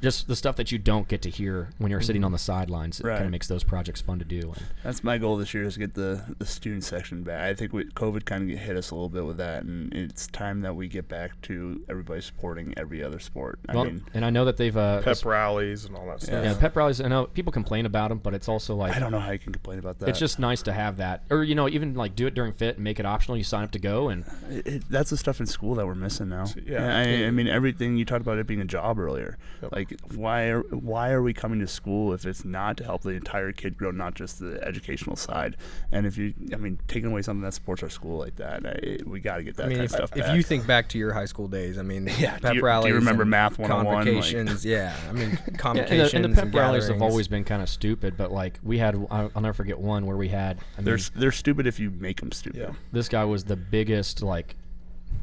just 0.03 0.28
the 0.28 0.36
stuff 0.36 0.57
that 0.57 0.72
you 0.72 0.78
don't 0.78 1.09
get 1.09 1.22
to 1.22 1.30
hear 1.30 1.70
when 1.78 1.90
you're 1.90 2.01
sitting 2.01 2.24
on 2.24 2.32
the 2.32 2.38
sidelines 2.38 3.01
it 3.01 3.05
kind 3.05 3.24
of 3.24 3.30
makes 3.30 3.48
those 3.48 3.64
projects 3.64 4.01
fun 4.01 4.18
to 4.18 4.24
do 4.24 4.40
and 4.40 4.62
That's 4.82 5.05
my 5.05 5.18
goal 5.18 5.36
this 5.36 5.53
year 5.55 5.64
is 5.64 5.74
to 5.74 5.80
get 5.80 5.94
the, 5.94 6.22
the 6.38 6.46
student 6.46 6.84
section 6.84 7.22
back. 7.22 7.40
I 7.42 7.55
think 7.55 7.72
we, 7.72 7.84
COVID 7.84 8.24
kind 8.24 8.51
of 8.51 8.59
hit 8.59 8.76
us 8.76 8.90
a 8.90 8.94
little 8.94 9.09
bit 9.09 9.24
with 9.24 9.36
that, 9.38 9.62
and 9.64 9.92
it's 9.94 10.26
time 10.28 10.62
that 10.62 10.74
we 10.74 10.88
get 10.88 11.09
back 11.09 11.40
to 11.42 11.82
everybody 11.88 12.20
supporting 12.20 12.74
every 12.76 13.03
other 13.03 13.18
sport. 13.18 13.59
I 13.68 13.74
well, 13.74 13.84
mean, 13.84 14.05
and 14.14 14.24
i 14.24 14.30
know 14.30 14.44
that 14.44 14.57
they've 14.57 14.76
uh, 14.76 15.03
Pep 15.03 15.24
rallies 15.24 15.84
and 15.84 15.96
all 15.96 16.07
that 16.07 16.22
stuff. 16.22 16.44
yeah, 16.44 16.57
pep 16.59 16.76
rallies 16.76 17.01
i 17.01 17.09
know 17.09 17.26
people 17.26 17.53
complain 17.53 17.86
about 17.86 18.09
them 18.09 18.18
but 18.18 18.34
it's 18.34 18.48
also 18.48 18.74
like 18.74 18.94
I 18.94 18.98
don't 18.98 19.12
know 19.12 19.20
how 19.20 19.30
you 19.30 19.38
can 19.38 19.53
complain 19.53 19.78
about 19.78 19.98
that. 19.98 20.09
it's 20.09 20.18
just 20.18 20.38
nice 20.38 20.62
to 20.62 20.72
have 20.72 20.96
that 20.98 21.24
or 21.30 21.44
you 21.44 21.55
know 21.55 21.68
even 21.68 21.94
like 21.94 22.14
do 22.14 22.26
it 22.26 22.34
during 22.34 22.53
fit 22.53 22.76
and 22.76 22.84
make 22.84 22.98
it 22.98 23.07
optional 23.07 23.36
you 23.36 23.44
sign 23.44 23.64
up 23.64 23.70
to 23.72 23.78
go 23.78 24.09
and 24.09 24.24
It, 24.51 24.66
it, 24.66 24.82
that's 24.88 25.11
the 25.11 25.16
stuff 25.16 25.40
in 25.40 25.46
school 25.46 25.74
that 25.76 25.86
we're 25.86 25.94
missing 25.94 26.28
now. 26.28 26.46
Yeah. 26.64 26.96
I, 26.96 27.26
I 27.26 27.30
mean 27.30 27.48
everything 27.48 27.96
you 27.96 28.05
talked 28.05 28.22
about 28.22 28.38
it 28.38 28.46
being 28.46 28.61
a 28.61 28.64
job 28.64 28.98
earlier. 28.98 29.38
Yep. 29.62 29.72
Like 29.72 29.89
why 30.14 30.45
are 30.49 30.61
why 30.62 31.11
are 31.11 31.22
we 31.22 31.32
coming 31.32 31.61
to 31.61 31.66
school 31.66 32.12
if 32.12 32.24
it's 32.26 32.45
not 32.45 32.76
to 32.78 32.84
help 32.84 33.03
the 33.03 33.11
entire 33.11 33.53
kid 33.53 33.76
grow, 33.76 33.91
not 33.91 34.14
just 34.14 34.38
the 34.41 34.61
educational 34.66 35.16
side? 35.16 35.57
And 35.93 36.07
if 36.07 36.16
you, 36.16 36.34
I 36.53 36.57
mean, 36.57 36.78
taking 36.88 37.11
away 37.11 37.22
something 37.22 37.43
that 37.43 37.53
supports 37.55 37.82
our 37.82 37.88
school 37.91 38.18
like 38.18 38.36
that, 38.36 38.64
I, 38.66 38.99
we 39.09 39.20
got 39.20 39.36
to 39.38 39.43
get 39.43 39.57
that 39.57 39.66
I 39.66 39.68
mean, 39.68 39.78
kind 39.78 39.84
if, 39.86 39.93
of 39.93 39.97
stuff 39.97 40.16
if 40.16 40.26
back. 40.26 40.36
you 40.36 40.43
think 40.43 40.66
back 40.66 40.88
to 40.91 40.99
your 40.99 41.12
high 41.12 41.24
school 41.24 41.49
days, 41.49 41.78
I 41.78 41.82
mean, 41.82 42.09
Yeah, 42.18 42.36
do 42.36 42.43
pep 42.43 42.43
you- 42.43 42.51
do 42.51 42.57
you 42.57 42.62
rallies. 42.64 42.93
remember 42.95 43.22
and 43.22 43.30
Math 43.30 43.59
101, 43.59 44.16
like- 44.47 44.64
yeah. 44.64 44.97
I 45.09 45.12
mean, 45.12 45.38
Yeah, 45.47 45.66
and, 45.66 45.78
the, 46.01 46.11
and 46.16 46.24
the 46.24 46.28
pep 46.30 46.45
and 46.45 46.55
rallies 46.55 46.88
have 46.88 47.03
always 47.03 47.28
been 47.28 47.45
kind 47.45 47.62
of 47.62 47.68
stupid, 47.68 48.16
but 48.16 48.30
like 48.32 48.59
we 48.62 48.78
had, 48.78 48.95
I'll, 49.11 49.30
I'll 49.34 49.43
never 49.43 49.55
forget 49.55 49.78
one 49.78 50.07
where 50.07 50.16
we 50.16 50.28
had. 50.28 50.59
I 50.76 50.80
mean, 50.80 50.84
they're 50.86 50.99
they're 51.16 51.32
stupid 51.32 51.66
if 51.66 51.78
you 51.80 51.91
make 51.91 52.20
them 52.20 52.32
stupid. 52.32 52.61
Yeah. 52.61 52.72
this 52.93 53.09
guy 53.09 53.24
was 53.24 53.45
the 53.45 53.57
biggest, 53.57 54.22
like, 54.22 54.57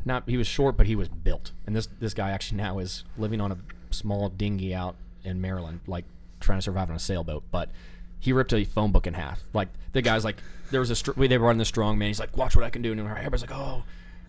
not 0.05 0.23
he 0.29 0.37
was 0.37 0.47
short, 0.47 0.77
but 0.77 0.85
he 0.87 0.95
was 0.95 1.07
built. 1.09 1.51
And 1.65 1.75
this 1.75 1.87
this 1.99 2.13
guy 2.13 2.31
actually 2.31 2.57
now 2.57 2.79
is 2.79 3.03
living 3.17 3.41
on 3.41 3.51
a 3.51 3.57
small 3.91 4.29
dinghy 4.29 4.73
out 4.73 4.95
in 5.23 5.41
Maryland, 5.41 5.81
like 5.87 6.05
trying 6.39 6.57
to 6.59 6.61
survive 6.61 6.89
on 6.89 6.95
a 6.95 6.99
sailboat. 6.99 7.43
But 7.51 7.69
he 8.19 8.33
ripped 8.33 8.53
a 8.53 8.63
phone 8.63 8.91
book 8.91 9.07
in 9.07 9.13
half. 9.13 9.41
Like 9.53 9.69
the 9.93 10.01
guy's 10.01 10.23
like, 10.23 10.37
there 10.71 10.79
was 10.79 10.89
a 10.89 10.95
str- 10.95 11.11
they 11.13 11.37
were 11.37 11.47
running 11.47 11.59
the 11.59 11.65
strong 11.65 11.97
man. 11.97 12.07
He's 12.09 12.19
like, 12.19 12.35
watch 12.35 12.55
what 12.55 12.65
I 12.65 12.69
can 12.69 12.81
do, 12.81 12.91
and 12.91 12.99
everybody's 12.99 13.41
like, 13.41 13.55
oh. 13.55 13.83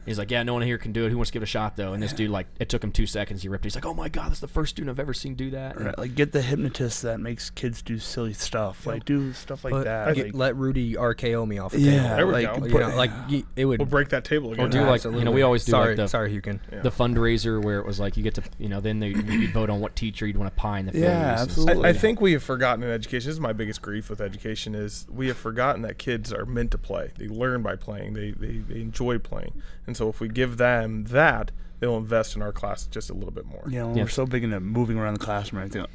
He's 0.08 0.18
like, 0.18 0.30
yeah, 0.30 0.42
no 0.42 0.54
one 0.54 0.62
here 0.62 0.78
can 0.78 0.92
do 0.92 1.06
it. 1.06 1.10
Who 1.10 1.16
wants 1.16 1.30
to 1.30 1.32
give 1.34 1.42
it 1.42 1.44
a 1.44 1.46
shot 1.46 1.76
though? 1.76 1.92
And 1.92 2.02
this 2.02 2.12
dude, 2.12 2.30
like, 2.30 2.46
it 2.58 2.68
took 2.68 2.82
him 2.82 2.90
two 2.92 3.06
seconds. 3.06 3.42
He 3.42 3.48
ripped. 3.48 3.64
it. 3.64 3.68
He's 3.68 3.74
like, 3.76 3.86
oh 3.86 3.94
my 3.94 4.08
god, 4.08 4.30
that's 4.30 4.40
the 4.40 4.48
first 4.48 4.70
student 4.70 4.90
I've 4.90 4.98
ever 5.00 5.14
seen 5.14 5.34
do 5.34 5.50
that. 5.50 5.76
And- 5.76 5.86
Right, 5.86 5.98
like 5.98 6.14
get 6.14 6.32
the 6.32 6.42
hypnotist 6.42 7.02
that 7.02 7.20
makes 7.20 7.50
kids 7.50 7.82
do 7.82 7.98
silly 7.98 8.32
stuff. 8.32 8.86
Like 8.86 9.04
do 9.04 9.32
stuff 9.32 9.64
like 9.64 9.72
Let, 9.74 9.84
that. 9.84 10.14
get- 10.14 10.26
like- 10.26 10.34
let 10.34 10.56
Rudy 10.56 10.94
RKO 10.94 11.46
me 11.46 11.58
off 11.58 11.72
the 11.72 11.80
yeah, 11.80 12.02
table. 12.02 12.16
There 12.16 12.26
we 12.26 12.32
like 12.32 12.60
go. 12.60 12.66
You 12.66 12.78
know, 12.80 12.96
like 12.96 13.10
y- 13.30 13.44
it 13.56 13.64
would. 13.64 13.78
We'll 13.80 13.86
break 13.86 14.08
that 14.10 14.24
table 14.24 14.52
again. 14.52 14.64
Or 14.66 14.68
do 14.68 14.82
like 14.82 15.04
you 15.04 15.24
know 15.24 15.30
we 15.30 15.42
always 15.42 15.64
do 15.64 15.70
sorry, 15.70 15.88
like 15.90 15.96
the 15.98 16.06
sorry, 16.08 16.32
Hukin. 16.32 16.58
Yeah. 16.72 16.80
the 16.80 16.90
fundraiser 16.90 17.62
where 17.62 17.78
it 17.78 17.86
was 17.86 18.00
like 18.00 18.16
you 18.16 18.22
get 18.22 18.34
to 18.34 18.42
you 18.58 18.68
know 18.68 18.80
then 18.80 19.00
they, 19.00 19.08
you 19.08 19.48
vote 19.52 19.70
on 19.70 19.80
what 19.80 19.94
teacher 19.96 20.26
you'd 20.26 20.36
want 20.36 20.50
to 20.54 20.56
pie 20.60 20.78
in 20.80 20.86
the 20.86 20.98
Yeah, 20.98 21.40
and 21.42 21.50
stuff. 21.50 21.58
absolutely. 21.58 21.84
I, 21.86 21.88
I 21.90 21.92
think 21.92 22.20
we 22.20 22.32
have 22.32 22.42
forgotten 22.42 22.82
in 22.82 22.90
education. 22.90 23.28
This 23.28 23.34
is 23.34 23.40
my 23.40 23.52
biggest 23.52 23.82
grief 23.82 24.08
with 24.10 24.20
education 24.20 24.74
is 24.74 25.06
we 25.10 25.28
have 25.28 25.36
forgotten 25.36 25.82
that 25.82 25.98
kids 25.98 26.32
are 26.32 26.44
meant 26.46 26.70
to 26.72 26.78
play. 26.78 27.10
They 27.18 27.28
learn 27.28 27.62
by 27.62 27.76
playing. 27.76 28.14
They 28.14 28.30
they, 28.32 28.58
they 28.58 28.80
enjoy 28.80 29.18
playing. 29.18 29.60
And 29.86 29.96
so 29.98 30.08
if 30.08 30.20
we 30.20 30.28
give 30.28 30.56
them 30.56 31.04
that, 31.06 31.50
they'll 31.80 31.96
invest 31.98 32.34
in 32.36 32.42
our 32.42 32.52
class 32.52 32.86
just 32.86 33.10
a 33.10 33.12
little 33.14 33.30
bit 33.32 33.44
more. 33.46 33.64
you 33.66 33.78
know, 33.80 33.94
Yeah. 33.94 34.02
we're 34.04 34.08
so 34.08 34.24
big 34.26 34.44
into 34.44 34.58
moving 34.60 34.96
around 34.98 35.14
the 35.14 35.20
classroom 35.24 35.62
and 35.62 35.70
everything. 35.70 35.90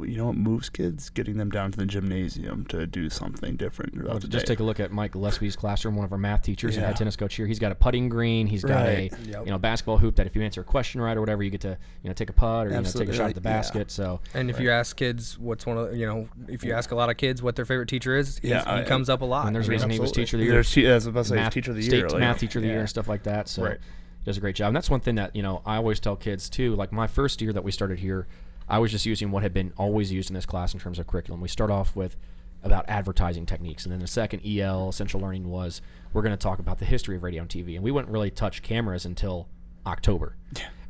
You 0.00 0.16
know 0.18 0.26
what 0.26 0.36
moves 0.36 0.68
kids? 0.68 1.08
Getting 1.08 1.38
them 1.38 1.50
down 1.50 1.72
to 1.72 1.78
the 1.78 1.86
gymnasium 1.86 2.66
to 2.66 2.86
do 2.86 3.08
something 3.08 3.56
different 3.56 3.94
throughout 3.94 4.08
Well, 4.10 4.18
just 4.18 4.44
day. 4.46 4.52
take 4.52 4.60
a 4.60 4.62
look 4.62 4.78
at 4.80 4.92
Mike 4.92 5.12
Gillespie's 5.12 5.56
classroom, 5.56 5.96
one 5.96 6.04
of 6.04 6.12
our 6.12 6.18
math 6.18 6.42
teachers 6.42 6.74
and 6.76 6.82
Yeah. 6.82 6.88
head 6.88 6.96
tennis 6.96 7.16
coach 7.16 7.34
here. 7.34 7.46
He's 7.46 7.58
got 7.58 7.72
a 7.72 7.74
putting 7.74 8.08
green. 8.10 8.46
He's 8.46 8.62
got 8.62 8.84
Right. 8.86 9.12
a 9.12 9.16
Yep. 9.30 9.46
you 9.46 9.50
know 9.50 9.58
basketball 9.58 9.98
hoop 9.98 10.16
that 10.16 10.26
if 10.26 10.36
you 10.36 10.42
answer 10.42 10.60
a 10.60 10.64
question 10.64 11.00
right 11.00 11.16
or 11.16 11.20
whatever, 11.20 11.42
you 11.42 11.50
get 11.50 11.62
to 11.62 11.78
you 12.02 12.08
know 12.10 12.12
take 12.12 12.28
a 12.28 12.32
putt 12.34 12.66
or 12.66 12.70
you 12.70 12.76
know, 12.76 12.82
take 12.82 13.08
a 13.08 13.12
shot 13.14 13.30
at 13.30 13.34
the 13.34 13.40
Yeah. 13.40 13.52
basket. 13.56 13.90
So 13.90 14.20
And 14.34 14.50
if 14.50 14.60
you 14.60 14.70
ask 14.70 14.94
kids 14.96 15.38
what's 15.38 15.64
one 15.66 15.78
of 15.78 15.90
the, 15.90 15.96
you 15.96 16.06
know, 16.06 16.28
if 16.48 16.64
you 16.64 16.74
ask 16.74 16.90
a 16.90 16.94
lot 16.94 17.08
of 17.10 17.16
kids 17.16 17.42
what 17.42 17.56
their 17.56 17.64
favorite 17.64 17.88
teacher 17.88 18.14
is, 18.16 18.38
he's- 18.38 18.50
Yeah, 18.66 18.76
he 18.76 18.82
I- 18.82 18.84
comes 18.84 19.08
up 19.08 19.22
a 19.22 19.24
lot. 19.24 19.46
and 19.46 19.56
there's 19.56 19.64
I 19.64 19.68
a 19.68 19.70
mean, 19.70 19.76
reason 19.76 19.90
he 19.90 20.00
was 20.00 20.12
teacher 20.12 20.36
of 20.36 20.40
the 20.40 20.44
year. 20.44 20.52
There's, 20.54 20.70
te- 20.70 20.86
I 20.86 20.96
about 20.96 21.14
to 21.14 21.24
say 21.24 21.34
math, 21.36 21.52
teacher 21.54 21.70
of 21.70 21.76
the 21.76 21.82
state 21.82 21.96
year. 21.96 22.08
like- 22.08 22.20
math 22.20 22.38
teacher 22.40 22.58
of 22.58 22.62
the 22.62 22.68
year 22.68 22.80
and 22.80 22.88
stuff 22.88 23.08
like 23.08 23.22
that. 23.22 23.48
So 23.48 23.64
Right. 23.64 23.78
does 24.24 24.36
a 24.36 24.40
great 24.40 24.54
job. 24.54 24.66
And 24.68 24.76
that's 24.76 24.90
one 24.90 25.00
thing 25.00 25.14
that 25.14 25.34
you 25.34 25.42
know 25.42 25.62
I 25.64 25.76
always 25.76 25.98
tell 25.98 26.14
kids 26.14 26.50
too. 26.50 26.74
Like 26.76 26.92
my 26.92 27.06
first 27.06 27.40
year 27.40 27.52
that 27.54 27.64
we 27.64 27.70
started 27.72 28.00
here, 28.00 28.26
I 28.68 28.78
was 28.78 28.90
just 28.90 29.06
using 29.06 29.30
what 29.30 29.42
had 29.42 29.54
been 29.54 29.72
always 29.76 30.12
used 30.12 30.30
in 30.30 30.34
this 30.34 30.46
class 30.46 30.74
in 30.74 30.80
terms 30.80 30.98
of 30.98 31.06
curriculum. 31.06 31.40
We 31.40 31.48
start 31.48 31.70
off 31.70 31.96
with 31.96 32.16
about 32.62 32.88
advertising 32.88 33.46
techniques, 33.46 33.84
and 33.84 33.92
then 33.92 34.00
the 34.00 34.06
second 34.06 34.40
EL 34.44 34.88
essential 34.88 35.20
learning 35.20 35.48
was 35.48 35.80
we're 36.12 36.22
going 36.22 36.32
to 36.32 36.36
talk 36.36 36.58
about 36.58 36.78
the 36.78 36.84
history 36.84 37.16
of 37.16 37.22
radio 37.22 37.42
and 37.42 37.50
TV, 37.50 37.74
and 37.76 37.84
we 37.84 37.90
wouldn't 37.90 38.12
really 38.12 38.30
touch 38.30 38.62
cameras 38.62 39.04
until 39.04 39.48
October. 39.86 40.36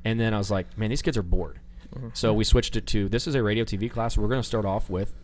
And 0.05 0.18
then 0.18 0.33
I 0.33 0.39
was 0.39 0.51
like, 0.51 0.79
man, 0.79 0.91
these 0.91 1.03
kids 1.03 1.16
are 1.16 1.22
bored. 1.22 1.61
Mm-hmm. 1.95 2.09
So 2.14 2.33
we 2.33 2.45
switched 2.45 2.76
it 2.76 2.87
to 2.89 3.09
this 3.09 3.26
is 3.26 3.35
a 3.35 3.43
radio 3.43 3.64
TV 3.64 3.91
class. 3.91 4.16
We're 4.16 4.29
going 4.29 4.41
to 4.41 4.47
start 4.47 4.64
off 4.64 4.89
with 4.89 5.14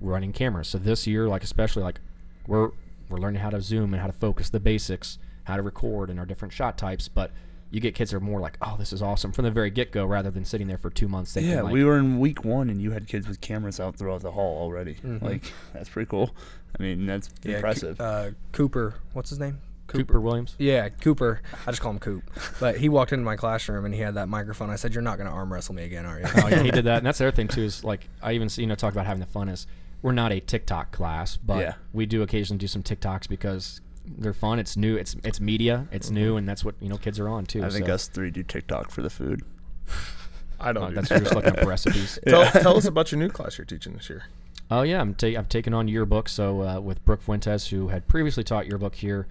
running 0.00 0.32
cameras. 0.32 0.68
So 0.68 0.78
this 0.78 1.06
year, 1.06 1.28
like 1.28 1.42
especially 1.42 1.82
like 1.82 2.00
we're 2.46 2.70
we're 3.08 3.18
learning 3.18 3.40
how 3.40 3.50
to 3.50 3.60
zoom 3.60 3.94
and 3.94 4.00
how 4.00 4.06
to 4.06 4.12
focus, 4.12 4.50
the 4.50 4.60
basics, 4.60 5.18
how 5.44 5.56
to 5.56 5.62
record 5.62 6.10
and 6.10 6.18
our 6.18 6.26
different 6.26 6.52
shot 6.52 6.76
types. 6.76 7.08
But 7.08 7.30
you 7.70 7.80
get 7.80 7.94
kids 7.94 8.10
that 8.12 8.16
are 8.18 8.20
more 8.20 8.40
like, 8.40 8.56
oh, 8.62 8.76
this 8.78 8.92
is 8.92 9.02
awesome 9.02 9.32
from 9.32 9.44
the 9.44 9.50
very 9.50 9.70
get 9.70 9.90
go, 9.92 10.04
rather 10.06 10.30
than 10.30 10.44
sitting 10.44 10.66
there 10.68 10.78
for 10.78 10.88
two 10.90 11.08
months. 11.08 11.32
Thinking 11.34 11.52
Yeah, 11.52 11.62
like, 11.62 11.72
we 11.72 11.84
were 11.84 11.98
in 11.98 12.18
week 12.18 12.44
one, 12.44 12.70
and 12.70 12.80
you 12.80 12.92
had 12.92 13.06
kids 13.08 13.26
with 13.28 13.40
cameras 13.40 13.80
out 13.80 13.96
throughout 13.96 14.22
the 14.22 14.32
hall 14.32 14.58
already. 14.62 14.96
Like 15.02 15.52
that's 15.72 15.88
pretty 15.88 16.08
cool. 16.08 16.30
I 16.78 16.82
mean, 16.82 17.06
that's 17.06 17.28
Yeah, 17.42 17.52
Co- 17.52 17.56
impressive. 17.56 18.00
uh, 18.00 18.30
Cooper, 18.52 18.94
what's 19.14 19.30
his 19.30 19.38
name? 19.38 19.58
Cooper 19.88 20.20
Williams. 20.20 20.56
Yeah, 20.58 20.88
Cooper. 20.88 21.40
I 21.66 21.70
just 21.70 21.80
call 21.80 21.92
him 21.92 22.00
Coop. 22.00 22.24
But 22.58 22.76
he 22.78 22.88
walked 22.88 23.12
into 23.12 23.24
my 23.24 23.36
classroom 23.36 23.84
and 23.84 23.94
he 23.94 24.00
had 24.00 24.14
that 24.16 24.28
microphone. 24.28 24.68
I 24.68 24.74
said, 24.76 24.92
"You're 24.92 25.02
not 25.02 25.16
going 25.16 25.28
to 25.28 25.32
arm 25.32 25.52
wrestle 25.52 25.76
me 25.76 25.84
again, 25.84 26.04
are 26.04 26.18
you?" 26.18 26.26
oh, 26.42 26.48
yeah, 26.48 26.62
he 26.64 26.72
did 26.72 26.84
that, 26.86 26.98
and 26.98 27.06
that's 27.06 27.18
the 27.18 27.28
other 27.28 27.36
thing 27.36 27.46
too. 27.48 27.62
Is 27.62 27.84
like 27.84 28.08
I 28.20 28.32
even 28.32 28.48
see, 28.48 28.62
you 28.62 28.66
know 28.68 28.74
talk 28.74 28.92
about 28.92 29.06
having 29.06 29.20
the 29.20 29.26
fun 29.26 29.48
is 29.48 29.66
we're 30.02 30.10
not 30.12 30.32
a 30.32 30.40
TikTok 30.40 30.90
class, 30.90 31.36
but 31.36 31.58
Yeah. 31.60 31.74
we 31.92 32.04
do 32.04 32.22
occasionally 32.22 32.58
do 32.58 32.66
some 32.66 32.82
TikToks 32.82 33.28
because 33.28 33.80
they're 34.18 34.32
fun. 34.34 34.58
It's 34.58 34.76
new. 34.76 34.96
It's 34.96 35.16
it's 35.24 35.40
media. 35.40 35.88
It's 35.90 36.10
new, 36.10 36.36
and 36.36 36.48
that's 36.48 36.64
what 36.64 36.74
you 36.80 36.88
know 36.88 36.96
kids 36.96 37.18
are 37.18 37.28
on 37.28 37.46
too. 37.46 37.64
I 37.64 37.70
think 37.70 37.86
so. 37.86 37.94
us 37.94 38.08
three 38.08 38.30
do 38.30 38.42
TikTok 38.42 38.90
for 38.90 39.02
the 39.02 39.10
food. 39.10 39.42
I 40.60 40.72
don't. 40.72 40.84
Oh, 40.84 40.88
do 40.88 40.94
that's 40.94 41.08
that. 41.08 41.16
you're 41.16 41.24
just 41.24 41.34
looking 41.34 41.58
up 41.58 41.66
recipes. 41.66 42.18
tell, 42.28 42.50
tell 42.50 42.76
us 42.76 42.86
about 42.86 43.12
your 43.12 43.18
new 43.18 43.28
class 43.28 43.58
you're 43.58 43.64
teaching 43.64 43.94
this 43.94 44.08
year. 44.08 44.24
Oh 44.70 44.82
yeah, 44.82 45.00
I'm 45.00 45.14
ta- 45.14 45.26
I've 45.28 45.48
taken 45.48 45.74
on 45.74 45.88
yearbook. 45.88 46.28
So 46.28 46.62
uh, 46.62 46.80
with 46.80 47.04
Brooke 47.04 47.22
Fuentes, 47.22 47.68
who 47.68 47.88
had 47.88 48.08
previously 48.08 48.42
taught 48.42 48.66
yearbook 48.66 48.94
here, 48.94 49.26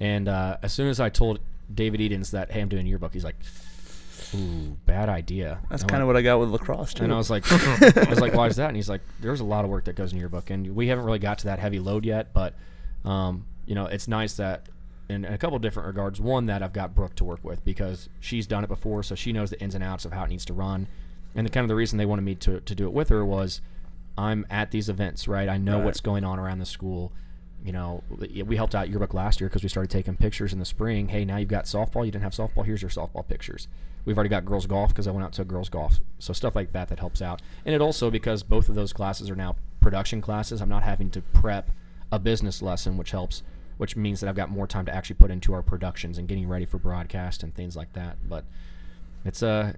and 0.00 0.28
uh, 0.28 0.58
as 0.62 0.72
soon 0.72 0.88
as 0.88 1.00
I 1.00 1.08
told 1.08 1.40
David 1.72 2.00
Edens 2.00 2.32
that 2.32 2.50
hey, 2.50 2.60
I'm 2.60 2.68
doing 2.68 2.86
yearbook, 2.86 3.14
he's 3.14 3.24
like, 3.24 3.36
"Ooh, 4.34 4.76
bad 4.84 5.08
idea." 5.08 5.60
That's 5.70 5.84
kind 5.84 6.02
of 6.02 6.06
what 6.06 6.16
I 6.16 6.22
got 6.22 6.38
with 6.38 6.50
lacrosse 6.50 6.92
too. 6.92 7.04
And 7.04 7.12
I 7.12 7.16
was 7.16 7.30
like, 7.30 7.50
I 7.52 8.10
was 8.10 8.20
like, 8.20 8.34
why 8.34 8.46
is 8.46 8.56
that? 8.56 8.68
And 8.68 8.76
he's 8.76 8.88
like, 8.88 9.00
there's 9.20 9.40
a 9.40 9.44
lot 9.44 9.64
of 9.64 9.70
work 9.70 9.84
that 9.84 9.94
goes 9.94 10.12
in 10.12 10.18
your 10.18 10.28
book, 10.28 10.50
and 10.50 10.74
we 10.74 10.88
haven't 10.88 11.04
really 11.04 11.18
got 11.18 11.38
to 11.38 11.46
that 11.46 11.58
heavy 11.60 11.78
load 11.78 12.04
yet. 12.04 12.34
But, 12.34 12.54
um, 13.04 13.46
you 13.66 13.74
know, 13.74 13.86
it's 13.86 14.08
nice 14.08 14.34
that 14.36 14.68
in 15.08 15.24
a 15.24 15.36
couple 15.38 15.58
different 15.58 15.86
regards. 15.86 16.20
One 16.20 16.46
that 16.46 16.62
I've 16.62 16.72
got 16.72 16.94
Brooke 16.94 17.14
to 17.16 17.24
work 17.24 17.44
with 17.44 17.64
because 17.64 18.08
she's 18.20 18.46
done 18.46 18.64
it 18.64 18.68
before, 18.68 19.02
so 19.02 19.14
she 19.14 19.32
knows 19.32 19.50
the 19.50 19.60
ins 19.60 19.74
and 19.74 19.84
outs 19.84 20.04
of 20.04 20.12
how 20.12 20.24
it 20.24 20.30
needs 20.30 20.44
to 20.46 20.54
run. 20.54 20.86
And 21.34 21.46
the 21.46 21.50
kind 21.50 21.64
of 21.64 21.68
the 21.68 21.74
reason 21.74 21.98
they 21.98 22.06
wanted 22.06 22.22
me 22.22 22.34
to 22.36 22.60
to 22.60 22.74
do 22.74 22.86
it 22.86 22.92
with 22.92 23.08
her 23.10 23.24
was, 23.24 23.60
I'm 24.16 24.46
at 24.48 24.70
these 24.70 24.88
events, 24.88 25.26
right? 25.26 25.48
I 25.48 25.58
know 25.58 25.76
Right. 25.78 25.86
what's 25.86 26.00
going 26.00 26.24
on 26.24 26.38
around 26.38 26.58
the 26.60 26.66
school. 26.66 27.12
You 27.64 27.72
know, 27.72 28.02
we 28.46 28.56
helped 28.56 28.74
out 28.74 28.90
yearbook 28.90 29.14
last 29.14 29.40
year 29.40 29.48
because 29.48 29.62
we 29.62 29.70
started 29.70 29.90
taking 29.90 30.16
pictures 30.16 30.52
in 30.52 30.58
the 30.58 30.66
spring. 30.66 31.08
Hey, 31.08 31.24
now 31.24 31.38
you've 31.38 31.48
got 31.48 31.64
softball. 31.64 32.04
You 32.04 32.12
didn't 32.12 32.22
have 32.24 32.32
softball. 32.34 32.64
Here's 32.66 32.82
your 32.82 32.90
softball 32.90 33.26
pictures. 33.26 33.68
We've 34.04 34.16
already 34.18 34.28
got 34.28 34.44
girls 34.44 34.66
golf 34.66 34.90
because 34.90 35.08
I 35.08 35.12
went 35.12 35.24
out 35.24 35.32
to 35.34 35.44
girls 35.44 35.70
golf. 35.70 35.98
So 36.18 36.34
stuff 36.34 36.54
like 36.54 36.72
that 36.72 36.88
that 36.88 36.98
helps 36.98 37.22
out. 37.22 37.40
And 37.64 37.74
it 37.74 37.80
also 37.80 38.10
because 38.10 38.42
both 38.42 38.68
of 38.68 38.74
those 38.74 38.92
classes 38.92 39.30
are 39.30 39.36
now 39.36 39.56
production 39.80 40.20
classes. 40.20 40.60
I'm 40.60 40.68
not 40.68 40.82
having 40.82 41.10
to 41.12 41.22
prep 41.22 41.70
a 42.12 42.18
business 42.18 42.60
lesson, 42.60 42.98
which 42.98 43.12
helps. 43.12 43.42
Which 43.76 43.96
means 43.96 44.20
that 44.20 44.28
I've 44.28 44.36
got 44.36 44.50
more 44.50 44.66
time 44.66 44.86
to 44.86 44.94
actually 44.94 45.16
put 45.16 45.30
into 45.30 45.52
our 45.52 45.62
productions 45.62 46.16
and 46.18 46.28
getting 46.28 46.46
ready 46.48 46.64
for 46.64 46.78
broadcast 46.78 47.42
and 47.42 47.54
things 47.54 47.74
like 47.76 47.92
that. 47.94 48.16
But 48.28 48.44
it's 49.24 49.42
uh, 49.42 49.72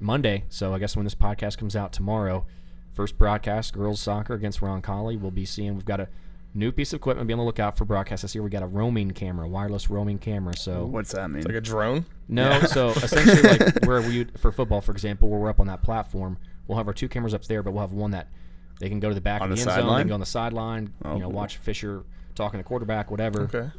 Monday, 0.00 0.44
so 0.48 0.72
I 0.74 0.78
guess 0.78 0.96
when 0.96 1.04
this 1.04 1.14
podcast 1.14 1.58
comes 1.58 1.76
out 1.76 1.92
tomorrow, 1.92 2.46
first 2.92 3.18
broadcast 3.18 3.74
girls 3.74 4.00
soccer 4.00 4.34
against 4.34 4.60
Roncalli. 4.60 5.20
We'll 5.20 5.30
be 5.30 5.44
seeing 5.44 5.74
we've 5.74 5.84
got 5.84 6.00
a 6.00 6.08
new 6.54 6.72
piece 6.72 6.92
of 6.92 6.98
equipment. 6.98 7.26
Be 7.28 7.34
on 7.34 7.38
the 7.38 7.44
lookout 7.44 7.76
for 7.76 7.84
broadcast 7.84 8.22
this 8.22 8.34
year. 8.34 8.42
We 8.42 8.48
got 8.50 8.62
a 8.62 8.66
roaming 8.66 9.10
camera, 9.10 9.46
wireless 9.46 9.90
roaming 9.90 10.18
camera. 10.18 10.56
So 10.56 10.84
What's 10.86 11.12
that 11.12 11.28
mean? 11.28 11.38
It's 11.38 11.46
like 11.46 11.56
a 11.56 11.60
drone. 11.60 12.06
no, 12.28 12.60
so 12.62 12.88
essentially, 12.90 13.42
like 13.42 13.82
where 13.84 14.00
we 14.00 14.24
for 14.38 14.52
football, 14.52 14.80
for 14.80 14.92
example, 14.92 15.28
where 15.28 15.38
we're 15.38 15.50
up 15.50 15.60
on 15.60 15.66
that 15.66 15.82
platform, 15.82 16.38
we'll 16.66 16.78
have 16.78 16.86
our 16.88 16.94
two 16.94 17.08
cameras 17.08 17.34
up 17.34 17.44
there, 17.44 17.62
but 17.62 17.72
we'll 17.72 17.82
have 17.82 17.92
one 17.92 18.12
that 18.12 18.28
they 18.80 18.88
can 18.88 19.00
go 19.00 19.08
to 19.10 19.14
the 19.14 19.20
back 19.20 19.42
On 19.42 19.50
of 19.52 19.56
the 19.58 19.64
the 19.64 19.70
end 19.70 19.80
zone, 19.82 19.94
they 19.96 20.00
can 20.02 20.08
go 20.08 20.14
on 20.14 20.20
the 20.20 20.26
sideline, 20.26 20.92
Oh, 21.04 21.12
you 21.14 21.18
know, 21.20 21.26
cool. 21.26 21.32
watch 21.36 21.58
Fisher 21.58 22.04
talking 22.34 22.58
to 22.60 22.64
quarterback, 22.64 23.10
whatever. 23.10 23.42
Okay. 23.42 23.70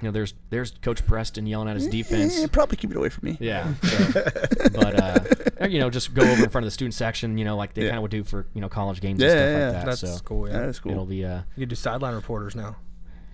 You 0.00 0.08
know, 0.08 0.10
there's 0.10 0.34
there's 0.50 0.72
Coach 0.82 1.06
Preston 1.06 1.46
yelling 1.46 1.68
at 1.68 1.76
his 1.76 1.86
defense. 1.86 2.42
Eh, 2.42 2.46
probably 2.50 2.76
keep 2.76 2.90
it 2.90 2.96
away 2.96 3.08
from 3.08 3.28
me. 3.28 3.36
Yeah. 3.40 3.72
So, 3.84 4.68
but 4.74 5.00
uh, 5.00 5.66
you 5.68 5.78
know, 5.78 5.88
just 5.88 6.12
go 6.14 6.22
over 6.22 6.42
in 6.44 6.50
front 6.50 6.64
of 6.64 6.66
the 6.66 6.70
student 6.72 6.94
section. 6.94 7.38
You 7.38 7.44
know, 7.44 7.56
like 7.56 7.74
they 7.74 7.82
Yeah. 7.82 7.88
kind 7.90 7.98
of 7.98 8.02
would 8.02 8.10
do 8.10 8.24
for 8.24 8.46
you 8.54 8.60
know 8.60 8.68
college 8.68 9.00
games 9.00 9.20
Yeah, 9.20 9.28
and 9.28 9.32
stuff 9.32 9.40
yeah, 9.48 9.58
yeah. 9.58 9.64
like 9.66 9.74
that. 9.84 9.86
That's 9.86 10.00
so 10.18 10.24
cool. 10.24 10.48
Yeah. 10.48 10.58
That 10.60 10.68
is 10.68 10.80
cool. 10.80 10.92
it'll 10.92 11.06
be 11.06 11.24
uh, 11.24 11.42
You 11.56 11.62
could 11.62 11.68
do 11.70 11.74
sideline 11.76 12.14
reporters 12.14 12.54
now. 12.56 12.76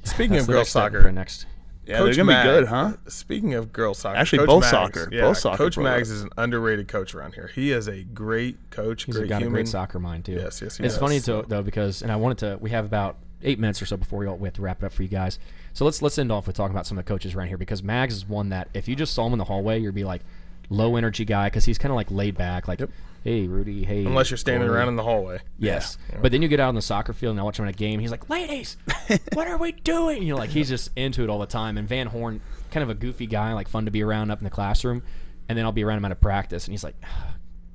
Speaking 0.05 0.37
of 0.37 0.47
the 0.47 0.53
girls 0.53 0.69
soccer, 0.69 1.11
next. 1.11 1.47
Yeah, 1.87 1.97
Coach 1.97 2.15
they're 2.17 2.25
gonna 2.25 2.33
Mag- 2.37 2.47
be 2.47 2.51
good, 2.61 2.69
huh? 2.69 2.93
Speaking 3.09 3.55
of 3.55 3.73
girls 3.73 3.99
soccer, 3.99 4.17
Actually, 4.19 4.39
Coach 4.41 4.47
both 4.49 4.61
Mags, 4.63 4.71
soccer. 4.71 5.09
Yeah, 5.11 5.21
Both 5.23 5.39
soccer 5.39 5.57
Coach 5.57 5.75
programs. 5.75 5.97
Mags 5.97 6.11
is 6.11 6.23
an 6.23 6.29
underrated 6.37 6.89
coach 6.89 7.15
around 7.15 7.35
here. 7.35 7.51
He 7.53 7.73
is 7.73 7.89
a 7.89 8.03
great 8.05 8.71
coach. 8.71 9.05
He's 9.05 9.17
great 9.17 9.29
got 9.29 9.39
human. 9.41 9.55
a 9.55 9.57
great 9.57 9.69
soccer 9.69 9.99
mind 9.99 10.27
too. 10.27 10.33
Yes, 10.33 10.61
yes, 10.63 10.77
he 10.77 10.85
it's 10.85 10.95
does. 10.95 10.99
funny 11.01 11.21
to, 11.21 11.45
though 11.49 11.63
because, 11.63 12.03
and 12.03 12.13
I 12.13 12.17
wanted 12.17 12.39
to. 12.39 12.59
We 12.61 12.71
have 12.71 12.85
about 12.85 13.17
eight 13.43 13.59
minutes 13.59 13.81
or 13.81 13.87
so 13.87 13.97
before 13.97 14.21
we, 14.21 14.27
all, 14.27 14.37
we 14.37 14.47
have 14.47 14.55
to 14.55 14.63
wrap 14.63 14.83
it 14.83 14.87
up 14.87 14.93
for 14.93 15.03
you 15.03 15.09
guys. 15.09 15.39
So 15.73 15.85
let's 15.85 16.03
let's 16.03 16.19
end 16.19 16.33
off 16.33 16.47
with 16.47 16.57
talking 16.57 16.75
about 16.75 16.87
some 16.87 16.99
of 16.99 17.05
the 17.05 17.09
coaches 17.09 17.35
around 17.35 17.49
here 17.49 17.59
because 17.59 17.83
Mags 17.83 18.15
is 18.15 18.29
one 18.29 18.49
that 18.51 18.69
if 18.75 18.89
you 18.89 18.97
just 18.97 19.15
saw 19.15 19.27
him 19.27 19.33
in 19.33 19.39
the 19.39 19.45
hallway, 19.45 19.79
you'd 19.79 19.95
be 19.95 20.05
like 20.05 20.23
low 20.69 20.97
energy 20.97 21.25
guy 21.25 21.49
because 21.49 21.65
he's 21.65 21.79
kind 21.79 21.91
of 21.91 21.97
like 21.97 22.11
laid 22.11 22.37
back, 22.37 22.69
like 22.69 22.81
hey 23.25 23.47
Rudy, 23.47 23.85
hey. 23.85 24.05
Unless 24.05 24.31
you're 24.31 24.39
standing 24.39 24.67
Corey." 24.67 24.79
around 24.79 24.89
in 24.89 24.97
the 24.97 25.03
hallway. 25.03 25.41
Yes. 25.59 25.99
Yeah. 26.11 26.19
But 26.23 26.33
then 26.33 26.43
you 26.43 26.49
get 26.49 26.61
out 26.61 26.69
on 26.69 26.75
the 26.75 26.83
soccer 26.83 27.13
field 27.13 27.33
and 27.33 27.41
I 27.41 27.43
watch 27.43 27.59
him 27.59 27.65
in 27.67 27.71
a 27.71 27.73
game. 27.73 28.01
He's 28.01 28.11
like, 28.11 28.29
ladies, 28.31 28.77
what 29.35 29.47
are 29.47 29.59
we 29.59 29.73
doing? 29.73 30.23
You 30.23 30.35
know, 30.35 30.39
like 30.39 30.51
he's 30.51 30.69
just 30.69 30.91
into 30.97 31.23
it 31.23 31.31
all 31.31 31.39
the 31.39 31.47
time. 31.47 31.77
And 31.77 31.89
Van 31.89 32.07
Horn, 32.07 32.41
kind 32.71 32.83
of 32.83 32.91
a 32.91 32.95
goofy 32.95 33.27
guy, 33.27 33.53
like 33.53 33.69
fun 33.69 33.85
to 33.85 33.91
be 33.91 34.03
around 34.03 34.31
up 34.31 34.39
in 34.39 34.45
the 34.45 34.51
classroom. 34.51 35.03
And 35.49 35.59
then 35.59 35.65
I'll 35.65 35.73
be 35.73 35.85
around 35.85 35.99
him 35.99 36.05
at 36.07 36.13
a 36.13 36.17
practice 36.17 36.67
and 36.67 36.73
he's 36.73 36.85
like, 36.85 36.95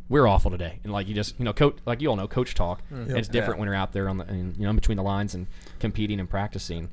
we're 0.07 0.27
awful 0.27 0.51
today. 0.51 0.79
And 0.83 0.93
like 0.93 1.07
you 1.07 1.15
just, 1.15 1.37
you 1.39 1.45
know, 1.45 1.53
coach, 1.53 1.77
like 1.85 1.99
you 2.01 2.09
all 2.09 2.15
know, 2.15 2.27
coach 2.27 2.53
talk. 2.53 2.81
And 2.91 3.11
it's 3.17 3.27
different 3.27 3.55
Yeah. 3.55 3.59
when 3.61 3.65
you're 3.67 3.75
out 3.75 3.91
there 3.91 4.07
on 4.07 4.17
the, 4.17 4.25
and, 4.25 4.55
you 4.55 4.63
know, 4.63 4.69
in 4.69 4.75
between 4.75 4.97
the 4.97 5.03
lines 5.03 5.33
and 5.33 5.47
competing 5.79 6.19
and 6.19 6.29
practicing. 6.29 6.89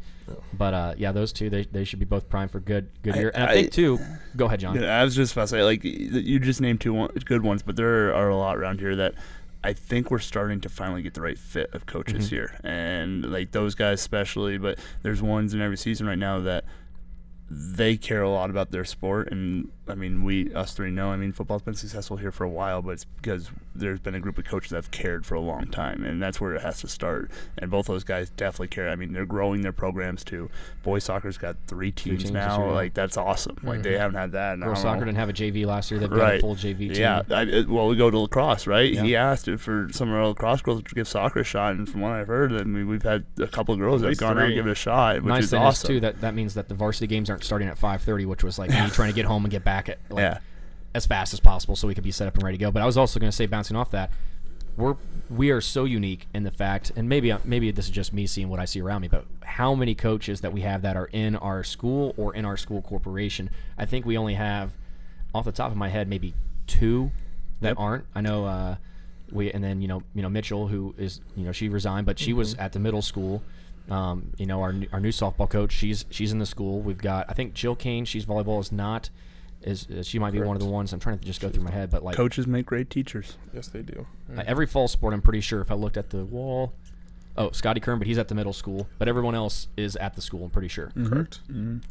But 0.54 0.72
uh, 0.72 0.94
yeah, 0.96 1.12
those 1.12 1.30
two, 1.32 1.50
they, 1.50 1.64
they 1.64 1.84
should 1.84 1.98
be 1.98 2.06
both 2.06 2.28
primed 2.30 2.50
for 2.52 2.60
good 2.60 2.88
good 3.02 3.14
I- 3.16 3.18
year. 3.18 3.30
And 3.34 3.44
I, 3.44 3.46
I- 3.48 3.54
think 3.54 3.72
too, 3.72 3.98
go 4.36 4.46
ahead, 4.46 4.60
John. 4.60 4.80
Yeah, 4.80 4.98
I 5.00 5.04
was 5.04 5.14
just 5.14 5.32
about 5.32 5.42
to 5.42 5.48
say, 5.48 5.62
like, 5.62 5.84
you 5.84 6.38
just 6.38 6.60
named 6.62 6.80
two 6.80 6.94
one, 6.94 7.10
good 7.26 7.42
ones, 7.42 7.62
but 7.62 7.76
there 7.76 8.14
are 8.14 8.28
a 8.30 8.36
lot 8.36 8.56
around 8.56 8.80
here 8.80 8.96
that 8.96 9.14
I 9.62 9.74
think 9.74 10.10
we're 10.10 10.18
starting 10.18 10.60
to 10.62 10.68
finally 10.70 11.02
get 11.02 11.12
the 11.14 11.20
right 11.20 11.38
fit 11.38 11.72
of 11.74 11.84
coaches 11.86 12.26
Mm-hmm. 12.26 12.34
here, 12.34 12.58
and 12.64 13.30
like 13.30 13.52
those 13.52 13.74
guys 13.74 14.00
especially. 14.00 14.56
But 14.58 14.78
there's 15.02 15.20
ones 15.22 15.52
in 15.52 15.60
every 15.60 15.76
season 15.76 16.06
right 16.06 16.18
now 16.18 16.40
that 16.40 16.64
they 17.50 17.96
care 17.98 18.22
a 18.22 18.30
lot 18.30 18.48
about 18.48 18.70
their 18.70 18.84
sport, 18.84 19.30
and 19.30 19.70
I 19.88 19.94
mean, 19.94 20.22
we 20.22 20.52
us 20.54 20.74
three 20.74 20.90
know. 20.90 21.10
I 21.10 21.16
mean, 21.16 21.32
football's 21.32 21.62
been 21.62 21.74
successful 21.74 22.16
here 22.16 22.30
for 22.30 22.44
a 22.44 22.48
while, 22.48 22.82
but 22.82 22.90
it's 22.90 23.04
because 23.04 23.50
there's 23.74 23.98
been 23.98 24.14
a 24.14 24.20
group 24.20 24.38
of 24.38 24.44
coaches 24.44 24.70
that 24.70 24.76
have 24.76 24.90
cared 24.92 25.26
for 25.26 25.34
a 25.34 25.40
long 25.40 25.66
time, 25.66 26.04
and 26.04 26.22
that's 26.22 26.40
where 26.40 26.54
it 26.54 26.62
has 26.62 26.80
to 26.82 26.88
start. 26.88 27.30
And 27.58 27.68
both 27.70 27.86
those 27.86 28.04
guys 28.04 28.30
definitely 28.30 28.68
care. 28.68 28.88
I 28.88 28.96
mean, 28.96 29.12
they're 29.12 29.26
growing 29.26 29.62
their 29.62 29.72
programs 29.72 30.22
too. 30.22 30.50
Boys 30.84 31.02
soccer's 31.02 31.36
got 31.36 31.56
three 31.66 31.90
teams, 31.90 32.22
teams 32.22 32.32
now. 32.32 32.70
like 32.70 32.94
that's 32.94 33.16
awesome. 33.16 33.56
Like 33.62 33.82
they 33.82 33.90
mm-hmm. 33.90 34.00
haven't 34.00 34.16
had 34.16 34.32
that. 34.32 34.60
Girls 34.60 34.60
don't 34.60 34.84
know, 34.84 34.90
soccer 34.90 35.04
didn't 35.04 35.18
have 35.18 35.28
a 35.28 35.32
JV 35.32 35.66
last 35.66 35.90
year. 35.90 35.98
They've 35.98 36.10
got 36.10 36.36
a 36.36 36.38
full 36.38 36.54
JV 36.54 36.78
team. 36.78 36.94
yeah, 36.94 37.22
I, 37.30 37.64
well, 37.68 37.88
we 37.88 37.96
go 37.96 38.10
to 38.10 38.18
lacrosse, 38.20 38.68
right? 38.68 38.92
Yeah. 38.92 39.02
He 39.02 39.16
asked 39.16 39.48
if 39.48 39.62
for 39.62 39.88
some 39.90 40.10
of 40.10 40.14
our 40.14 40.28
lacrosse 40.28 40.62
girls 40.62 40.82
to 40.84 40.94
give 40.94 41.08
soccer 41.08 41.40
a 41.40 41.44
shot, 41.44 41.74
and 41.74 41.88
from 41.88 42.02
what 42.02 42.12
I've 42.12 42.28
heard, 42.28 42.52
I 42.52 42.62
mean, 42.62 42.86
we've 42.86 43.02
had 43.02 43.24
a 43.40 43.48
couple 43.48 43.74
of 43.74 43.80
girls 43.80 44.02
that 44.02 44.06
have 44.06 44.10
least 44.10 44.20
gone 44.20 44.38
out 44.38 44.44
and 44.44 44.48
three. 44.48 44.54
give 44.54 44.66
it 44.68 44.72
a 44.72 44.76
shot, 44.76 45.16
which 45.16 45.24
nice 45.24 45.44
is 45.44 45.50
thing 45.50 45.60
awesome. 45.60 45.88
too 45.88 46.00
that 46.00 46.20
that 46.20 46.34
means 46.34 46.54
that 46.54 46.68
the 46.68 46.74
varsity 46.74 47.08
games 47.08 47.28
aren't 47.28 47.42
starting 47.42 47.66
at 47.66 47.76
5:30, 47.76 48.26
which 48.26 48.44
was 48.44 48.60
like 48.60 48.70
me 48.70 48.88
trying 48.90 49.10
to 49.10 49.16
get 49.16 49.24
home 49.24 49.44
and 49.44 49.50
get 49.50 49.64
back 49.64 49.71
at 49.88 49.98
like, 50.10 50.22
Yeah. 50.22 50.38
as 50.94 51.06
fast 51.06 51.32
as 51.32 51.40
possible 51.40 51.76
so 51.76 51.88
we 51.88 51.94
could 51.94 52.04
be 52.04 52.10
set 52.12 52.26
up 52.28 52.34
and 52.34 52.42
ready 52.42 52.58
to 52.58 52.60
go. 52.64 52.70
But 52.70 52.82
I 52.82 52.86
was 52.86 52.96
also 52.96 53.18
going 53.20 53.30
to 53.30 53.36
say, 53.36 53.46
bouncing 53.46 53.76
off 53.76 53.90
that, 53.92 54.10
we're 54.76 54.96
we 55.28 55.50
are 55.50 55.60
so 55.60 55.84
unique 55.84 56.26
in 56.34 56.44
the 56.44 56.50
fact, 56.50 56.92
and 56.96 57.08
maybe 57.08 57.34
maybe 57.44 57.70
this 57.70 57.84
is 57.86 57.90
just 57.90 58.12
me 58.12 58.26
seeing 58.26 58.48
what 58.48 58.58
I 58.60 58.64
see 58.64 58.80
around 58.80 59.02
me, 59.02 59.08
but 59.08 59.24
how 59.42 59.74
many 59.74 59.94
coaches 59.94 60.40
that 60.42 60.52
we 60.52 60.62
have 60.62 60.82
that 60.82 60.96
are 60.96 61.06
in 61.12 61.36
our 61.36 61.62
school 61.64 62.14
or 62.16 62.34
in 62.34 62.44
our 62.44 62.56
school 62.56 62.80
corporation? 62.82 63.50
I 63.78 63.84
think 63.86 64.06
we 64.06 64.16
only 64.16 64.34
have, 64.34 64.70
off 65.34 65.44
the 65.44 65.52
top 65.52 65.70
of 65.70 65.76
my 65.76 65.88
head, 65.88 66.08
maybe 66.08 66.32
two 66.66 67.10
that 67.60 67.68
Yep. 67.70 67.76
aren't. 67.78 68.04
I 68.14 68.20
know. 68.22 68.44
Uh, 68.46 68.76
we 69.30 69.50
and 69.52 69.62
then 69.64 69.80
you 69.80 69.88
know 69.88 70.02
you 70.14 70.20
know 70.22 70.28
Mitchell 70.28 70.68
who 70.68 70.94
is 70.98 71.20
you 71.36 71.44
know 71.44 71.52
she 71.52 71.68
resigned 71.70 72.04
but 72.04 72.18
she 72.18 72.34
was 72.34 72.52
at 72.56 72.72
the 72.72 72.78
middle 72.78 73.00
school 73.00 73.42
um, 73.90 74.32
you 74.36 74.44
know 74.44 74.60
our, 74.60 74.74
new- 74.74 74.88
our 74.92 75.00
new 75.00 75.08
softball 75.10 75.48
coach 75.48 75.72
she's 75.72 76.04
she's 76.10 76.32
in 76.32 76.38
the 76.38 76.44
school 76.44 76.80
we've 76.82 76.98
got 76.98 77.24
I 77.30 77.32
think 77.32 77.54
Jill 77.54 77.74
Kane 77.74 78.04
she's 78.04 78.26
volleyball 78.26 78.60
is 78.60 78.70
not 78.70 79.08
is, 79.64 79.86
is 79.88 80.06
she 80.06 80.18
might 80.18 80.32
be 80.32 80.40
one 80.40 80.56
of 80.56 80.62
the 80.62 80.68
ones 80.68 80.92
I'm 80.92 81.00
trying 81.00 81.18
to 81.18 81.24
just 81.24 81.40
go 81.40 81.48
through 81.48 81.62
my 81.64 81.70
head 81.70 81.90
but 81.90 82.02
like 82.02 82.16
Coaches 82.16 82.46
make 82.46 82.66
great 82.66 82.90
teachers. 82.90 83.36
Yes, 83.52 83.68
they 83.68 83.82
do. 83.82 84.06
uh, 84.36 84.42
every 84.46 84.66
fall 84.66 84.88
sport 84.88 85.14
I'm 85.14 85.22
pretty 85.22 85.40
sure 85.40 85.60
if 85.60 85.70
I 85.70 85.74
looked 85.74 85.96
at 85.96 86.10
the 86.10 86.24
wall 86.24 86.72
oh 87.34 87.50
Scotty 87.50 87.80
Kern 87.80 87.98
but 87.98 88.06
he's 88.06 88.18
at 88.18 88.28
the 88.28 88.34
middle 88.34 88.52
school 88.52 88.86
but 88.98 89.08
everyone 89.08 89.34
else 89.34 89.68
is 89.74 89.96
at 89.96 90.14
the 90.14 90.20
school 90.20 90.44
I'm 90.44 90.50
pretty 90.50 90.68
sure 90.68 90.92
Correct. 91.06 91.40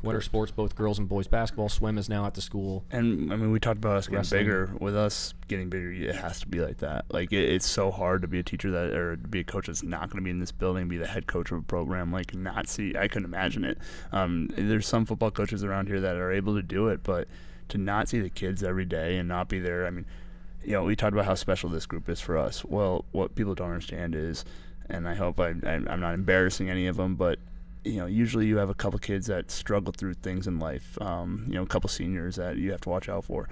winter 0.03 0.21
sports 0.21 0.51
both 0.51 0.75
girls 0.75 0.99
and 0.99 1.09
boys 1.09 1.27
basketball 1.27 1.67
swim 1.67 1.97
is 1.97 2.07
now 2.09 2.27
at 2.27 2.35
the 2.35 2.41
school 2.41 2.83
And 2.91 3.33
I 3.33 3.37
mean, 3.37 3.51
we 3.51 3.59
talked 3.59 3.79
about 3.79 3.97
us 3.97 4.05
getting 4.05 4.17
Wrestling. 4.19 4.41
bigger. 4.41 4.69
With 4.79 4.95
us 4.95 5.33
getting 5.47 5.69
bigger, 5.71 5.91
it 5.91 6.13
has 6.13 6.41
to 6.41 6.47
be 6.47 6.59
like 6.61 6.77
that. 6.77 7.05
Like 7.09 7.33
it, 7.33 7.49
it's 7.49 7.67
so 7.67 7.89
hard 7.89 8.21
to 8.21 8.27
be 8.27 8.37
a 8.37 8.43
teacher 8.43 8.69
that 8.69 8.91
or 8.95 9.15
to 9.15 9.27
be 9.27 9.39
a 9.39 9.43
coach 9.43 9.65
that's 9.65 9.81
not 9.81 10.11
going 10.11 10.17
to 10.17 10.23
be 10.23 10.29
in 10.29 10.39
this 10.39 10.51
building, 10.51 10.87
be 10.87 10.97
the 10.97 11.07
head 11.07 11.25
coach 11.25 11.51
of 11.51 11.57
a 11.57 11.61
program. 11.63 12.11
Like 12.11 12.35
not 12.35 12.67
see, 12.67 12.95
I 12.95 13.07
couldn't 13.07 13.25
imagine 13.25 13.63
it. 13.65 13.79
Um, 14.11 14.47
there's 14.55 14.85
some 14.85 15.05
football 15.07 15.31
coaches 15.31 15.63
around 15.63 15.87
here 15.87 15.99
that 16.01 16.17
are 16.17 16.31
able 16.31 16.53
to 16.55 16.61
do 16.61 16.89
it, 16.89 17.01
but 17.01 17.27
to 17.71 17.77
not 17.77 18.09
see 18.09 18.19
the 18.19 18.29
kids 18.29 18.63
every 18.63 18.85
day 18.85 19.17
and 19.17 19.27
not 19.27 19.49
be 19.49 19.59
there. 19.59 19.85
I 19.85 19.89
mean, 19.89 20.05
you 20.63 20.73
know, 20.73 20.83
we 20.83 20.95
talked 20.95 21.13
about 21.13 21.25
how 21.25 21.35
special 21.35 21.69
this 21.69 21.85
group 21.85 22.07
is 22.07 22.21
for 22.21 22.37
us. 22.37 22.63
Well, 22.63 23.05
what 23.11 23.35
people 23.35 23.55
don't 23.55 23.69
understand 23.69 24.13
is, 24.13 24.45
and 24.89 25.07
I 25.07 25.15
hope 25.15 25.39
I, 25.39 25.49
I'm 25.65 25.99
not 25.99 26.13
embarrassing 26.13 26.69
any 26.69 26.87
of 26.87 26.97
them, 26.97 27.15
but 27.15 27.39
you 27.83 27.97
know, 27.97 28.05
usually 28.05 28.45
you 28.45 28.57
have 28.57 28.69
a 28.69 28.75
couple 28.75 28.99
kids 28.99 29.25
that 29.27 29.49
struggle 29.49 29.91
through 29.91 30.13
things 30.15 30.45
in 30.45 30.59
life. 30.59 31.01
Um, 31.01 31.45
you 31.47 31.55
know, 31.55 31.63
a 31.63 31.67
couple 31.67 31.89
seniors 31.89 32.35
that 32.35 32.57
you 32.57 32.71
have 32.71 32.81
to 32.81 32.89
watch 32.89 33.09
out 33.09 33.25
for. 33.25 33.49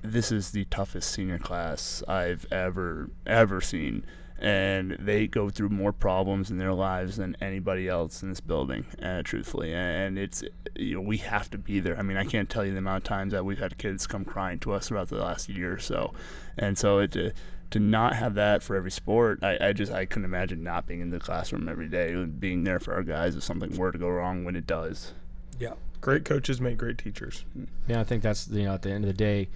This 0.00 0.32
is 0.32 0.52
the 0.52 0.64
toughest 0.66 1.10
senior 1.10 1.38
class 1.38 2.02
I've 2.08 2.46
ever 2.52 3.10
ever 3.26 3.60
seen, 3.60 4.04
and 4.38 4.96
they 4.98 5.26
go 5.26 5.48
through 5.48 5.68
more 5.68 5.92
problems 5.92 6.50
in 6.50 6.58
their 6.58 6.72
lives 6.72 7.16
than 7.16 7.36
anybody 7.40 7.88
else 7.88 8.22
in 8.22 8.28
this 8.28 8.40
building. 8.40 8.86
Uh, 9.02 9.22
truthfully, 9.22 9.72
and 9.72 10.18
it's 10.18 10.42
you 10.74 10.96
know 10.96 11.00
we 11.00 11.18
have 11.18 11.50
to 11.50 11.58
be 11.58 11.80
there. 11.80 11.98
I 11.98 12.02
mean, 12.02 12.16
I 12.16 12.24
can't 12.24 12.50
tell 12.50 12.64
you 12.64 12.72
the 12.72 12.78
amount 12.78 12.98
of 12.98 13.04
times 13.04 13.32
that 13.32 13.44
we've 13.44 13.58
had 13.58 13.78
kids 13.78 14.06
come 14.06 14.24
crying 14.24 14.58
to 14.60 14.72
us 14.72 14.88
throughout 14.88 15.08
the 15.08 15.16
last 15.16 15.48
year 15.48 15.72
or 15.72 15.78
so, 15.78 16.12
and 16.58 16.78
so 16.78 16.98
it. 16.98 17.16
Uh, 17.16 17.30
to 17.70 17.80
not 17.80 18.14
have 18.14 18.34
that 18.34 18.62
for 18.62 18.76
every 18.76 18.90
sport, 18.90 19.42
I, 19.42 19.58
I 19.60 19.72
just 19.72 19.90
I 19.90 20.04
couldn't 20.04 20.26
imagine 20.26 20.62
not 20.62 20.86
being 20.86 21.00
in 21.00 21.10
the 21.10 21.18
classroom 21.18 21.68
every 21.68 21.88
day, 21.88 22.12
and 22.12 22.38
being 22.38 22.62
there 22.62 22.78
for 22.78 22.94
our 22.94 23.02
guys 23.02 23.34
if 23.34 23.42
something 23.42 23.76
were 23.76 23.90
to 23.90 23.98
go 23.98 24.08
wrong 24.08 24.44
when 24.44 24.54
it 24.54 24.64
does. 24.64 25.12
Yeah. 25.58 25.72
Great 26.00 26.24
coaches 26.24 26.60
make 26.60 26.78
great 26.78 26.98
teachers. 26.98 27.44
Yeah, 27.88 28.00
I 28.00 28.04
think 28.04 28.22
that's 28.22 28.46
you 28.48 28.66
know 28.66 28.74
at 28.74 28.82
the 28.82 28.90
end 28.90 29.02
of 29.02 29.08
the 29.08 29.16
day, 29.16 29.48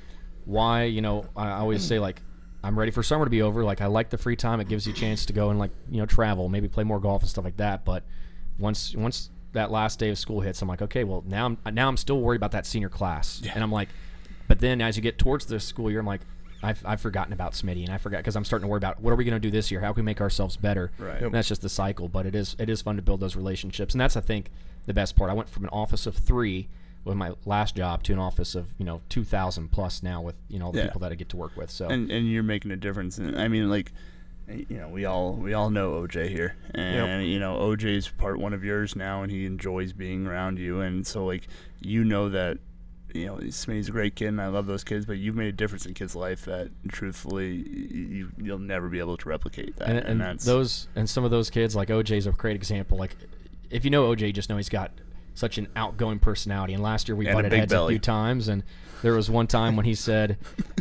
why 0.46 0.82
you 0.84 1.00
know 1.00 1.26
I 1.36 1.50
always 1.50 1.84
say 1.84 2.00
like 2.00 2.22
I'm 2.62 2.78
ready 2.78 2.90
for 2.90 3.02
summer 3.02 3.24
to 3.24 3.30
be 3.30 3.42
over. 3.42 3.62
Like 3.64 3.80
I 3.80 3.86
like 3.86 4.10
the 4.10 4.18
free 4.18 4.36
time; 4.36 4.60
it 4.60 4.68
gives 4.68 4.86
you 4.86 4.92
a 4.92 4.96
chance 4.96 5.24
to 5.26 5.32
go 5.32 5.50
and 5.50 5.58
like 5.58 5.70
you 5.90 5.98
know 5.98 6.06
travel, 6.06 6.48
maybe 6.48 6.68
play 6.68 6.84
more 6.84 7.00
golf 7.00 7.22
and 7.22 7.30
stuff 7.30 7.44
like 7.44 7.56
that. 7.58 7.84
But 7.84 8.02
once 8.58 8.94
once 8.94 9.30
that 9.52 9.70
last 9.70 9.98
day 9.98 10.10
of 10.10 10.18
school 10.18 10.40
hits, 10.40 10.60
I'm 10.60 10.68
like, 10.68 10.82
okay, 10.82 11.04
well 11.04 11.22
now 11.26 11.46
I'm 11.64 11.74
now 11.74 11.88
I'm 11.88 11.96
still 11.96 12.20
worried 12.20 12.36
about 12.36 12.52
that 12.52 12.66
senior 12.66 12.88
class, 12.88 13.40
Yeah. 13.42 13.52
and 13.54 13.62
I'm 13.62 13.72
like, 13.72 13.88
but 14.48 14.58
then 14.60 14.80
as 14.80 14.96
you 14.96 15.02
get 15.02 15.18
towards 15.18 15.46
the 15.46 15.60
school 15.60 15.90
year, 15.90 16.00
I'm 16.00 16.06
like. 16.06 16.22
I've, 16.60 16.84
I've 16.84 17.00
forgotten 17.00 17.32
about 17.32 17.52
Smitty, 17.52 17.84
and 17.84 17.90
I 17.94 17.98
forgot 17.98 18.16
because 18.16 18.34
I'm 18.34 18.44
starting 18.44 18.66
to 18.66 18.68
worry 18.68 18.78
about 18.78 19.00
what 19.00 19.12
are 19.12 19.14
we 19.14 19.22
going 19.22 19.36
to 19.36 19.38
do 19.38 19.48
this 19.48 19.70
year? 19.70 19.80
How 19.80 19.92
can 19.92 20.02
we 20.02 20.06
make 20.06 20.20
ourselves 20.20 20.56
better? 20.56 20.90
Right. 20.98 21.22
And 21.22 21.32
that's 21.32 21.46
just 21.46 21.62
the 21.62 21.68
cycle, 21.68 22.08
but 22.08 22.26
it 22.26 22.34
is 22.34 22.56
it 22.58 22.68
is 22.68 22.82
fun 22.82 22.96
to 22.96 23.02
build 23.02 23.20
those 23.20 23.36
relationships, 23.36 23.94
and 23.94 24.00
that's 24.00 24.16
I 24.16 24.20
think 24.22 24.50
the 24.84 24.92
best 24.92 25.14
part. 25.14 25.30
I 25.30 25.34
went 25.34 25.48
from 25.48 25.62
an 25.62 25.70
office 25.70 26.04
of 26.04 26.16
three 26.16 26.66
with 27.08 27.16
my 27.16 27.32
last 27.44 27.74
job 27.74 28.02
to 28.04 28.12
an 28.12 28.18
office 28.18 28.54
of 28.54 28.68
you 28.78 28.84
know 28.84 29.00
2,000 29.08 29.70
plus 29.72 30.02
now 30.02 30.20
with 30.22 30.36
you 30.48 30.58
know 30.58 30.70
the 30.70 30.78
Yeah. 30.78 30.84
people 30.86 31.00
that 31.00 31.10
I 31.12 31.14
get 31.16 31.28
to 31.30 31.36
work 31.36 31.56
with. 31.56 31.70
So 31.70 31.88
and 31.88 32.10
and 32.10 32.30
you're 32.30 32.42
making 32.42 32.70
a 32.70 32.76
difference. 32.76 33.18
And 33.18 33.36
I 33.40 33.48
mean, 33.48 33.68
like, 33.70 33.92
you 34.48 34.78
know, 34.78 34.88
we 34.88 35.04
all 35.04 35.34
we 35.34 35.54
all 35.54 35.70
know 35.70 35.92
OJ 36.02 36.28
here, 36.28 36.56
and 36.74 37.26
you 37.26 37.38
know, 37.40 37.56
OJ's 37.58 38.08
part 38.08 38.38
one 38.38 38.52
of 38.54 38.62
yours 38.64 38.94
now, 38.96 39.22
and 39.22 39.32
he 39.32 39.44
enjoys 39.46 39.92
being 39.92 40.26
around 40.26 40.58
you, 40.58 40.80
and 40.80 41.06
so 41.06 41.24
like, 41.26 41.48
you 41.80 42.04
know 42.04 42.28
that. 42.28 42.58
You 43.14 43.24
know, 43.24 43.36
Smitty's 43.36 43.88
a 43.88 43.90
great 43.90 44.16
kid, 44.16 44.26
and 44.28 44.38
I 44.40 44.48
love 44.48 44.66
those 44.66 44.84
kids. 44.84 45.06
But 45.06 45.16
you've 45.16 45.34
made 45.34 45.46
a 45.48 45.52
difference 45.52 45.86
in 45.86 45.94
kids' 45.94 46.14
life 46.14 46.44
that, 46.44 46.68
truthfully, 46.88 47.54
you 47.54 48.28
you'll 48.36 48.58
never 48.58 48.90
be 48.90 48.98
able 48.98 49.16
to 49.16 49.28
replicate 49.30 49.76
that. 49.76 49.88
and, 49.88 49.98
and 50.00 50.20
that's 50.20 50.44
those 50.44 50.88
and 50.94 51.08
some 51.08 51.24
of 51.24 51.30
those 51.30 51.48
kids 51.48 51.74
like 51.74 51.88
OJ's 51.88 52.26
a 52.26 52.32
great 52.32 52.54
example. 52.54 52.98
Like 52.98 53.16
if 53.70 53.82
you 53.82 53.90
know 53.90 54.14
OJ, 54.14 54.34
just 54.34 54.50
know 54.50 54.58
he's 54.58 54.68
got 54.68 54.90
such 55.38 55.58
an 55.58 55.68
outgoing 55.76 56.18
personality. 56.18 56.74
And 56.74 56.82
last 56.82 57.08
year 57.08 57.16
we 57.16 57.26
And 57.26 57.34
a 57.34 57.36
butted 57.38 57.50
big 57.50 57.60
heads 57.60 57.72
a 57.72 57.88
few 57.88 57.98
times, 57.98 58.48
and 58.48 58.62
there 59.02 59.14
was 59.14 59.30
one 59.30 59.46
time 59.46 59.76
when 59.76 59.86
he 59.86 59.94
said 60.08 60.38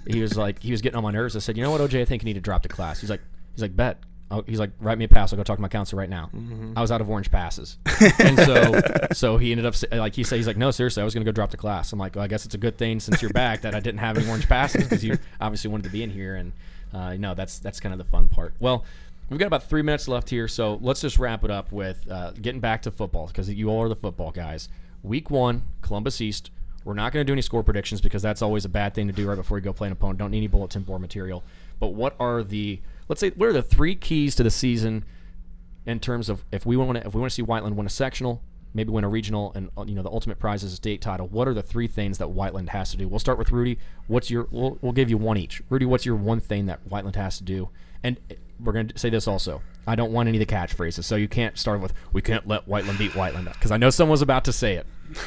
he 0.07 0.21
was 0.21 0.37
like 0.37 0.61
he 0.61 0.71
was 0.71 0.81
getting 0.81 0.97
on 0.97 1.03
my 1.03 1.11
nerves. 1.11 1.35
I 1.35 1.39
said, 1.39 1.57
you 1.57 1.63
know 1.63 1.71
what, 1.71 1.81
OJ, 1.81 2.01
I 2.01 2.05
think 2.05 2.23
you 2.23 2.25
need 2.25 2.33
to 2.33 2.41
drop 2.41 2.63
the 2.63 2.69
class. 2.69 2.99
He's 2.99 3.09
like 3.09 3.21
he's 3.53 3.61
like 3.61 3.75
bet. 3.75 3.99
Oh, 4.29 4.43
he's 4.45 4.59
like, 4.59 4.71
write 4.81 4.97
me 4.97 5.05
a 5.05 5.07
pass. 5.07 5.31
I'll 5.31 5.37
go 5.37 5.43
talk 5.43 5.55
to 5.55 5.61
my 5.61 5.69
counselor 5.69 6.01
right 6.01 6.09
now. 6.09 6.29
I 6.75 6.81
was 6.81 6.91
out 6.91 6.99
of 6.99 7.09
orange 7.09 7.31
passes, 7.31 7.77
and 8.19 8.37
so 8.37 8.81
so 9.13 9.37
he 9.37 9.51
ended 9.51 9.65
up 9.65 9.75
like 9.93 10.15
he 10.15 10.23
said 10.25 10.35
he's 10.35 10.47
like, 10.47 10.57
no, 10.57 10.69
seriously, 10.69 11.01
I 11.01 11.05
was 11.05 11.13
gonna 11.13 11.23
go 11.23 11.31
drop 11.31 11.51
the 11.51 11.57
class. 11.57 11.93
I'm 11.93 11.99
like, 11.99 12.15
well, 12.15 12.25
I 12.25 12.27
guess 12.27 12.45
it's 12.45 12.53
a 12.53 12.57
good 12.57 12.77
thing 12.77 12.99
since 12.99 13.21
you're 13.21 13.31
back 13.31 13.61
that 13.61 13.73
I 13.73 13.79
didn't 13.79 13.99
have 13.99 14.17
any 14.17 14.27
orange 14.27 14.49
passes 14.49 14.83
because 14.83 15.05
you 15.05 15.17
obviously 15.39 15.71
wanted 15.71 15.83
to 15.83 15.91
be 15.91 16.03
in 16.03 16.09
here, 16.09 16.35
and 16.35 16.51
uh, 16.93 17.13
no, 17.13 17.35
that's 17.35 17.59
that's 17.59 17.79
kind 17.79 17.93
of 17.93 17.99
the 17.99 18.03
fun 18.03 18.27
part. 18.27 18.53
Well, 18.59 18.83
we've 19.29 19.39
got 19.39 19.47
about 19.47 19.63
three 19.63 19.81
minutes 19.81 20.07
left 20.07 20.29
here, 20.29 20.47
so 20.47 20.79
let's 20.81 21.01
just 21.01 21.19
wrap 21.19 21.43
it 21.43 21.51
up 21.51 21.71
with 21.71 22.09
uh, 22.09 22.31
getting 22.31 22.61
back 22.61 22.81
to 22.83 22.91
football 22.91 23.27
because 23.27 23.49
you 23.49 23.69
all 23.69 23.83
are 23.83 23.89
the 23.89 23.95
football 23.95 24.31
guys. 24.31 24.69
Week 25.03 25.29
one, 25.29 25.63
Columbus 25.81 26.21
East. 26.21 26.51
We're 26.83 26.93
not 26.93 27.11
going 27.11 27.25
to 27.25 27.29
do 27.29 27.33
any 27.33 27.41
score 27.41 27.63
predictions 27.63 27.99
because 27.99 28.21
that's 28.21 28.41
always 28.41 28.63
a 28.63 28.69
bad 28.69 28.93
thing 28.93 29.07
to 29.07 29.13
do 29.13 29.27
right 29.27 29.35
before 29.35 29.57
you 29.57 29.63
go 29.63 29.73
play 29.73 29.87
an 29.87 29.91
opponent. 29.91 30.19
Don't 30.19 30.31
need 30.31 30.37
any 30.37 30.47
bulletin 30.47 30.83
board 30.83 31.01
material. 31.01 31.43
But 31.79 31.89
what 31.89 32.15
are 32.17 32.43
the 32.43 32.79
let's 33.09 33.19
say 33.19 33.31
what 33.31 33.49
are 33.49 33.53
the 33.53 33.61
three 33.61 33.93
keys 33.95 34.35
to 34.35 34.43
the 34.43 34.49
season 34.49 35.03
in 35.85 35.99
terms 35.99 36.29
of 36.29 36.45
if 36.51 36.65
we 36.65 36.77
want 36.77 36.97
to 36.97 37.05
if 37.05 37.13
we 37.13 37.19
want 37.19 37.31
to 37.31 37.35
see 37.35 37.41
Whiteland 37.41 37.75
win 37.75 37.85
a 37.85 37.89
sectional, 37.89 38.41
maybe 38.73 38.89
win 38.89 39.03
a 39.03 39.09
regional, 39.09 39.51
and 39.53 39.69
uh, 39.77 39.83
you 39.85 39.95
know 39.95 40.01
the 40.01 40.09
ultimate 40.09 40.39
prize 40.39 40.63
is 40.63 40.71
a 40.71 40.75
state 40.77 41.01
title. 41.01 41.27
What 41.27 41.49
are 41.49 41.53
the 41.53 41.61
three 41.61 41.87
things 41.87 42.19
that 42.19 42.29
Whiteland 42.29 42.69
has 42.69 42.91
to 42.91 42.97
do? 42.97 43.07
We'll 43.09 43.19
start 43.19 43.37
with 43.37 43.51
Rudy. 43.51 43.79
What's 44.07 44.31
your? 44.31 44.47
We'll, 44.49 44.77
we'll 44.81 44.93
give 44.93 45.09
you 45.09 45.17
one 45.17 45.37
each. 45.37 45.61
Rudy, 45.69 45.85
what's 45.85 46.05
your 46.05 46.15
one 46.15 46.39
thing 46.39 46.67
that 46.67 46.79
Whiteland 46.87 47.17
has 47.17 47.37
to 47.39 47.43
do? 47.43 47.69
And 48.01 48.17
we're 48.63 48.73
going 48.73 48.87
to 48.89 48.97
say 48.99 49.09
this 49.09 49.27
also. 49.27 49.61
I 49.85 49.95
don't 49.95 50.11
want 50.11 50.27
any 50.27 50.37
of 50.41 50.45
the 50.47 50.53
catchphrases, 50.53 51.03
so 51.05 51.15
you 51.15 51.27
can't 51.27 51.57
start 51.57 51.79
with 51.79 51.93
"We 52.13 52.21
can't 52.21 52.47
let 52.47 52.67
Whiteland 52.67 52.99
beat 52.99 53.15
Whiteland" 53.15 53.47
because 53.53 53.71
I 53.71 53.77
know 53.77 53.89
someone 53.89 54.11
was 54.11 54.21
about 54.21 54.45
to 54.45 54.53
say 54.53 54.75
it. 54.75 54.85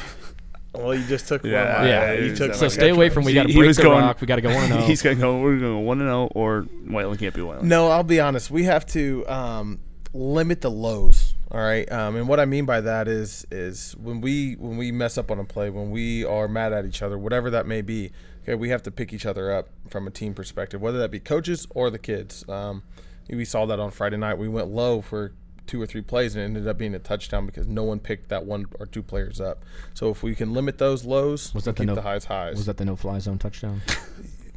Well, 0.73 0.95
you 0.95 1.05
just 1.05 1.27
took 1.27 1.43
Yeah, 1.43 1.73
one. 1.73 1.81
of 1.83 1.87
Yeah, 1.89 2.13
you 2.13 2.33
took 2.35 2.53
So 2.53 2.69
stay 2.69 2.89
away 2.91 3.09
from. 3.09 3.25
We 3.25 3.33
got 3.33 3.47
to 3.47 3.53
break 3.53 3.75
the 3.75 3.83
going- 3.83 3.99
rock. 3.99 4.21
We 4.21 4.27
got 4.27 4.37
to 4.37 4.41
go 4.41 4.53
one 4.53 4.71
and 4.71 4.83
He's 4.85 5.01
gonna 5.01 5.15
go. 5.15 5.41
We're 5.41 5.55
gonna 5.55 5.67
go 5.73 5.79
one 5.79 5.99
and 5.99 6.07
zero, 6.07 6.27
or 6.33 6.61
Whiteland 6.61 7.19
can't 7.19 7.33
be 7.35 7.41
Whiteland. 7.41 7.67
No, 7.67 7.89
I'll 7.89 8.03
be 8.03 8.21
honest. 8.21 8.49
We 8.49 8.63
have 8.63 8.85
to 8.87 9.27
um, 9.27 9.79
limit 10.13 10.61
the 10.61 10.71
lows. 10.71 11.35
All 11.51 11.59
right, 11.59 11.91
um, 11.91 12.15
and 12.15 12.25
what 12.29 12.39
I 12.39 12.45
mean 12.45 12.63
by 12.65 12.79
that 12.79 13.09
is 13.09 13.45
is 13.51 13.97
when 14.01 14.21
we 14.21 14.53
when 14.53 14.77
we 14.77 14.93
mess 14.93 15.17
up 15.17 15.29
on 15.29 15.39
a 15.39 15.43
play, 15.43 15.69
when 15.69 15.91
we 15.91 16.23
are 16.23 16.47
mad 16.47 16.71
at 16.71 16.85
each 16.85 17.01
other, 17.01 17.17
whatever 17.17 17.49
that 17.49 17.67
may 17.67 17.81
be. 17.81 18.11
Okay, 18.43 18.55
we 18.55 18.69
have 18.69 18.81
to 18.83 18.91
pick 18.91 19.11
each 19.11 19.25
other 19.25 19.51
up 19.53 19.67
from 19.89 20.07
a 20.07 20.09
team 20.09 20.33
perspective, 20.33 20.81
whether 20.81 20.97
that 20.99 21.11
be 21.11 21.19
coaches 21.19 21.67
or 21.71 21.89
the 21.89 21.99
kids. 21.99 22.47
Um, 22.47 22.83
we 23.29 23.45
saw 23.45 23.65
that 23.65 23.79
on 23.79 23.91
Friday 23.91 24.17
night. 24.17 24.37
We 24.37 24.47
went 24.47 24.67
low 24.69 25.01
for 25.01 25.33
two 25.67 25.81
or 25.81 25.85
three 25.85 26.01
plays 26.01 26.35
and 26.35 26.41
it 26.41 26.45
ended 26.45 26.67
up 26.67 26.77
being 26.77 26.93
a 26.95 26.99
touchdown 26.99 27.45
because 27.45 27.67
no 27.67 27.83
one 27.83 27.99
picked 27.99 28.29
that 28.29 28.45
one 28.45 28.65
or 28.79 28.85
two 28.85 29.01
players 29.03 29.39
up. 29.39 29.63
So 29.93 30.09
if 30.09 30.21
we 30.23 30.35
can 30.35 30.53
limit 30.53 30.77
those 30.79 31.05
lows, 31.05 31.53
Was 31.53 31.65
that 31.65 31.75
the 31.75 31.81
keep 31.81 31.87
no- 31.87 31.95
the 31.95 32.01
highs 32.01 32.25
highs. 32.25 32.57
Was 32.57 32.65
that 32.65 32.77
the 32.77 32.85
no-fly 32.85 33.19
zone 33.19 33.37
touchdown? 33.37 33.81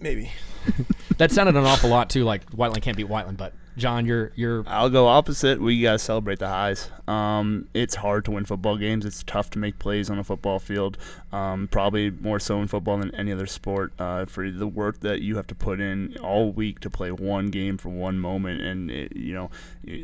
maybe? 0.00 0.32
that 1.18 1.30
sounded 1.30 1.56
an 1.56 1.64
awful 1.64 1.90
lot 1.90 2.10
too. 2.10 2.24
Like 2.24 2.50
Whiteland 2.50 2.82
can't 2.82 2.96
beat 2.96 3.08
Whiteland, 3.08 3.36
but 3.38 3.52
John, 3.76 4.06
you're 4.06 4.30
you're 4.36 4.62
I'll 4.68 4.88
go 4.88 5.08
opposite. 5.08 5.60
We 5.60 5.82
gotta 5.82 5.98
celebrate 5.98 6.38
the 6.38 6.46
highs. 6.46 6.90
Um, 7.08 7.66
it's 7.74 7.96
hard 7.96 8.24
to 8.26 8.30
win 8.30 8.44
football 8.44 8.76
games. 8.76 9.04
It's 9.04 9.24
tough 9.24 9.50
to 9.50 9.58
make 9.58 9.80
plays 9.80 10.10
on 10.10 10.18
a 10.18 10.24
football 10.24 10.60
field. 10.60 10.96
Um, 11.32 11.66
probably 11.66 12.10
more 12.10 12.38
so 12.38 12.60
in 12.62 12.68
football 12.68 12.98
than 12.98 13.12
any 13.16 13.32
other 13.32 13.46
sport. 13.46 13.92
Uh, 13.98 14.26
for 14.26 14.48
the 14.48 14.68
work 14.68 15.00
that 15.00 15.22
you 15.22 15.34
have 15.36 15.48
to 15.48 15.56
put 15.56 15.80
in 15.80 16.16
all 16.18 16.52
week 16.52 16.78
to 16.80 16.90
play 16.90 17.10
one 17.10 17.48
game 17.48 17.76
for 17.76 17.88
one 17.88 18.20
moment, 18.20 18.62
and 18.62 18.92
it, 18.92 19.16
you 19.16 19.34
know, 19.34 19.50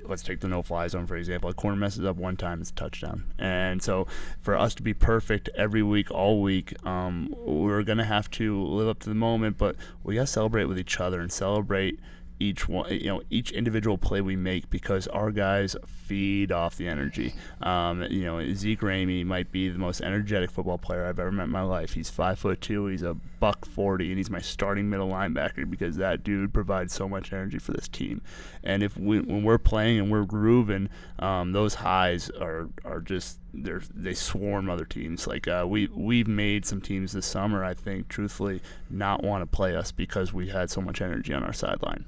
let's 0.04 0.24
take 0.24 0.40
the 0.40 0.48
no-fly 0.48 0.88
zone 0.88 1.06
for 1.06 1.16
example. 1.16 1.48
A 1.48 1.54
corner 1.54 1.76
messes 1.76 2.04
up 2.04 2.16
one 2.16 2.36
time, 2.36 2.60
it's 2.60 2.70
a 2.70 2.74
touchdown. 2.74 3.24
And 3.38 3.80
so, 3.82 4.08
for 4.40 4.56
us 4.56 4.74
to 4.74 4.82
be 4.82 4.94
perfect 4.94 5.48
every 5.56 5.82
week, 5.82 6.10
all 6.10 6.42
week, 6.42 6.74
um, 6.84 7.32
we're 7.38 7.84
gonna 7.84 8.04
have 8.04 8.28
to 8.32 8.60
live 8.64 8.88
up 8.88 8.98
to 9.00 9.08
the 9.08 9.14
moment. 9.14 9.58
But 9.58 9.76
we 10.02 10.16
gotta 10.16 10.26
celebrate 10.26 10.64
with 10.64 10.78
each 10.78 10.98
other 10.98 11.20
and 11.20 11.30
celebrate 11.30 12.00
each 12.40 12.68
one, 12.68 12.90
you 12.90 13.06
know, 13.06 13.22
each 13.28 13.52
individual 13.52 13.98
play 13.98 14.22
we 14.22 14.34
make 14.34 14.70
because 14.70 15.06
our 15.08 15.30
guys 15.30 15.76
feed 15.86 16.50
off 16.50 16.76
the 16.76 16.88
energy. 16.88 17.34
Um, 17.60 18.02
you 18.10 18.24
know, 18.24 18.52
Zeke 18.54 18.80
Ramey 18.80 19.24
might 19.24 19.52
be 19.52 19.68
the 19.68 19.78
most 19.78 20.00
energetic 20.00 20.50
football 20.50 20.78
player 20.78 21.04
I've 21.04 21.18
ever 21.18 21.30
met 21.30 21.44
in 21.44 21.50
my 21.50 21.62
life. 21.62 21.92
He's 21.92 22.08
five 22.08 22.38
foot 22.38 22.62
two. 22.62 22.86
He's 22.86 23.02
a 23.02 23.14
buck 23.14 23.66
forty, 23.66 24.08
and 24.08 24.16
he's 24.16 24.30
my 24.30 24.40
starting 24.40 24.88
middle 24.88 25.10
linebacker 25.10 25.70
because 25.70 25.96
that 25.96 26.24
dude 26.24 26.54
provides 26.54 26.94
so 26.94 27.08
much 27.08 27.32
energy 27.32 27.58
for 27.58 27.72
this 27.72 27.88
team. 27.88 28.22
And 28.64 28.82
if 28.82 28.96
we, 28.96 29.20
when 29.20 29.42
we're 29.42 29.58
playing 29.58 29.98
and 29.98 30.10
we're 30.10 30.24
grooving, 30.24 30.88
um, 31.18 31.52
those 31.52 31.74
highs 31.74 32.30
are 32.30 32.70
are 32.86 33.00
just 33.00 33.38
they 33.52 34.14
swarm 34.14 34.70
other 34.70 34.86
teams. 34.86 35.26
Like 35.26 35.46
uh, 35.46 35.66
we 35.68 35.88
we've 35.88 36.28
made 36.28 36.64
some 36.64 36.80
teams 36.80 37.12
this 37.12 37.26
summer, 37.26 37.62
I 37.62 37.74
think, 37.74 38.08
truthfully, 38.08 38.62
not 38.88 39.22
want 39.22 39.42
to 39.42 39.46
play 39.46 39.76
us 39.76 39.92
because 39.92 40.32
we 40.32 40.48
had 40.48 40.70
so 40.70 40.80
much 40.80 41.02
energy 41.02 41.34
on 41.34 41.44
our 41.44 41.52
sideline. 41.52 42.06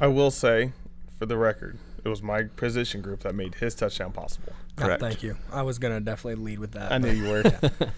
I 0.00 0.06
will 0.08 0.30
say, 0.30 0.72
for 1.18 1.26
the 1.26 1.36
record, 1.36 1.78
it 2.04 2.08
was 2.08 2.22
my 2.22 2.44
position 2.44 3.00
group 3.00 3.20
that 3.20 3.34
made 3.34 3.56
his 3.56 3.74
touchdown 3.74 4.12
possible. 4.12 4.52
Yeah, 4.78 4.84
Correct. 4.84 5.00
thank 5.00 5.22
you. 5.22 5.36
I 5.52 5.62
was 5.62 5.78
gonna 5.78 6.00
definitely 6.00 6.42
lead 6.44 6.58
with 6.58 6.72
that. 6.72 6.92
I 6.92 6.98
knew 6.98 7.10
you 7.10 7.30
were. 7.30 7.42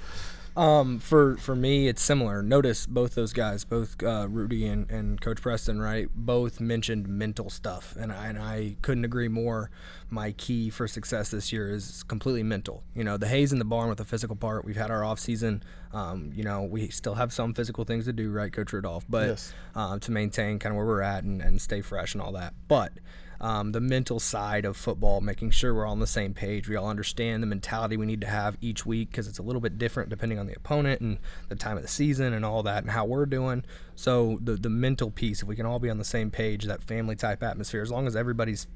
Um, 0.56 0.98
for 0.98 1.36
for 1.36 1.54
me, 1.54 1.86
it's 1.86 2.00
similar. 2.00 2.42
Notice 2.42 2.86
both 2.86 3.14
those 3.14 3.34
guys, 3.34 3.64
both 3.64 4.02
uh, 4.02 4.26
Rudy 4.30 4.66
and, 4.66 4.90
and 4.90 5.20
Coach 5.20 5.42
Preston, 5.42 5.82
right? 5.82 6.08
Both 6.14 6.60
mentioned 6.60 7.06
mental 7.08 7.50
stuff, 7.50 7.94
and 7.98 8.10
I, 8.10 8.28
and 8.28 8.38
I 8.38 8.76
couldn't 8.80 9.04
agree 9.04 9.28
more. 9.28 9.70
My 10.08 10.32
key 10.32 10.70
for 10.70 10.88
success 10.88 11.30
this 11.30 11.52
year 11.52 11.70
is 11.70 12.02
completely 12.04 12.42
mental. 12.42 12.84
You 12.94 13.04
know, 13.04 13.18
the 13.18 13.28
haze 13.28 13.52
in 13.52 13.58
the 13.58 13.66
barn 13.66 13.90
with 13.90 13.98
the 13.98 14.04
physical 14.06 14.34
part. 14.36 14.64
We've 14.64 14.76
had 14.76 14.90
our 14.90 15.04
off 15.04 15.18
season. 15.18 15.62
Um, 15.92 16.32
you 16.34 16.42
know, 16.42 16.62
we 16.62 16.88
still 16.88 17.16
have 17.16 17.32
some 17.34 17.52
physical 17.52 17.84
things 17.84 18.06
to 18.06 18.12
do, 18.14 18.30
right, 18.30 18.52
Coach 18.52 18.72
Rudolf? 18.72 19.04
But 19.08 19.28
Yes. 19.28 19.52
uh, 19.74 19.98
to 19.98 20.10
maintain 20.10 20.58
kind 20.58 20.72
of 20.72 20.76
where 20.78 20.86
we're 20.86 21.02
at 21.02 21.24
and, 21.24 21.42
and 21.42 21.60
stay 21.60 21.80
fresh 21.82 22.14
and 22.14 22.22
all 22.22 22.32
that. 22.32 22.54
But 22.68 22.92
um, 23.40 23.72
the 23.72 23.80
mental 23.80 24.20
side 24.20 24.64
of 24.64 24.76
football, 24.76 25.20
making 25.20 25.50
sure 25.50 25.74
we're 25.74 25.86
all 25.86 25.92
on 25.92 26.00
the 26.00 26.06
same 26.06 26.34
page. 26.34 26.68
We 26.68 26.76
all 26.76 26.88
understand 26.88 27.42
the 27.42 27.46
mentality 27.46 27.96
we 27.96 28.06
need 28.06 28.20
to 28.22 28.26
have 28.26 28.56
each 28.60 28.86
week 28.86 29.10
because 29.10 29.28
it's 29.28 29.38
a 29.38 29.42
little 29.42 29.60
bit 29.60 29.78
different 29.78 30.08
depending 30.08 30.38
on 30.38 30.46
the 30.46 30.54
opponent 30.54 31.00
and 31.00 31.18
the 31.48 31.56
time 31.56 31.76
of 31.76 31.82
the 31.82 31.88
season 31.88 32.32
and 32.32 32.44
all 32.44 32.62
that 32.62 32.82
and 32.82 32.90
how 32.90 33.04
we're 33.04 33.26
doing. 33.26 33.64
So 33.94 34.38
the 34.42 34.54
the 34.54 34.70
mental 34.70 35.10
piece, 35.10 35.42
if 35.42 35.48
we 35.48 35.56
can 35.56 35.66
all 35.66 35.78
be 35.78 35.90
on 35.90 35.98
the 35.98 36.04
same 36.04 36.30
page, 36.30 36.64
that 36.64 36.82
family 36.82 37.16
type 37.16 37.42
atmosphere, 37.42 37.82
as 37.82 37.90
long 37.90 38.06
as 38.06 38.16
everybody's 38.16 38.66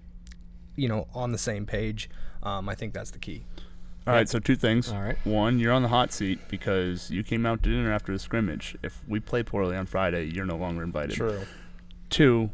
you 0.77 0.89
know 0.89 1.09
on 1.15 1.33
the 1.33 1.39
same 1.39 1.67
page, 1.67 2.09
um, 2.43 2.69
I 2.69 2.75
think 2.75 2.95
that's 2.95 3.11
the 3.11 3.19
key. 3.19 3.45
All 4.07 4.15
right, 4.15 4.29
so 4.29 4.39
two 4.39 4.57
things. 4.57 4.91
All 4.91 5.01
right. 5.01 5.19
One, 5.25 5.59
you're 5.59 5.73
on 5.73 5.83
the 5.83 5.89
hot 5.89 6.11
seat 6.11 6.41
because 6.49 7.11
you 7.11 7.23
came 7.23 7.45
out 7.45 7.63
to 7.63 7.69
dinner 7.69 7.93
after 7.93 8.13
the 8.13 8.19
scrimmage. 8.19 8.77
If 8.83 9.05
we 9.07 9.21
play 9.21 9.43
poorly 9.43 9.77
on 9.77 9.85
Friday, 9.87 10.25
you're 10.25 10.47
no 10.47 10.57
longer 10.57 10.83
invited. 10.83 11.17
True. 11.17 11.43
Two, 12.09 12.51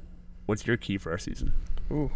what's 0.47 0.67
your 0.67 0.77
key 0.77 0.99
for 0.99 1.13
our 1.13 1.19
season? 1.19 1.53
Ooh. 1.91 2.11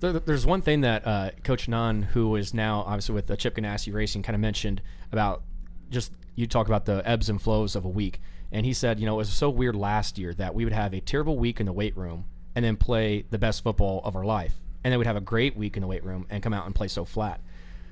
There, 0.00 0.12
there's 0.12 0.46
one 0.46 0.62
thing 0.62 0.80
that 0.80 1.06
uh, 1.06 1.30
Coach 1.44 1.68
Nunn, 1.68 2.02
who 2.02 2.36
is 2.36 2.54
now 2.54 2.80
obviously 2.86 3.14
with 3.14 3.26
the 3.26 3.36
Chip 3.36 3.56
Ganassi 3.56 3.92
Racing, 3.92 4.22
kind 4.22 4.34
of 4.34 4.40
mentioned 4.40 4.80
about 5.12 5.42
just 5.90 6.12
you 6.34 6.46
talk 6.46 6.66
about 6.66 6.86
the 6.86 7.02
ebbs 7.04 7.28
and 7.28 7.40
flows 7.40 7.76
of 7.76 7.84
a 7.84 7.88
week, 7.88 8.20
and 8.50 8.64
he 8.64 8.72
said, 8.72 8.98
you 8.98 9.06
know, 9.06 9.14
it 9.14 9.18
was 9.18 9.30
so 9.30 9.50
weird 9.50 9.76
last 9.76 10.18
year 10.18 10.32
that 10.34 10.54
we 10.54 10.64
would 10.64 10.72
have 10.72 10.94
a 10.94 11.00
terrible 11.00 11.36
week 11.36 11.60
in 11.60 11.66
the 11.66 11.72
weight 11.72 11.96
room 11.96 12.24
and 12.54 12.64
then 12.64 12.76
play 12.76 13.24
the 13.30 13.38
best 13.38 13.62
football 13.62 14.00
of 14.04 14.16
our 14.16 14.24
life, 14.24 14.54
and 14.82 14.92
then 14.92 14.98
we'd 14.98 15.06
have 15.06 15.16
a 15.16 15.20
great 15.20 15.56
week 15.56 15.76
in 15.76 15.82
the 15.82 15.86
weight 15.86 16.04
room 16.04 16.26
and 16.30 16.42
come 16.42 16.54
out 16.54 16.66
and 16.66 16.74
play 16.74 16.88
so 16.88 17.04
flat. 17.04 17.40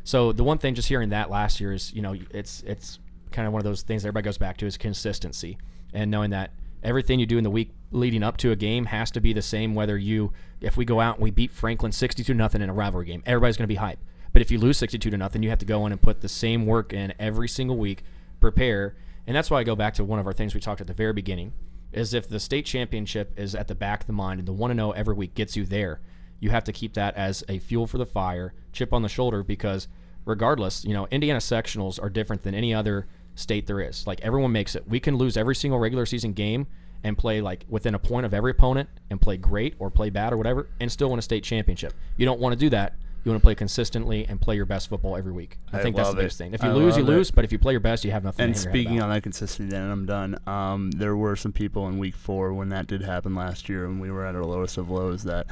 So 0.05 0.33
the 0.33 0.45
one 0.45 0.57
thing 0.59 0.75
just 0.75 0.89
hearing 0.89 1.11
that 1.11 1.29
last 1.29 1.61
year 1.61 1.73
is, 1.73 1.93
you 1.93 2.01
know, 2.01 2.17
it's 2.31 2.63
it's 2.63 2.99
kind 3.31 3.47
of 3.47 3.53
one 3.53 3.61
of 3.61 3.65
those 3.65 3.83
things 3.83 4.03
that 4.03 4.09
everybody 4.09 4.25
goes 4.25 4.39
back 4.39 4.57
to 4.57 4.67
is 4.67 4.79
consistency 4.79 5.59
and 5.93 6.11
knowing 6.11 6.31
that 6.31 6.53
everything 6.83 7.19
you 7.19 7.27
do 7.27 7.39
in 7.39 7.45
the 7.45 7.51
week 7.51 7.73
leading 7.91 8.23
up 8.23 8.37
to 8.37 8.51
a 8.51 8.57
game 8.57 8.87
has 8.87 9.11
to 9.11 9.21
be 9.21 9.33
the 9.33 9.43
same 9.43 9.75
whether 9.75 9.97
you 9.97 10.33
if 10.61 10.77
we 10.77 10.85
go 10.85 11.01
out 11.01 11.17
and 11.17 11.23
we 11.23 11.31
beat 11.31 11.53
Franklin 11.53 11.93
62 11.93 12.35
nothing 12.35 12.63
in 12.63 12.69
a 12.69 12.75
rivalry 12.75 13.07
game 13.07 13.23
everybody's 13.27 13.57
going 13.57 13.65
to 13.65 13.69
be 13.69 13.77
hype 13.77 13.99
but 14.33 14.43
if 14.43 14.51
you 14.51 14.59
lose 14.59 14.79
62 14.79 15.11
to 15.11 15.17
nothing 15.17 15.43
you 15.43 15.51
have 15.51 15.59
to 15.59 15.65
go 15.65 15.87
in 15.87 15.93
and 15.93 16.01
put 16.03 16.21
the 16.21 16.29
same 16.29 16.67
work 16.67 16.93
in 16.93 17.13
every 17.19 17.49
single 17.49 17.77
week 17.77 18.05
prepare. 18.41 18.97
And 19.27 19.37
that's 19.37 19.51
why 19.51 19.61
I 19.61 19.65
go 19.65 19.77
back 19.77 19.95
to 19.95 20.05
one 20.05 20.19
of 20.19 20.27
our 20.27 20.33
things 20.33 20.55
we 20.55 20.61
talked 20.61 20.81
at 20.81 20.87
the 20.87 20.95
very 20.95 21.13
beginning 21.13 21.53
is 21.93 22.15
if 22.15 22.29
the 22.29 22.41
state 22.41 22.67
championship 22.67 23.39
is 23.39 23.55
at 23.55 23.69
the 23.69 23.75
back 23.75 24.03
of 24.03 24.07
the 24.07 24.13
mind 24.13 24.39
and 24.39 24.49
the 24.49 24.53
1 24.53 24.75
0 24.75 24.91
every 24.93 25.15
week 25.15 25.35
gets 25.35 25.57
you 25.57 25.65
there 25.65 26.01
you 26.39 26.51
have 26.51 26.65
to 26.65 26.73
keep 26.73 26.95
that 26.95 27.17
as 27.17 27.43
a 27.49 27.59
fuel 27.59 27.87
for 27.87 27.99
the 27.99 28.07
fire 28.07 28.53
chip 28.73 28.93
on 28.93 29.03
the 29.03 29.09
shoulder 29.09 29.43
because 29.43 29.89
regardless 30.27 30.85
you 30.85 30.93
know 30.93 31.07
Indiana 31.11 31.39
sectionals 31.39 32.01
are 32.03 32.11
different 32.11 32.43
than 32.43 32.55
any 32.55 32.75
other 32.75 33.07
state 33.39 33.67
there 33.67 33.81
is. 33.81 34.07
Like 34.07 34.21
everyone 34.21 34.53
makes 34.53 34.75
it. 34.75 34.89
We 34.89 35.01
can 35.01 35.17
lose 35.17 35.37
every 35.37 35.55
single 35.55 35.79
regular 35.79 36.07
season 36.07 36.33
game 36.33 36.67
and 37.05 37.17
play 37.17 37.41
like 37.41 37.65
within 37.69 37.95
a 37.95 37.99
point 37.99 38.27
of 38.27 38.35
every 38.35 38.51
opponent 38.51 38.89
and 39.09 39.21
play 39.21 39.37
great 39.37 39.75
or 39.79 39.91
play 39.91 40.11
bad 40.11 40.33
or 40.33 40.37
whatever 40.37 40.69
and 40.81 40.91
still 40.91 41.11
win 41.11 41.19
a 41.19 41.23
state 41.23 41.45
championship. 41.45 41.95
You 42.17 42.27
don't 42.27 42.41
want 42.41 42.53
to 42.55 42.59
do 42.59 42.71
that. 42.71 42.95
You 43.25 43.33
want 43.33 43.43
to 43.43 43.45
play 43.45 43.55
consistently 43.55 44.27
and 44.27 44.41
play 44.41 44.57
your 44.57 44.65
best 44.65 44.89
football 44.89 45.17
every 45.17 45.33
week. 45.33 45.59
I, 45.73 45.79
I 45.79 45.83
think 45.83 45.97
that's 45.97 46.09
the 46.09 46.13
love 46.13 46.19
it. 46.19 46.23
biggest 46.23 46.39
thing. 46.39 46.55
If 46.55 46.63
you 46.63 46.71
I 46.71 46.73
lose, 46.73 46.97
you 46.97 47.03
it. 47.03 47.07
lose. 47.07 47.31
But 47.31 47.45
if 47.45 47.53
you 47.53 47.59
play 47.59 47.73
your 47.73 47.81
best, 47.81 48.05
you 48.05 48.11
have 48.11 48.25
nothing. 48.25 48.47
And 48.47 48.55
to 48.55 48.61
hang 48.61 48.65
your 48.65 48.73
head 48.73 48.85
speaking 48.85 49.03
on 49.03 49.11
that 49.11 49.23
consistency, 49.23 49.77
and 49.77 49.93
I'm 49.93 50.07
done. 50.07 50.39
Um, 50.47 50.93
there 50.93 51.17
were 51.17 51.37
some 51.37 51.53
people 51.53 51.89
in 51.89 51.99
week 51.99 52.15
four 52.15 52.55
when 52.55 52.69
that 52.71 52.87
did 52.87 53.03
happen 53.03 53.35
last 53.35 53.69
year, 53.69 53.85
and 53.85 54.01
we 54.01 54.11
were 54.11 54.25
at 54.25 54.35
our 54.35 54.45
lowest 54.45 54.79
of 54.79 54.89
lows 54.89 55.25
that 55.25 55.47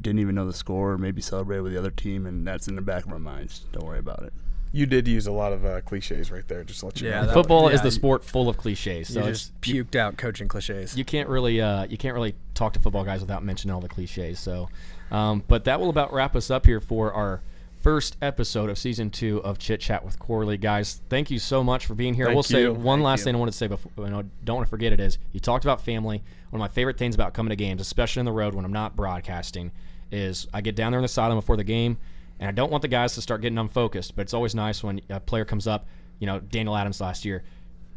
didn't 0.00 0.20
even 0.20 0.36
know 0.36 0.46
the 0.46 0.52
score, 0.52 0.92
or 0.92 0.98
maybe 0.98 1.20
celebrated 1.20 1.62
with 1.62 1.72
the 1.72 1.78
other 1.78 1.90
team, 1.90 2.24
and 2.24 2.46
that's 2.46 2.68
in 2.68 2.76
the 2.76 2.82
back 2.82 3.04
of 3.04 3.12
our 3.12 3.18
minds. 3.18 3.66
Don't 3.72 3.84
worry 3.84 3.98
about 3.98 4.22
it. 4.22 4.32
You 4.78 4.86
did 4.86 5.08
use 5.08 5.26
a 5.26 5.32
lot 5.32 5.52
of 5.52 5.64
uh, 5.64 5.80
cliches 5.82 6.30
right 6.30 6.46
there, 6.46 6.62
just 6.64 6.80
to 6.80 6.86
let 6.86 7.00
you 7.00 7.08
Yeah, 7.08 7.20
know. 7.22 7.26
that- 7.26 7.34
football 7.34 7.68
is 7.68 7.80
yeah, 7.80 7.84
the 7.84 7.90
sport 7.90 8.24
full 8.24 8.48
of 8.48 8.56
cliches. 8.56 9.12
So 9.12 9.22
you 9.22 9.26
it's 9.30 9.48
just 9.48 9.60
puked 9.60 9.96
out 9.96 10.16
coaching 10.16 10.46
cliches. 10.48 10.96
you 10.96 11.04
can't 11.04 11.28
really 11.28 11.60
uh, 11.60 11.84
you 11.84 11.96
can't 11.98 12.14
really 12.14 12.34
talk 12.54 12.72
to 12.74 12.78
football 12.80 13.04
guys 13.04 13.20
without 13.20 13.42
mentioning 13.44 13.74
all 13.74 13.80
the 13.80 13.88
cliches. 13.88 14.38
So, 14.38 14.68
um, 15.10 15.42
but 15.48 15.64
that 15.64 15.80
will 15.80 15.90
about 15.90 16.12
wrap 16.12 16.36
us 16.36 16.50
up 16.50 16.64
here 16.66 16.80
for 16.80 17.12
our 17.12 17.40
first 17.80 18.16
episode 18.20 18.68
of 18.70 18.76
season 18.78 19.08
two 19.10 19.38
of 19.44 19.58
Chit 19.58 19.80
Chat 19.80 20.04
with 20.04 20.18
Corley. 20.18 20.56
Guys, 20.56 21.00
thank 21.08 21.30
you 21.30 21.38
so 21.38 21.62
much 21.62 21.86
for 21.86 21.94
being 21.94 22.14
here. 22.14 22.24
I 22.26 22.28
Thank 22.28 22.36
will 22.36 22.42
say 22.42 22.62
you. 22.62 22.72
one 22.72 22.98
Thank 22.98 23.04
last 23.06 23.18
you. 23.20 23.24
thing 23.26 23.34
I 23.36 23.38
wanted 23.38 23.52
to 23.52 23.56
say 23.56 23.66
before 23.68 23.92
I 24.04 24.08
don't 24.10 24.56
want 24.56 24.66
to 24.66 24.70
forget 24.70 24.92
it 24.92 25.00
is 25.00 25.18
you 25.32 25.40
talked 25.40 25.64
about 25.64 25.80
family. 25.80 26.22
One 26.50 26.60
of 26.60 26.70
my 26.70 26.72
favorite 26.72 26.98
things 26.98 27.14
about 27.14 27.34
coming 27.34 27.50
to 27.50 27.56
games, 27.56 27.80
especially 27.80 28.20
on 28.20 28.26
the 28.26 28.32
road 28.32 28.54
when 28.54 28.64
I'm 28.64 28.72
not 28.72 28.96
broadcasting, 28.96 29.70
is 30.12 30.46
I 30.54 30.60
get 30.60 30.74
down 30.76 30.92
there 30.92 30.98
in 30.98 31.02
the 31.02 31.08
sideline 31.08 31.38
before 31.38 31.56
the 31.56 31.64
game, 31.64 31.98
and 32.40 32.48
I 32.48 32.52
don't 32.52 32.70
want 32.70 32.82
the 32.82 32.88
guys 32.88 33.14
to 33.14 33.20
start 33.22 33.40
getting 33.40 33.58
unfocused. 33.58 34.14
But 34.16 34.22
it's 34.22 34.34
always 34.34 34.54
nice 34.54 34.82
when 34.82 35.00
a 35.08 35.20
player 35.20 35.44
comes 35.44 35.66
up. 35.66 35.86
You 36.18 36.26
know, 36.26 36.40
Daniel 36.40 36.76
Adams 36.76 37.00
last 37.00 37.24
year 37.24 37.44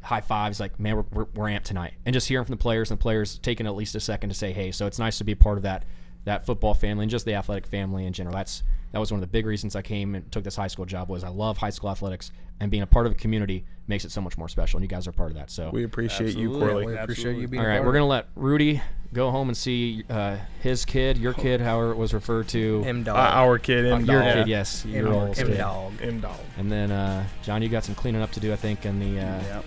high 0.04 0.22
fives 0.22 0.60
like 0.60 0.80
man 0.80 0.96
we're, 0.96 1.06
we're, 1.12 1.28
we're 1.36 1.46
amped 1.46 1.64
tonight 1.64 1.94
and 2.06 2.14
just 2.14 2.28
hearing 2.28 2.44
from 2.46 2.54
the 2.54 2.58
players 2.62 2.90
and 2.90 3.00
the 3.00 3.02
players 3.02 3.38
taking 3.40 3.68
at 3.68 3.76
least 3.76 3.94
a 3.96 4.00
second 4.00 4.30
to 4.30 4.36
say 4.36 4.52
hey 4.52 4.72
so 4.72 4.88
it's 4.88 4.98
nice 4.98 5.18
to 5.20 5.24
be 5.24 5.36
part 5.36 5.58
of 5.58 5.64
that 5.64 5.86
that 6.26 6.46
football 6.46 6.74
family 6.74 7.04
and 7.04 7.12
just 7.12 7.26
the 7.26 7.34
athletic 7.36 7.68
family 7.68 8.06
in 8.06 8.14
general 8.14 8.36
that's 8.36 8.64
that 8.94 9.00
was 9.00 9.12
one 9.12 9.18
of 9.18 9.22
the 9.22 9.32
big 9.32 9.46
reasons 9.46 9.76
i 9.76 9.82
came 9.82 10.16
and 10.16 10.32
took 10.32 10.44
this 10.44 10.56
high 10.56 10.68
school 10.68 10.86
job 10.86 11.08
was 11.08 11.24
i 11.24 11.28
love 11.30 11.58
high 11.58 11.70
school 11.70 11.90
athletics 11.90 12.32
and 12.60 12.72
being 12.72 12.84
a 12.84 12.88
part 12.88 13.06
of 13.06 13.12
a 13.12 13.16
community 13.16 13.64
makes 13.88 14.04
it 14.04 14.12
so 14.12 14.22
much 14.22 14.38
more 14.40 14.50
special 14.50 14.78
and 14.78 14.84
you 14.84 14.88
guys 14.88 15.08
are 15.08 15.12
part 15.12 15.30
of 15.30 15.38
that 15.38 15.52
so 15.52 15.70
We 15.72 15.84
appreciate 15.84 16.36
you, 16.36 16.50
Absolutely. 16.50 16.60
Corley. 16.60 16.86
we 16.88 16.98
appreciate 16.98 17.10
Absolutely. 17.26 17.42
you 17.44 17.48
being 17.48 17.62
all 17.62 17.66
a 17.68 17.70
right 17.70 17.76
part 17.78 17.86
we're 17.86 17.94
gonna 17.94 18.06
let 18.08 18.28
rudy 18.36 18.82
go 19.14 19.30
home 19.32 19.50
and 19.50 19.58
see 19.58 20.04
uh, 20.10 20.38
his 20.62 20.86
kid 20.86 21.18
your 21.18 21.34
kid 21.34 21.60
however 21.62 21.92
it 21.92 21.98
was 21.98 22.14
referred 22.14 22.48
to 22.50 22.82
it. 22.86 22.88
M 22.88 23.02
Uh, 23.02 23.04
dog. 23.04 23.18
our 23.18 23.60
kid, 23.60 23.86
Uh, 23.92 23.96
M 23.96 24.06
your 24.06 24.22
dog. 24.24 24.34
kid 24.34 24.48
yes 24.48 24.86
your 24.86 25.08
M, 25.08 25.14
old 25.14 25.38
M 25.40 25.48
kid. 25.48 25.58
dog. 25.58 25.94
M 26.02 26.20
dog. 26.22 26.40
and 26.58 26.72
then 26.72 26.92
uh, 26.92 27.26
john 27.44 27.62
you 27.62 27.70
got 27.70 27.84
some 27.84 27.96
cleaning 27.96 28.22
up 28.22 28.32
to 28.32 28.40
do 28.40 28.54
i 28.54 28.56
think 28.56 28.86
in 28.86 29.00
the 29.00 29.20
uh, 29.22 29.42
Yeah. 29.44 29.62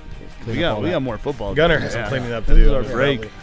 We 0.47 0.59
got 0.59 0.79
we 0.81 0.87
that. 0.89 0.93
got 0.97 1.03
more 1.03 1.17
football. 1.19 1.55
Gunnar 1.55 1.77
to 1.77 1.81
do. 1.81 1.85
has 1.85 1.93
some 1.95 2.05
cleaning 2.07 2.33
up 2.33 2.45
to 2.47 2.55
This 2.55 2.65
do. 2.67 2.77
is 2.77 2.87
our 2.87 2.93
break. 2.95 3.21
probably. 3.23 3.39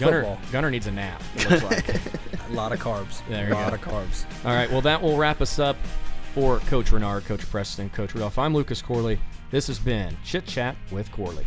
gunnar 0.00 0.22
football. 0.24 0.38
gunnar 0.52 0.70
needs 0.70 0.86
a 0.88 0.90
nap 0.92 1.22
it 1.36 1.50
looks 1.50 1.62
like 1.64 2.00
A 2.50 2.52
lot 2.52 2.72
of 2.72 2.80
carbs. 2.80 3.22
There 3.28 3.48
a 3.52 3.54
lot 3.54 3.68
go. 3.70 3.74
of 3.76 3.80
carbs. 3.80 4.24
All 4.44 4.52
right, 4.52 4.68
well, 4.68 4.80
that 4.80 5.00
will 5.00 5.16
wrap 5.16 5.40
us 5.40 5.60
up 5.60 5.76
for 6.34 6.58
Coach 6.60 6.90
Ranard, 6.90 7.24
Coach 7.24 7.48
Preston, 7.48 7.88
Coach 7.90 8.12
Rudolf. 8.12 8.38
I'm 8.40 8.52
Lucas 8.54 8.82
Corley. 8.82 9.20
This 9.52 9.68
has 9.68 9.78
been 9.78 10.16
Chit 10.24 10.46
Chat 10.46 10.74
with 10.90 11.12
Corley. 11.12 11.46